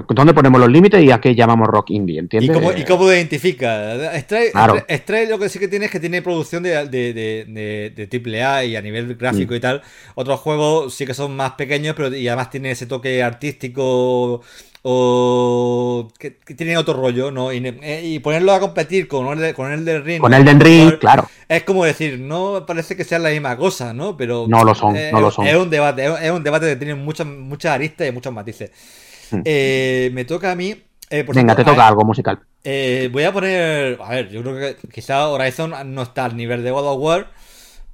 ¿Dónde 0.08 0.34
ponemos 0.34 0.60
los 0.60 0.70
límites 0.70 1.02
y 1.02 1.10
a 1.10 1.20
qué 1.20 1.34
llamamos 1.34 1.68
rock 1.68 1.90
indie? 1.90 2.18
¿Entiendes? 2.18 2.50
¿Y 2.50 2.52
cómo, 2.52 2.72
¿Y 2.72 2.84
cómo 2.84 3.12
identifica? 3.12 3.94
Stray, 4.18 5.28
lo 5.28 5.38
que 5.38 5.48
sí 5.48 5.58
que 5.58 5.68
tiene 5.68 5.86
es 5.86 5.90
que 5.90 6.00
tiene 6.00 6.22
producción 6.22 6.62
de, 6.62 6.86
de, 6.86 7.12
de, 7.12 7.92
de 7.94 8.06
triple 8.06 8.42
A 8.42 8.64
y 8.64 8.76
a 8.76 8.82
nivel 8.82 9.14
gráfico 9.14 9.54
y 9.54 9.60
tal. 9.60 9.82
Otros 10.14 10.40
juegos 10.40 10.94
sí 10.94 11.06
que 11.06 11.14
son 11.14 11.36
más 11.36 11.52
pequeños, 11.52 11.94
pero 11.96 12.14
y 12.14 12.26
además 12.28 12.50
tiene 12.50 12.72
ese 12.72 12.86
toque 12.86 13.22
artístico 13.22 14.42
o 14.82 16.08
que, 16.18 16.30
tiene 16.30 16.76
otro 16.76 16.94
rollo, 16.94 17.30
¿no? 17.30 17.50
Eh, 17.50 18.00
y, 18.04 18.18
ponerlo 18.20 18.52
a 18.52 18.60
competir 18.60 19.08
con 19.08 19.26
el, 19.28 19.38
de, 19.38 19.54
con 19.54 19.70
el 19.72 19.84
del 19.84 20.04
Ring. 20.04 20.20
Con 20.20 20.32
el 20.32 20.44
del 20.44 20.60
Ring, 20.60 20.98
claro. 20.98 21.28
Es 21.48 21.64
como 21.64 21.84
decir, 21.84 22.18
no 22.18 22.64
parece 22.66 22.96
que 22.96 23.04
sea 23.04 23.18
la 23.18 23.30
misma 23.30 23.56
cosa, 23.56 23.92
¿no? 23.92 24.16
Pero 24.16 24.46
no 24.48 24.64
lo 24.64 24.74
son, 24.74 24.96
no 25.12 25.20
lo 25.20 25.30
son. 25.30 25.46
Es 25.46 25.56
un 25.56 25.68
debate, 25.68 26.06
es 26.22 26.30
un 26.30 26.42
debate 26.42 26.66
que 26.66 26.76
tiene 26.76 26.94
muchas, 26.94 27.26
muchas 27.26 27.72
aristas 27.72 28.08
y 28.08 28.12
muchos 28.12 28.32
matices. 28.32 28.70
Eh, 29.44 30.10
me 30.12 30.24
toca 30.24 30.52
a 30.52 30.54
mí. 30.54 30.74
Eh, 31.10 31.24
Venga, 31.34 31.54
te 31.54 31.64
toca 31.64 31.86
algo 31.86 32.04
musical. 32.04 32.38
Eh, 32.64 33.08
voy 33.12 33.24
a 33.24 33.32
poner. 33.32 33.98
A 34.02 34.10
ver, 34.10 34.28
yo 34.28 34.42
creo 34.42 34.54
que 34.54 34.88
quizá 34.88 35.28
Horizon 35.28 35.72
no 35.94 36.02
está 36.02 36.26
al 36.26 36.36
nivel 36.36 36.62
de 36.62 36.70
God 36.70 36.86
of 36.86 36.98
War. 37.00 37.30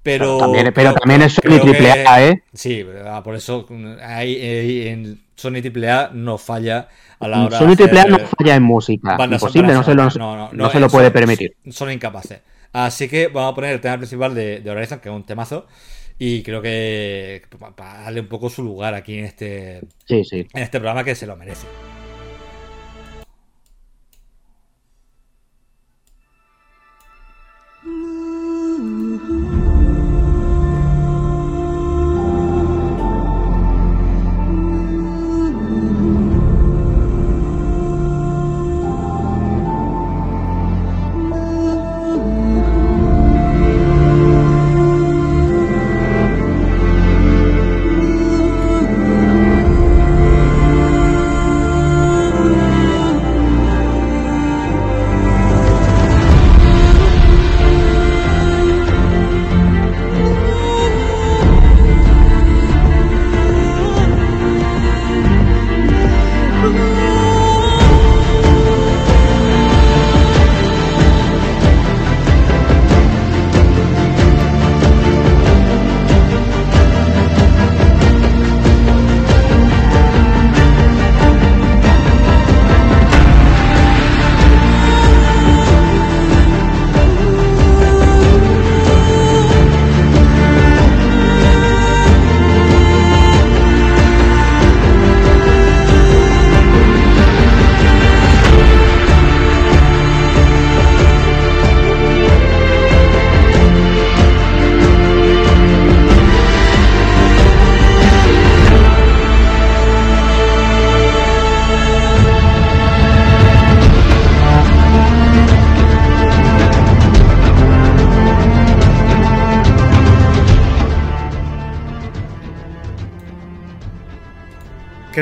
Pero, 0.02 0.36
también, 0.36 0.70
pero 0.74 0.93
también 0.93 1.23
es 1.23 1.32
Sony 1.32 1.61
AAA, 1.65 2.24
¿eh? 2.24 2.43
Sí, 2.52 2.85
ah, 3.06 3.23
por 3.23 3.36
eso 3.36 3.66
ahí, 4.02 4.86
en 4.86 5.19
Sony 5.35 5.62
AAA 5.65 6.11
no 6.12 6.36
falla 6.36 6.89
a 7.19 7.27
la 7.27 7.47
hora 7.47 7.59
Sony 7.59 7.74
AAA 7.74 8.05
no 8.05 8.19
falla 8.19 8.55
en 8.55 8.62
música. 8.62 9.16
Imposible, 9.19 9.73
no 9.73 9.82
se 9.82 9.94
lo, 9.94 10.11
no, 10.52 10.70
se 10.70 10.81
lo 10.81 10.90
puede 10.90 11.11
permitir. 11.11 11.56
Son 11.70 11.90
incapaces. 11.90 12.40
Así 12.74 13.09
que 13.09 13.28
vamos 13.28 13.52
a 13.52 13.55
poner 13.55 13.73
el 13.73 13.81
tema 13.81 13.97
principal 13.97 14.35
de, 14.35 14.61
de 14.61 14.70
Horizon, 14.70 14.98
que 14.98 15.09
es 15.09 15.15
un 15.15 15.24
temazo. 15.24 15.66
Y 16.19 16.43
creo 16.43 16.62
que 16.62 17.43
para 17.77 18.03
darle 18.05 18.20
un 18.20 18.28
poco 18.28 18.49
su 18.49 18.62
lugar 18.62 18.95
aquí 18.95 19.19
en 19.19 19.24
este, 19.24 19.78
en 20.09 20.62
este 20.62 20.78
programa 20.78 21.05
que 21.05 21.15
se 21.15 21.27
lo 21.27 21.36
merece. 21.36 21.66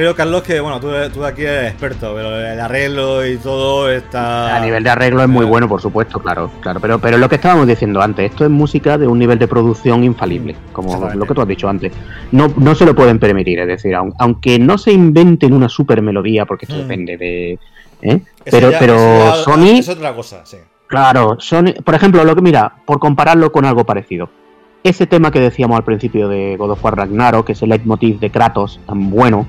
Creo, 0.02 0.16
Carlos, 0.16 0.42
que 0.42 0.58
bueno, 0.58 0.80
tú, 0.80 0.88
tú 1.14 1.24
aquí 1.24 1.42
eres 1.42 1.70
experto, 1.70 2.12
pero 2.12 2.36
el 2.36 2.58
arreglo 2.58 3.24
y 3.24 3.36
todo 3.36 3.88
está. 3.88 4.56
A 4.56 4.58
nivel 4.58 4.82
de 4.82 4.90
arreglo 4.90 5.22
es 5.22 5.28
muy 5.28 5.46
bueno, 5.46 5.68
por 5.68 5.80
supuesto, 5.80 6.18
claro, 6.18 6.50
claro. 6.60 6.80
Pero, 6.80 6.98
pero 6.98 7.18
lo 7.18 7.28
que 7.28 7.36
estábamos 7.36 7.68
diciendo 7.68 8.02
antes, 8.02 8.28
esto 8.32 8.44
es 8.44 8.50
música 8.50 8.98
de 8.98 9.06
un 9.06 9.16
nivel 9.16 9.38
de 9.38 9.46
producción 9.46 10.02
infalible, 10.02 10.56
como 10.72 11.08
lo 11.14 11.24
que 11.24 11.34
tú 11.34 11.40
has 11.40 11.46
dicho 11.46 11.68
antes. 11.68 11.92
No, 12.32 12.52
no 12.56 12.74
se 12.74 12.84
lo 12.84 12.96
pueden 12.96 13.20
permitir, 13.20 13.60
es 13.60 13.68
decir, 13.68 13.94
aunque 13.94 14.58
no 14.58 14.76
se 14.76 14.90
inventen 14.90 15.52
una 15.52 15.68
super 15.68 16.02
melodía, 16.02 16.46
porque 16.46 16.64
esto 16.64 16.76
mm. 16.76 16.80
depende 16.80 17.16
de. 17.16 17.58
¿eh? 18.02 18.20
Pero, 18.50 18.72
pero 18.76 19.36
Sony. 19.36 19.78
Es 19.78 19.88
otra 19.88 20.12
cosa, 20.16 20.44
sí. 20.44 20.56
Claro, 20.88 21.36
Sony, 21.38 21.74
por 21.84 21.94
ejemplo, 21.94 22.24
lo 22.24 22.34
que 22.34 22.42
mira, 22.42 22.74
por 22.84 22.98
compararlo 22.98 23.52
con 23.52 23.64
algo 23.64 23.84
parecido 23.84 24.28
ese 24.84 25.06
tema 25.06 25.30
que 25.30 25.40
decíamos 25.40 25.76
al 25.76 25.84
principio 25.84 26.28
de 26.28 26.56
God 26.56 26.72
of 26.72 26.84
War 26.84 26.96
Ragnarok, 26.96 27.46
que 27.46 27.52
es 27.52 27.62
el 27.62 27.68
leitmotiv 27.68 28.18
de 28.18 28.30
Kratos, 28.30 28.80
tan 28.86 29.10
bueno, 29.10 29.46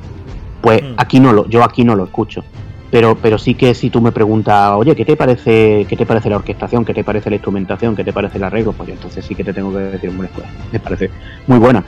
pues 0.63 0.81
hmm. 0.81 0.95
aquí 0.97 1.19
no 1.19 1.33
lo, 1.33 1.47
yo 1.47 1.63
aquí 1.63 1.83
no 1.83 1.95
lo 1.95 2.05
escucho. 2.05 2.43
Pero, 2.89 3.17
pero 3.19 3.39
sí 3.39 3.55
que 3.55 3.73
si 3.73 3.89
tú 3.89 4.01
me 4.01 4.11
preguntas, 4.11 4.71
oye, 4.75 4.95
¿qué 4.95 5.03
te 5.03 5.15
parece, 5.15 5.85
qué 5.89 5.97
te 5.97 6.05
parece 6.05 6.29
la 6.29 6.35
orquestación? 6.35 6.85
¿Qué 6.85 6.93
te 6.93 7.03
parece 7.03 7.29
la 7.29 7.37
instrumentación? 7.37 7.95
¿Qué 7.95 8.03
te 8.03 8.13
parece 8.13 8.37
el 8.37 8.43
arreglo? 8.43 8.71
Pues 8.71 8.89
entonces 8.89 9.25
sí 9.25 9.33
que 9.33 9.43
te 9.43 9.51
tengo 9.51 9.71
que 9.71 9.79
decir, 9.79 10.11
bueno, 10.11 10.31
pues 10.33 10.47
me 10.71 10.79
parece 10.79 11.09
muy 11.47 11.57
buena. 11.57 11.83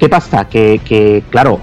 ¿Qué 0.00 0.08
pasa? 0.08 0.48
Que, 0.48 0.80
que 0.84 1.22
claro, 1.30 1.60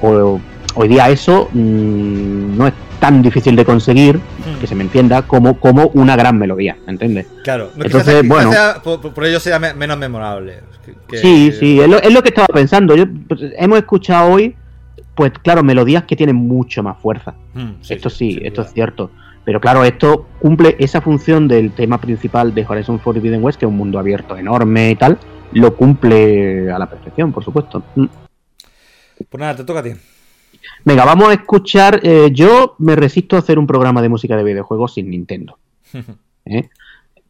hoy 0.76 0.88
día 0.88 1.10
eso 1.10 1.50
mm, 1.52 2.58
no 2.58 2.68
es 2.68 2.74
tan 3.00 3.22
difícil 3.22 3.56
de 3.58 3.66
conseguir, 3.66 4.18
hmm. 4.18 4.62
que 4.62 4.68
se 4.68 4.76
me 4.76 4.84
entienda, 4.84 5.24
como, 5.24 5.60
como 5.60 5.88
una 5.94 6.16
gran 6.16 6.38
melodía, 6.38 6.78
¿me 6.86 6.94
entiendes? 6.94 7.28
Claro, 7.44 7.72
entonces, 7.78 8.26
bueno. 8.26 8.52
por, 8.82 9.26
ello 9.26 9.42
sea 9.42 9.60
menos 9.60 9.98
memorable. 9.98 10.62
Sí, 11.12 11.52
sí, 11.52 11.80
es 11.80 12.14
lo, 12.14 12.24
que 12.24 12.30
estaba 12.30 12.48
pensando. 12.48 12.96
Yo, 12.96 13.06
pues, 13.28 13.42
hemos 13.58 13.78
escuchado 13.78 14.32
hoy, 14.32 14.56
pues 15.16 15.32
claro, 15.42 15.64
melodías 15.64 16.04
que 16.04 16.16
tienen 16.16 16.36
mucho 16.36 16.84
más 16.84 16.98
fuerza. 17.00 17.36
Hmm, 17.54 17.74
esto 17.88 18.10
sí, 18.10 18.40
esto 18.42 18.62
es 18.62 18.74
cierto. 18.74 19.12
Pero 19.44 19.62
claro, 19.62 19.84
esto 19.84 20.28
cumple 20.40 20.76
esa 20.80 21.02
función 21.02 21.48
del 21.48 21.72
tema 21.72 22.00
principal 22.00 22.54
de 22.54 22.66
Horizon 22.68 23.00
Forbidden 23.00 23.44
West, 23.44 23.60
que 23.60 23.66
es 23.66 23.70
un 23.70 23.78
mundo 23.78 24.00
abierto 24.00 24.36
enorme 24.36 24.92
y 24.92 24.96
tal, 24.96 25.20
lo 25.54 25.76
cumple 25.76 26.72
a 26.72 26.80
la 26.80 26.90
perfección, 26.90 27.32
por 27.32 27.44
supuesto. 27.44 27.84
Hmm. 27.96 28.06
Pues 29.30 29.40
nada, 29.40 29.56
te 29.56 29.64
toca 29.64 29.80
a 29.80 29.84
ti. 29.84 29.92
Venga, 30.84 31.06
vamos 31.06 31.30
a 31.30 31.34
escuchar. 31.34 32.00
Eh, 32.04 32.30
yo 32.32 32.76
me 32.80 32.96
resisto 32.96 33.36
a 33.36 33.40
hacer 33.40 33.60
un 33.60 33.68
programa 33.68 34.02
de 34.02 34.10
música 34.10 34.36
de 34.36 34.44
videojuegos 34.44 34.96
sin 34.96 35.10
Nintendo. 35.10 35.58
¿eh? 36.46 36.70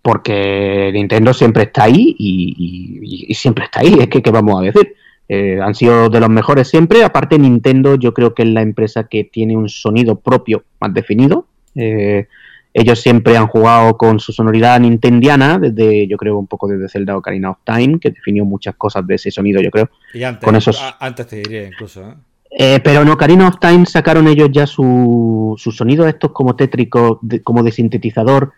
porque 0.05 0.91
Nintendo 0.93 1.33
siempre 1.33 1.63
está 1.63 1.85
ahí 1.85 2.15
y, 2.19 3.33
siempre 3.33 3.65
está 3.65 3.79
ahí, 3.79 3.97
es 3.99 4.07
que 4.07 4.21
¿qué 4.21 4.29
vamos 4.29 4.61
a 4.61 4.65
decir? 4.65 4.95
Eh, 5.27 5.60
han 5.61 5.73
sido 5.73 6.10
de 6.10 6.19
los 6.19 6.30
mejores 6.30 6.68
siempre, 6.68 7.03
aparte 7.03 7.39
Nintendo 7.39 7.95
yo 7.95 8.14
creo 8.14 8.35
que 8.35 8.43
es 8.43 8.49
la 8.49 8.61
empresa 8.61 9.06
que 9.06 9.23
tiene 9.23 9.57
un 9.57 9.69
sonido 9.69 10.19
propio 10.19 10.64
más 10.80 10.93
definido. 10.93 11.47
Eh, 11.76 12.27
ellos 12.73 12.99
siempre 12.99 13.38
han 13.38 13.47
jugado 13.47 13.97
con 13.97 14.19
su 14.19 14.34
sonoridad 14.34 14.80
nintendiana, 14.80 15.57
desde, 15.57 16.07
yo 16.07 16.18
creo, 16.18 16.38
un 16.38 16.47
poco 16.47 16.68
desde 16.68 16.89
Zelda 16.89 17.15
Ocarina 17.18 17.52
of 17.52 17.60
Time, 17.64 17.99
que 17.99 18.11
definió 18.11 18.43
muchas 18.43 18.76
cosas 18.76 19.07
de 19.07 19.15
ese 19.15 19.31
sonido, 19.31 19.61
yo 19.61 19.72
creo. 19.72 19.89
Y 20.14 20.23
antes, 20.23 20.43
con 20.43 20.56
esos... 20.56 20.80
antes 20.99 21.26
te 21.26 21.38
diría 21.38 21.68
incluso, 21.68 22.02
¿eh? 22.02 22.14
Eh, 22.57 22.80
pero 22.81 23.02
en 23.02 23.10
Ocarina 23.10 23.49
of 23.49 23.60
Time 23.60 23.85
sacaron 23.85 24.27
ellos 24.27 24.49
ya 24.52 24.65
sus 24.65 25.61
su 25.61 25.72
sonidos 25.72 26.07
estos 26.07 26.31
como 26.31 26.56
tétricos, 26.56 27.19
como 27.43 27.64
de 27.64 27.72
sintetizador, 27.72 28.53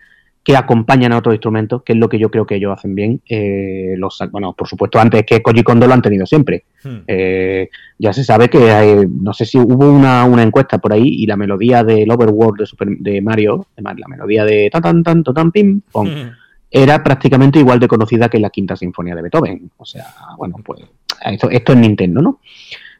que 0.48 0.56
acompañan 0.56 1.12
a 1.12 1.18
otros 1.18 1.36
instrumentos, 1.36 1.84
que 1.84 1.92
es 1.92 2.00
lo 2.00 2.08
que 2.08 2.18
yo 2.18 2.32
creo 2.32 2.46
que 2.46 2.56
ellos 2.56 2.72
hacen 2.72 2.96
bien. 2.96 3.20
Eh, 3.28 3.96
los, 3.98 4.18
bueno, 4.32 4.54
por 4.54 4.66
supuesto, 4.66 4.98
antes 4.98 5.26
que 5.26 5.42
Koji 5.42 5.62
Kondo 5.62 5.86
lo 5.88 5.94
han 5.94 6.02
tenido 6.02 6.26
siempre. 6.26 6.64
Hmm. 6.86 7.00
Eh, 7.06 7.70
ya 8.00 8.14
se 8.14 8.24
sabe 8.24 8.48
que 8.48 8.72
hay, 8.72 9.06
no 9.10 9.34
sé 9.34 9.44
si 9.44 9.58
hubo 9.58 9.92
una, 9.92 10.24
encuesta 10.42 10.78
por 10.78 10.94
ahí 10.94 11.04
y 11.06 11.26
la 11.26 11.36
melodía 11.36 11.84
del 11.84 12.10
Overworld 12.10 12.60
de, 12.62 12.66
Super, 12.66 12.88
de 12.88 13.22
Mario, 13.22 13.68
la 13.76 13.94
melodía 14.08 14.46
de 14.46 14.70
tan 14.72 14.82
tan 14.82 15.04
tan 15.04 15.22
tan 15.22 15.52
pim 15.52 15.82
pom, 15.92 16.08
hmm. 16.08 16.32
era 16.72 17.04
prácticamente 17.04 17.60
igual 17.60 17.82
de 17.82 17.90
conocida 17.90 18.30
que 18.30 18.40
la 18.40 18.50
quinta 18.50 18.78
sinfonía 18.78 19.16
de 19.16 19.24
Beethoven. 19.24 19.70
O 19.76 19.84
sea, 19.84 20.06
bueno, 20.38 20.56
pues 20.64 20.80
esto, 21.26 21.50
esto 21.50 21.74
es 21.74 21.78
Nintendo, 21.78 22.22
¿no? 22.22 22.40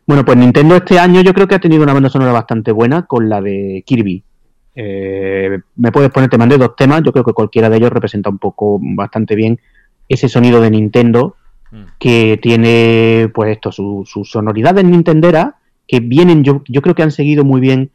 Bueno, 0.06 0.26
pues 0.26 0.38
Nintendo 0.38 0.76
este 0.76 1.00
año 1.00 1.22
yo 1.22 1.34
creo 1.34 1.48
que 1.48 1.56
ha 1.56 1.60
tenido 1.60 1.84
una 1.84 1.94
banda 1.94 2.10
sonora 2.10 2.34
bastante 2.34 2.74
buena 2.74 3.06
con 3.06 3.30
la 3.30 3.40
de 3.40 3.86
Kirby, 3.86 4.26
eh, 4.80 5.60
me 5.76 5.92
puedes 5.92 6.12
poner, 6.12 6.30
te 6.30 6.38
mandé 6.38 6.56
dos 6.56 6.76
temas, 6.76 7.02
yo 7.02 7.12
creo 7.12 7.26
que 7.26 7.34
cualquiera 7.34 7.68
de 7.68 7.78
ellos 7.78 7.92
representa 7.92 8.30
un 8.30 8.38
poco 8.38 8.80
bastante 8.80 9.34
bien 9.34 9.60
ese 10.08 10.30
sonido 10.30 10.62
de 10.62 10.70
Nintendo 10.70 11.36
mm. 11.72 11.84
que 11.98 12.40
tiene 12.40 13.28
pues 13.34 13.54
esto, 13.54 13.72
su, 13.72 14.04
su 14.06 14.24
sonoridad 14.24 14.76
de 14.76 14.84
Nintendera, 14.84 15.56
que 15.88 16.00
vienen, 16.00 16.44
yo, 16.44 16.62
yo 16.68 16.84
creo 16.84 16.94
que 16.94 17.02
han 17.02 17.10
seguido 17.10 17.44
muy 17.44 17.60
bien 17.60 17.90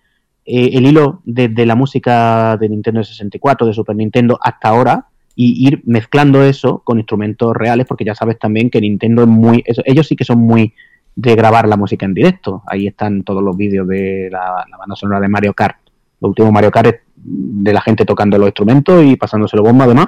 eh, 0.45 0.71
el 0.73 0.85
hilo 0.85 1.23
desde 1.25 1.67
la 1.67 1.77
música 1.77 2.57
de 2.57 2.69
Nintendo 2.69 3.05
64, 3.05 3.65
de 3.65 3.75
Super 3.75 3.95
Nintendo 3.95 4.37
hasta 4.43 4.71
ahora, 4.71 5.07
y 5.37 5.65
ir 5.65 5.83
mezclando 5.87 6.43
eso 6.43 6.81
con 6.81 6.99
instrumentos 6.99 7.55
reales, 7.55 7.87
porque 7.87 8.05
ya 8.05 8.17
sabes 8.17 8.41
también 8.41 8.71
que 8.71 8.81
Nintendo 8.81 9.23
es 9.23 9.29
muy, 9.29 9.63
ellos 9.85 10.09
sí 10.09 10.17
que 10.17 10.25
son 10.25 10.41
muy 10.41 10.75
de 11.15 11.37
grabar 11.37 11.69
la 11.69 11.77
música 11.77 12.07
en 12.07 12.15
directo. 12.15 12.65
Ahí 12.67 12.89
están 12.89 13.23
todos 13.23 13.41
los 13.41 13.57
vídeos 13.57 13.87
de 13.87 14.29
la, 14.33 14.65
la 14.69 14.77
banda 14.77 14.97
sonora 14.97 15.21
de 15.21 15.29
Mario 15.29 15.55
Kart 15.55 15.82
lo 16.23 16.29
último 16.29 16.53
Mario 16.53 16.71
Kart 16.71 17.01
de 17.15 17.73
la 17.73 17.81
gente 17.81 18.05
tocando 18.05 18.39
los 18.39 18.47
instrumentos 18.49 19.05
y 19.05 19.17
pasándoselo 19.17 19.63
bomba 19.63 19.85
además. 19.85 20.07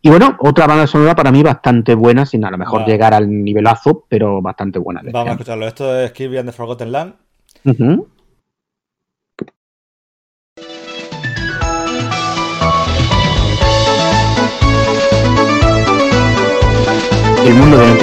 Y 0.00 0.10
bueno, 0.10 0.36
otra 0.38 0.66
banda 0.66 0.86
sonora 0.86 1.14
para 1.14 1.32
mí 1.32 1.42
bastante 1.42 1.94
buena, 1.94 2.24
sin 2.26 2.44
a 2.44 2.50
lo 2.50 2.58
mejor 2.58 2.86
llegar 2.86 3.14
al 3.14 3.28
nivelazo, 3.28 4.04
pero 4.08 4.40
bastante 4.40 4.78
buena. 4.78 5.00
Vamos 5.10 5.30
a 5.30 5.32
escucharlo. 5.32 5.66
Esto 5.66 5.98
es 5.98 6.12
Kirby 6.12 6.38
and 6.38 6.50
the 6.50 6.52
Forgotten 6.52 6.92
Land. 6.92 7.14
El 17.46 17.54
mundo 17.54 17.78
de 17.78 17.93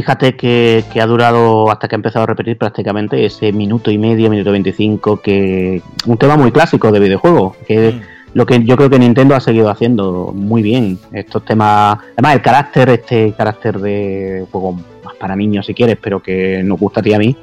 Fíjate 0.00 0.34
que, 0.34 0.82
ha 0.98 1.06
durado 1.06 1.70
hasta 1.70 1.86
que 1.86 1.94
ha 1.94 1.98
empezado 1.98 2.22
a 2.22 2.26
repetir 2.26 2.56
prácticamente 2.56 3.22
ese 3.26 3.52
minuto 3.52 3.90
y 3.90 3.98
medio, 3.98 4.30
minuto 4.30 4.50
25, 4.50 5.20
que 5.20 5.82
un 6.06 6.16
tema 6.16 6.38
muy 6.38 6.50
clásico 6.52 6.90
de 6.90 7.00
videojuego, 7.00 7.54
que 7.66 7.92
mm. 7.92 8.00
lo 8.32 8.46
que 8.46 8.64
yo 8.64 8.78
creo 8.78 8.88
que 8.88 8.98
Nintendo 8.98 9.34
ha 9.36 9.40
seguido 9.40 9.68
haciendo 9.68 10.32
muy 10.34 10.62
bien. 10.62 10.98
Estos 11.12 11.44
temas, 11.44 11.98
además 12.14 12.34
el 12.34 12.40
carácter, 12.40 12.88
este 12.88 13.34
carácter 13.36 13.78
de 13.78 14.46
juego 14.50 14.72
más 15.04 15.16
para 15.16 15.36
niños 15.36 15.66
si 15.66 15.74
quieres, 15.74 15.98
pero 16.00 16.22
que 16.22 16.62
nos 16.64 16.80
gusta 16.80 17.00
a 17.00 17.02
ti 17.02 17.12
a 17.12 17.18
mí, 17.18 17.36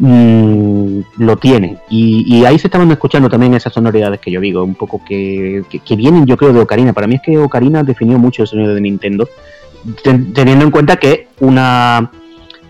mm, 0.00 1.00
lo 1.18 1.36
tiene. 1.36 1.78
Y, 1.90 2.44
ahí 2.44 2.58
se 2.58 2.66
estaban 2.66 2.90
escuchando 2.90 3.28
también 3.28 3.54
esas 3.54 3.72
sonoridades 3.72 4.18
que 4.18 4.32
yo 4.32 4.40
digo, 4.40 4.64
un 4.64 4.74
poco 4.74 5.00
que, 5.04 5.62
que, 5.84 5.94
vienen, 5.94 6.26
yo 6.26 6.36
creo, 6.36 6.52
de 6.52 6.58
Ocarina. 6.58 6.92
Para 6.92 7.06
mí 7.06 7.14
es 7.14 7.22
que 7.22 7.38
Ocarina 7.38 7.84
definió 7.84 8.18
mucho 8.18 8.42
el 8.42 8.48
sonido 8.48 8.74
de 8.74 8.80
Nintendo, 8.80 9.28
teniendo 10.02 10.64
en 10.64 10.70
cuenta 10.70 10.96
que 10.96 11.28
una, 11.40 12.10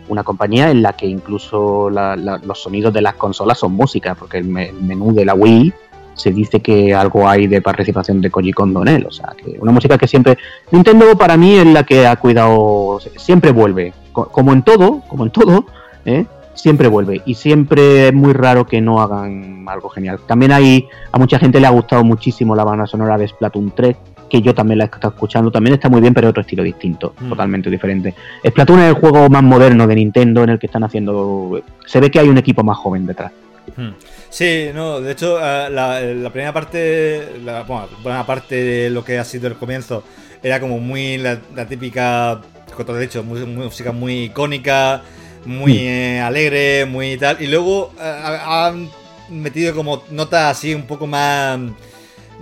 una 0.08 0.24
compañía 0.24 0.70
en 0.70 0.82
la 0.82 0.94
que 0.94 1.06
incluso 1.06 1.90
los 1.90 2.62
sonidos 2.62 2.92
de 2.92 3.02
las 3.02 3.14
consolas 3.14 3.58
son 3.58 3.72
música, 3.72 4.14
porque 4.14 4.38
el, 4.38 4.48
menú 4.48 5.14
de 5.14 5.24
la 5.24 5.34
Wii 5.34 5.72
se 6.14 6.32
dice 6.32 6.60
que 6.60 6.94
algo 6.94 7.28
hay 7.28 7.46
de 7.46 7.62
participación 7.62 8.20
de 8.20 8.30
Koji 8.30 8.52
Kondo 8.52 8.82
en 8.82 8.88
él. 8.88 9.06
O 9.06 9.10
sea, 9.10 9.34
que 9.36 9.56
una 9.58 9.72
música 9.72 9.96
que 9.96 10.06
siempre. 10.06 10.36
Nintendo 10.70 11.16
para 11.16 11.36
mí 11.36 11.54
es 11.54 11.66
la 11.66 11.84
que 11.84 12.06
ha 12.06 12.16
cuidado. 12.16 13.00
Siempre 13.16 13.52
vuelve. 13.52 13.94
Como 14.12 14.52
en 14.52 14.62
todo, 14.62 15.02
como 15.08 15.24
en 15.24 15.30
todo, 15.30 15.64
¿eh? 16.04 16.26
siempre 16.54 16.88
vuelve. 16.88 17.22
Y 17.24 17.34
siempre 17.34 18.08
es 18.08 18.14
muy 18.14 18.32
raro 18.32 18.66
que 18.66 18.80
no 18.80 19.00
hagan 19.00 19.64
algo 19.68 19.88
genial. 19.88 20.20
También 20.26 20.52
hay. 20.52 20.88
A 21.12 21.18
mucha 21.18 21.38
gente 21.38 21.60
le 21.60 21.66
ha 21.66 21.70
gustado 21.70 22.04
muchísimo 22.04 22.54
la 22.54 22.64
banda 22.64 22.86
sonora 22.86 23.16
de 23.16 23.28
Splatoon 23.28 23.72
3. 23.74 23.96
Que 24.30 24.40
yo 24.40 24.54
también 24.54 24.78
la 24.78 24.84
he 24.84 24.86
estado 24.86 25.08
escuchando, 25.08 25.50
también 25.50 25.74
está 25.74 25.88
muy 25.88 26.00
bien, 26.00 26.14
pero 26.14 26.28
otro 26.28 26.42
estilo 26.42 26.62
distinto, 26.62 27.14
mm. 27.20 27.28
totalmente 27.28 27.68
diferente. 27.68 28.14
Splatoon 28.46 28.80
es 28.80 28.88
el 28.88 28.94
juego 28.94 29.28
más 29.28 29.42
moderno 29.42 29.86
de 29.86 29.96
Nintendo 29.96 30.44
en 30.44 30.50
el 30.50 30.58
que 30.58 30.66
están 30.66 30.84
haciendo. 30.84 31.62
Se 31.86 32.00
ve 32.00 32.10
que 32.10 32.20
hay 32.20 32.28
un 32.28 32.38
equipo 32.38 32.62
más 32.62 32.78
joven 32.78 33.06
detrás. 33.06 33.32
Mm. 33.76 33.90
Sí, 34.30 34.70
no, 34.72 35.00
de 35.00 35.12
hecho, 35.12 35.38
eh, 35.40 35.68
la, 35.70 36.30
primera 36.30 36.52
parte, 36.52 37.40
la, 37.44 37.64
bueno, 37.64 37.88
buena 38.02 38.24
parte 38.24 38.54
de 38.54 38.90
lo 38.90 39.04
que 39.04 39.18
ha 39.18 39.24
sido 39.24 39.48
el 39.48 39.54
comienzo 39.54 40.04
era 40.42 40.60
como 40.60 40.78
muy 40.78 41.18
la, 41.18 41.38
típica, 41.68 42.40
como 42.72 42.84
te 42.84 42.92
he 42.92 43.00
dicho, 43.00 43.24
música 43.24 43.90
muy 43.90 44.24
icónica, 44.24 45.02
muy 45.44 45.72
mm. 45.72 45.76
eh, 45.76 46.20
alegre, 46.20 46.86
muy 46.86 47.16
tal. 47.16 47.38
Y 47.40 47.48
luego 47.48 47.92
eh, 48.00 48.38
han 48.46 48.88
metido 49.30 49.74
como 49.74 50.04
notas 50.10 50.56
así 50.56 50.74
un 50.74 50.82
poco 50.82 51.06
más, 51.06 51.58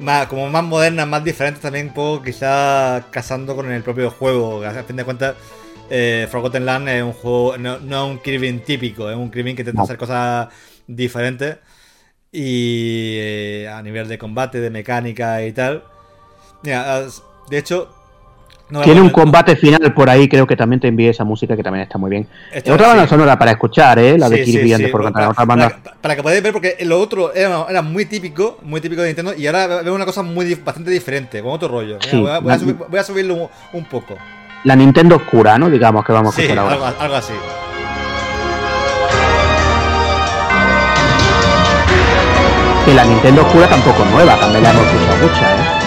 más, 0.01 0.27
como 0.27 0.49
más 0.49 0.65
modernas, 0.65 1.07
más 1.07 1.25
diferentes 1.25 1.63
también, 1.63 1.89
un 1.89 1.95
poco 1.95 2.23
quizá 2.25 3.07
casando 3.11 3.55
con 3.57 3.71
el 3.71 3.83
propio 3.83 4.11
juego. 4.11 4.65
A 4.65 4.83
fin 4.85 4.97
de 4.97 5.05
cuentas, 5.05 5.37
Forgotten 6.31 6.65
Land 6.67 6.89
es 6.89 7.03
un 7.03 7.13
juego, 7.13 7.59
no, 7.59 7.77
es 7.77 8.11
un 8.11 8.19
Kirby 8.19 8.53
típico, 8.61 9.11
es 9.11 9.17
un 9.17 9.31
Kirby 9.31 9.55
que 9.55 9.63
intenta 9.63 9.83
hacer 9.83 9.97
cosas 9.97 10.49
diferentes 10.87 11.59
y 12.33 13.17
eh, 13.19 13.69
a 13.69 13.83
nivel 13.83 14.09
de 14.09 14.19
combate, 14.19 14.61
de 14.61 14.71
mecánica 14.71 15.45
y 15.45 15.53
tal. 15.53 15.85
Mira, 16.63 17.05
de 17.51 17.59
hecho... 17.59 17.95
Tiene 18.85 19.01
un 19.01 19.09
combate 19.11 19.57
final 19.57 19.95
por 19.95 20.11
ahí, 20.11 20.29
creo 20.29 20.47
que 20.47 20.55
también 20.55 20.79
te 20.81 20.89
envíe 20.89 21.09
esa 21.09 21.25
música 21.25 21.57
que 21.57 21.63
también 21.63 21.85
está 21.85 21.97
muy 21.97 22.11
bien. 22.11 22.27
otra 22.71 22.89
banda 22.89 23.09
sonora 23.09 23.39
para 23.39 23.53
escuchar, 23.53 23.99
¿eh? 23.99 24.19
La 24.19 24.29
de 24.29 24.43
Kirby 24.43 24.75
sí, 24.75 24.87
por 24.89 25.11
para, 25.13 25.33
para, 25.33 26.17
que 26.17 26.23
podáis 26.23 26.43
ver, 26.43 26.53
porque 26.53 26.77
lo 26.83 27.01
otro 27.01 27.33
era, 27.35 27.83
muy 27.83 28.05
típico, 28.05 28.59
muy 28.63 28.81
típico 28.81 29.01
de 29.01 29.09
Nintendo, 29.09 29.35
y 29.35 29.47
ahora 29.47 29.83
veo 29.83 29.95
una 29.95 30.05
cosa 30.05 30.23
muy 30.23 30.55
bastante 30.55 30.91
diferente, 30.91 31.43
con 31.43 31.53
otro 31.53 31.69
rollo. 31.69 31.99
voy, 32.13 32.99
a 32.99 33.05
subirlo 33.05 33.51
un, 33.73 33.85
poco. 33.87 34.17
La 34.65 34.77
Nintendo 34.77 35.17
oscura, 35.17 35.59
¿no? 35.59 35.71
Digamos 35.71 36.05
que 36.05 36.13
vamos 36.13 36.37
a 36.37 36.43
escuchar 36.43 36.59
ahora. 36.59 36.95
algo 36.99 37.15
así. 37.15 37.33
que 42.89 42.95
la 42.95 43.05
Nintendo 43.05 43.43
Oscura 43.43 43.69
tampoco 43.69 44.03
es 44.03 44.11
nueva, 44.11 44.37
también 44.37 44.63
la 44.63 44.71
hemos 44.71 44.93
visto 44.93 45.17
mucha, 45.21 45.55
¿eh? 45.57 45.78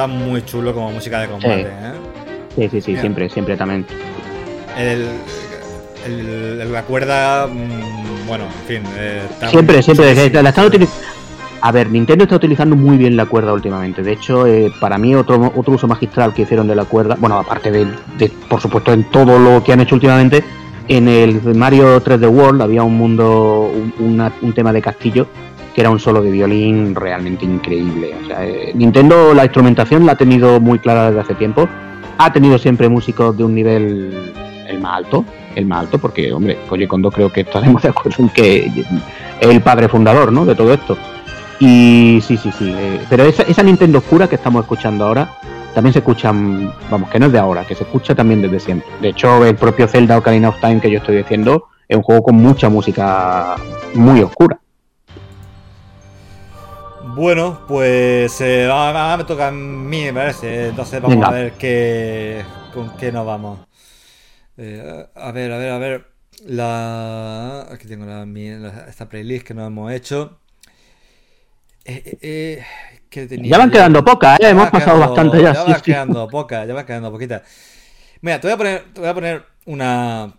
Está 0.00 0.06
muy 0.06 0.42
chulo 0.44 0.72
como 0.72 0.92
música 0.92 1.20
de 1.20 1.28
combate, 1.28 1.60
¿eh? 1.60 1.92
Sí, 2.56 2.68
sí, 2.70 2.80
sí, 2.80 2.96
siempre, 2.96 3.28
siempre 3.28 3.56
también. 3.56 3.84
El, 4.78 6.72
la 6.72 6.82
cuerda, 6.84 7.46
mm, 7.46 8.26
bueno, 8.26 8.44
en 8.44 8.66
fin. 8.66 8.82
Eh, 8.96 9.22
siempre, 9.50 9.82
siempre. 9.82 10.42
La 10.42 10.54
a 11.62 11.72
ver, 11.72 11.90
Nintendo 11.90 12.24
está 12.24 12.36
utilizando 12.36 12.74
muy 12.74 12.96
bien 12.96 13.14
la 13.14 13.26
cuerda 13.26 13.52
últimamente. 13.52 14.02
De 14.02 14.12
hecho, 14.12 14.46
eh, 14.46 14.72
para 14.80 14.96
mí 14.96 15.14
otro, 15.14 15.52
otro 15.54 15.74
uso 15.74 15.86
magistral 15.86 16.32
que 16.32 16.42
hicieron 16.42 16.66
de 16.66 16.74
la 16.74 16.86
cuerda, 16.86 17.16
bueno, 17.20 17.38
aparte 17.38 17.70
de, 17.70 17.86
por 18.48 18.62
supuesto, 18.62 18.94
en 18.94 19.04
todo 19.10 19.38
lo 19.38 19.62
que 19.62 19.74
han 19.74 19.80
hecho 19.80 19.96
últimamente, 19.96 20.42
en 20.88 21.08
el 21.08 21.42
Mario 21.54 22.02
3D 22.02 22.26
World 22.26 22.62
había 22.62 22.82
un 22.82 22.96
mundo, 22.96 23.70
un 23.98 24.52
tema 24.54 24.72
de 24.72 24.80
castillo 24.80 25.26
que 25.74 25.80
era 25.80 25.90
un 25.90 26.00
solo 26.00 26.22
de 26.22 26.30
violín 26.30 26.94
realmente 26.94 27.44
increíble. 27.44 28.14
O 28.22 28.26
sea, 28.26 28.44
eh, 28.44 28.72
Nintendo 28.74 29.34
la 29.34 29.44
instrumentación 29.44 30.06
la 30.06 30.12
ha 30.12 30.16
tenido 30.16 30.60
muy 30.60 30.78
clara 30.78 31.06
desde 31.06 31.20
hace 31.20 31.34
tiempo. 31.34 31.68
Ha 32.18 32.32
tenido 32.32 32.58
siempre 32.58 32.88
músicos 32.88 33.36
de 33.36 33.44
un 33.44 33.54
nivel 33.54 34.32
el 34.66 34.80
más 34.80 34.98
alto, 34.98 35.24
el 35.54 35.66
más 35.66 35.80
alto, 35.80 35.98
porque, 35.98 36.32
hombre, 36.32 36.58
Koji 36.68 36.86
Kondo 36.86 37.10
creo 37.10 37.32
que 37.32 37.40
estaremos 37.42 37.82
de 37.82 37.88
acuerdo 37.88 38.16
en 38.18 38.28
que 38.30 38.66
es 38.66 39.48
el 39.48 39.60
padre 39.62 39.88
fundador, 39.88 40.32
¿no? 40.32 40.44
De 40.44 40.54
todo 40.54 40.72
esto. 40.72 40.96
Y 41.58 42.20
sí, 42.22 42.36
sí, 42.36 42.50
sí. 42.58 42.72
Eh, 42.74 43.00
pero 43.08 43.24
esa, 43.24 43.42
esa 43.42 43.62
Nintendo 43.62 43.98
oscura 43.98 44.28
que 44.28 44.36
estamos 44.36 44.62
escuchando 44.62 45.04
ahora, 45.04 45.28
también 45.74 45.92
se 45.92 46.00
escucha, 46.00 46.32
vamos, 46.32 47.10
que 47.10 47.18
no 47.18 47.26
es 47.26 47.32
de 47.32 47.38
ahora, 47.38 47.64
que 47.64 47.74
se 47.74 47.84
escucha 47.84 48.14
también 48.14 48.42
desde 48.42 48.60
siempre. 48.60 48.88
De 49.00 49.08
hecho, 49.10 49.44
el 49.44 49.54
propio 49.56 49.86
Zelda 49.86 50.18
Ocarina 50.18 50.48
of 50.48 50.60
Time 50.60 50.80
que 50.80 50.90
yo 50.90 50.98
estoy 50.98 51.16
diciendo 51.16 51.68
es 51.88 51.96
un 51.96 52.02
juego 52.02 52.22
con 52.22 52.36
mucha 52.36 52.68
música 52.68 53.56
muy 53.94 54.20
oscura. 54.22 54.58
Bueno, 57.20 57.66
pues 57.68 58.40
eh, 58.40 58.64
ahora 58.64 59.14
me 59.14 59.24
toca 59.24 59.48
a 59.48 59.50
mí, 59.50 60.04
me 60.04 60.14
parece. 60.14 60.68
Entonces 60.68 61.02
vamos 61.02 61.22
a 61.22 61.30
ver 61.30 61.52
qué, 61.52 62.42
con 62.72 62.96
qué 62.96 63.12
nos 63.12 63.26
vamos. 63.26 63.60
Eh, 64.56 65.06
a 65.14 65.30
ver, 65.30 65.52
a 65.52 65.58
ver, 65.58 65.70
a 65.70 65.76
ver. 65.78 66.06
La, 66.46 67.66
aquí 67.70 67.86
tengo 67.86 68.06
la, 68.06 68.24
esta 68.88 69.06
playlist 69.06 69.46
que 69.46 69.52
nos 69.52 69.66
hemos 69.66 69.92
hecho. 69.92 70.38
Eh, 71.84 72.64
ya 73.42 73.58
van 73.58 73.70
quedando 73.70 74.02
pocas, 74.02 74.40
¿eh? 74.40 74.48
hemos 74.48 74.70
pasado 74.70 74.98
bastante 75.00 75.42
ya. 75.42 75.52
Ya 75.52 75.64
van 75.64 75.80
quedando 75.82 76.26
pocas, 76.26 76.66
ya 76.66 76.72
van 76.72 76.86
quedando 76.86 77.12
poquitas. 77.12 77.42
Mira, 78.22 78.40
te 78.40 78.46
voy 78.46 78.54
a 78.54 78.56
poner, 78.56 78.94
te 78.94 79.00
voy 79.02 79.10
a 79.10 79.14
poner 79.14 79.44
una. 79.66 80.38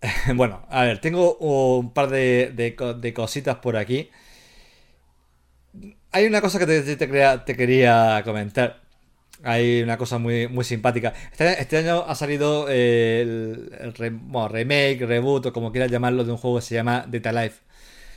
bueno, 0.36 0.64
a 0.70 0.82
ver, 0.82 1.00
tengo 1.00 1.38
un 1.38 1.92
par 1.92 2.08
de, 2.08 2.52
de 2.54 3.12
cositas 3.12 3.56
por 3.56 3.76
aquí. 3.76 4.08
Hay 6.12 6.26
una 6.26 6.40
cosa 6.40 6.58
que 6.58 6.66
te, 6.66 7.56
quería 7.56 8.22
comentar. 8.24 8.80
Hay 9.44 9.82
una 9.82 9.96
cosa 9.96 10.18
muy, 10.18 10.46
muy 10.46 10.64
simpática. 10.64 11.12
Este, 11.30 11.60
este 11.60 11.78
año 11.78 12.04
ha 12.06 12.14
salido 12.14 12.66
eh, 12.68 13.22
el, 13.22 13.94
remake, 13.94 15.04
reboot 15.06 15.46
o 15.46 15.52
como 15.52 15.72
quieras 15.72 15.90
llamarlo, 15.90 16.24
de 16.24 16.30
un 16.30 16.36
juego 16.36 16.56
que 16.58 16.62
se 16.62 16.74
llama 16.74 17.04
Data 17.08 17.32
Life. 17.32 17.60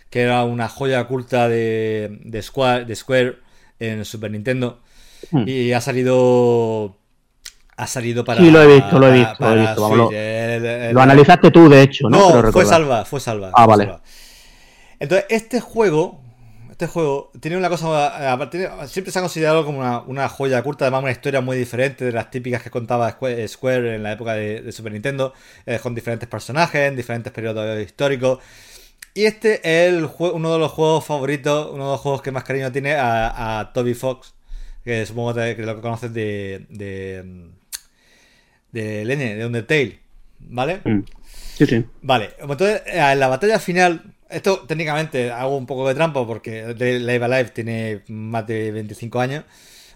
Que 0.09 0.21
era 0.21 0.43
una 0.43 0.67
joya 0.67 1.01
oculta 1.01 1.49
de, 1.49 2.19
de, 2.23 2.41
Square, 2.41 2.85
de 2.85 2.95
Square 2.95 3.37
en 3.79 4.05
Super 4.05 4.29
Nintendo. 4.29 4.81
Hmm. 5.31 5.47
Y 5.47 5.71
ha 5.71 5.81
salido 5.81 6.97
ha 7.77 7.87
salido 7.87 8.23
para. 8.23 8.41
Sí, 8.41 8.51
lo 8.51 8.61
he 8.61 8.75
visto, 8.75 8.99
lo 8.99 9.07
he 9.07 9.19
visto. 9.19 9.95
lo, 10.93 11.01
analizaste 11.01 11.51
tú, 11.51 11.69
de 11.69 11.81
hecho, 11.81 12.09
¿no? 12.09 12.41
No, 12.41 12.51
fue 12.51 12.65
salva, 12.65 13.05
fue 13.05 13.19
salva. 13.19 13.51
Ah, 13.53 13.65
vale. 13.65 13.97
Entonces, 14.99 15.25
este 15.29 15.59
juego 15.59 16.21
este 16.75 16.87
juego 16.87 17.31
tiene 17.39 17.55
una 17.55 17.69
cosa. 17.69 18.37
siempre 18.87 19.09
se 19.09 19.19
ha 19.19 19.21
considerado 19.21 19.65
como 19.65 20.03
una, 20.07 20.27
joya 20.27 20.61
curta, 20.61 20.83
además 20.83 21.03
una 21.03 21.11
historia 21.11 21.39
muy 21.39 21.55
diferente 21.55 22.03
de 22.03 22.11
las 22.11 22.29
típicas 22.29 22.61
que 22.61 22.69
contaba 22.69 23.09
Square 23.47 23.95
en 23.95 24.03
la 24.03 24.11
época 24.11 24.33
de, 24.33 24.69
Super 24.73 24.91
Nintendo, 24.91 25.33
eh, 25.65 25.79
con 25.81 25.95
diferentes 25.95 26.27
personajes, 26.27 26.89
en 26.89 26.97
diferentes 26.97 27.31
periodos 27.31 27.81
históricos. 27.81 28.39
Y 29.13 29.23
este 29.23 29.61
es 29.63 30.03
uno 30.19 30.51
de 30.51 30.59
los 30.59 30.69
juegos 30.73 31.05
favoritos, 31.05 31.71
uno 31.71 31.85
de 31.85 31.91
los 31.91 32.01
juegos 32.01 32.21
que 32.21 32.33
más 32.33 32.43
cariño 32.43 32.69
tiene 32.73 32.95
a, 32.95 33.71
Toby 33.73 33.93
Fox, 33.93 34.33
que 34.83 35.05
supongo 35.05 35.33
que 35.33 35.55
lo 35.59 35.75
que 35.77 35.81
conoces 35.81 36.13
de. 36.13 36.65
de. 36.67 37.51
de 38.73 39.05
Lene, 39.05 39.35
de 39.35 39.45
Undertale, 39.45 40.01
¿vale? 40.39 40.81
Mm. 40.83 41.05
Sí, 41.57 41.65
sí. 41.65 41.85
Vale, 42.01 42.31
entonces 42.37 42.81
en 42.85 43.17
la 43.17 43.29
batalla 43.29 43.59
final 43.59 44.14
esto 44.29 44.59
técnicamente 44.67 45.31
hago 45.31 45.57
un 45.57 45.65
poco 45.65 45.87
de 45.87 45.95
trampa 45.95 46.25
porque 46.25 46.73
Live 46.77 47.25
Alive 47.25 47.49
tiene 47.49 48.03
más 48.07 48.45
de 48.47 48.71
25 48.71 49.19
años. 49.19 49.43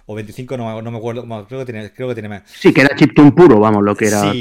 O 0.06 0.16
25, 0.16 0.58
no, 0.58 0.82
me 0.82 0.98
acuerdo. 0.98 1.24
creo, 1.48 1.60
que 1.60 1.72
tiene, 1.72 1.94
creo 1.94 2.08
que 2.08 2.16
tiene 2.16 2.30
más. 2.30 2.42
Sí, 2.46 2.74
que 2.74 2.82
era 2.82 2.96
chiptune 2.96 3.32
puro, 3.32 3.60
vamos, 3.60 3.84
lo 3.84 3.96
que 3.96 4.08
era. 4.08 4.34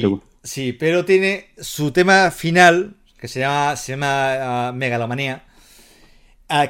Sí, 0.42 0.72
pero 0.72 1.04
tiene 1.04 1.48
su 1.58 1.92
tema 1.92 2.30
final, 2.30 2.94
que 3.20 3.28
se 3.28 3.40
llama, 3.40 3.76
se 3.76 3.92
llama 3.92 4.70
uh, 4.70 4.74
Megalomanía. 4.74 5.44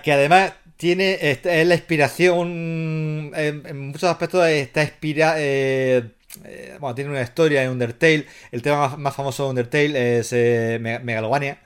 que 0.03 0.13
además 0.13 0.53
tiene 0.79 1.19
es 1.21 1.67
la 1.67 1.75
inspiración 1.75 3.33
en, 3.35 3.89
muchos 3.89 4.05
aspectos 4.05 4.47
está 4.47 4.83
inspirada 4.83 5.35
eh, 5.39 6.13
eh, 6.45 6.77
bueno, 6.79 6.95
tiene 6.95 7.11
una 7.11 7.21
historia 7.21 7.65
en 7.65 7.71
Undertale 7.71 8.27
el 8.53 8.63
tema 8.63 8.97
más, 8.97 9.15
famoso 9.15 9.45
de 9.45 9.51
Undertale 9.51 10.19
es 10.21 10.33
eh, 10.33 10.79
Megalovania 11.03 11.59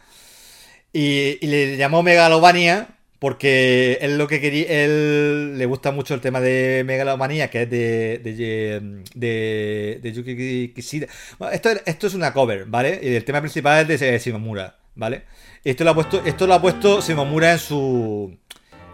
y, 0.93 1.47
le 1.47 1.77
llamó 1.77 2.03
Megalovania 2.03 2.89
porque 3.19 3.99
él 4.01 4.19
lo 4.19 4.27
que 4.27 4.41
quería 4.41 4.67
él 4.69 5.57
le 5.57 5.67
gusta 5.67 5.93
mucho 5.93 6.15
el 6.15 6.21
tema 6.21 6.41
de 6.41 6.83
Megalomania 6.85 7.49
que 7.51 7.63
es 7.63 7.71
de 7.71 8.19
de, 8.19 9.03
de, 9.15 10.01
de 10.03 10.13
Yuki 10.13 10.73
Kishida 10.75 11.07
esto, 11.53 11.71
esto 11.87 12.07
es 12.09 12.15
una 12.15 12.33
cover 12.33 12.65
¿vale? 12.67 12.99
y 13.03 13.15
el 13.15 13.25
tema 13.25 13.41
principal 13.41 13.89
es 13.91 14.01
de 14.01 14.19
Shimomura 14.19 14.77
¿vale? 14.95 15.23
Esto 15.65 15.85
lo 15.85 15.91
ha 15.91 15.95
puesto, 15.95 16.23
esto 16.25 16.47
lo 16.47 16.55
ha 16.55 16.61
puesto 16.61 17.01
Shimomura 17.01 17.53
en 17.53 17.59
su 17.59 18.37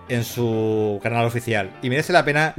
en 0.09 0.25
su 0.25 0.99
canal 1.03 1.27
oficial. 1.27 1.71
Y 1.83 1.91
merece 1.91 2.13
la 2.13 2.25
pena. 2.25 2.55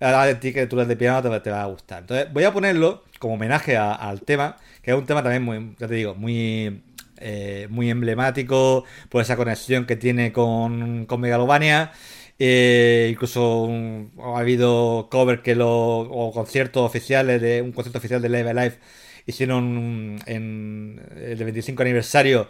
A 0.00 0.26
de 0.26 0.34
ti 0.36 0.52
que 0.52 0.66
tú 0.66 0.76
eres 0.76 0.88
de 0.88 0.96
piano 0.96 1.22
te, 1.22 1.40
te, 1.40 1.50
va 1.50 1.62
a 1.62 1.66
gustar. 1.66 2.00
Entonces, 2.00 2.32
voy 2.32 2.44
a 2.44 2.52
ponerlo 2.52 3.04
como 3.18 3.34
homenaje 3.34 3.76
al 3.76 4.20
tema, 4.22 4.56
que 4.82 4.92
es 4.92 4.96
un 4.96 5.06
tema 5.06 5.22
también 5.22 5.42
muy, 5.42 5.74
ya 5.78 5.88
te 5.88 5.94
digo, 5.94 6.14
muy. 6.14 6.82
Eh, 7.24 7.68
muy 7.70 7.88
emblemático 7.88 8.84
por 9.08 9.22
esa 9.22 9.36
conexión 9.36 9.86
que 9.86 9.96
tiene 9.96 10.32
con, 10.32 11.06
con 11.06 11.20
Megalovania. 11.20 11.92
Eh, 12.44 13.10
incluso 13.12 13.70
ha 14.20 14.40
habido 14.40 15.06
covers 15.12 15.42
que 15.42 15.54
lo. 15.54 15.70
o 16.00 16.32
conciertos 16.32 16.82
oficiales 16.84 17.40
de. 17.40 17.62
un 17.62 17.70
concierto 17.70 17.98
oficial 17.98 18.20
de 18.20 18.28
Live 18.28 18.52
Life 18.52 18.78
hicieron 19.26 20.18
en 20.26 21.00
el 21.16 21.36
25 21.36 21.80
aniversario, 21.82 22.48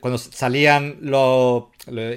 cuando 0.00 0.18
salían 0.18 0.98
los, 1.00 1.68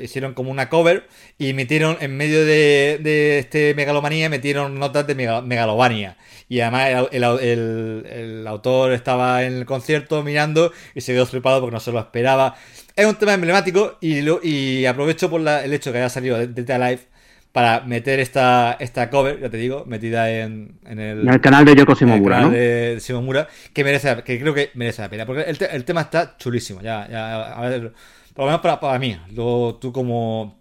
hicieron 0.02 0.34
como 0.34 0.52
una 0.52 0.68
cover 0.68 1.08
y 1.38 1.54
metieron 1.54 1.96
en 2.02 2.18
medio 2.18 2.44
de, 2.44 3.40
este 3.40 3.74
megalomanía, 3.74 4.28
metieron 4.28 4.78
notas 4.78 5.08
de 5.08 5.16
megalovania. 5.16 6.18
Y 6.50 6.60
además 6.60 7.08
el, 7.14 8.46
autor 8.46 8.92
estaba 8.92 9.46
en 9.46 9.54
el 9.60 9.66
concierto 9.66 10.24
mirando 10.24 10.74
y 10.94 11.00
se 11.00 11.14
quedó 11.14 11.26
flipado 11.26 11.62
porque 11.62 11.74
no 11.74 11.80
se 11.80 11.94
lo 11.94 12.00
esperaba. 12.00 12.56
Es 12.98 13.06
un 13.06 13.16
tema 13.16 13.34
emblemático 13.34 13.98
y, 14.02 14.20
y 14.46 14.86
aprovecho 14.86 15.30
por 15.30 15.40
el 15.40 15.72
hecho 15.74 15.94
que 15.94 16.00
haya 16.00 16.10
salido 16.10 16.38
de, 16.38 16.48
de 16.48 16.80
Live 16.80 17.13
para 17.54 17.82
meter 17.82 18.20
esta, 18.20 18.74
esta 18.80 19.12
cover, 19.12 19.40
ya 19.40 19.50
te 19.50 19.58
digo, 19.58 19.86
metida 19.86 20.30
en, 20.30 20.80
en, 20.86 21.00
el, 21.00 21.22
en 21.22 21.30
el, 21.30 21.40
canal 21.40 21.64
de 21.64 21.76
Yoko 21.76 21.94
Shimomura, 21.94 22.42
¿no? 22.42 22.50
de 22.50 22.98
Shimomura, 23.00 23.48
que 23.72 23.84
merece, 23.84 24.24
que 24.24 24.40
creo 24.40 24.56
que 24.56 24.72
merece 24.74 25.04
la 25.04 25.10
pena, 25.10 25.26
porque 25.28 25.44
el, 25.44 25.58
el 25.72 25.86
tema 25.86 26.02
está 26.02 26.36
chulísimo, 26.36 26.82
ya, 26.82 27.08
ya, 27.08 27.54
a 27.54 27.62
ver, 27.70 27.94
por 28.34 28.46
lo 28.46 28.48
menos 28.48 28.62
para, 28.62 28.80
para 28.80 28.98
mí, 28.98 29.16
luego 29.36 29.76
tú 29.76 29.94
como 29.94 30.58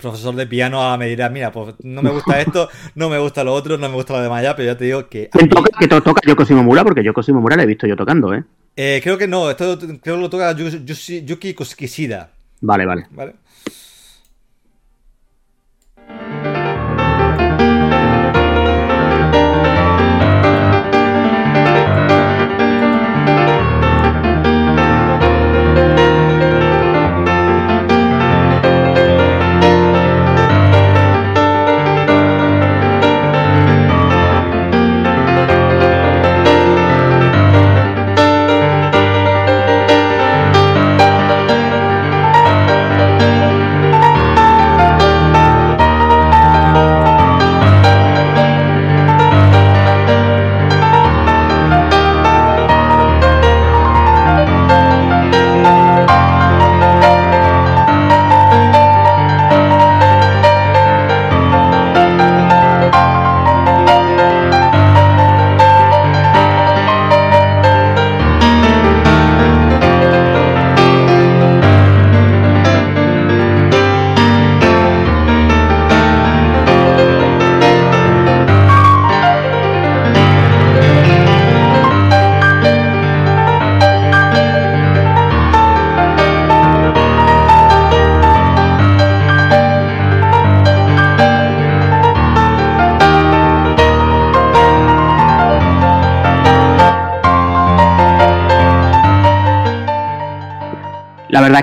profesor 0.00 0.34
de 0.34 0.48
piano 0.48 0.98
me 0.98 1.06
dirás, 1.06 1.30
mira, 1.30 1.52
pues 1.52 1.76
no 1.84 2.02
me 2.02 2.10
gusta 2.10 2.40
esto, 2.40 2.68
no 2.96 3.08
me 3.08 3.18
gusta 3.18 3.44
lo 3.44 3.54
otro, 3.54 3.78
no 3.78 3.88
me 3.88 3.94
gusta 3.94 4.14
lo 4.14 4.22
demás 4.22 4.42
ya, 4.42 4.56
pero 4.56 4.72
ya 4.72 4.76
te 4.76 4.86
digo 4.86 5.08
que... 5.08 5.28
¿Quién 5.30 5.48
toca, 5.48 5.70
que 5.78 5.86
toca 5.86 6.20
Yoko 6.26 6.44
Shimomura? 6.44 6.82
Porque 6.82 7.04
Yoko 7.04 7.22
Shimomura 7.22 7.54
le 7.54 7.62
he 7.62 7.66
visto 7.66 7.86
yo 7.86 7.94
tocando, 7.94 8.34
¿eh? 8.34 8.42
eh 8.74 9.00
creo 9.00 9.16
que 9.16 9.28
no, 9.28 9.48
esto 9.48 9.78
creo 9.78 10.16
que 10.16 10.22
lo 10.22 10.28
toca 10.28 10.56
Yuki, 10.56 11.24
Yuki 11.24 11.54
Kishida. 11.54 12.30
Vale, 12.62 12.84
vale. 12.84 13.06
Vale. 13.10 13.34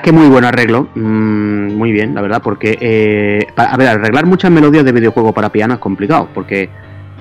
Que 0.09 0.15
muy 0.15 0.27
buen 0.27 0.43
arreglo, 0.43 0.89
mm, 0.95 1.75
muy 1.75 1.91
bien, 1.91 2.15
la 2.15 2.21
verdad, 2.21 2.41
porque, 2.41 2.77
eh, 2.81 3.45
a 3.55 3.77
ver, 3.77 3.89
arreglar 3.89 4.25
muchas 4.25 4.49
melodías 4.49 4.83
de 4.83 4.91
videojuego 4.91 5.33
para 5.33 5.49
piano 5.49 5.75
es 5.75 5.79
complicado, 5.79 6.29
porque 6.33 6.67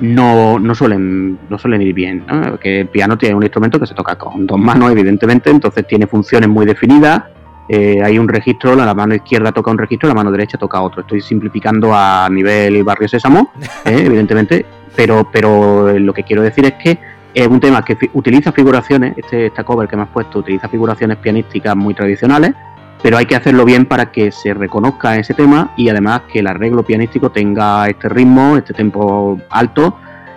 no, 0.01 0.59
no, 0.59 0.75
suelen, 0.75 1.39
no 1.51 1.59
suelen 1.59 1.83
ir 1.83 1.93
bien, 1.93 2.25
¿no? 2.27 2.59
que 2.59 2.81
el 2.81 2.87
piano 2.87 3.19
tiene 3.19 3.35
un 3.35 3.43
instrumento 3.43 3.79
que 3.79 3.87
se 3.87 3.95
toca 3.95 4.17
con 4.17 4.47
dos 4.47 4.59
manos, 4.59 4.91
evidentemente, 4.91 5.51
entonces 5.51 5.87
tiene 5.87 6.07
funciones 6.07 6.49
muy 6.49 6.65
definidas, 6.65 7.25
eh, 7.69 8.01
hay 8.03 8.19
un 8.19 8.27
registro, 8.27 8.75
la 8.75 8.95
mano 8.95 9.15
izquierda 9.15 9.53
toca 9.53 9.71
un 9.71 9.77
registro, 9.77 10.09
la 10.09 10.15
mano 10.15 10.31
derecha 10.31 10.57
toca 10.57 10.81
otro. 10.81 11.03
Estoy 11.03 11.21
simplificando 11.21 11.93
a 11.93 12.27
nivel 12.31 12.83
barrio 12.83 13.07
sésamo, 13.07 13.53
eh, 13.85 14.05
evidentemente, 14.07 14.65
pero, 14.97 15.29
pero 15.31 15.99
lo 15.99 16.15
que 16.15 16.23
quiero 16.23 16.41
decir 16.41 16.65
es 16.65 16.73
que 16.83 16.99
es 17.35 17.47
un 17.47 17.61
tema 17.61 17.85
que 17.85 17.99
utiliza 18.15 18.53
figuraciones, 18.53 19.19
este, 19.19 19.47
esta 19.47 19.65
cover 19.65 19.87
que 19.87 19.97
me 19.97 20.05
has 20.05 20.09
puesto 20.09 20.39
utiliza 20.39 20.67
figuraciones 20.71 21.19
pianísticas 21.19 21.77
muy 21.77 21.93
tradicionales, 21.93 22.55
pero 23.03 23.17
hay 23.17 23.27
que 23.27 23.37
hacerlo 23.37 23.65
bien 23.65 23.87
para 23.87 24.11
que 24.11 24.33
se 24.33 24.55
reconozca 24.55 25.17
ese 25.17 25.35
tema 25.35 25.73
y 25.77 25.89
además 25.89 26.23
que 26.33 26.41
el 26.41 26.47
arreglo 26.47 26.83
pianístico 26.83 27.31
tenga 27.31 27.87
este 27.87 28.09
ritmo, 28.09 28.57
este 28.57 28.75
tempo 28.75 29.39
alto. 29.51 29.97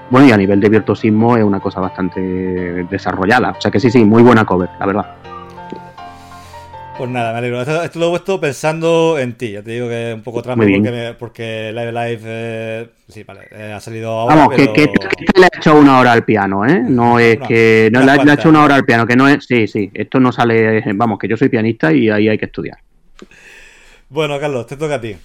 Bueno, 0.09 0.27
y 0.27 0.31
a 0.31 0.37
nivel 0.37 0.59
de 0.59 0.69
virtuosismo 0.69 1.37
es 1.37 1.43
una 1.43 1.59
cosa 1.59 1.79
bastante 1.79 2.19
desarrollada. 2.89 3.51
O 3.57 3.61
sea 3.61 3.71
que 3.71 3.79
sí, 3.79 3.89
sí, 3.89 4.03
muy 4.03 4.21
buena 4.21 4.45
cover, 4.45 4.69
la 4.79 4.85
verdad. 4.85 5.30
Pues 6.97 7.09
nada, 7.09 7.31
me 7.31 7.39
alegro. 7.39 7.61
Esto, 7.61 7.99
lo 7.99 8.07
he 8.07 8.09
puesto 8.09 8.39
pensando 8.39 9.17
en 9.17 9.33
ti. 9.33 9.51
Ya 9.51 9.63
te 9.63 9.71
digo 9.71 9.87
que 9.87 10.11
es 10.11 10.15
un 10.15 10.21
poco 10.21 10.41
trampa 10.41 10.63
porque, 10.63 11.15
porque, 11.17 11.71
Live 11.73 11.91
Live 11.91 12.21
eh, 12.23 12.89
sí, 13.07 13.23
vale, 13.23 13.47
eh, 13.51 13.73
ha 13.73 13.79
salido 13.79 14.11
ahora. 14.11 14.35
Vamos, 14.35 14.55
que, 14.55 14.71
que, 14.71 14.89
le 15.35 15.45
ha 15.45 15.49
hecho 15.57 15.75
una 15.75 15.99
hora 15.99 16.11
al 16.11 16.25
piano, 16.25 16.65
¿eh? 16.65 16.83
No 16.85 17.17
es 17.17 17.39
que. 17.47 17.89
No, 17.91 18.01
le, 18.01 18.11
ha 18.11 18.33
hecho 18.33 18.49
una 18.49 18.63
hora 18.63 18.75
al 18.75 18.85
piano, 18.85 19.07
que 19.07 19.15
no 19.15 19.27
es. 19.27 19.45
Sí, 19.45 19.67
sí, 19.67 19.89
esto 19.93 20.19
no 20.19 20.31
sale. 20.31 20.83
Vamos, 20.93 21.17
que 21.17 21.27
yo 21.27 21.37
soy 21.37 21.49
pianista 21.49 21.91
y 21.91 22.09
ahí 22.09 22.29
hay 22.29 22.37
que 22.37 22.45
estudiar. 22.45 22.77
Bueno, 24.09 24.39
Carlos, 24.39 24.67
te 24.67 24.75
toca 24.75 24.95
a 24.95 25.01
ti. 25.01 25.15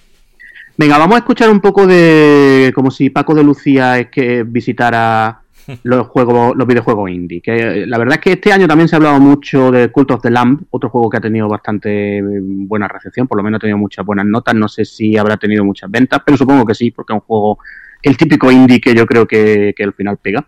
Venga, 0.77 0.97
vamos 0.97 1.15
a 1.15 1.19
escuchar 1.19 1.49
un 1.49 1.59
poco 1.59 1.85
de. 1.85 2.71
Como 2.73 2.91
si 2.91 3.09
Paco 3.09 3.35
de 3.35 3.43
Lucía 3.43 3.99
es 3.99 4.07
que 4.07 4.43
visitara 4.43 5.41
los 5.83 6.07
juegos, 6.07 6.55
los 6.55 6.67
videojuegos 6.67 7.09
indie. 7.09 7.41
Que 7.41 7.85
la 7.85 7.97
verdad 7.97 8.15
es 8.15 8.21
que 8.21 8.31
este 8.33 8.51
año 8.51 8.67
también 8.67 8.87
se 8.87 8.95
ha 8.95 8.97
hablado 8.97 9.19
mucho 9.19 9.71
de 9.71 9.89
Cult 9.91 10.11
of 10.11 10.21
the 10.21 10.29
Lamb, 10.29 10.61
otro 10.69 10.89
juego 10.89 11.09
que 11.09 11.17
ha 11.17 11.21
tenido 11.21 11.47
bastante 11.47 12.21
buena 12.23 12.87
recepción, 12.87 13.27
por 13.27 13.37
lo 13.37 13.43
menos 13.43 13.57
ha 13.57 13.61
tenido 13.61 13.77
muchas 13.77 14.05
buenas 14.05 14.25
notas. 14.25 14.55
No 14.55 14.67
sé 14.67 14.85
si 14.85 15.17
habrá 15.17 15.37
tenido 15.37 15.63
muchas 15.63 15.89
ventas, 15.89 16.21
pero 16.25 16.37
supongo 16.37 16.65
que 16.65 16.75
sí, 16.75 16.91
porque 16.91 17.13
es 17.13 17.15
un 17.15 17.21
juego, 17.21 17.59
el 18.01 18.17
típico 18.17 18.51
indie 18.51 18.81
que 18.81 18.95
yo 18.95 19.05
creo 19.05 19.27
que, 19.27 19.73
al 19.77 19.93
final 19.93 20.17
pega. 20.17 20.47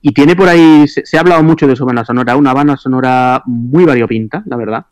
Y 0.00 0.12
tiene 0.12 0.36
por 0.36 0.48
ahí, 0.48 0.86
se, 0.86 1.16
ha 1.16 1.20
hablado 1.20 1.42
mucho 1.42 1.66
de 1.66 1.74
su 1.74 1.84
banda 1.84 2.04
sonora, 2.04 2.36
una 2.36 2.54
banda 2.54 2.76
sonora 2.76 3.42
muy 3.46 3.84
variopinta, 3.84 4.42
la 4.46 4.56
verdad. 4.56 4.86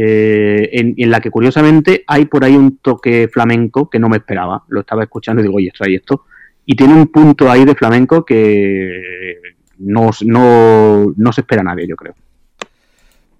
Eh, 0.00 0.70
en, 0.74 0.94
en, 0.96 1.10
la 1.10 1.20
que 1.20 1.28
curiosamente 1.28 2.04
hay 2.06 2.26
por 2.26 2.44
ahí 2.44 2.54
un 2.54 2.78
toque 2.78 3.28
flamenco 3.32 3.90
que 3.90 3.98
no 3.98 4.08
me 4.08 4.18
esperaba. 4.18 4.62
Lo 4.68 4.80
estaba 4.80 5.02
escuchando 5.02 5.40
y 5.40 5.44
digo, 5.44 5.56
oye, 5.56 5.72
hay 5.80 5.96
esto 5.96 6.24
y 6.70 6.76
tiene 6.76 6.92
un 6.92 7.06
punto 7.06 7.50
ahí 7.50 7.64
de 7.64 7.74
flamenco 7.74 8.26
que 8.26 9.38
no, 9.78 10.10
no, 10.20 11.32
se 11.32 11.40
espera 11.40 11.62
nadie, 11.62 11.86
yo 11.88 11.96
creo. 11.96 12.14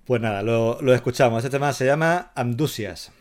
Pues 0.06 0.22
nada, 0.22 0.42
lo, 0.42 0.80
lo 0.80 0.94
escuchamos. 0.94 1.44
Este 1.44 1.54
tema 1.54 1.74
se 1.74 1.84
llama 1.84 2.30
Andusias. 2.34 3.12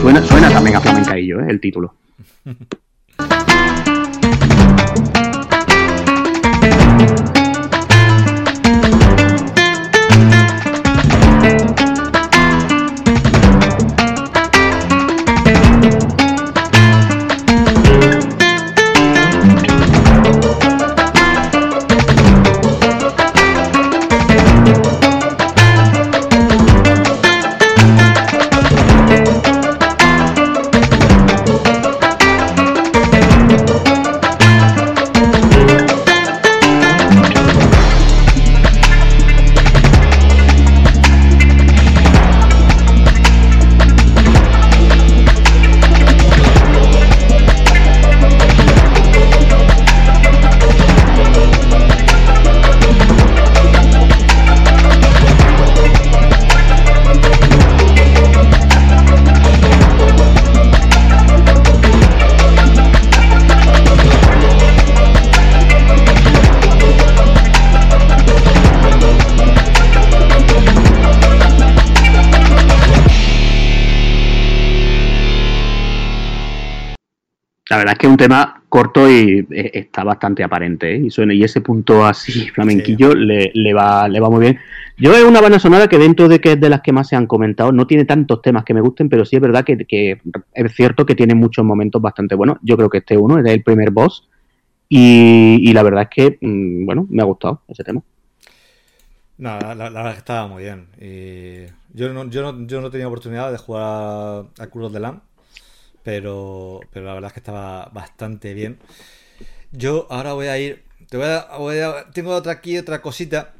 Suena, 0.00 0.22
suena 0.22 0.52
también 0.52 0.76
a 0.76 0.80
flamencaillo, 0.80 1.40
¿eh? 1.40 1.46
el 1.48 1.60
título. 1.60 1.96
La 77.70 77.76
verdad 77.76 77.92
es 77.92 77.98
que 78.00 78.06
es 78.08 78.10
un 78.10 78.16
tema 78.16 78.64
corto 78.68 79.08
y 79.08 79.46
eh, 79.48 79.70
está 79.74 80.02
bastante 80.02 80.42
aparente, 80.42 80.92
¿eh? 80.92 81.02
Y, 81.06 81.10
suena, 81.10 81.32
y 81.32 81.44
ese 81.44 81.60
punto 81.60 82.04
así 82.04 82.48
flamenquillo 82.50 83.14
le, 83.14 83.52
le, 83.54 83.72
va, 83.72 84.08
le 84.08 84.18
va 84.18 84.28
muy 84.28 84.40
bien. 84.40 84.58
Yo 84.98 85.14
es 85.14 85.22
una 85.22 85.40
banda 85.40 85.60
sonora 85.60 85.86
que 85.86 85.96
dentro 85.96 86.28
de 86.28 86.40
que 86.40 86.52
es 86.52 86.60
de 86.60 86.68
las 86.68 86.80
que 86.80 86.92
más 86.92 87.06
se 87.08 87.14
han 87.14 87.28
comentado, 87.28 87.70
no 87.70 87.86
tiene 87.86 88.04
tantos 88.04 88.42
temas 88.42 88.64
que 88.64 88.74
me 88.74 88.80
gusten, 88.80 89.08
pero 89.08 89.24
sí 89.24 89.36
es 89.36 89.42
verdad 89.42 89.64
que, 89.64 89.78
que 89.86 90.20
es 90.52 90.74
cierto 90.74 91.06
que 91.06 91.14
tiene 91.14 91.36
muchos 91.36 91.64
momentos 91.64 92.02
bastante 92.02 92.34
buenos. 92.34 92.58
Yo 92.62 92.76
creo 92.76 92.90
que 92.90 92.98
este 92.98 93.16
uno 93.16 93.38
es 93.38 93.46
el 93.46 93.62
primer 93.62 93.92
boss 93.92 94.28
y, 94.88 95.60
y 95.62 95.72
la 95.72 95.84
verdad 95.84 96.02
es 96.02 96.08
que, 96.10 96.38
mmm, 96.40 96.84
bueno, 96.84 97.06
me 97.08 97.22
ha 97.22 97.26
gustado 97.26 97.62
ese 97.68 97.84
tema. 97.84 98.02
No, 99.38 99.58
la, 99.60 99.74
verdad 99.74 100.08
es 100.08 100.14
que 100.14 100.18
estaba 100.18 100.48
muy 100.48 100.64
bien. 100.64 100.88
Y 101.00 101.70
yo, 101.96 102.12
no, 102.12 102.28
yo, 102.28 102.42
no, 102.42 102.66
yo 102.66 102.80
no 102.80 102.88
he 102.88 102.90
tenido 102.90 103.08
oportunidad 103.08 103.52
de 103.52 103.58
jugar 103.58 103.84
a, 103.84 104.38
a 104.58 104.66
Cruz 104.66 104.92
de 104.92 104.98
Lamb 104.98 105.20
pero, 106.10 106.80
pero 106.92 107.06
la 107.06 107.14
verdad 107.14 107.28
es 107.28 107.34
que 107.34 107.40
estaba 107.40 107.88
bastante 107.92 108.52
bien. 108.52 108.78
Yo 109.70 110.08
ahora 110.10 110.32
voy 110.32 110.48
a 110.48 110.58
ir. 110.58 110.82
Te 111.08 111.16
voy 111.16 111.26
a, 111.28 111.56
voy 111.56 111.78
a, 111.78 112.10
tengo 112.12 112.34
otra 112.34 112.50
aquí, 112.50 112.76
otra 112.76 113.00
cosita. 113.00 113.52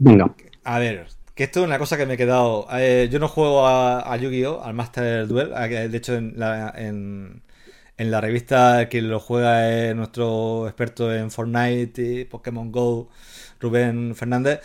Venga. 0.00 0.34
A 0.64 0.80
ver, 0.80 1.06
que 1.36 1.44
esto 1.44 1.60
es 1.60 1.66
una 1.66 1.78
cosa 1.78 1.96
que 1.96 2.04
me 2.06 2.14
he 2.14 2.16
quedado. 2.16 2.66
Eh, 2.72 3.08
yo 3.08 3.20
no 3.20 3.28
juego 3.28 3.68
a, 3.68 4.12
a 4.12 4.16
Yu-Gi-Oh! 4.16 4.64
al 4.64 4.74
Master 4.74 5.28
Duel. 5.28 5.50
De 5.50 5.96
hecho, 5.96 6.16
en 6.16 6.34
la, 6.36 6.74
en, 6.76 7.42
en 7.96 8.10
la 8.10 8.20
revista 8.20 8.88
que 8.88 9.00
lo 9.00 9.20
juega 9.20 9.70
es 9.70 9.94
nuestro 9.94 10.66
experto 10.66 11.14
en 11.14 11.30
Fortnite 11.30 12.02
y 12.02 12.24
Pokémon 12.24 12.72
Go, 12.72 13.10
Rubén 13.60 14.16
Fernández. 14.16 14.60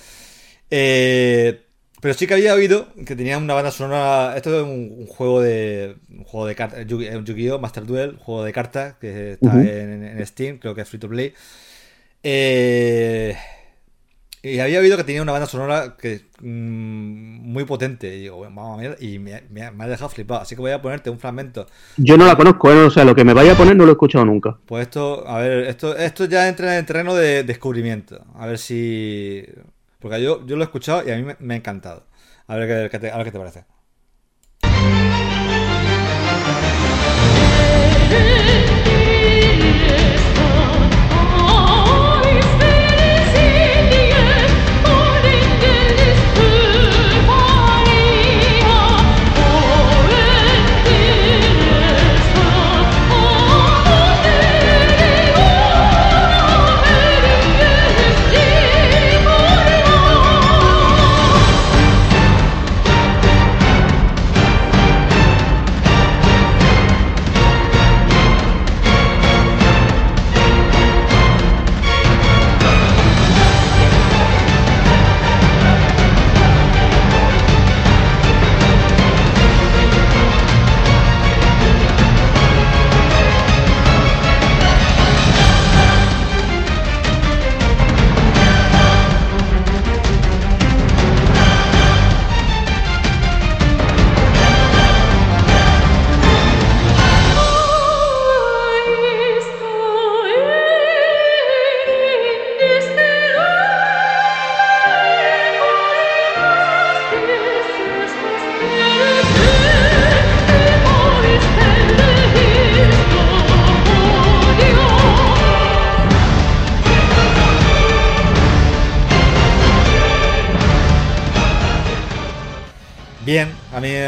Eh, 0.71 1.66
pero 2.07 2.17
sí 2.17 2.25
que 2.25 2.35
había 2.35 2.53
oído 2.53 2.87
que 3.05 3.17
tenía 3.17 3.37
una 3.37 3.53
banda 3.53 3.69
sonora. 3.69 4.37
Esto 4.37 4.61
es 4.61 4.63
un, 4.63 4.95
un 4.97 5.07
juego 5.07 5.41
de. 5.41 5.97
Un 6.09 6.23
juego 6.23 6.47
de 6.47 6.55
cartas. 6.55 6.79
Un 6.89 7.25
Yu-Gi-Oh! 7.25 7.59
Master 7.59 7.85
Duel, 7.85 8.11
un 8.11 8.17
juego 8.19 8.45
de 8.45 8.53
cartas 8.53 8.95
que 8.95 9.33
está 9.33 9.49
uh 9.49 9.51
-huh. 9.51 9.69
en, 9.69 10.03
en, 10.05 10.25
Steam, 10.25 10.57
creo 10.57 10.73
que 10.73 10.83
es 10.83 10.87
free 10.87 11.01
to 11.01 11.09
play. 11.09 11.33
Eh, 12.23 13.35
y 14.41 14.59
había 14.59 14.79
oído 14.79 14.95
que 14.95 15.03
tenía 15.03 15.21
una 15.21 15.33
banda 15.33 15.47
sonora 15.47 15.97
que 15.99 16.27
mmm, 16.39 17.51
muy 17.51 17.65
potente. 17.65 18.15
Y 18.15 18.21
digo, 18.21 18.37
bueno, 18.37 18.55
vamos 18.55 18.85
a. 18.85 19.03
Y 19.03 19.19
me, 19.19 19.43
me, 19.49 19.69
me, 19.71 19.83
ha 19.83 19.87
dejado 19.89 20.07
flipado. 20.07 20.39
Así 20.39 20.55
que 20.55 20.61
voy 20.61 20.71
a 20.71 20.81
ponerte 20.81 21.09
un 21.09 21.19
fragmento. 21.19 21.67
Yo 21.97 22.15
no 22.15 22.25
la 22.25 22.37
conozco, 22.37 22.71
¿eh? 22.71 22.85
o 22.85 22.89
sea, 22.89 23.03
lo 23.03 23.15
que 23.15 23.25
me 23.25 23.33
vaya 23.33 23.51
a 23.51 23.57
poner 23.57 23.75
no 23.75 23.83
lo 23.83 23.91
he 23.91 23.95
escuchado 23.95 24.23
nunca. 24.23 24.57
Pues 24.65 24.83
esto, 24.83 25.27
a 25.27 25.39
ver, 25.39 25.67
esto, 25.67 25.93
esto 25.97 26.23
ya 26.23 26.47
entra 26.47 26.71
en 26.71 26.79
el 26.79 26.85
terreno 26.85 27.15
de 27.15 27.43
descubrimiento. 27.43 28.23
A 28.33 28.47
ver 28.47 28.59
si. 28.59 29.45
Porque 30.07 30.23
yo, 30.23 30.45
yo 30.45 30.55
lo 30.55 30.63
he 30.63 30.65
escuchado 30.65 31.05
y 31.05 31.11
a 31.11 31.17
mí 31.17 31.35
me, 31.39 31.53
ha 31.53 31.57
encantado. 31.57 32.05
A 32.47 32.55
ver 32.55 32.89
qué, 32.89 32.97
te, 32.97 33.11
a 33.11 33.17
ver 33.17 33.25
qué 33.25 33.31
te 33.33 33.39
parece. 33.39 33.65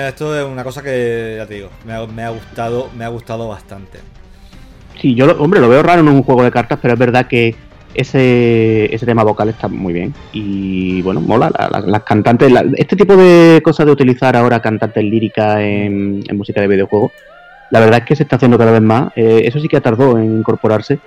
Esto 0.10 0.38
es 0.38 0.45
una 0.45 0.64
cosa 0.64 0.84
que, 0.84 1.36
ya 1.38 1.45
te 1.45 1.56
digo, 1.56 1.69
me 1.86 1.94
ha, 1.94 2.30
gustado, 2.30 2.90
me 2.98 3.06
ha 3.06 3.10
gustado 3.10 3.48
bastante. 3.48 3.99
Sí, 5.02 5.15
yo, 5.15 5.31
hombre, 5.41 5.60
lo 5.60 5.69
veo 5.69 5.81
raro 5.81 6.02
en 6.02 6.10
un 6.10 6.23
juego 6.23 6.44
de 6.44 6.52
cartas, 6.52 6.80
pero 6.81 6.94
es 6.94 6.99
verdad 6.99 7.27
que 7.27 7.56
ese, 7.94 8.94
ese 8.94 9.06
tema 9.06 9.23
vocal 9.23 9.49
está 9.49 9.68
muy 9.68 9.94
bien. 9.94 10.14
Y 10.34 11.02
bueno, 11.02 11.22
mola. 11.22 11.52
La, 11.57 11.69
la, 11.69 11.80
las 11.81 12.03
cantantes, 12.03 12.52
este 12.76 12.95
tipo 12.95 13.15
de 13.15 13.61
cosas 13.64 13.86
de 13.86 13.91
utilizar 13.91 14.36
ahora 14.36 14.61
cantantes 14.61 15.03
líricas 15.03 15.60
en, 15.60 16.23
en, 16.27 16.38
música 16.38 16.61
de 16.61 16.68
videojuegos, 16.68 17.11
la 17.72 17.80
verdad 17.80 17.99
es 17.99 18.06
que 18.06 18.15
se 18.15 18.23
está 18.23 18.36
haciendo 18.36 18.57
cada 18.57 18.72
vez 18.72 18.81
más. 18.81 19.11
Eh, 19.15 19.41
eso 19.45 19.60
sí 19.60 19.68
que 19.68 19.81
tardó 19.81 20.18
en 20.18 20.40
incorporarse. 20.40 20.99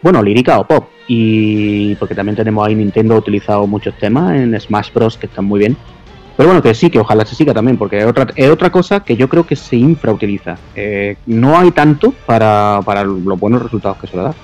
Bueno, 0.00 0.22
lírica 0.22 0.58
o 0.58 0.66
pop. 0.66 0.88
Y 1.08 1.94
porque 1.96 2.14
también 2.14 2.36
tenemos 2.36 2.66
ahí 2.66 2.74
Nintendo 2.74 3.14
ha 3.14 3.18
utilizado 3.18 3.66
muchos 3.66 3.94
temas 3.96 4.36
en 4.36 4.58
Smash 4.58 4.92
Bros. 4.92 5.16
que 5.16 5.26
están 5.26 5.44
muy 5.44 5.58
bien. 5.60 5.76
Pero 6.38 6.50
bueno, 6.50 6.62
que 6.62 6.72
sí, 6.72 6.88
que 6.88 7.00
ojalá 7.00 7.26
se 7.26 7.34
siga 7.34 7.52
también, 7.52 7.76
porque 7.76 7.98
es 7.98 8.04
otra, 8.04 8.28
es 8.36 8.48
otra 8.48 8.70
cosa 8.70 9.00
que 9.00 9.16
yo 9.16 9.28
creo 9.28 9.44
que 9.44 9.56
se 9.56 9.74
infrautiliza. 9.74 10.56
Eh, 10.76 11.16
no 11.26 11.58
hay 11.58 11.72
tanto 11.72 12.14
para, 12.26 12.78
para, 12.84 13.02
los 13.02 13.40
buenos 13.40 13.60
resultados 13.60 13.98
que 13.98 14.06
suele 14.06 14.22
dar. 14.22 14.34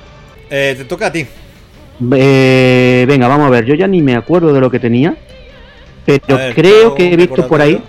Eh, 0.51 0.75
te 0.77 0.87
toca 0.87 1.07
a 1.07 1.13
ti. 1.13 1.25
Eh, 2.17 3.05
venga, 3.07 3.29
vamos 3.29 3.47
a 3.47 3.51
ver, 3.51 3.65
yo 3.65 3.77
ya 3.77 3.87
ni 3.87 4.03
me 4.03 4.17
acuerdo 4.17 4.53
de 4.53 4.61
lo 4.61 4.73
que 4.73 4.81
tenía, 4.81 5.15
pero 6.05 6.37
ver, 6.37 6.53
creo 6.57 6.97
que 6.97 7.13
he 7.13 7.17
visto 7.17 7.47
por 7.47 7.61
ahí 7.63 7.81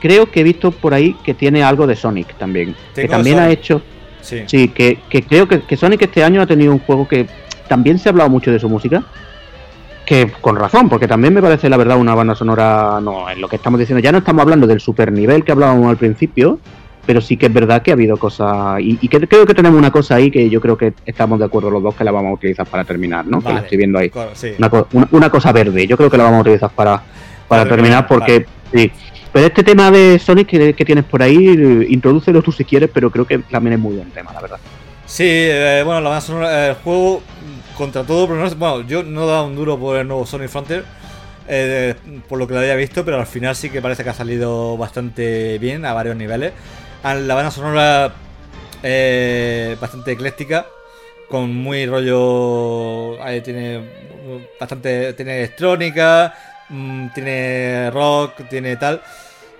creo 0.00 0.30
que 0.30 0.38
he 0.38 0.44
visto 0.44 0.70
por 0.70 0.94
ahí 0.94 1.16
que 1.24 1.34
tiene 1.34 1.64
algo 1.64 1.88
de 1.88 1.96
Sonic 1.96 2.38
también. 2.38 2.76
Que 2.94 3.08
también 3.08 3.40
ha 3.40 3.50
hecho. 3.50 3.82
Sí. 4.20 4.44
Sí, 4.46 4.68
que, 4.68 5.00
que 5.08 5.22
creo 5.22 5.48
que, 5.48 5.62
que 5.62 5.76
Sonic 5.76 6.02
este 6.02 6.22
año 6.22 6.40
ha 6.40 6.46
tenido 6.46 6.70
un 6.70 6.78
juego 6.78 7.08
que 7.08 7.26
también 7.66 7.98
se 7.98 8.08
ha 8.08 8.10
hablado 8.10 8.30
mucho 8.30 8.52
de 8.52 8.60
su 8.60 8.68
música. 8.68 9.02
Que 10.06 10.30
con 10.40 10.54
razón, 10.56 10.88
porque 10.88 11.08
también 11.08 11.34
me 11.34 11.42
parece 11.42 11.68
la 11.68 11.76
verdad 11.76 11.98
una 11.98 12.14
banda 12.14 12.34
sonora, 12.36 13.00
no, 13.02 13.28
en 13.28 13.40
lo 13.40 13.48
que 13.48 13.56
estamos 13.56 13.78
diciendo, 13.80 14.00
ya 14.00 14.12
no 14.12 14.18
estamos 14.18 14.40
hablando 14.42 14.66
del 14.68 14.80
super 14.80 15.10
nivel 15.10 15.42
que 15.44 15.50
hablábamos 15.50 15.88
al 15.88 15.96
principio, 15.96 16.60
pero 17.04 17.20
sí 17.20 17.36
que 17.36 17.46
es 17.46 17.52
verdad 17.52 17.82
que 17.82 17.90
ha 17.90 17.94
habido 17.94 18.16
cosas, 18.16 18.78
y, 18.80 18.98
y 19.02 19.08
que 19.08 19.26
creo 19.26 19.44
que 19.46 19.52
tenemos 19.54 19.76
una 19.78 19.90
cosa 19.90 20.14
ahí 20.14 20.30
que 20.30 20.48
yo 20.48 20.60
creo 20.60 20.76
que 20.78 20.94
estamos 21.04 21.40
de 21.40 21.44
acuerdo 21.46 21.70
los 21.70 21.82
dos 21.82 21.94
que 21.96 22.04
la 22.04 22.12
vamos 22.12 22.30
a 22.30 22.34
utilizar 22.34 22.66
para 22.66 22.84
terminar, 22.84 23.26
¿no? 23.26 23.40
Que 23.40 23.48
la 23.48 23.54
Vale. 23.54 23.64
estoy 23.66 23.78
viendo 23.78 23.98
ahí. 23.98 24.12
Sí. 24.34 24.52
Una, 24.58 24.70
una- 24.92 25.08
una 25.10 25.30
cosa 25.30 25.50
verde, 25.52 25.86
yo 25.88 25.96
creo 25.96 26.08
que 26.08 26.16
la 26.18 26.24
vamos 26.24 26.38
a 26.38 26.42
utilizar 26.42 26.70
para, 26.70 27.02
para 27.48 27.68
terminar 27.68 28.06
porque, 28.06 28.46
sí. 28.72 28.90
Pero 29.32 29.46
este 29.48 29.64
tema 29.64 29.90
de 29.90 30.18
Sonic 30.20 30.46
que, 30.46 30.72
que 30.74 30.84
tienes 30.84 31.04
por 31.04 31.20
ahí, 31.20 31.86
introdúcelo 31.90 32.42
tú 32.42 32.52
si 32.52 32.64
quieres, 32.64 32.88
pero 32.94 33.10
creo 33.10 33.26
que 33.26 33.38
también 33.40 33.74
es 33.74 33.80
muy 33.80 33.96
buen 33.96 34.10
tema, 34.10 34.32
la 34.32 34.40
verdad. 34.40 34.58
Sí, 35.06 35.24
eh, 35.24 35.82
bueno, 35.84 36.00
la 36.00 36.10
banda 36.10 36.20
sonora, 36.20 36.68
el 36.68 36.74
juego 36.74 37.22
contra 37.76 38.02
todo, 38.02 38.26
pero 38.26 38.40
no 38.40 38.50
bueno, 38.56 38.82
yo 38.88 39.02
no 39.04 39.24
he 39.24 39.26
dado 39.26 39.46
un 39.46 39.54
duro 39.54 39.78
por 39.78 39.96
el 39.96 40.08
nuevo 40.08 40.26
Sonic 40.26 40.48
Frontier, 40.48 40.84
eh, 41.46 41.94
por 42.28 42.38
lo 42.38 42.46
que 42.48 42.54
lo 42.54 42.60
había 42.60 42.74
visto, 42.74 43.04
pero 43.04 43.20
al 43.20 43.26
final 43.26 43.54
sí 43.54 43.70
que 43.70 43.80
parece 43.80 44.02
que 44.02 44.10
ha 44.10 44.14
salido 44.14 44.76
bastante 44.76 45.58
bien 45.58 45.84
a 45.84 45.92
varios 45.92 46.16
niveles. 46.16 46.52
Ah, 47.04 47.14
La 47.14 47.34
banda 47.36 47.52
sonora 47.52 48.12
eh, 48.82 49.76
bastante 49.80 50.12
ecléctica, 50.12 50.66
con 51.28 51.54
muy 51.54 51.86
rollo, 51.86 53.16
tiene 53.44 53.80
bastante, 54.58 55.12
tiene 55.12 55.38
electrónica, 55.38 56.34
mm, 56.68 57.08
tiene 57.14 57.90
rock, 57.92 58.48
tiene 58.50 58.76
tal. 58.76 59.00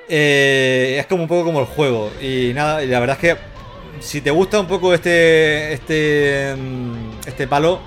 Eh, 0.08 0.96
es 0.98 1.06
como 1.06 1.22
un 1.22 1.28
poco 1.28 1.44
como 1.44 1.60
el 1.60 1.66
juego 1.66 2.10
y 2.20 2.52
nada, 2.54 2.82
y 2.82 2.88
la 2.88 3.00
verdad 3.00 3.16
es 3.20 3.34
que 3.34 3.55
si 4.00 4.20
te 4.20 4.30
gusta 4.30 4.60
un 4.60 4.66
poco 4.66 4.92
este 4.94 5.72
este 5.72 6.54
mm, 6.56 7.26
este 7.28 7.46
palo, 7.46 7.80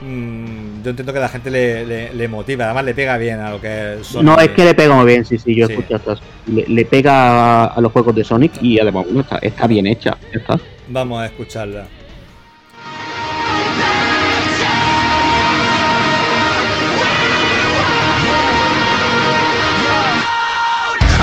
mm, 0.00 0.82
yo 0.82 0.90
entiendo 0.90 1.12
que 1.12 1.18
a 1.18 1.22
la 1.22 1.28
gente 1.28 1.50
le, 1.50 1.86
le- 1.86 2.14
le 2.14 2.28
motiva, 2.28 2.64
además 2.66 2.84
le 2.84 2.94
pega 2.94 3.16
bien 3.18 3.40
a 3.40 3.50
lo 3.50 3.60
que 3.60 3.94
es 4.00 4.06
Sonic. 4.06 4.24
No, 4.26 4.38
es 4.38 4.50
que 4.50 4.64
le 4.64 4.74
pega 4.74 4.94
muy 4.94 5.06
bien, 5.06 5.24
sí, 5.24 5.38
sí, 5.38 5.54
yo 5.54 5.66
Sí. 5.66 5.72
he 5.72 5.76
escuchado 5.76 6.12
esto. 6.14 6.24
Le, 6.46 6.64
le 6.66 6.84
pega 6.84 7.64
a, 7.66 7.80
los 7.80 7.92
juegos 7.92 8.14
de 8.14 8.24
Sonic 8.24 8.52
y 8.62 8.78
además 8.80 9.04
bueno, 9.06 9.20
está, 9.20 9.38
está 9.38 9.66
bien 9.66 9.86
hecha. 9.86 10.16
está. 10.32 10.58
Vamos 10.88 11.22
a 11.22 11.26
escucharla. 11.26 11.86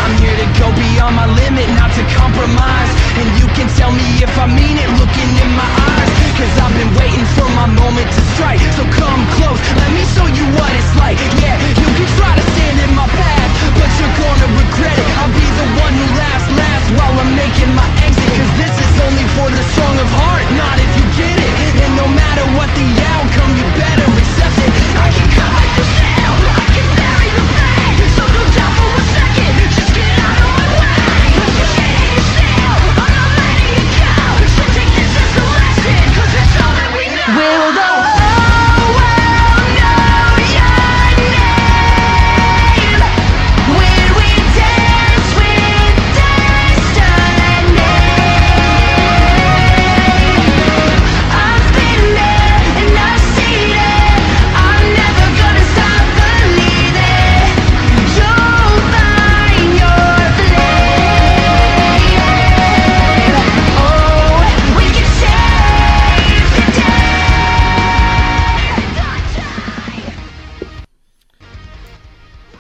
I'm 0.02 0.14
here 0.24 0.36
to 0.38 0.48
go 0.60 0.68
beyond 0.76 1.16
my 1.16 1.28
limit, 1.28 1.68
not 1.76 1.92
to 1.98 2.04
compromise. 2.16 2.99
And 3.20 3.36
you 3.36 3.52
can 3.52 3.68
tell 3.76 3.92
me 3.92 4.24
if 4.24 4.32
I 4.40 4.48
mean 4.48 4.80
it, 4.80 4.88
looking 4.96 5.32
in 5.44 5.52
my 5.52 5.68
eyes. 5.68 6.12
Cause 6.40 6.56
I've 6.64 6.72
been 6.72 6.94
waiting 6.96 7.28
for 7.36 7.44
my 7.52 7.68
moment 7.68 8.08
to 8.08 8.22
strike. 8.32 8.64
So 8.80 8.88
come 8.96 9.22
close, 9.36 9.60
let 9.76 9.92
me 9.92 10.08
show 10.16 10.24
you 10.24 10.46
what 10.56 10.72
it's 10.72 10.94
like. 10.96 11.20
Yeah, 11.44 11.60
you 11.60 11.90
can 12.00 12.08
try 12.16 12.32
to 12.32 12.46
stand 12.56 12.80
in 12.80 12.92
my 12.96 13.04
path, 13.12 13.52
but 13.76 13.92
you're 14.00 14.16
gonna 14.24 14.48
regret 14.56 14.96
it. 14.96 15.10
I'll 15.20 15.36
be 15.36 15.48
the 15.52 15.68
one 15.84 15.94
who 16.00 16.08
laughs 16.16 16.48
last 16.56 16.88
while 16.96 17.16
I'm 17.20 17.34
making 17.36 17.72
my 17.76 17.90
exit. 18.08 18.32
Cause 18.40 18.54
this 18.56 18.76
is 18.88 18.94
only 19.04 19.28
for 19.36 19.52
the 19.52 19.64
strong 19.76 19.96
of 20.00 20.10
heart, 20.16 20.46
not 20.56 20.80
if 20.80 20.92
you 20.96 21.06
get 21.20 21.36
it. 21.44 21.54
And 21.84 21.92
no 22.00 22.08
matter 22.08 22.46
what 22.56 22.72
the 22.72 22.88
outcome, 23.20 23.52
you 23.60 23.68
better 23.76 24.08
accept 24.16 24.58
it. 24.64 24.72
I 24.96 25.09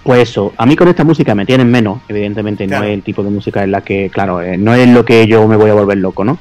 Pues 0.10 0.27
eso, 0.27 0.53
a 0.57 0.65
mí 0.65 0.76
con 0.76 0.88
esta 0.88 1.03
música 1.03 1.36
me 1.36 1.45
tienen 1.45 1.69
menos, 1.69 2.02
evidentemente 2.07 2.65
Claro. 2.65 2.81
no 2.81 2.90
es 2.90 2.95
el 2.95 3.03
tipo 3.03 3.22
de 3.22 3.30
música 3.30 3.64
en 3.64 3.69
la 3.69 3.81
que, 3.81 4.10
claro, 4.11 4.41
eh, 4.41 4.57
no 4.57 4.73
es 4.73 4.90
lo 4.90 5.06
que 5.06 5.27
yo 5.27 5.48
me 5.48 5.56
voy 5.56 5.69
a 5.69 5.76
volver 5.76 5.99
loco, 5.99 6.26
¿no? 6.26 6.40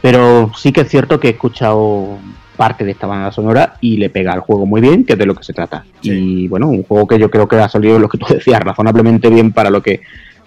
Pero 0.00 0.52
sí 0.56 0.70
que 0.70 0.82
es 0.82 0.88
cierto 0.88 1.18
que 1.18 1.26
he 1.26 1.30
escuchado 1.32 2.18
parte 2.56 2.84
de 2.84 2.92
esta 2.92 3.08
banda 3.08 3.32
sonora 3.32 3.74
y 3.80 3.96
le 3.96 4.10
pega 4.10 4.32
al 4.32 4.38
juego 4.38 4.64
muy 4.64 4.80
bien, 4.80 5.04
que 5.04 5.14
es 5.14 5.18
de 5.18 5.26
lo 5.26 5.34
que 5.34 5.42
se 5.42 5.52
trata. 5.52 5.84
Sí. 6.00 6.44
Y 6.44 6.46
bueno, 6.46 6.68
un 6.68 6.84
juego 6.84 7.08
que 7.08 7.18
yo 7.18 7.28
creo 7.32 7.48
que 7.48 7.56
ha 7.56 7.68
salido 7.68 7.98
lo 7.98 8.08
que 8.08 8.16
tú 8.16 8.26
decías, 8.32 8.60
razonablemente 8.60 9.28
bien 9.28 9.50
para 9.50 9.70
lo 9.70 9.82
que, 9.82 10.02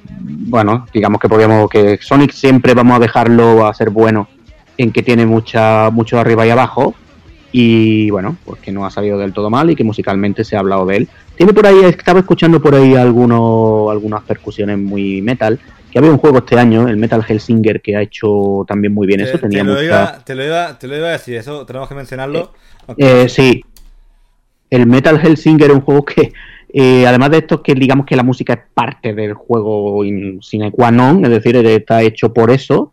bueno, 0.10 0.86
digamos 0.94 1.20
que 1.20 1.28
podríamos, 1.28 1.70
que 1.70 2.00
Sonic 2.02 2.32
siempre 2.32 2.74
vamos 2.74 2.96
a 2.96 3.00
dejarlo 3.00 3.68
a 3.68 3.74
ser 3.74 3.90
bueno 3.90 4.30
en 4.78 4.94
que 4.94 5.04
tiene 5.04 5.26
mucha, 5.26 5.90
mucho 5.90 6.18
arriba 6.18 6.48
y 6.48 6.52
abajo, 6.52 6.96
y 7.52 8.10
bueno, 8.10 8.38
pues 8.46 8.62
que 8.62 8.72
no 8.72 8.86
ha 8.86 8.90
salido 8.90 9.18
del 9.20 9.34
todo 9.34 9.50
mal 9.50 9.70
y 9.70 9.76
que 9.76 9.84
musicalmente 9.84 10.46
se 10.46 10.56
ha 10.56 10.60
hablado 10.60 10.86
de 10.86 10.96
él. 10.96 11.10
Tiene 11.36 11.54
por 11.54 11.66
ahí, 11.66 11.80
estaba 11.86 12.20
escuchando 12.20 12.62
por 12.62 12.76
ahí 12.76 12.96
algunos, 12.96 13.92
algunas 13.92 14.22
percusiones 14.24 14.78
muy 14.78 15.22
metal, 15.22 15.60
que 15.92 15.98
había 16.00 16.12
un 16.12 16.18
juego 16.18 16.40
este 16.40 16.58
año, 16.58 16.88
el 16.88 16.98
Metal 16.98 17.24
Hellsinger, 17.28 17.82
que 17.82 17.96
ha 17.96 18.02
hecho 18.02 18.64
también 18.68 18.94
muy 18.94 19.06
bien 19.08 19.22
eso, 19.22 19.38
Te, 19.40 19.48
lo 19.64 19.64
mucha... 19.72 19.84
iba, 19.84 20.20
te, 20.24 20.36
lo 20.36 20.46
iba, 20.46 20.78
te 20.80 20.88
lo 20.88 20.98
iba 20.98 21.08
a 21.08 21.12
decir, 21.12 21.36
eso 21.36 21.66
tenemos 21.66 21.90
que 21.90 21.96
mencionarlo. 21.96 22.52
aunque- 22.88 23.24
Eh, 23.24 23.30
sí, 23.30 23.64
el 24.70 24.86
Metal 24.88 25.20
Hellsinger 25.24 25.70
es 25.70 25.76
un 25.76 25.82
juego 25.82 26.06
que, 26.06 26.34
eh, 26.72 27.06
además 27.08 27.32
de 27.32 27.38
esto, 27.40 27.62
que 27.62 27.74
digamos 27.76 28.06
que 28.06 28.16
la 28.16 28.24
música 28.24 28.54
es 28.54 28.60
parte 28.74 29.14
del 29.14 29.34
juego 29.34 30.04
in, 30.06 30.42
sine 30.42 30.72
qua 30.72 30.92
non, 30.92 31.24
es 31.26 31.32
decir, 31.32 31.56
está 31.58 32.02
hecho 32.02 32.34
por 32.34 32.50
eso. 32.52 32.93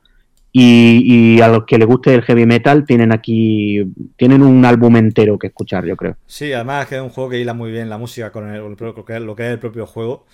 Y, 0.53 1.37
y 1.37 1.41
a 1.41 1.49
los 1.49 1.65
que 1.65 1.79
les 1.79 1.87
guste 1.87 2.13
el 2.13 2.23
heavy 2.23 2.45
metal 2.45 2.85
tienen 2.85 3.13
aquí 3.13 3.85
tienen 4.17 4.43
un 4.43 4.65
álbum 4.65 4.97
entero 4.97 5.39
que 5.39 5.47
escuchar, 5.47 5.85
yo 5.87 5.97
creo. 5.97 6.17
Sí, 6.27 6.53
además 6.53 6.89
que 6.89 6.97
es 6.97 7.01
un 7.03 7.11
juego 7.11 7.31
que 7.31 7.39
hila 7.41 7.55
muy 7.55 7.71
bien 7.71 7.89
la 7.89 7.99
música 7.99 8.33
con 8.33 8.49
el- 8.53 8.61
lo 8.61 9.05
que 9.05 9.15
es- 9.15 9.21
lo 9.23 9.37
que 9.37 9.47
es 9.47 9.53
el 9.53 9.59
propio 9.61 9.87
juego. 9.87 10.27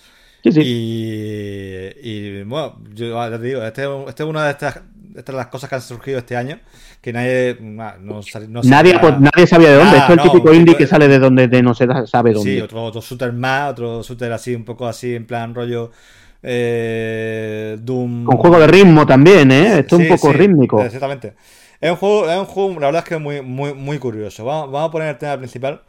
Sí, 0.43 0.51
sí. 0.51 0.61
Y, 0.63 2.09
y, 2.09 2.43
bueno, 2.43 2.79
yo 2.93 3.07
ya 3.29 3.37
te 3.37 3.43
digo, 3.43 3.63
este, 3.63 3.83
es 3.83 3.89
este 4.07 4.23
es 4.23 4.29
una 4.29 4.45
de 4.45 4.51
estas, 4.51 4.81
estas 5.15 5.35
las 5.35 5.47
cosas 5.47 5.69
que 5.69 5.75
han 5.75 5.81
surgido 5.81 6.19
este 6.19 6.35
año, 6.35 6.59
que 7.01 7.11
nadie 7.13 7.57
ah, 7.79 7.97
no, 7.99 8.21
no 8.49 8.61
nadie, 8.63 8.93
sabía- 8.93 9.01
pues, 9.01 9.19
nadie 9.19 9.47
sabía 9.47 9.69
de 9.69 9.75
dónde. 9.75 9.97
Ah, 9.97 9.99
Esto 10.01 10.13
es 10.13 10.19
el 10.19 10.25
no, 10.25 10.31
típico 10.31 10.53
indie 10.53 10.75
que 10.77 10.87
sale 10.87 11.07
de 11.07 11.19
donde 11.19 11.47
de 11.47 11.61
no 11.61 11.73
se 11.73 11.85
sabe 12.07 12.33
dónde. 12.33 12.55
Sí, 12.55 12.61
otro, 12.61 12.83
otro 12.83 13.01
shooter 13.01 13.33
más, 13.33 13.71
otro 13.71 14.01
shooter 14.03 14.31
así, 14.31 14.55
un 14.55 14.65
poco 14.65 14.87
así, 14.87 15.13
en 15.15 15.25
plan 15.25 15.53
rollo 15.53 15.91
eh, 16.43 17.77
Doom. 17.79 18.25
Con 18.25 18.37
juego 18.37 18.59
de 18.59 18.67
ritmo 18.67 19.05
también, 19.05 19.51
¿eh? 19.51 19.79
Esto 19.79 19.95
es 19.97 20.03
un 20.03 20.17
poco 20.17 20.31
sí, 20.31 20.37
rítmico. 20.37 20.81
Exactamente. 20.81 21.33
Es 21.79 21.91
un 21.91 21.97
juego, 21.97 22.29
es 22.29 22.37
un 22.37 22.45
juego, 22.45 22.79
la 22.79 22.87
verdad 22.87 23.03
es 23.03 23.09
que 23.09 23.17
muy, 23.17 23.41
muy, 23.41 23.73
muy 23.73 23.99
curioso. 23.99 24.45
Vamos, 24.45 24.71
vamos 24.71 24.89
a 24.89 24.91
poner 24.91 25.09
el 25.09 25.17
tema 25.17 25.37
principal, 25.37 25.81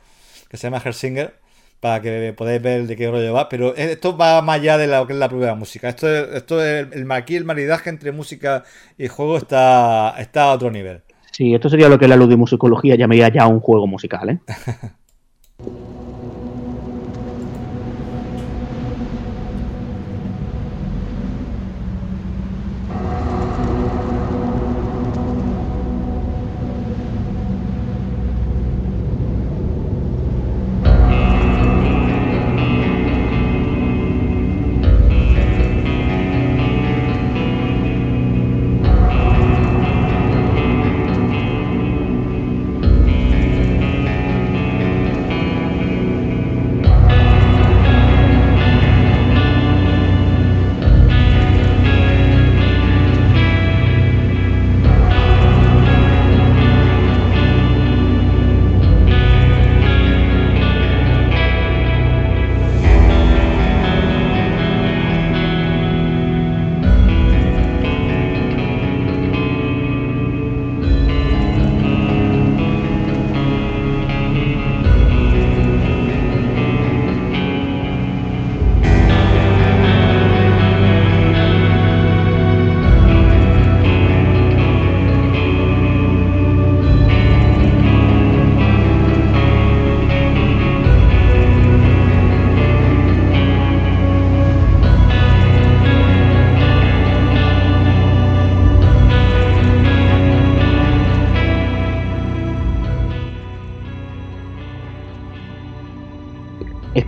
que 0.49 0.57
se 0.57 0.67
llama 0.67 0.83
Hellsinger, 0.85 1.35
para 1.81 2.03
que 2.03 2.35
podáis 2.37 2.61
ver 2.61 2.87
de 2.87 2.97
qué 2.97 3.11
rollo 3.11 3.33
va. 3.33 3.49
Pero 3.49 3.75
esto 3.75 4.17
va 4.17 4.43
más 4.43 4.57
allá 4.57 4.79
de 4.79 4.87
lo 4.87 5.07
que 5.07 5.15
es 5.15 5.19
la 5.19 5.29
propia 5.29 5.55
música. 5.55 5.89
Esto 5.89 6.09
es, 6.09 6.37
esto 6.37 6.63
es 6.63 6.89
el, 6.93 7.11
aquí 7.13 7.37
el 7.37 7.45
maridaje 7.45 7.91
entre 7.91 8.13
música 8.13 8.65
y 8.97 9.09
juego 9.09 9.39
está, 9.39 10.15
está 10.19 10.45
a 10.45 10.53
otro 10.53 10.71
nivel. 10.71 11.03
Sí, 11.33 11.55
esto 11.55 11.69
sería 11.69 11.89
lo 11.89 11.99
que 11.99 12.09
la 12.09 12.17
ludimusicología 12.17 12.97
llamaría 12.97 13.29
ya 13.29 13.47
un 13.47 13.61
juego 13.61 13.87
musical, 13.87 14.31
¿eh? 14.31 14.39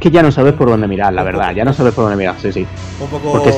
que 0.01 0.11
ya 0.11 0.23
no 0.23 0.33
sabes 0.33 0.55
por 0.55 0.69
dónde 0.69 0.89
mirar, 0.89 1.13
la 1.13 1.23
verdad. 1.23 1.53
Ya 1.55 1.65
no 1.65 1.73
sabes 1.73 1.95
por 1.95 2.05
dónde 2.05 2.17
mirar, 2.17 2.35
sí, 2.41 2.53
sí. 2.53 2.67
Un 3.01 3.09
poco. 3.09 3.33
Porque- 3.33 3.51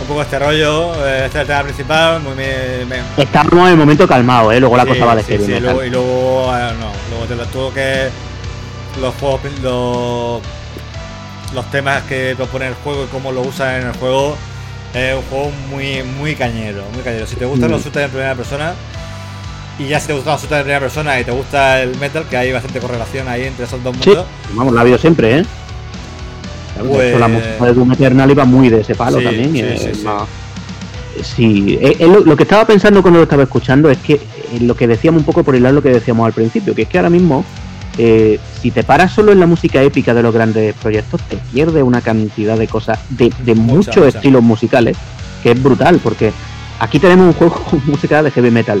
Un 0.00 0.06
poco 0.06 0.22
este 0.22 0.38
rollo, 0.38 0.94
eh, 1.04 1.24
este 1.26 1.38
es 1.38 1.42
el 1.42 1.46
tema 1.48 1.62
principal, 1.64 2.20
muy 2.22 2.34
me- 2.36 3.22
Estamos 3.22 3.52
en 3.66 3.72
el 3.72 3.76
momento 3.76 4.06
calmado, 4.06 4.52
¿eh? 4.52 4.60
Luego 4.60 4.76
la 4.76 4.84
Sí, 4.84 4.90
cosa 4.90 5.04
va 5.06 5.16
de 5.16 5.22
sí, 5.24 5.38
sí, 5.44 5.58
luego- 5.60 5.84
y 5.84 5.90
luego, 5.90 6.56
eh, 6.56 6.70
no, 6.78 6.92
luego 7.10 7.24
te 7.26 7.34
lo 7.34 7.44
tuvo 7.46 7.74
que. 7.74 8.08
Los 9.00 9.14
juegos, 9.16 9.40
los, 9.62 10.40
los 11.54 11.70
temas 11.70 12.02
que 12.04 12.34
propone 12.36 12.68
el 12.68 12.74
juego 12.74 13.04
y 13.04 13.06
cómo 13.08 13.32
lo 13.32 13.42
usan 13.42 13.80
en 13.82 13.86
el 13.88 13.92
juego. 13.94 14.36
Es 14.94 15.14
un 15.16 15.22
juego 15.24 15.50
muy, 15.68 16.02
muy 16.04 16.34
cañero, 16.36 16.82
muy 16.94 17.02
cañero. 17.02 17.26
Si 17.26 17.36
te 17.36 17.44
gustan 17.44 17.68
Mm. 17.68 17.72
los 17.72 17.82
shooters 17.84 18.04
en 18.06 18.10
primera 18.10 18.34
persona, 18.34 18.74
y 19.78 19.86
ya 19.86 20.00
si 20.00 20.08
te 20.08 20.12
gustan 20.14 20.32
los 20.34 20.42
shooters 20.42 20.58
en 20.60 20.64
primera 20.64 20.80
persona 20.80 21.20
y 21.20 21.24
te 21.24 21.30
gusta 21.30 21.82
el 21.82 21.96
metal, 21.98 22.24
que 22.28 22.36
hay 22.36 22.52
bastante 22.52 22.80
correlación 22.80 23.28
ahí 23.28 23.44
entre 23.44 23.64
esos 23.64 23.82
dos 23.82 23.96
Sí, 24.00 24.08
mundos. 24.10 24.26
vamos, 24.54 24.74
la 24.74 24.80
ha 24.80 24.82
habido 24.82 24.98
siempre, 24.98 25.38
¿eh? 25.38 25.44
De 26.76 26.84
Pues- 26.88 27.08
hecho, 27.10 27.18
la 27.18 27.28
música 27.28 27.64
de 27.64 27.72
Doom 27.74 27.92
Eternal 27.92 28.30
iba 28.30 28.44
muy 28.44 28.68
de 28.68 28.80
ese 28.80 28.94
palo 28.94 29.18
Sí, 29.18 29.24
también. 29.24 29.52
sí, 29.52 29.60
eh, 29.60 29.92
sí, 29.94 30.06
Sí, 31.22 31.78
eh, 31.80 31.96
eh, 31.98 32.06
lo, 32.06 32.20
lo 32.20 32.36
que 32.36 32.44
estaba 32.44 32.64
pensando 32.64 33.02
cuando 33.02 33.18
lo 33.18 33.24
estaba 33.24 33.42
escuchando 33.42 33.90
es 33.90 33.98
que 33.98 34.14
eh, 34.14 34.20
lo 34.60 34.76
que 34.76 34.86
decíamos 34.86 35.20
un 35.20 35.26
poco 35.26 35.42
por 35.42 35.56
hilar 35.56 35.74
lo 35.74 35.82
que 35.82 35.88
decíamos 35.90 36.24
al 36.26 36.32
principio, 36.32 36.74
que 36.76 36.82
es 36.82 36.88
que 36.88 36.98
ahora 36.98 37.10
mismo, 37.10 37.44
si 37.96 38.70
te 38.70 38.84
paras 38.84 39.12
solo 39.12 39.32
en 39.32 39.40
la 39.40 39.46
música 39.48 39.82
épica 39.82 40.14
de 40.14 40.22
los 40.22 40.32
grandes 40.32 40.72
proyectos, 40.74 41.20
te 41.22 41.36
pierdes 41.52 41.82
una 41.82 42.00
cantidad 42.00 42.56
de 42.56 42.68
cosas, 42.68 43.00
de, 43.08 43.32
de 43.44 43.54
Mucha, 43.56 43.74
muchos 43.90 43.96
mucha. 44.04 44.18
estilos 44.18 44.42
musicales, 44.44 44.96
que 45.42 45.50
es 45.50 45.60
brutal, 45.60 45.98
porque 46.00 46.30
aquí 46.78 47.00
tenemos 47.00 47.26
un 47.26 47.32
juego 47.32 47.54
con 47.70 47.82
música 47.86 48.22
de 48.22 48.30
heavy 48.30 48.52
metal. 48.52 48.80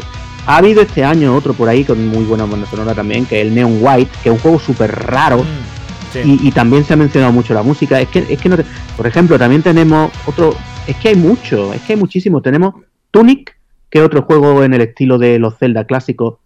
Ha 0.50 0.56
habido 0.56 0.80
este 0.80 1.04
año 1.04 1.34
otro 1.36 1.52
por 1.52 1.68
ahí 1.68 1.84
con 1.84 2.08
muy 2.08 2.24
buena 2.24 2.46
banda 2.46 2.66
sonora 2.66 2.94
también, 2.94 3.26
que 3.26 3.38
es 3.40 3.46
el 3.46 3.54
Neon 3.54 3.78
White, 3.82 4.10
que 4.22 4.30
es 4.30 4.34
un 4.34 4.40
juego 4.40 4.58
súper 4.58 4.90
raro, 4.90 5.38
Mm, 5.42 6.12
sí. 6.12 6.20
y, 6.42 6.48
y 6.48 6.52
también 6.52 6.84
se 6.84 6.94
ha 6.94 6.96
mencionado 6.96 7.34
mucho 7.34 7.52
la 7.52 7.62
música. 7.62 8.00
Es 8.00 8.08
que, 8.08 8.20
es 8.30 8.40
que 8.40 8.48
no 8.48 8.56
te- 8.56 8.64
por 8.96 9.06
ejemplo, 9.06 9.38
también 9.38 9.62
tenemos 9.62 10.10
otro. 10.26 10.54
Es 10.86 10.96
que 10.96 11.08
hay 11.10 11.16
mucho, 11.16 11.74
es 11.74 11.82
que 11.82 11.92
hay 11.92 11.98
muchísimo. 11.98 12.40
Tenemos 12.40 12.76
Tunic, 13.10 13.56
que 13.90 13.98
es 13.98 14.04
otro 14.06 14.22
juego 14.22 14.64
en 14.64 14.72
el 14.72 14.80
estilo 14.80 15.18
de 15.18 15.38
los 15.38 15.58
Zelda 15.58 15.84
clásicos, 15.84 16.36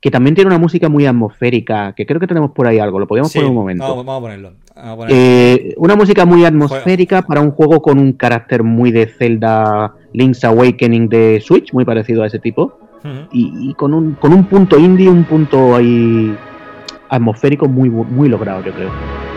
que 0.00 0.10
también 0.10 0.34
tiene 0.34 0.48
una 0.48 0.58
música 0.58 0.88
muy 0.88 1.06
atmosférica, 1.06 1.94
que 1.96 2.04
creo 2.04 2.18
que 2.18 2.26
tenemos 2.26 2.50
por 2.50 2.66
ahí 2.66 2.80
algo, 2.80 2.98
lo 2.98 3.06
podríamos 3.06 3.30
Sí, 3.30 3.38
poner 3.38 3.50
un 3.50 3.56
momento. 3.56 3.84
Vamos, 3.84 4.04
vamos 4.04 4.18
a 4.18 4.22
ponerlo. 4.22 4.52
Vamos 4.74 4.90
a 4.92 4.96
ponerlo. 4.96 5.16
Eh, 5.16 5.74
una 5.76 5.94
música 5.94 6.24
muy 6.24 6.44
atmosférica 6.44 7.22
para 7.22 7.40
un 7.40 7.52
juego 7.52 7.80
con 7.80 8.00
un 8.00 8.12
carácter 8.14 8.64
muy 8.64 8.90
de 8.90 9.06
Zelda 9.06 9.94
Link's 10.12 10.42
Awakening 10.42 11.08
de 11.08 11.40
Switch, 11.46 11.72
muy 11.72 11.84
parecido 11.84 12.24
a 12.24 12.26
ese 12.26 12.40
tipo, 12.40 12.80
Y, 13.32 13.70
y 13.70 13.74
con, 13.74 13.94
un, 13.94 14.14
con 14.14 14.32
un 14.32 14.44
punto 14.44 14.78
indie, 14.78 15.08
un 15.08 15.24
punto 15.24 15.74
ahí 15.74 16.36
atmosférico 17.08 17.68
muy, 17.68 17.90
muy 17.90 18.28
logrado, 18.28 18.62
yo 18.64 18.72
creo. 18.72 19.31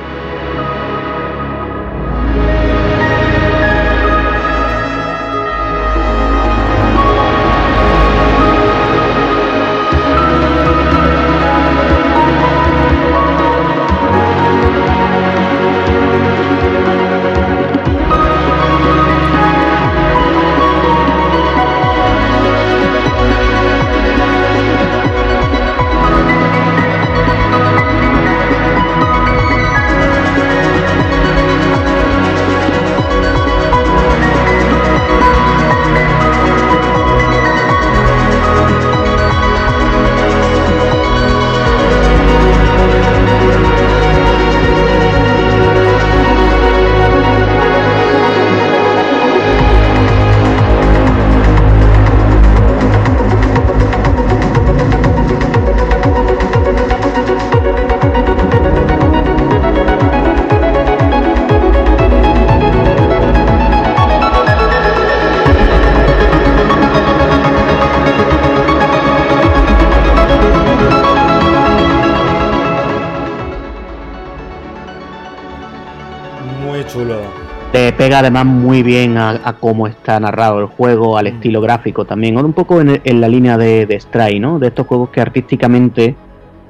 Pega 78.05 78.19
además 78.19 78.45
muy 78.45 78.83
bien 78.83 79.17
a, 79.17 79.41
a 79.43 79.53
cómo 79.53 79.87
está 79.87 80.19
narrado 80.19 80.59
el 80.59 80.67
juego, 80.67 81.17
al 81.17 81.25
Mm. 81.25 81.35
estilo 81.35 81.59
gráfico 81.59 82.05
también, 82.05 82.37
un 82.37 82.53
poco 82.53 82.79
en, 82.79 83.01
en 83.03 83.19
la 83.19 83.27
línea 83.27 83.57
de, 83.57 83.87
de 83.87 83.99
Stray, 83.99 84.39
¿no? 84.39 84.59
De 84.59 84.67
estos 84.67 84.85
juegos 84.85 85.09
que 85.09 85.21
artísticamente, 85.21 86.15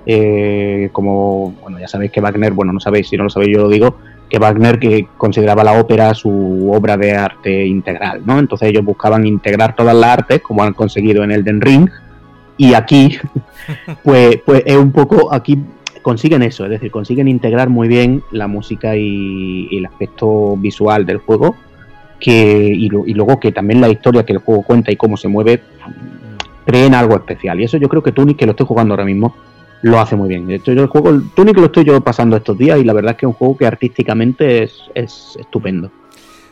eh, 0.06 0.88
como, 0.94 1.54
bueno, 1.62 1.78
ya 1.78 1.90
sabéis 1.90 2.14
que 2.14 2.22
Wagner, 2.22 2.54
bueno, 2.54 2.72
no 2.72 2.80
sabéis, 2.80 3.10
si 3.10 3.18
no 3.18 3.26
lo 3.26 3.30
sabéis 3.30 3.54
yo 3.54 3.64
lo 3.64 3.68
digo, 3.68 3.98
que 4.30 4.40
Wagner 4.40 4.80
que 4.80 5.10
consideraba 5.18 5.66
la 5.66 5.74
ópera 5.78 6.14
su 6.14 6.72
obra 6.74 6.96
de 6.96 7.12
arte 7.18 7.66
integral, 7.66 8.22
¿no? 8.26 8.40
Entonces 8.40 8.70
ellos 8.70 8.86
buscaban 8.86 9.28
integrar 9.28 9.76
todas 9.76 9.94
las 9.94 10.10
artes, 10.20 10.42
como 10.42 10.64
han 10.64 10.72
conseguido 10.72 11.22
en 11.26 11.32
Elden 11.32 11.60
Ring, 11.60 11.90
y 12.56 12.76
aquí, 12.76 13.18
pues, 14.06 14.38
pues 14.46 14.64
es 14.66 14.78
un 14.78 14.94
poco, 14.94 15.34
aquí 15.34 15.60
consiguen 16.06 16.44
eso, 16.44 16.66
es 16.66 16.70
decir, 16.70 16.92
consiguen 16.92 17.28
integrar 17.28 17.68
muy 17.68 17.88
bien 17.88 18.22
la 18.30 18.46
música 18.46 18.96
y, 18.96 19.68
el 19.76 19.88
aspecto 19.88 20.56
visual 20.56 21.04
del 21.04 21.18
juego, 21.18 21.56
que, 22.20 22.72
y, 22.76 22.90
luego 22.90 23.40
que 23.40 23.52
también 23.52 23.82
la 23.82 23.90
historia 23.90 24.24
que 24.24 24.34
el 24.34 24.38
juego 24.38 24.62
cuenta 24.62 24.92
y 24.92 24.98
cómo 24.98 25.18
se 25.18 25.28
mueve, 25.28 25.64
creen 26.64 26.94
algo 26.94 27.16
especial. 27.16 27.60
Y 27.60 27.64
eso 27.64 27.78
yo 27.78 27.90
creo 27.90 28.04
que 28.04 28.12
Tunic, 28.12 28.38
que 28.38 28.46
lo 28.46 28.52
estoy 28.52 28.68
jugando 28.68 28.94
ahora 28.94 29.04
mismo, 29.04 29.36
lo 29.82 30.00
hace 30.00 30.16
muy 30.16 30.30
bien. 30.30 30.46
De 30.46 30.62
el 30.64 30.86
juego, 30.86 31.24
Tunic 31.36 31.58
lo 31.58 31.66
estoy 31.66 31.86
yo 31.86 32.00
pasando 32.02 32.38
estos 32.38 32.56
días 32.56 32.80
y 32.80 32.84
la 32.84 32.94
verdad 32.94 33.14
es 33.14 33.18
que 33.18 33.26
es 33.26 33.30
un 33.30 33.34
juego 33.34 33.58
que 33.58 33.66
artísticamente 33.66 34.62
es, 34.62 34.74
es 34.94 35.36
estupendo. 35.40 35.90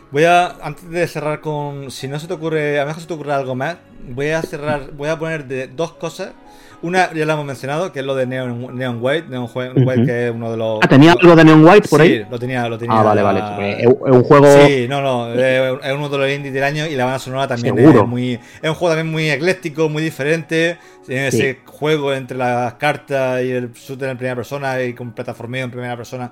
Voy 0.10 0.24
a, 0.24 0.48
antes 0.64 0.90
de 0.90 1.08
cerrar 1.08 1.42
con, 1.42 1.92
si 1.92 2.08
no 2.08 2.20
se 2.20 2.26
te 2.26 2.34
ocurre, 2.34 2.80
a 2.80 2.86
lo 2.86 2.88
mejor 2.88 3.04
se 3.04 3.08
te 3.08 3.14
ocurre 3.14 3.34
algo 3.34 3.54
más, 3.54 3.78
voy 4.10 4.30
a 4.30 4.42
cerrar, 4.42 4.94
voy 4.94 5.10
a 5.10 5.20
poner 5.20 5.46
de 5.46 5.68
dos 5.68 5.92
cosas. 5.94 6.34
Una 6.84 7.14
ya 7.14 7.26
la 7.26 7.34
hemos 7.34 7.46
mencionado, 7.46 7.92
que 7.94 8.02
es 8.02 8.06
lo 8.06 8.14
de 8.14 8.28
Neon, 8.28 8.76
Neon 8.76 8.98
White, 9.02 9.28
Neon. 9.30 9.50
White, 9.54 10.06
que 10.06 10.28
es 10.28 10.34
uno 10.36 10.52
de 10.52 10.58
los... 10.58 10.80
Ah, 10.84 10.88
¿tenía 10.90 11.14
algo 11.14 11.36
de 11.36 11.46
Neon 11.46 11.66
White 11.66 11.88
por 11.88 12.02
sí, 12.02 12.08
ahí? 12.08 12.26
lo 12.30 12.38
tenía, 12.38 12.68
lo 12.68 12.78
tenía. 12.78 13.00
Ah, 13.00 13.04
vale, 13.04 13.22
vale. 13.22 13.82
Es, 13.82 13.88
es 13.88 14.12
un 14.12 14.24
juego... 14.24 14.46
Sí, 14.68 14.86
no, 14.90 15.02
no, 15.02 15.34
es 15.34 15.94
uno 15.94 16.10
de 16.10 16.18
los 16.18 16.30
indies 16.30 16.54
del 16.54 16.64
año 16.64 16.86
y 16.86 16.96
la 16.96 17.06
banda 17.06 17.20
sonora 17.20 17.48
también 17.48 17.76
Seguro. 17.76 18.02
es 18.02 18.08
muy. 18.08 18.34
Es 18.34 18.70
un 18.70 18.76
juego 18.76 18.96
también 18.96 19.12
muy 19.12 19.30
ecléctico, 19.32 19.88
muy 19.88 20.04
diferente. 20.04 20.78
Tiene 21.08 21.32
Sí. 21.32 21.38
ese 21.40 21.60
juego 21.66 22.14
entre 22.14 22.38
las 22.38 22.74
cartas 22.76 23.42
y 23.44 23.52
el 23.52 23.72
shooter 23.72 24.10
en 24.10 24.18
primera 24.18 24.36
persona 24.36 24.82
y 24.84 24.94
con 24.94 25.14
plataformeo 25.14 25.64
en 25.64 25.72
primera 25.72 25.96
persona. 25.96 26.32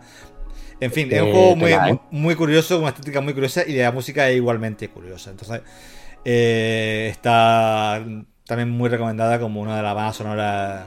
En 0.81 0.91
fin, 0.91 1.07
es 1.11 1.21
un 1.21 1.27
Eh, 1.29 1.31
juego 1.31 1.55
muy, 1.55 1.71
¿eh? 1.71 1.77
muy, 1.79 1.99
muy 2.11 2.35
curioso, 2.35 2.75
con 2.75 2.83
una 2.83 2.89
estética 2.89 3.21
muy 3.21 3.33
curiosa 3.33 3.63
y 3.65 3.73
la 3.77 3.91
música 3.93 4.29
es 4.29 4.35
igualmente 4.35 4.89
curiosa. 4.89 5.29
Entonces, 5.29 5.61
eh, 6.25 7.07
está 7.11 8.03
también 8.51 8.69
muy 8.69 8.89
recomendada 8.89 9.39
como 9.39 9.61
una 9.61 9.77
de 9.77 9.81
las 9.81 9.95
bandas 9.95 10.17
sonoras 10.17 10.81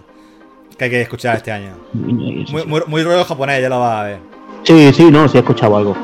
que 0.77 0.85
hay 0.85 0.91
que 0.91 1.01
escuchar 1.01 1.37
este 1.37 1.51
año. 1.51 1.71
Muy, 1.95 2.67
muy, 2.67 2.83
muy 2.87 3.03
rollo 3.03 3.25
japonés, 3.25 3.63
ya 3.63 3.71
lo 3.71 3.81
vas 3.81 4.01
a 4.01 4.03
ver. 4.03 4.19
Sí, 4.65 4.93
sí, 4.93 5.11
no, 5.11 5.27
sí 5.27 5.39
he 5.39 5.41
escuchado 5.41 5.75
algo. 5.75 5.97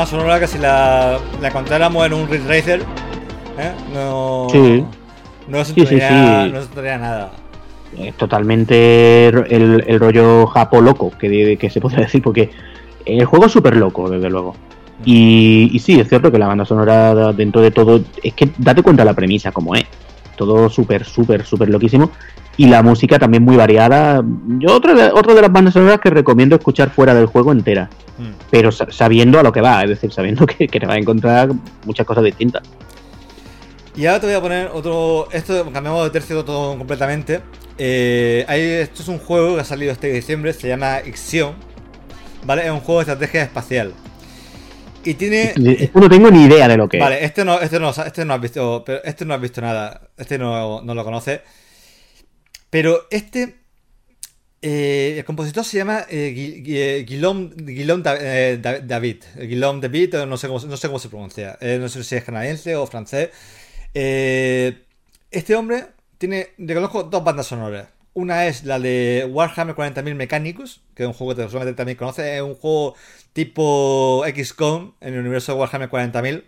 Banda 0.00 0.06
sonora 0.10 0.40
que 0.40 0.46
si 0.46 0.58
la, 0.58 1.18
la 1.40 1.48
encontráramos 1.48 2.06
en 2.06 2.12
un 2.14 2.28
Ridge 2.28 2.46
Racer, 2.46 2.80
¿eh? 3.58 3.72
no, 3.94 4.46
Sí. 4.50 4.84
no, 5.48 5.64
se 5.64 5.74
Sí, 5.74 5.86
sí, 5.86 5.94
enteraría- 5.96 6.44
sí. 6.46 6.52
no 6.52 6.82
se 6.82 6.98
nada. 6.98 7.30
Es 7.98 8.14
totalmente 8.16 9.26
el, 9.28 9.84
el 9.86 10.00
rollo 10.00 10.46
japo 10.46 10.80
loco, 10.80 11.10
que, 11.18 11.56
que 11.58 11.70
se 11.70 11.80
podría 11.80 12.00
decir, 12.06 12.22
porque 12.22 12.50
el 13.04 13.24
juego 13.24 13.46
es 13.46 13.52
súper 13.52 13.76
loco, 13.76 14.08
desde 14.08 14.30
luego. 14.30 14.54
Y, 15.04 15.70
y 15.72 15.78
sí, 15.78 15.98
es 15.98 16.08
cierto 16.08 16.30
que 16.30 16.38
la 16.38 16.46
banda 16.46 16.64
sonora, 16.64 17.32
dentro 17.32 17.60
de 17.62 17.70
todo, 17.70 18.00
es 18.22 18.34
que 18.34 18.50
date 18.58 18.82
cuenta 18.82 19.04
la 19.04 19.14
premisa 19.14 19.50
como 19.50 19.74
es. 19.74 19.84
Todo 20.36 20.68
súper, 20.70 21.04
súper, 21.04 21.44
súper 21.44 21.68
loquísimo. 21.70 22.10
Y 22.56 22.66
la 22.66 22.82
música 22.82 23.18
también 23.18 23.42
muy 23.42 23.56
variada. 23.56 24.22
Yo, 24.58 24.74
otra 24.76 24.94
de, 24.94 25.10
otra 25.10 25.34
de 25.34 25.40
las 25.42 25.52
bandas 25.52 25.72
sonoras 25.74 26.00
que 26.00 26.10
recomiendo 26.10 26.56
escuchar 26.56 26.90
fuera 26.90 27.14
del 27.14 27.26
juego 27.26 27.52
entera, 27.52 27.88
Mm. 28.20 28.34
pero 28.50 28.70
sa- 28.70 28.90
sabiendo 28.90 29.38
a 29.40 29.42
lo 29.42 29.52
que 29.52 29.60
va, 29.60 29.82
es 29.82 29.88
decir, 29.90 30.12
sabiendo 30.12 30.46
que, 30.46 30.68
que 30.68 30.78
te 30.80 30.86
vas 30.86 30.96
a 30.96 30.98
encontrar 30.98 31.50
muchas 31.84 32.06
cosas 32.06 32.24
distintas. 32.24 32.62
Y 33.96 34.06
ahora 34.06 34.20
te 34.20 34.26
voy 34.26 34.36
a 34.36 34.40
poner 34.40 34.70
otro. 34.72 35.28
Esto 35.32 35.70
cambiamos 35.72 36.04
de 36.04 36.10
tercio 36.10 36.44
todo 36.44 36.78
completamente. 36.78 37.40
Eh, 37.76 38.44
hay, 38.46 38.60
esto 38.60 39.02
es 39.02 39.08
un 39.08 39.18
juego 39.18 39.54
que 39.56 39.62
ha 39.62 39.64
salido 39.64 39.90
este 39.90 40.12
diciembre, 40.12 40.52
se 40.52 40.68
llama 40.68 41.00
Ixion. 41.04 41.54
¿Vale? 42.44 42.64
Es 42.66 42.70
un 42.70 42.80
juego 42.80 43.00
de 43.04 43.12
estrategia 43.12 43.42
espacial. 43.42 43.92
Y 45.04 45.14
tiene. 45.14 45.54
No 45.94 46.08
tengo 46.08 46.30
ni 46.30 46.44
idea 46.44 46.68
de 46.68 46.76
lo 46.76 46.88
que 46.88 46.98
es. 46.98 47.02
Vale, 47.02 47.24
este 47.24 47.44
no, 47.44 47.58
este 47.60 47.80
no, 47.80 47.90
este 47.90 48.24
no 48.24 48.34
has 48.34 48.40
visto. 48.40 48.82
Pero 48.86 49.02
este 49.02 49.24
no 49.24 49.34
has 49.34 49.40
visto 49.40 49.60
nada. 49.60 50.02
Este 50.16 50.38
no, 50.38 50.82
no 50.82 50.94
lo 50.94 51.04
conoce. 51.04 51.42
Pero 52.70 53.06
este. 53.10 53.59
Eh, 54.62 55.16
el 55.18 55.24
compositor 55.24 55.64
se 55.64 55.78
llama 55.78 56.04
eh, 56.10 56.62
eh, 56.66 57.04
Guillaume, 57.08 57.50
Guillaume 57.56 58.02
Da- 58.02 58.16
eh, 58.20 58.58
Da- 58.58 58.80
David. 58.80 59.24
Guillaume 59.36 59.80
David, 59.80 60.14
no 60.26 60.36
sé 60.36 60.48
cómo, 60.48 60.60
no 60.66 60.76
sé 60.76 60.86
cómo 60.88 60.98
se 60.98 61.08
pronuncia. 61.08 61.58
No 61.60 61.88
sé 61.88 62.04
si 62.04 62.16
es 62.16 62.24
canadiense 62.24 62.76
o 62.76 62.86
francés. 62.86 63.30
Este 63.92 65.54
hombre 65.56 65.86
tiene. 66.18 66.48
Le 66.58 66.74
conozco 66.74 67.04
dos 67.04 67.24
bandas 67.24 67.46
sonoras. 67.46 67.88
Una 68.12 68.46
es 68.46 68.64
la 68.64 68.78
de 68.80 69.26
Warhammer 69.30 69.74
40.000 69.76 70.14
Mechanicus, 70.16 70.80
que 70.94 71.04
es 71.04 71.06
un 71.06 71.12
juego 71.12 71.34
que 71.36 71.42
seguramente 71.44 71.76
también 71.76 71.96
conoces. 71.96 72.26
Es 72.26 72.42
un 72.42 72.54
juego 72.56 72.96
tipo 73.32 74.24
XCOM 74.26 74.92
en 75.00 75.14
el 75.14 75.20
universo 75.20 75.52
de 75.52 75.58
Warhammer 75.60 75.88
40.000. 75.88 76.44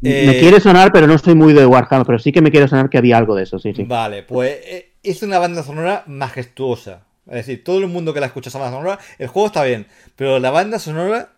Me 0.00 0.38
quiere 0.38 0.60
sonar, 0.60 0.92
pero 0.92 1.06
no 1.06 1.14
estoy 1.14 1.34
muy 1.34 1.52
de 1.54 1.66
Warhammer, 1.66 2.06
pero 2.06 2.18
sí 2.18 2.32
que 2.32 2.42
me 2.42 2.50
quiere 2.50 2.68
sonar 2.68 2.90
que 2.90 2.98
había 2.98 3.16
algo 3.16 3.34
de 3.34 3.44
eso, 3.44 3.58
sí, 3.58 3.72
sí. 3.74 3.84
Vale, 3.84 4.22
pues 4.24 4.58
es 5.02 5.22
una 5.22 5.38
banda 5.38 5.62
sonora 5.62 6.04
majestuosa. 6.06 7.04
Es 7.28 7.46
decir, 7.46 7.64
todo 7.64 7.78
el 7.78 7.88
mundo 7.88 8.14
que 8.14 8.20
la 8.20 8.26
escucha 8.26 8.48
esa 8.48 8.58
banda 8.58 8.76
sonora, 8.78 8.98
el 9.18 9.28
juego 9.28 9.46
está 9.48 9.64
bien, 9.64 9.86
pero 10.16 10.38
la 10.38 10.50
banda 10.50 10.78
sonora 10.78 11.32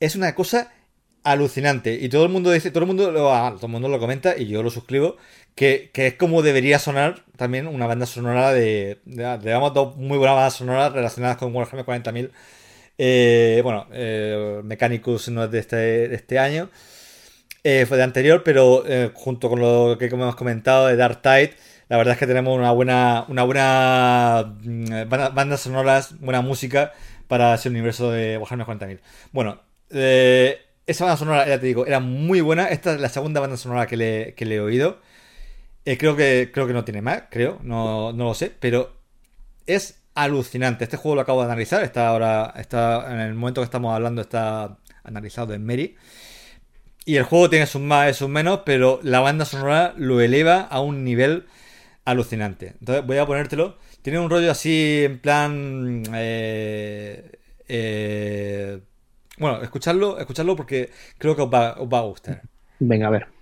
es 0.00 0.16
una 0.16 0.34
cosa 0.34 0.72
alucinante. 1.22 1.94
Y 1.94 2.08
todo 2.08 2.24
el 2.24 2.30
mundo 2.30 2.50
dice, 2.50 2.70
todo 2.70 2.80
el 2.80 2.86
mundo 2.86 3.10
lo, 3.10 3.34
ah, 3.34 3.52
todo 3.56 3.66
el 3.66 3.72
mundo 3.72 3.88
lo 3.88 3.98
comenta 3.98 4.36
y 4.36 4.46
yo 4.46 4.62
lo 4.62 4.70
suscribo, 4.70 5.16
que, 5.54 5.90
que 5.92 6.08
es 6.08 6.14
como 6.14 6.42
debería 6.42 6.78
sonar 6.78 7.24
también 7.36 7.66
una 7.66 7.86
banda 7.86 8.06
sonora 8.06 8.52
de, 8.52 8.98
digamos, 9.04 9.72
dos 9.74 9.96
muy 9.96 10.18
buenas 10.18 10.36
bandas 10.36 10.54
sonoras 10.54 10.92
relacionadas 10.92 11.36
con 11.36 11.54
Warhammer 11.54 11.86
40.000. 11.86 12.30
Eh, 12.96 13.60
bueno, 13.64 13.86
eh, 13.92 14.60
Mechanicus 14.62 15.28
no 15.30 15.44
es 15.44 15.50
de 15.50 15.58
este, 15.58 16.14
este 16.14 16.38
año. 16.38 16.70
Eh, 17.66 17.86
fue 17.86 17.96
de 17.96 18.02
anterior, 18.02 18.42
pero 18.44 18.84
eh, 18.86 19.10
junto 19.14 19.48
con 19.48 19.58
lo 19.58 19.96
que 19.98 20.04
hemos 20.04 20.36
comentado 20.36 20.86
de 20.86 20.96
Dark 20.96 21.22
Tide, 21.22 21.54
la 21.88 21.96
verdad 21.96 22.14
es 22.14 22.18
que 22.18 22.26
tenemos 22.26 22.56
una 22.56 22.72
buena, 22.72 23.24
una 23.28 23.42
buena 23.44 24.54
mm, 24.62 25.08
banda- 25.08 25.28
bandas 25.30 25.60
sonoras, 25.60 26.18
buena 26.20 26.40
música 26.42 26.92
para 27.28 27.54
ese 27.54 27.68
universo 27.68 28.10
de 28.10 28.38
Warhammer 28.38 28.66
40.000. 28.66 29.00
Bueno, 29.32 29.60
eh, 29.90 30.60
esa 30.86 31.04
banda 31.04 31.16
sonora, 31.16 31.46
ya 31.48 31.58
te 31.60 31.66
digo, 31.66 31.86
era 31.86 32.00
muy 32.00 32.40
buena. 32.40 32.68
Esta 32.68 32.94
es 32.94 33.00
la 33.00 33.08
segunda 33.08 33.40
banda 33.40 33.56
sonora 33.56 33.86
que 33.86 33.96
le, 33.96 34.34
que 34.34 34.44
le 34.46 34.56
he 34.56 34.60
oído. 34.60 35.00
Eh, 35.84 35.98
creo, 35.98 36.16
que, 36.16 36.50
creo 36.52 36.66
que 36.66 36.72
no 36.72 36.84
tiene 36.84 37.02
más, 37.02 37.24
creo, 37.30 37.58
no, 37.62 38.12
no 38.12 38.24
lo 38.24 38.34
sé, 38.34 38.52
pero 38.58 38.92
es 39.66 40.02
alucinante. 40.14 40.84
Este 40.84 40.96
juego 40.96 41.16
lo 41.16 41.22
acabo 41.22 41.40
de 41.40 41.46
analizar, 41.46 41.82
está 41.84 42.08
ahora, 42.08 42.54
está 42.56 43.12
en 43.12 43.20
el 43.20 43.34
momento 43.34 43.60
que 43.62 43.66
estamos 43.66 43.94
hablando, 43.94 44.22
está 44.22 44.78
analizado 45.04 45.54
en 45.54 45.66
Mary. 45.66 45.96
Y 47.04 47.16
el 47.16 47.24
juego 47.24 47.50
tiene 47.50 47.66
sus 47.66 47.80
más 47.82 48.10
y 48.10 48.14
sus 48.14 48.28
menos, 48.28 48.60
pero 48.64 49.00
la 49.02 49.20
banda 49.20 49.44
sonora 49.44 49.94
lo 49.96 50.20
eleva 50.20 50.60
a 50.62 50.80
un 50.80 51.04
nivel 51.04 51.46
alucinante. 52.04 52.74
Entonces 52.80 53.06
voy 53.06 53.18
a 53.18 53.26
ponértelo. 53.26 53.78
Tiene 54.02 54.18
un 54.18 54.30
rollo 54.30 54.50
así 54.50 55.04
en 55.04 55.18
plan... 55.20 56.02
eh, 56.14 57.38
eh, 57.68 58.80
bueno, 59.38 59.62
escucharlo, 59.62 60.18
escucharlo 60.18 60.56
porque 60.56 60.90
creo 61.18 61.34
que 61.34 61.42
os 61.42 61.52
va, 61.52 61.74
os 61.78 61.88
va 61.88 61.98
a 61.98 62.02
gustar. 62.02 62.42
Venga, 62.78 63.08
a 63.08 63.10
ver. 63.10 63.33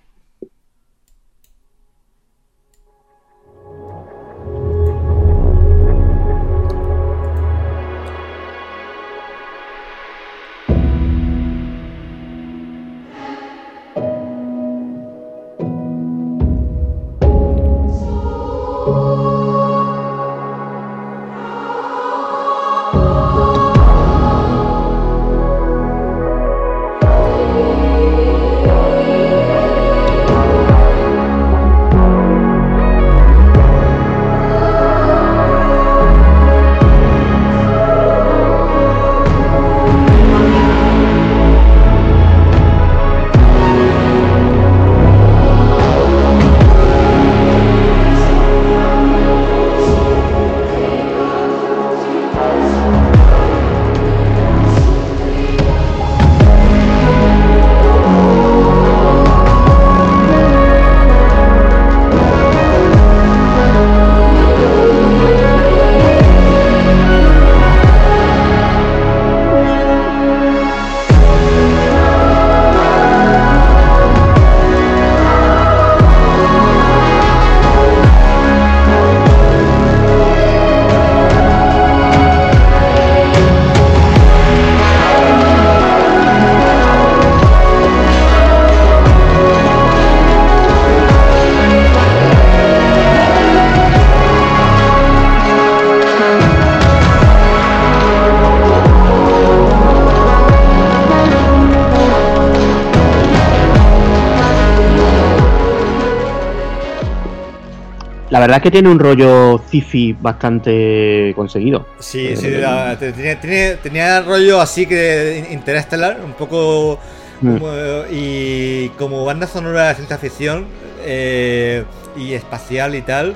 Verdad 108.42 108.58
es 108.58 108.62
que 108.62 108.70
tiene 108.70 108.88
un 108.88 108.98
rollo 108.98 109.60
cifi 109.70 110.12
bastante 110.20 111.32
conseguido. 111.34 111.86
Sí, 111.98 112.36
sí, 112.36 112.50
la- 112.50 112.96
te- 112.98 113.12
tenía, 113.12 113.40
tenía, 113.40 113.76
tenía 113.78 114.20
rollo 114.22 114.60
así 114.60 114.86
que 114.86 115.46
interestelar, 115.50 116.20
un 116.24 116.32
poco 116.34 116.98
Mm. 117.40 117.58
como, 117.58 117.72
y 118.12 118.88
como 118.98 119.24
banda 119.24 119.46
sonora 119.48 119.88
de 119.88 119.94
ciencia 119.96 120.16
ficción 120.18 120.66
eh, 121.04 121.84
y 122.16 122.34
espacial 122.34 122.94
y 122.94 123.02
tal. 123.02 123.34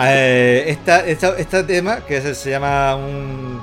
eh, 0.00 0.64
esta, 0.68 1.04
esta- 1.06 1.36
este 1.38 1.62
tema 1.64 2.00
que 2.06 2.20
se, 2.20 2.34
se 2.34 2.50
llama 2.50 2.94
un 2.96 3.60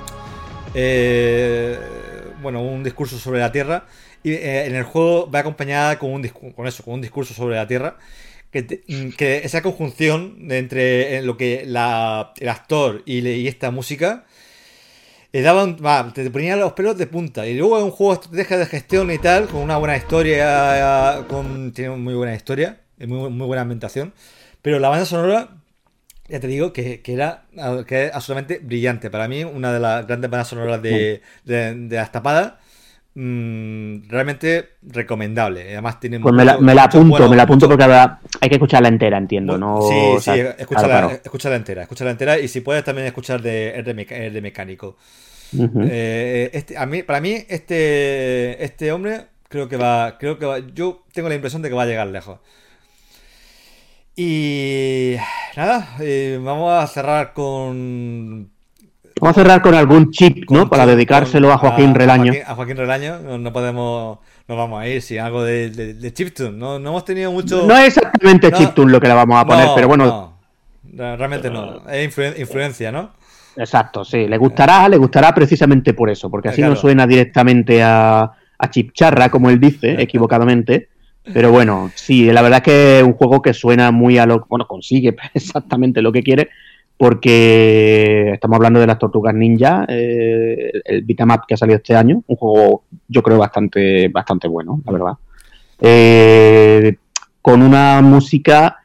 eh, 0.74 1.78
bueno 2.42 2.62
un 2.62 2.84
discurso 2.84 3.18
sobre 3.18 3.40
la 3.40 3.52
Tierra 3.52 3.86
y 4.24 4.32
eh, 4.34 4.66
en 4.66 4.76
el 4.76 4.84
juego 4.84 5.30
va 5.30 5.40
acompañada 5.40 5.98
con 5.98 6.12
un 6.12 6.28
con 6.28 6.68
eso, 6.68 6.84
con 6.84 6.96
un 6.96 7.02
discurso 7.02 7.34
sobre 7.34 7.56
la 7.56 7.68
Tierra 7.68 7.96
que, 8.56 8.64
te- 8.64 8.84
mm, 8.88 9.10
que 9.20 9.38
esa 9.44 9.62
conjunción 9.62 10.48
entre 10.50 11.18
eh, 11.18 11.22
lo 11.22 11.36
que 11.36 11.64
la- 11.68 12.32
el 12.40 12.50
actor 12.50 13.04
y, 13.06 13.22
le- 13.22 13.38
y 13.38 13.48
esta 13.48 13.70
música 13.72 14.26
Le 15.32 15.42
daban, 15.42 15.76
va, 15.86 16.14
te 16.14 16.30
ponía 16.32 16.56
los 16.56 16.72
pelos 16.74 16.98
de 16.98 17.08
punta. 17.08 17.46
Y 17.46 17.56
luego 17.58 17.78
es 17.78 17.84
un 17.84 17.92
juego 17.92 18.14
de 18.14 18.22
estrategia 18.22 18.58
de 18.58 18.66
gestión 18.68 19.12
y 19.12 19.18
tal, 19.18 19.48
con 19.48 19.60
una 19.62 19.78
buena 19.78 19.98
historia, 19.98 21.26
con, 21.28 21.74
tiene 21.74 21.94
muy 21.98 22.14
buena 22.14 22.34
historia, 22.34 22.80
muy, 23.00 23.30
muy 23.30 23.46
buena 23.46 23.64
ambientación. 23.64 24.14
Pero 24.62 24.80
la 24.80 24.88
banda 24.88 25.06
sonora, 25.06 25.50
ya 26.30 26.40
te 26.40 26.48
digo, 26.48 26.72
que, 26.72 27.02
que 27.02 27.14
era 27.14 27.44
que 27.86 28.06
es 28.06 28.14
absolutamente 28.14 28.60
brillante. 28.64 29.10
Para 29.10 29.28
mí, 29.28 29.44
una 29.44 29.74
de 29.74 29.80
las 29.82 30.08
grandes 30.08 30.32
bandas 30.32 30.48
sonoras 30.48 30.82
de, 30.82 31.22
de, 31.44 31.76
de 31.76 31.96
las 31.98 32.12
tapadas. 32.14 32.54
Mm, 33.18 34.10
realmente 34.10 34.72
recomendable. 34.84 35.62
Además 35.72 36.00
tiene 36.02 36.20
Pues 36.20 36.34
me 36.36 36.44
la, 36.44 36.54
mucho- 36.54 36.66
me 36.66 36.76
la 36.76 36.82
mucho 36.84 36.98
apunto, 36.98 37.12
bueno, 37.12 37.30
me 37.30 37.36
la 37.38 37.44
apunto 37.44 37.66
mucho- 37.68 37.78
porque 37.78 37.96
hay 38.42 38.50
que 38.50 38.56
escucharla 38.56 38.90
entera, 38.90 39.18
entiendo, 39.18 39.58
¿no? 39.58 39.82
Sí, 39.82 39.94
O 39.94 40.20
sí, 40.20 40.32
escúchala, 40.32 40.88
claro, 40.88 41.08
claro. 41.08 41.22
escúchala 41.24 41.56
entera, 41.56 41.82
escúchala 41.84 42.12
entera 42.12 42.40
y 42.40 42.48
si 42.50 42.60
puedes 42.62 42.84
también 42.84 43.08
escuchar 43.08 43.42
de, 43.42 43.70
el 43.72 43.86
de, 43.86 43.94
meca- 43.96 44.18
el 44.18 44.34
de 44.34 44.42
mecánico. 44.42 44.98
Eh, 45.90 46.50
este, 46.52 46.78
a 46.78 46.86
mí, 46.86 47.04
para 47.04 47.22
mí, 47.22 47.46
este, 47.48 48.62
este 48.62 48.92
hombre 48.92 49.28
creo 49.48 49.70
que 49.70 49.78
va, 49.78 50.18
creo 50.18 50.38
que 50.38 50.46
va, 50.46 50.60
yo 50.60 51.06
tengo 51.14 51.30
la 51.30 51.36
impresión 51.36 51.62
de 51.62 51.70
que 51.70 51.76
va 51.76 51.84
a 51.84 51.86
llegar 51.86 52.08
lejos. 52.08 52.40
Y 54.16 55.16
nada, 55.58 55.96
eh, 56.00 56.40
vamos 56.42 56.72
a 56.72 56.88
cerrar 56.88 57.34
con, 57.34 58.52
Vamos 59.22 59.38
a 59.38 59.42
cerrar 59.42 59.62
con 59.62 59.74
algún 59.74 60.12
chip, 60.12 60.50
¿no? 60.52 60.70
Para 60.70 60.86
dedicárselo 60.86 61.52
a 61.52 61.58
Joaquín 61.58 61.96
Relaño. 61.96 62.26
Joaquín, 62.34 62.44
a 62.46 62.56
Joaquín 62.56 62.78
Relaño, 62.78 63.20
no, 63.40 63.54
podemos, 63.54 64.20
no 64.48 64.56
vamos 64.58 64.82
a 64.82 64.88
ir 64.88 65.02
sin 65.02 65.20
algo 65.20 65.44
de, 65.44 65.70
de, 65.70 65.94
de 65.94 66.14
chiptune. 66.14 66.52
No, 66.52 66.80
no 66.80 66.90
hemos 66.90 67.06
tenido 67.06 67.32
mucho. 67.32 67.66
No 67.66 67.78
es 67.78 67.96
exactamente 67.98 68.52
No. 68.52 68.58
chiptune 68.58 68.92
lo 68.92 69.00
que 69.00 69.08
le 69.08 69.14
vamos 69.14 69.38
a 69.38 69.46
poner, 69.46 69.68
No, 69.68 69.76
pero 69.76 69.88
bueno, 69.88 70.06
no, 70.06 70.34
no, 70.92 71.16
realmente 71.18 71.50
no. 71.50 71.88
Es 71.90 72.14
influen- 72.16 72.38
influencia, 72.40 72.92
¿no? 72.92 73.12
exacto, 73.58 74.04
sí. 74.04 74.28
Le 74.28 74.38
gustará, 74.38 74.90
le 74.90 74.98
gustará 74.98 75.34
precisamente 75.34 75.94
por 75.94 76.10
eso, 76.10 76.30
porque 76.30 76.50
así 76.50 76.58
Claro. 76.58 76.74
no 76.74 76.80
suena 76.80 77.08
directamente 77.08 77.82
a, 77.82 78.30
a 78.58 78.70
chipcharra, 78.70 79.30
como 79.30 79.50
él 79.50 79.62
dice, 79.62 79.96
equivocadamente. 80.02 80.90
Pero 81.34 81.52
bueno, 81.52 81.90
sí, 81.96 82.30
la 82.34 82.42
verdad 82.42 82.58
es 82.58 82.64
que 82.64 82.98
es 83.00 83.04
un 83.04 83.14
juego 83.14 83.42
que 83.42 83.54
suena 83.54 83.92
muy 83.92 84.18
a 84.18 84.26
lo. 84.26 84.46
Bueno, 84.50 84.68
consigue 84.68 85.16
exactamente 85.34 86.02
lo 86.02 86.12
que 86.12 86.22
quiere, 86.22 86.50
porque 86.98 88.32
estamos 88.34 88.56
hablando 88.56 88.80
de 88.80 88.88
las 88.88 89.00
Tortugas 89.00 89.36
Ninja, 89.36 89.86
eh, 89.88 90.72
el 90.86 91.04
beatmap 91.04 91.46
que 91.46 91.54
ha 91.54 91.58
salido 91.58 91.78
este 91.78 91.96
año, 91.96 92.24
un 92.26 92.36
juego, 92.36 92.84
yo 93.08 93.22
creo, 93.22 93.38
bastante, 93.38 94.08
bastante 94.08 94.48
bueno, 94.48 94.82
la 94.86 94.92
verdad. 94.92 95.14
Eh, 95.80 96.96
con 97.42 97.62
una 97.62 98.02
música 98.02 98.78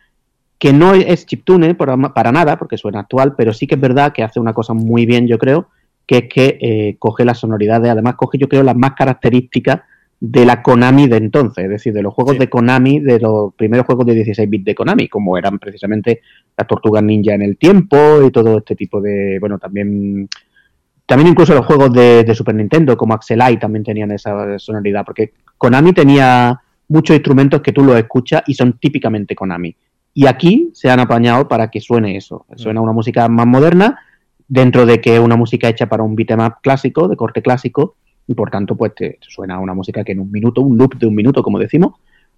que 0.58 0.72
no 0.72 0.94
es 0.94 1.24
chiptune 1.24 1.74
para, 1.74 1.96
para 2.12 2.32
nada, 2.32 2.58
porque 2.58 2.76
suena 2.76 3.00
actual, 3.00 3.34
pero 3.36 3.52
sí 3.52 3.66
que 3.66 3.76
es 3.76 3.80
verdad 3.80 4.12
que 4.12 4.22
hace 4.22 4.40
una 4.40 4.52
cosa 4.52 4.74
muy 4.74 5.06
bien, 5.06 5.26
yo 5.26 5.38
creo, 5.38 5.68
que 6.06 6.18
es 6.18 6.24
que 6.28 6.58
eh, 6.60 6.96
coge 6.98 7.24
las 7.24 7.38
sonoridades, 7.38 7.90
además 7.90 8.16
coge, 8.16 8.36
yo 8.36 8.48
creo, 8.48 8.64
las 8.64 8.76
más 8.76 8.92
características 8.94 9.82
de 10.22 10.44
la 10.44 10.62
Konami 10.62 11.08
de 11.08 11.16
entonces, 11.16 11.64
es 11.64 11.70
decir, 11.70 11.94
de 11.94 12.02
los 12.02 12.12
juegos 12.12 12.34
Sí. 12.34 12.40
de 12.40 12.50
Konami, 12.50 13.00
de 13.00 13.18
los 13.18 13.54
primeros 13.54 13.86
juegos 13.86 14.04
de 14.06 14.14
16 14.14 14.50
bits 14.50 14.64
de 14.66 14.74
Konami, 14.74 15.08
como 15.08 15.38
eran 15.38 15.58
precisamente 15.58 16.20
las 16.56 16.66
Tortugas 16.66 17.02
Ninja 17.02 17.32
en 17.34 17.40
el 17.42 17.56
tiempo 17.56 17.96
y 18.26 18.30
todo 18.30 18.58
este 18.58 18.76
tipo 18.76 19.00
de, 19.00 19.38
bueno, 19.40 19.58
también 19.58 20.28
también 21.06 21.28
incluso 21.30 21.54
los 21.54 21.66
juegos 21.66 21.92
de, 21.92 22.22
de 22.22 22.34
Super 22.36 22.54
Nintendo 22.54 22.96
como 22.96 23.14
Axelai 23.14 23.58
también 23.58 23.82
tenían 23.82 24.12
esa 24.12 24.58
sonoridad, 24.60 25.04
porque 25.04 25.32
Konami 25.58 25.92
tenía 25.92 26.60
muchos 26.86 27.16
instrumentos 27.16 27.62
que 27.62 27.72
tú 27.72 27.82
los 27.82 27.96
escuchas 27.96 28.42
y 28.46 28.54
son 28.54 28.74
típicamente 28.74 29.34
Konami. 29.34 29.74
Y 30.14 30.26
aquí 30.26 30.70
se 30.72 30.88
han 30.90 31.00
apañado 31.00 31.48
para 31.48 31.68
que 31.70 31.80
suene 31.80 32.16
eso, 32.16 32.46
suena 32.56 32.80
una 32.80 32.92
música 32.92 33.26
más 33.28 33.46
moderna, 33.46 33.98
dentro 34.46 34.84
de 34.86 35.00
que 35.00 35.14
es 35.14 35.20
una 35.20 35.36
música 35.36 35.68
hecha 35.68 35.88
para 35.88 36.02
un 36.02 36.14
beat'em 36.14 36.40
up 36.40 36.54
clásico, 36.62 37.08
de 37.08 37.16
corte 37.16 37.42
clásico, 37.42 37.96
y 38.30 38.34
por 38.34 38.48
tanto 38.48 38.76
pues 38.76 38.94
te 38.94 39.18
suena 39.22 39.58
una 39.58 39.74
música 39.74 40.04
que 40.04 40.12
en 40.12 40.20
un 40.20 40.30
minuto, 40.30 40.60
un 40.60 40.78
loop 40.78 40.94
de 40.94 41.08
un 41.08 41.16
minuto, 41.16 41.42
como 41.42 41.58
decimos, 41.58 41.94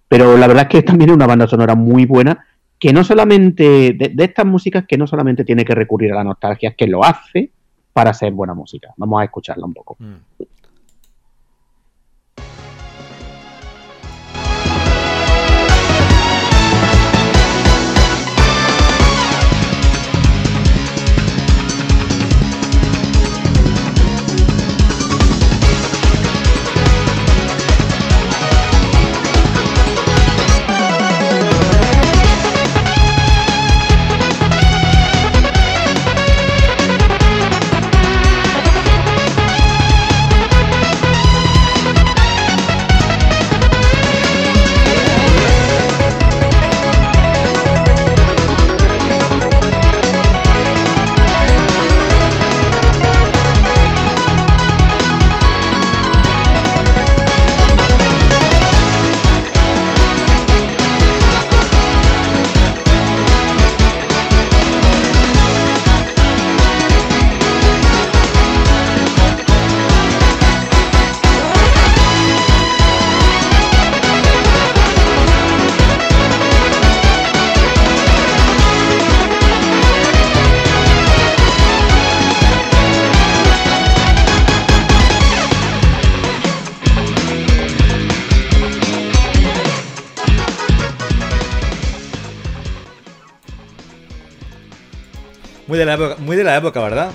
pero 0.07 0.35
la 0.35 0.47
verdad 0.47 0.63
es 0.63 0.69
que 0.69 0.81
también 0.81 1.11
es 1.11 1.15
una 1.15 1.27
banda 1.27 1.45
sonora 1.45 1.75
muy 1.75 2.07
buena, 2.07 2.47
que 2.79 2.91
no 2.91 3.03
solamente, 3.03 3.93
de, 3.93 4.11
estas 4.17 4.47
músicas 4.47 4.85
que 4.87 4.97
no 4.97 5.05
solamente 5.05 5.45
tiene 5.45 5.63
que 5.63 5.75
recurrir 5.75 6.11
a 6.11 6.15
la 6.15 6.23
nostalgia, 6.23 6.73
que 6.75 6.87
lo 6.87 7.03
hace 7.03 7.51
para 7.93 8.09
hacer 8.09 8.33
buena 8.33 8.55
música. 8.55 8.91
Vamos 8.97 9.21
a 9.21 9.25
escucharla 9.25 9.67
un 9.67 9.73
poco. 9.75 9.95
Mm. 9.99 10.15
De 95.85 95.97
la 95.97 96.03
época, 96.05 96.15
muy 96.19 96.35
de 96.35 96.43
la 96.43 96.57
época, 96.57 96.81
¿verdad? 96.81 97.11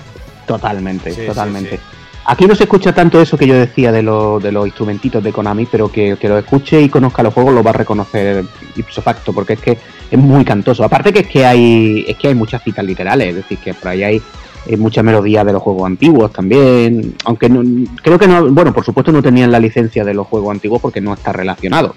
Totalmente, 0.47 1.11
Sí, 1.11 1.21
totalmente. 1.27 1.77
sí. 1.77 1.83
Aquí 2.25 2.45
no 2.45 2.53
se 2.53 2.63
escucha 2.63 2.93
tanto 2.93 3.19
eso 3.21 3.37
que 3.37 3.47
yo 3.47 3.55
decía 3.55 3.91
de, 3.91 4.03
los 4.03 4.41
de 4.43 4.51
los 4.51 4.65
instrumentitos 4.67 5.23
de 5.23 5.31
Konami, 5.31 5.65
pero 5.65 5.91
que, 5.91 6.15
que 6.19 6.29
lo 6.29 6.37
escuche 6.37 6.79
y 6.79 6.89
conozca 6.89 7.23
los 7.23 7.33
juegos 7.33 7.53
lo 7.55 7.63
va 7.63 7.71
a 7.71 7.73
reconocer 7.73 8.43
ipso 8.75 9.01
facto, 9.01 9.33
porque 9.33 9.53
es 9.53 9.59
que 9.59 9.77
es 10.11 10.19
muy 10.19 10.45
cantoso. 10.45 10.83
Aparte 10.83 11.11
que 11.11 11.19
es 11.21 11.27
que 11.27 11.45
hay, 11.45 12.05
es 12.07 12.17
que 12.17 12.27
hay 12.27 12.35
muchas 12.35 12.63
citas 12.63 12.85
literales, 12.85 13.29
es 13.29 13.35
decir, 13.37 13.57
que 13.57 13.73
por 13.73 13.87
ahí 13.87 14.03
hay 14.03 14.21
eh, 14.67 14.77
mucha 14.77 15.01
melodía 15.01 15.43
de 15.43 15.53
los 15.53 15.61
juegos 15.63 15.87
antiguos 15.87 16.31
también, 16.31 17.15
aunque 17.25 17.49
no- 17.49 17.63
creo 18.03 18.19
que 18.19 18.27
no, 18.27 18.47
bueno, 18.51 18.73
por 18.73 18.85
supuesto 18.85 19.11
no 19.11 19.23
tenían 19.23 19.51
la 19.51 19.59
licencia 19.59 20.03
de 20.03 20.13
los 20.13 20.27
juegos 20.27 20.51
antiguos 20.51 20.81
porque 20.81 21.01
no 21.01 21.13
está 21.13 21.31
relacionado. 21.33 21.95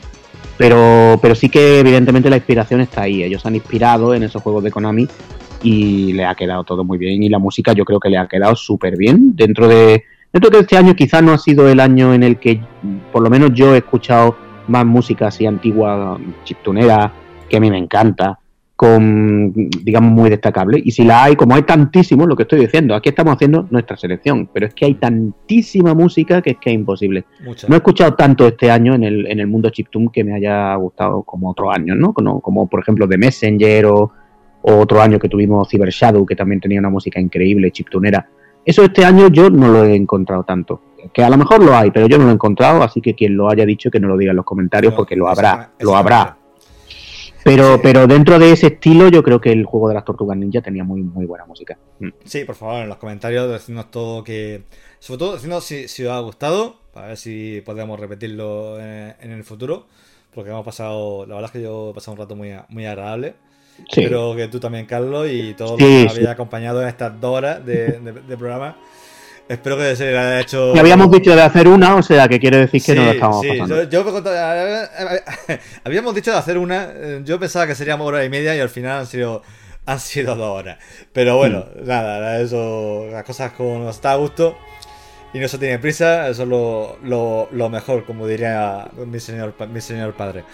Pero, 0.57 1.19
pero 1.21 1.35
sí 1.35 1.49
que 1.49 1.81
evidentemente 1.81 2.31
la 2.31 2.37
inspiración 2.37 2.81
está 2.81 3.03
ahí. 3.03 3.23
Ellos 3.23 3.45
han 3.47 3.57
inspirado 3.57 4.15
en 4.15 4.23
esos 4.23 4.43
juegos 4.43 4.63
de 4.63 4.71
Konami 4.71 5.09
y 5.63 6.13
le 6.13 6.25
ha 6.25 6.35
quedado 6.35 6.65
todo 6.65 6.85
muy 6.85 6.99
bien. 6.99 7.23
Y 7.23 7.29
la 7.29 7.39
música 7.39 7.73
yo 7.73 7.85
creo 7.85 8.01
que 8.01 8.09
le 8.09 8.19
ha 8.19 8.27
quedado 8.27 8.55
súper 8.57 8.97
bien. 8.97 9.35
Dentro 9.35 9.69
de, 9.69 10.05
dentro 10.33 10.51
de 10.51 10.57
que 10.57 10.63
este 10.63 10.77
año 10.77 10.95
quizás 10.95 11.23
no 11.23 11.33
ha 11.33 11.39
sido 11.39 11.69
el 11.69 11.81
año 11.81 12.15
en 12.15 12.23
el 12.23 12.39
que 12.39 12.61
por 13.13 13.23
lo 13.23 13.31
menos 13.31 13.53
yo 13.55 13.75
he 13.75 13.79
escuchado 13.79 14.37
más 14.69 14.87
música 14.87 15.29
así 15.29 15.47
antigua, 15.47 16.19
chiptunera, 16.45 17.13
que 17.49 17.57
a 17.57 17.61
mí 17.61 17.71
me 17.71 17.79
encanta, 17.79 18.39
con, 18.77 19.53
digamos, 19.55 20.13
muy 20.13 20.31
destacable. 20.31 20.81
Y 20.83 20.91
si 20.91 21.05
la 21.05 21.25
hay, 21.25 21.37
como 21.37 21.55
hay 21.55 21.63
tantísimo, 21.63 22.27
lo 22.27 22.35
que 22.35 22.45
estoy 22.45 22.61
diciendo, 22.61 22.95
aquí 22.95 23.11
estamos 23.11 23.35
haciendo 23.35 23.67
nuestra 23.71 23.97
selección, 23.97 24.49
pero 24.53 24.67
es 24.67 24.75
que 24.75 24.87
hay 24.87 24.95
tantísima 24.95 25.95
música 25.95 26.43
que 26.43 26.51
es 26.51 26.57
que 26.59 26.71
es 26.71 26.75
imposible. 26.75 27.25
No 27.69 27.75
he 27.75 27.79
escuchado 27.79 28.15
tanto 28.15 28.47
este 28.47 28.71
año 28.71 28.95
en 28.95 29.05
el, 29.05 29.27
en 29.27 29.41
el 29.41 29.47
mundo 29.47 29.71
chiptune 29.71 30.11
que 30.13 30.25
me 30.25 30.35
haya 30.35 30.75
gustado 30.77 31.23
como 31.23 31.51
otros 31.51 31.69
años, 31.75 31.97
¿no? 31.97 32.13
Como, 32.13 32.41
como, 32.41 32.67
por 32.69 32.81
ejemplo 32.81 33.09
The 33.09 33.19
Messenger 33.19 33.87
o, 33.87 34.13
o 34.63 34.77
otro 34.77 35.01
año 35.01 35.19
que 35.19 35.29
tuvimos 35.29 35.69
Cyber 35.69 35.91
Shadow, 35.91 36.25
que 36.25 36.37
también 36.37 36.61
tenía 36.61 36.81
una 36.81 36.91
música 36.91 37.21
increíble, 37.21 37.71
chiptunera. 37.71 38.29
Eso 38.65 38.85
este 38.85 39.05
año 39.05 39.29
yo 39.29 39.51
no 39.51 39.69
lo 39.69 39.85
he 39.85 39.95
encontrado 39.95 40.45
tanto. 40.45 40.81
Que 41.13 41.25
a 41.25 41.31
lo 41.31 41.37
mejor 41.37 41.63
lo 41.63 41.77
hay, 41.77 41.91
pero 41.91 42.07
yo 42.07 42.17
no 42.17 42.25
lo 42.25 42.31
he 42.31 42.35
encontrado, 42.35 42.83
así 42.83 43.01
que 43.01 43.15
quien 43.15 43.37
lo 43.37 43.51
haya 43.51 43.67
dicho 43.67 43.91
que 43.91 43.99
no 43.99 44.07
lo 44.07 44.17
diga 44.17 44.31
en 44.31 44.37
los 44.37 44.45
comentarios 44.45 44.95
porque 44.95 45.17
lo 45.17 45.29
habrá, 45.29 45.73
lo 45.81 45.97
habrá. 45.97 46.39
Pero, 47.45 47.81
pero 47.83 48.07
dentro 48.07 48.39
de 48.39 48.53
ese 48.53 48.69
estilo, 48.69 49.09
yo 49.09 49.23
creo 49.23 49.41
que 49.41 49.51
el 49.51 49.65
juego 49.65 49.89
de 49.89 49.95
las 49.95 50.05
tortugas 50.05 50.37
ninja 50.37 50.61
tenía 50.61 50.85
muy, 50.85 51.03
muy 51.03 51.27
buena 51.27 51.45
música. 51.45 51.77
Mm. 51.99 52.09
Sí, 52.25 52.45
por 52.45 52.55
favor, 52.55 52.83
en 52.83 52.89
los 52.89 52.99
comentarios 52.99 53.51
decidnos 53.51 53.91
todo 53.91 54.23
que. 54.23 54.63
Sobre 55.01 55.19
todo, 55.19 55.33
decidnos 55.35 55.65
si, 55.65 55.89
si 55.89 56.05
os 56.05 56.13
ha 56.13 56.21
gustado, 56.21 56.77
para 56.93 57.09
ver 57.09 57.17
si 57.17 57.61
podemos 57.65 57.99
repetirlo 57.99 58.79
en, 58.79 59.17
en 59.21 59.33
el 59.33 59.43
futuro. 59.43 59.87
Porque 60.33 60.51
hemos 60.51 60.65
pasado. 60.65 61.27
La 61.27 61.35
verdad 61.35 61.51
es 61.51 61.53
que 61.53 61.63
yo 61.63 61.91
he 61.91 61.95
pasado 61.95 62.13
un 62.13 62.19
rato 62.19 62.37
muy, 62.37 62.53
muy 62.69 62.87
agradable. 62.87 63.35
Sí. 63.91 64.03
Espero 64.03 64.35
que 64.37 64.49
tú 64.49 64.61
también, 64.61 64.87
Carlos, 64.87 65.27
y 65.31 65.55
todos 65.55 65.73
los 65.73 65.79
que 65.79 66.03
sí. 66.03 66.07
habéis 66.11 66.29
acompañado 66.29 66.83
en 66.83 66.89
estas 66.89 67.21
dos 67.21 67.37
horas 67.37 67.65
de, 67.67 67.99
de- 68.01 68.13
de 68.13 68.37
programa. 68.37 68.77
Espero 69.49 69.77
que 69.77 69.97
se 69.97 70.09
haya 70.09 70.41
hecho. 70.41 70.73
Y 70.75 70.79
habíamos 70.79 71.11
dicho 71.11 71.35
de 71.35 71.43
hacer 71.43 71.67
una, 71.69 71.97
o 71.97 72.03
sea, 72.03 72.29
que 72.29 72.39
quiere 72.39 72.59
decir 72.59 72.83
que 72.83 72.95
no 72.95 73.05
lo 73.05 73.11
estábamos 73.11 73.41
sí, 73.43 73.49
pasando. 73.49 73.83
Yo, 73.83 73.89
yo 73.91 74.05
me 74.05 74.13
contaba- 74.13 74.89
habíamos 75.85 76.15
dicho 76.15 76.31
de 76.31 76.37
hacer 76.39 76.59
una. 76.59 76.89
eh, 76.95 77.21
Yo 77.25 77.39
pensaba 77.41 77.67
que 77.67 77.75
seríamos 77.75 78.07
hora 78.07 78.25
y 78.25 78.31
media 78.31 78.55
y 78.57 78.61
al 78.61 78.69
final 78.71 79.01
han 79.01 79.07
sido 79.07 79.43
han 79.85 79.99
sido 79.99 80.37
dos 80.37 80.61
horas. 80.61 80.79
Pero 81.13 81.37
bueno, 81.37 81.65
Mm. 81.75 81.87
nada, 81.89 82.41
eso, 82.41 83.07
las 83.11 83.25
cosas 83.25 83.53
como 83.53 83.81
nos 83.81 83.97
está 83.97 84.13
a 84.13 84.17
gusto 84.17 84.57
y 85.33 85.39
no 85.39 85.49
se 85.49 85.59
tiene 85.59 85.79
prisa, 85.79 86.29
eso 86.29 86.43
es 86.43 86.49
lo, 86.49 86.97
lo, 87.03 87.49
lo 87.53 87.69
mejor, 87.71 88.05
como 88.05 88.27
diría 88.27 88.89
mi 89.07 89.21
señor, 89.21 89.55
mi 89.73 89.81
señor 89.81 90.15
padre. 90.15 90.45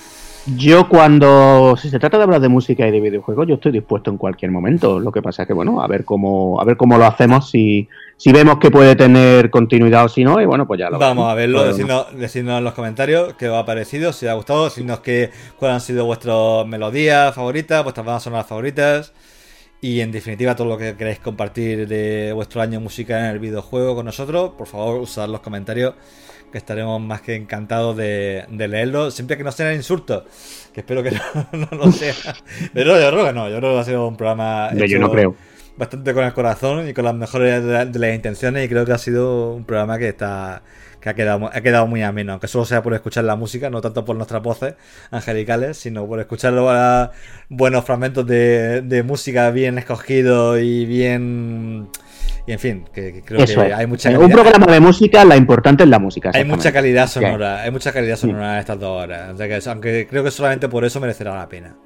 Yo 0.57 0.89
cuando 0.89 1.77
si 1.77 1.91
se 1.91 1.99
trata 1.99 2.17
de 2.17 2.23
hablar 2.23 2.41
de 2.41 2.49
música 2.49 2.87
y 2.87 2.91
de 2.91 3.01
videojuegos, 3.01 3.47
yo 3.47 3.57
estoy 3.57 3.73
dispuesto 3.73 4.11
en 4.11 4.17
cualquier 4.17 4.51
momento. 4.51 4.99
Lo 4.99 5.13
que 5.13 5.21
pasa 5.21 5.43
es 5.43 5.49
que 5.49 5.53
bueno, 5.53 5.83
a 5.83 5.87
ver 5.87 6.05
cómo, 6.05 6.59
a 6.61 6.65
ver 6.65 6.77
cómo 6.77 6.97
lo 6.97 7.05
hacemos, 7.05 7.51
si, 7.51 7.89
si 8.17 8.33
vemos 8.33 8.59
que 8.59 8.71
puede 8.71 8.97
tener 8.97 9.51
continuidad 9.51 10.07
o 10.07 10.09
si 10.09 10.25
no, 10.25 10.41
y 10.41 10.47
bueno, 10.47 10.67
pues 10.67 10.81
ya 10.81 10.89
lo 10.89 10.99
Vamos 10.99 11.31
a 11.31 11.35
verlo, 11.35 11.65
decidnos 11.65 12.59
en 12.59 12.65
los 12.65 12.73
comentarios 12.73 13.35
qué 13.35 13.49
os 13.49 13.59
ha 13.59 13.67
parecido, 13.67 14.13
si 14.13 14.25
os 14.27 14.33
ha 14.33 14.35
gustado, 14.35 14.65
decidnos 14.65 15.01
que, 15.01 15.31
cuáles 15.59 15.75
han 15.75 15.81
sido 15.83 16.07
vuestras 16.07 16.67
melodías 16.67 17.35
favoritas, 17.35 17.83
vuestras 17.83 18.07
bandas 18.07 18.23
sonoras 18.23 18.47
favoritas. 18.47 19.13
Y 19.81 20.01
en 20.01 20.11
definitiva, 20.11 20.57
todo 20.57 20.67
lo 20.67 20.77
que 20.77 20.97
queráis 20.97 21.21
compartir 21.21 21.87
de 21.87 22.33
vuestro 22.33 22.61
año 22.61 22.81
musical 22.81 23.21
en 23.21 23.31
el 23.31 23.39
videojuego 23.39 23.95
con 23.95 24.07
nosotros, 24.07 24.53
por 24.59 24.67
favor, 24.67 25.01
usad 25.01 25.29
los 25.29 25.41
comentarios, 25.41 25.95
que 26.51 26.59
estaremos 26.59 27.01
más 27.01 27.21
que 27.21 27.37
encantados 27.37 27.97
de, 27.97 28.45
de 28.51 28.69
leerlos, 28.69 29.15
siempre 29.15 29.37
que 29.37 29.45
no 29.45 29.53
sean 29.53 29.75
insultos, 29.75 30.25
que 30.73 30.81
espero 30.81 31.03
que 31.03 31.13
no, 31.53 31.69
no 31.71 31.85
lo 31.85 31.93
sea. 31.93 32.15
Pero 32.75 33.01
yo 33.01 33.11
creo 33.11 33.27
que 33.27 33.33
no, 33.33 33.49
yo 33.49 33.59
creo 33.59 33.75
que 33.75 33.79
ha 33.79 33.85
sido 33.85 34.09
un 34.09 34.17
programa. 34.17 34.71
Yo 34.75 34.85
hecho 34.85 34.99
no 34.99 35.11
creo. 35.11 35.37
Bastante 35.77 36.13
con 36.13 36.25
el 36.25 36.33
corazón 36.33 36.89
y 36.89 36.93
con 36.93 37.05
las 37.05 37.15
mejores 37.15 37.63
de, 37.63 37.87
de 37.87 37.99
las 38.01 38.15
intenciones, 38.15 38.67
y 38.67 38.69
creo 38.69 38.85
que 38.85 38.93
ha 38.93 38.99
sido 38.99 39.55
un 39.55 39.65
programa 39.65 39.97
que 39.97 40.09
está. 40.09 40.63
Que 41.15 41.23
ha 41.23 41.25
quedado, 41.25 41.51
ha 41.53 41.61
quedado 41.61 41.87
muy 41.87 42.03
ameno, 42.03 42.33
aunque 42.33 42.49
solo 42.49 42.65
sea 42.65 42.83
por 42.83 42.95
escuchar 42.95 43.25
la 43.25 43.37
música, 43.37 43.71
no 43.71 43.81
tanto 43.81 44.05
por 44.05 44.17
nuestras 44.17 44.43
voces 44.43 44.75
angelicales, 45.11 45.77
sino 45.77 46.07
por 46.07 46.21
escuchar 46.21 46.53
los 46.53 47.11
buenos 47.49 47.85
fragmentos 47.85 48.27
de, 48.27 48.83
de 48.83 49.03
música 49.03 49.51
bien 49.51 49.79
escogidos 49.79 50.61
y 50.61 50.85
bien. 50.87 51.89
Y 52.47 52.53
en 52.53 52.59
fin, 52.59 52.85
que, 52.95 53.13
que 53.13 53.23
creo 53.23 53.41
Eso 53.41 53.61
que 53.61 53.69
es. 53.69 53.75
hay 53.75 53.87
mucha 53.87 54.09
En 54.11 54.17
calidad, 54.17 54.37
un 54.39 54.43
programa 54.43 54.73
de 54.73 54.81
música, 54.81 55.25
la 55.25 55.37
importante 55.37 55.85
es 55.85 55.89
la 55.91 55.99
música. 55.99 56.31
hay 56.33 56.45
mucha 56.45 56.73
calidad 56.73 57.07
sonora, 57.07 57.63
hay 57.63 57.71
mucha 57.71 57.93
calidad 57.93 58.17
sonora 58.17 58.55
en 58.55 58.59
estas 58.61 58.79
dos 58.81 59.03
horas. 59.03 59.35
O 59.35 59.37
sea 59.37 59.49
que, 59.49 59.69
aunque 59.69 60.07
creo 60.09 60.25
que 60.25 60.31
solamente 60.31 60.69
por 60.69 60.85
eso 60.85 60.99
merecerá 61.01 61.35
la 61.37 61.49
pena. 61.49 61.77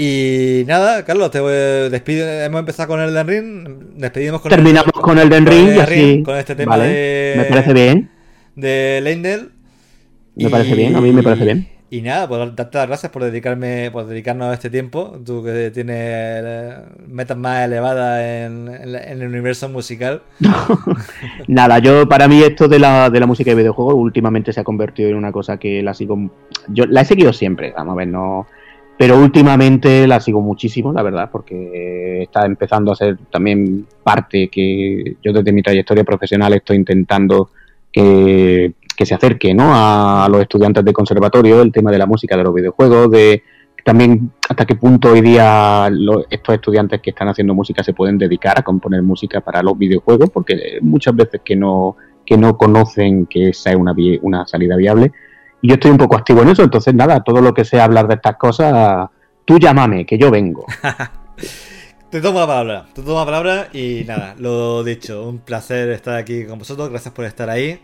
Y 0.00 0.62
nada, 0.66 1.04
Carlos, 1.04 1.30
te 1.32 1.40
despido. 1.40 2.26
Hemos 2.28 2.60
empezado 2.60 2.88
con 2.88 3.00
el 3.00 3.12
Den 3.12 3.26
Ring. 3.26 3.68
Despedimos 3.96 4.40
con 4.40 4.50
Terminamos 4.50 4.92
con 4.92 5.18
el 5.18 5.28
Den 5.28 5.44
con 5.44 5.54
y 5.54 5.78
así. 5.80 6.22
Con 6.24 6.36
este 6.36 6.54
tema 6.54 6.76
Vale, 6.76 6.88
de- 6.88 7.34
Me 7.38 7.44
parece 7.44 7.72
bien. 7.72 8.10
de 8.54 9.00
Leindel. 9.02 9.50
Me 10.36 10.50
parece 10.50 10.74
bien, 10.76 10.94
a 10.94 11.00
mí 11.00 11.10
me 11.10 11.22
parece 11.24 11.44
bien. 11.44 11.68
Y 11.90 12.02
nada, 12.02 12.28
pues 12.28 12.54
darte 12.54 12.78
las 12.78 12.86
gracias 12.86 13.10
por 13.10 13.24
dedicarme, 13.24 13.90
por 13.90 14.06
dedicarnos 14.06 14.48
a 14.48 14.54
este 14.54 14.70
tiempo. 14.70 15.18
Tú 15.26 15.42
que 15.42 15.70
tienes 15.72 15.96
eh, 15.98 16.74
metas 17.08 17.36
más 17.36 17.64
elevadas 17.64 18.20
en, 18.22 18.68
en 18.68 18.92
la- 18.92 19.02
en 19.02 19.22
el 19.22 19.26
universo 19.28 19.68
musical. 19.68 20.22
Nada, 21.48 21.78
yo 21.80 22.08
para 22.08 22.28
mí 22.28 22.42
esto 22.42 22.68
de 22.68 22.78
la, 22.78 23.10
de 23.10 23.18
la 23.18 23.26
música 23.26 23.50
y 23.50 23.54
videojuegos 23.54 23.94
últimamente 23.94 24.52
se 24.52 24.60
ha 24.60 24.64
convertido 24.64 25.08
en 25.08 25.16
una 25.16 25.32
cosa 25.32 25.56
que 25.56 25.82
la 25.82 25.94
sigo. 25.94 26.30
Yo 26.68 26.84
la 26.86 27.00
he 27.00 27.04
seguido 27.04 27.32
siempre, 27.32 27.72
vamos 27.76 27.94
a 27.94 27.96
ver, 27.96 28.08
no. 28.08 28.46
Pero 28.98 29.16
últimamente 29.16 30.08
la 30.08 30.18
sigo 30.18 30.40
muchísimo, 30.40 30.92
la 30.92 31.02
verdad, 31.04 31.30
porque 31.30 32.22
está 32.22 32.44
empezando 32.44 32.90
a 32.90 32.96
ser 32.96 33.16
también 33.30 33.86
parte 34.02 34.48
que 34.48 35.16
yo 35.22 35.32
desde 35.32 35.52
mi 35.52 35.62
trayectoria 35.62 36.02
profesional 36.02 36.52
estoy 36.54 36.78
intentando 36.78 37.50
que, 37.92 38.72
que 38.96 39.06
se 39.06 39.14
acerque 39.14 39.54
¿no? 39.54 39.70
a, 39.72 40.28
los 40.28 40.42
estudiantes 40.42 40.84
de 40.84 40.92
conservatorio 40.92 41.62
el 41.62 41.70
tema 41.70 41.92
de 41.92 41.98
la 41.98 42.06
música, 42.06 42.36
de 42.36 42.42
los 42.42 42.52
videojuegos, 42.52 43.08
de 43.12 43.44
también 43.84 44.32
hasta 44.48 44.66
qué 44.66 44.74
punto 44.74 45.12
hoy 45.12 45.20
día 45.20 45.88
lo- 45.92 46.26
estos 46.28 46.56
estudiantes 46.56 47.00
que 47.00 47.10
están 47.10 47.28
haciendo 47.28 47.54
música 47.54 47.84
se 47.84 47.94
pueden 47.94 48.18
dedicar 48.18 48.58
a 48.58 48.62
componer 48.62 49.02
música 49.02 49.40
para 49.40 49.62
los 49.62 49.78
videojuegos, 49.78 50.28
porque 50.30 50.78
muchas 50.82 51.14
veces 51.14 51.40
que 51.44 51.54
no, 51.54 51.96
que 52.26 52.36
no 52.36 52.58
conocen 52.58 53.26
que 53.26 53.50
esa 53.50 53.70
es 53.70 53.76
una, 53.76 53.94
una 54.22 54.44
salida 54.46 54.76
viable. 54.76 55.12
Y 55.60 55.68
yo 55.68 55.74
estoy 55.74 55.90
un 55.90 55.98
poco 55.98 56.16
activo 56.16 56.42
en 56.42 56.50
eso, 56.50 56.62
entonces 56.62 56.94
nada, 56.94 57.20
todo 57.22 57.40
lo 57.40 57.52
que 57.52 57.64
sea 57.64 57.84
hablar 57.84 58.06
de 58.06 58.14
estas 58.14 58.36
cosas, 58.36 59.08
tú 59.44 59.58
llámame, 59.58 60.06
que 60.06 60.18
yo 60.18 60.30
vengo. 60.30 60.64
Te 62.10 62.22
tomo 62.22 62.40
la 62.40 62.46
palabra, 62.46 62.86
te 62.94 63.02
tomo 63.02 63.18
la 63.18 63.26
palabra 63.26 63.68
y 63.74 64.02
nada, 64.06 64.34
lo 64.38 64.82
dicho, 64.82 65.28
un 65.28 65.40
placer 65.40 65.90
estar 65.90 66.16
aquí 66.16 66.46
con 66.46 66.58
vosotros, 66.58 66.88
gracias 66.88 67.12
por 67.12 67.26
estar 67.26 67.50
ahí. 67.50 67.82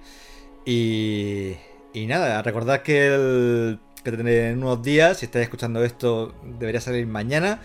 Y, 0.64 1.56
y 1.92 2.06
nada, 2.06 2.40
recordad 2.40 2.80
que, 2.80 3.08
el, 3.08 3.80
que 4.02 4.48
en 4.48 4.64
unos 4.64 4.82
días, 4.82 5.18
si 5.18 5.26
estáis 5.26 5.42
escuchando 5.42 5.84
esto, 5.84 6.34
debería 6.58 6.80
salir 6.80 7.06
mañana. 7.06 7.60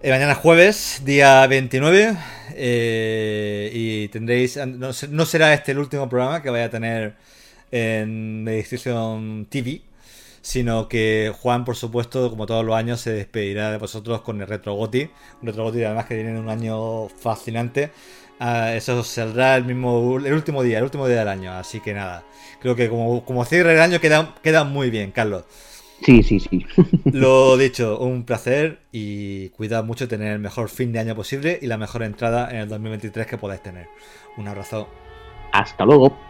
Eh, 0.00 0.10
mañana 0.10 0.36
jueves, 0.36 1.02
día 1.04 1.44
29. 1.48 2.16
eh, 2.54 3.70
y 3.74 4.06
tendréis. 4.08 4.56
No, 4.64 4.90
no 5.10 5.26
será 5.26 5.52
este 5.54 5.72
el 5.72 5.78
último 5.78 6.08
programa 6.08 6.40
que 6.40 6.50
vaya 6.50 6.66
a 6.66 6.70
tener 6.70 7.16
en 7.70 8.44
Medición 8.44 9.46
TV. 9.50 9.82
Sino 10.40 10.88
que 10.88 11.32
Juan, 11.40 11.64
por 11.64 11.76
supuesto, 11.76 12.30
como 12.30 12.46
todos 12.46 12.64
los 12.64 12.74
años, 12.74 13.00
se 13.00 13.12
despedirá 13.12 13.70
de 13.70 13.78
vosotros 13.78 14.22
con 14.22 14.40
el 14.40 14.46
Retro 14.46 14.74
Goti. 14.74 15.10
Un 15.42 15.48
Retro 15.48 15.64
Goti, 15.64 15.82
además, 15.82 16.06
que 16.06 16.14
viene 16.14 16.30
en 16.30 16.38
un 16.38 16.48
año 16.48 17.08
fascinante. 17.08 17.90
Ah, 18.40 18.74
eso 18.74 19.02
saldrá 19.02 19.56
el 19.56 19.64
mismo 19.64 20.18
el 20.24 20.32
último 20.32 20.62
día, 20.62 20.78
el 20.78 20.84
último 20.84 21.08
día 21.08 21.18
del 21.18 21.28
año. 21.28 21.52
Así 21.52 21.80
que 21.80 21.92
nada. 21.92 22.24
Creo 22.60 22.76
que 22.76 22.88
como, 22.88 23.24
como 23.24 23.44
cierre 23.44 23.74
el 23.74 23.80
año 23.80 24.00
queda, 24.00 24.34
queda 24.42 24.64
muy 24.64 24.90
bien, 24.90 25.10
Carlos. 25.10 25.44
Sí, 26.02 26.22
sí, 26.22 26.38
sí. 26.40 26.64
Lo 27.12 27.56
dicho, 27.56 27.98
un 27.98 28.24
placer 28.24 28.78
y 28.92 29.48
cuidad 29.50 29.84
mucho 29.84 30.04
de 30.04 30.08
tener 30.08 30.32
el 30.32 30.38
mejor 30.38 30.68
fin 30.68 30.92
de 30.92 31.00
año 31.00 31.14
posible 31.16 31.58
y 31.60 31.66
la 31.66 31.76
mejor 31.76 32.02
entrada 32.02 32.50
en 32.50 32.56
el 32.56 32.68
2023 32.68 33.26
que 33.26 33.38
podáis 33.38 33.62
tener. 33.62 33.88
Un 34.36 34.46
abrazo. 34.46 34.88
Hasta 35.52 35.84
luego. 35.84 36.27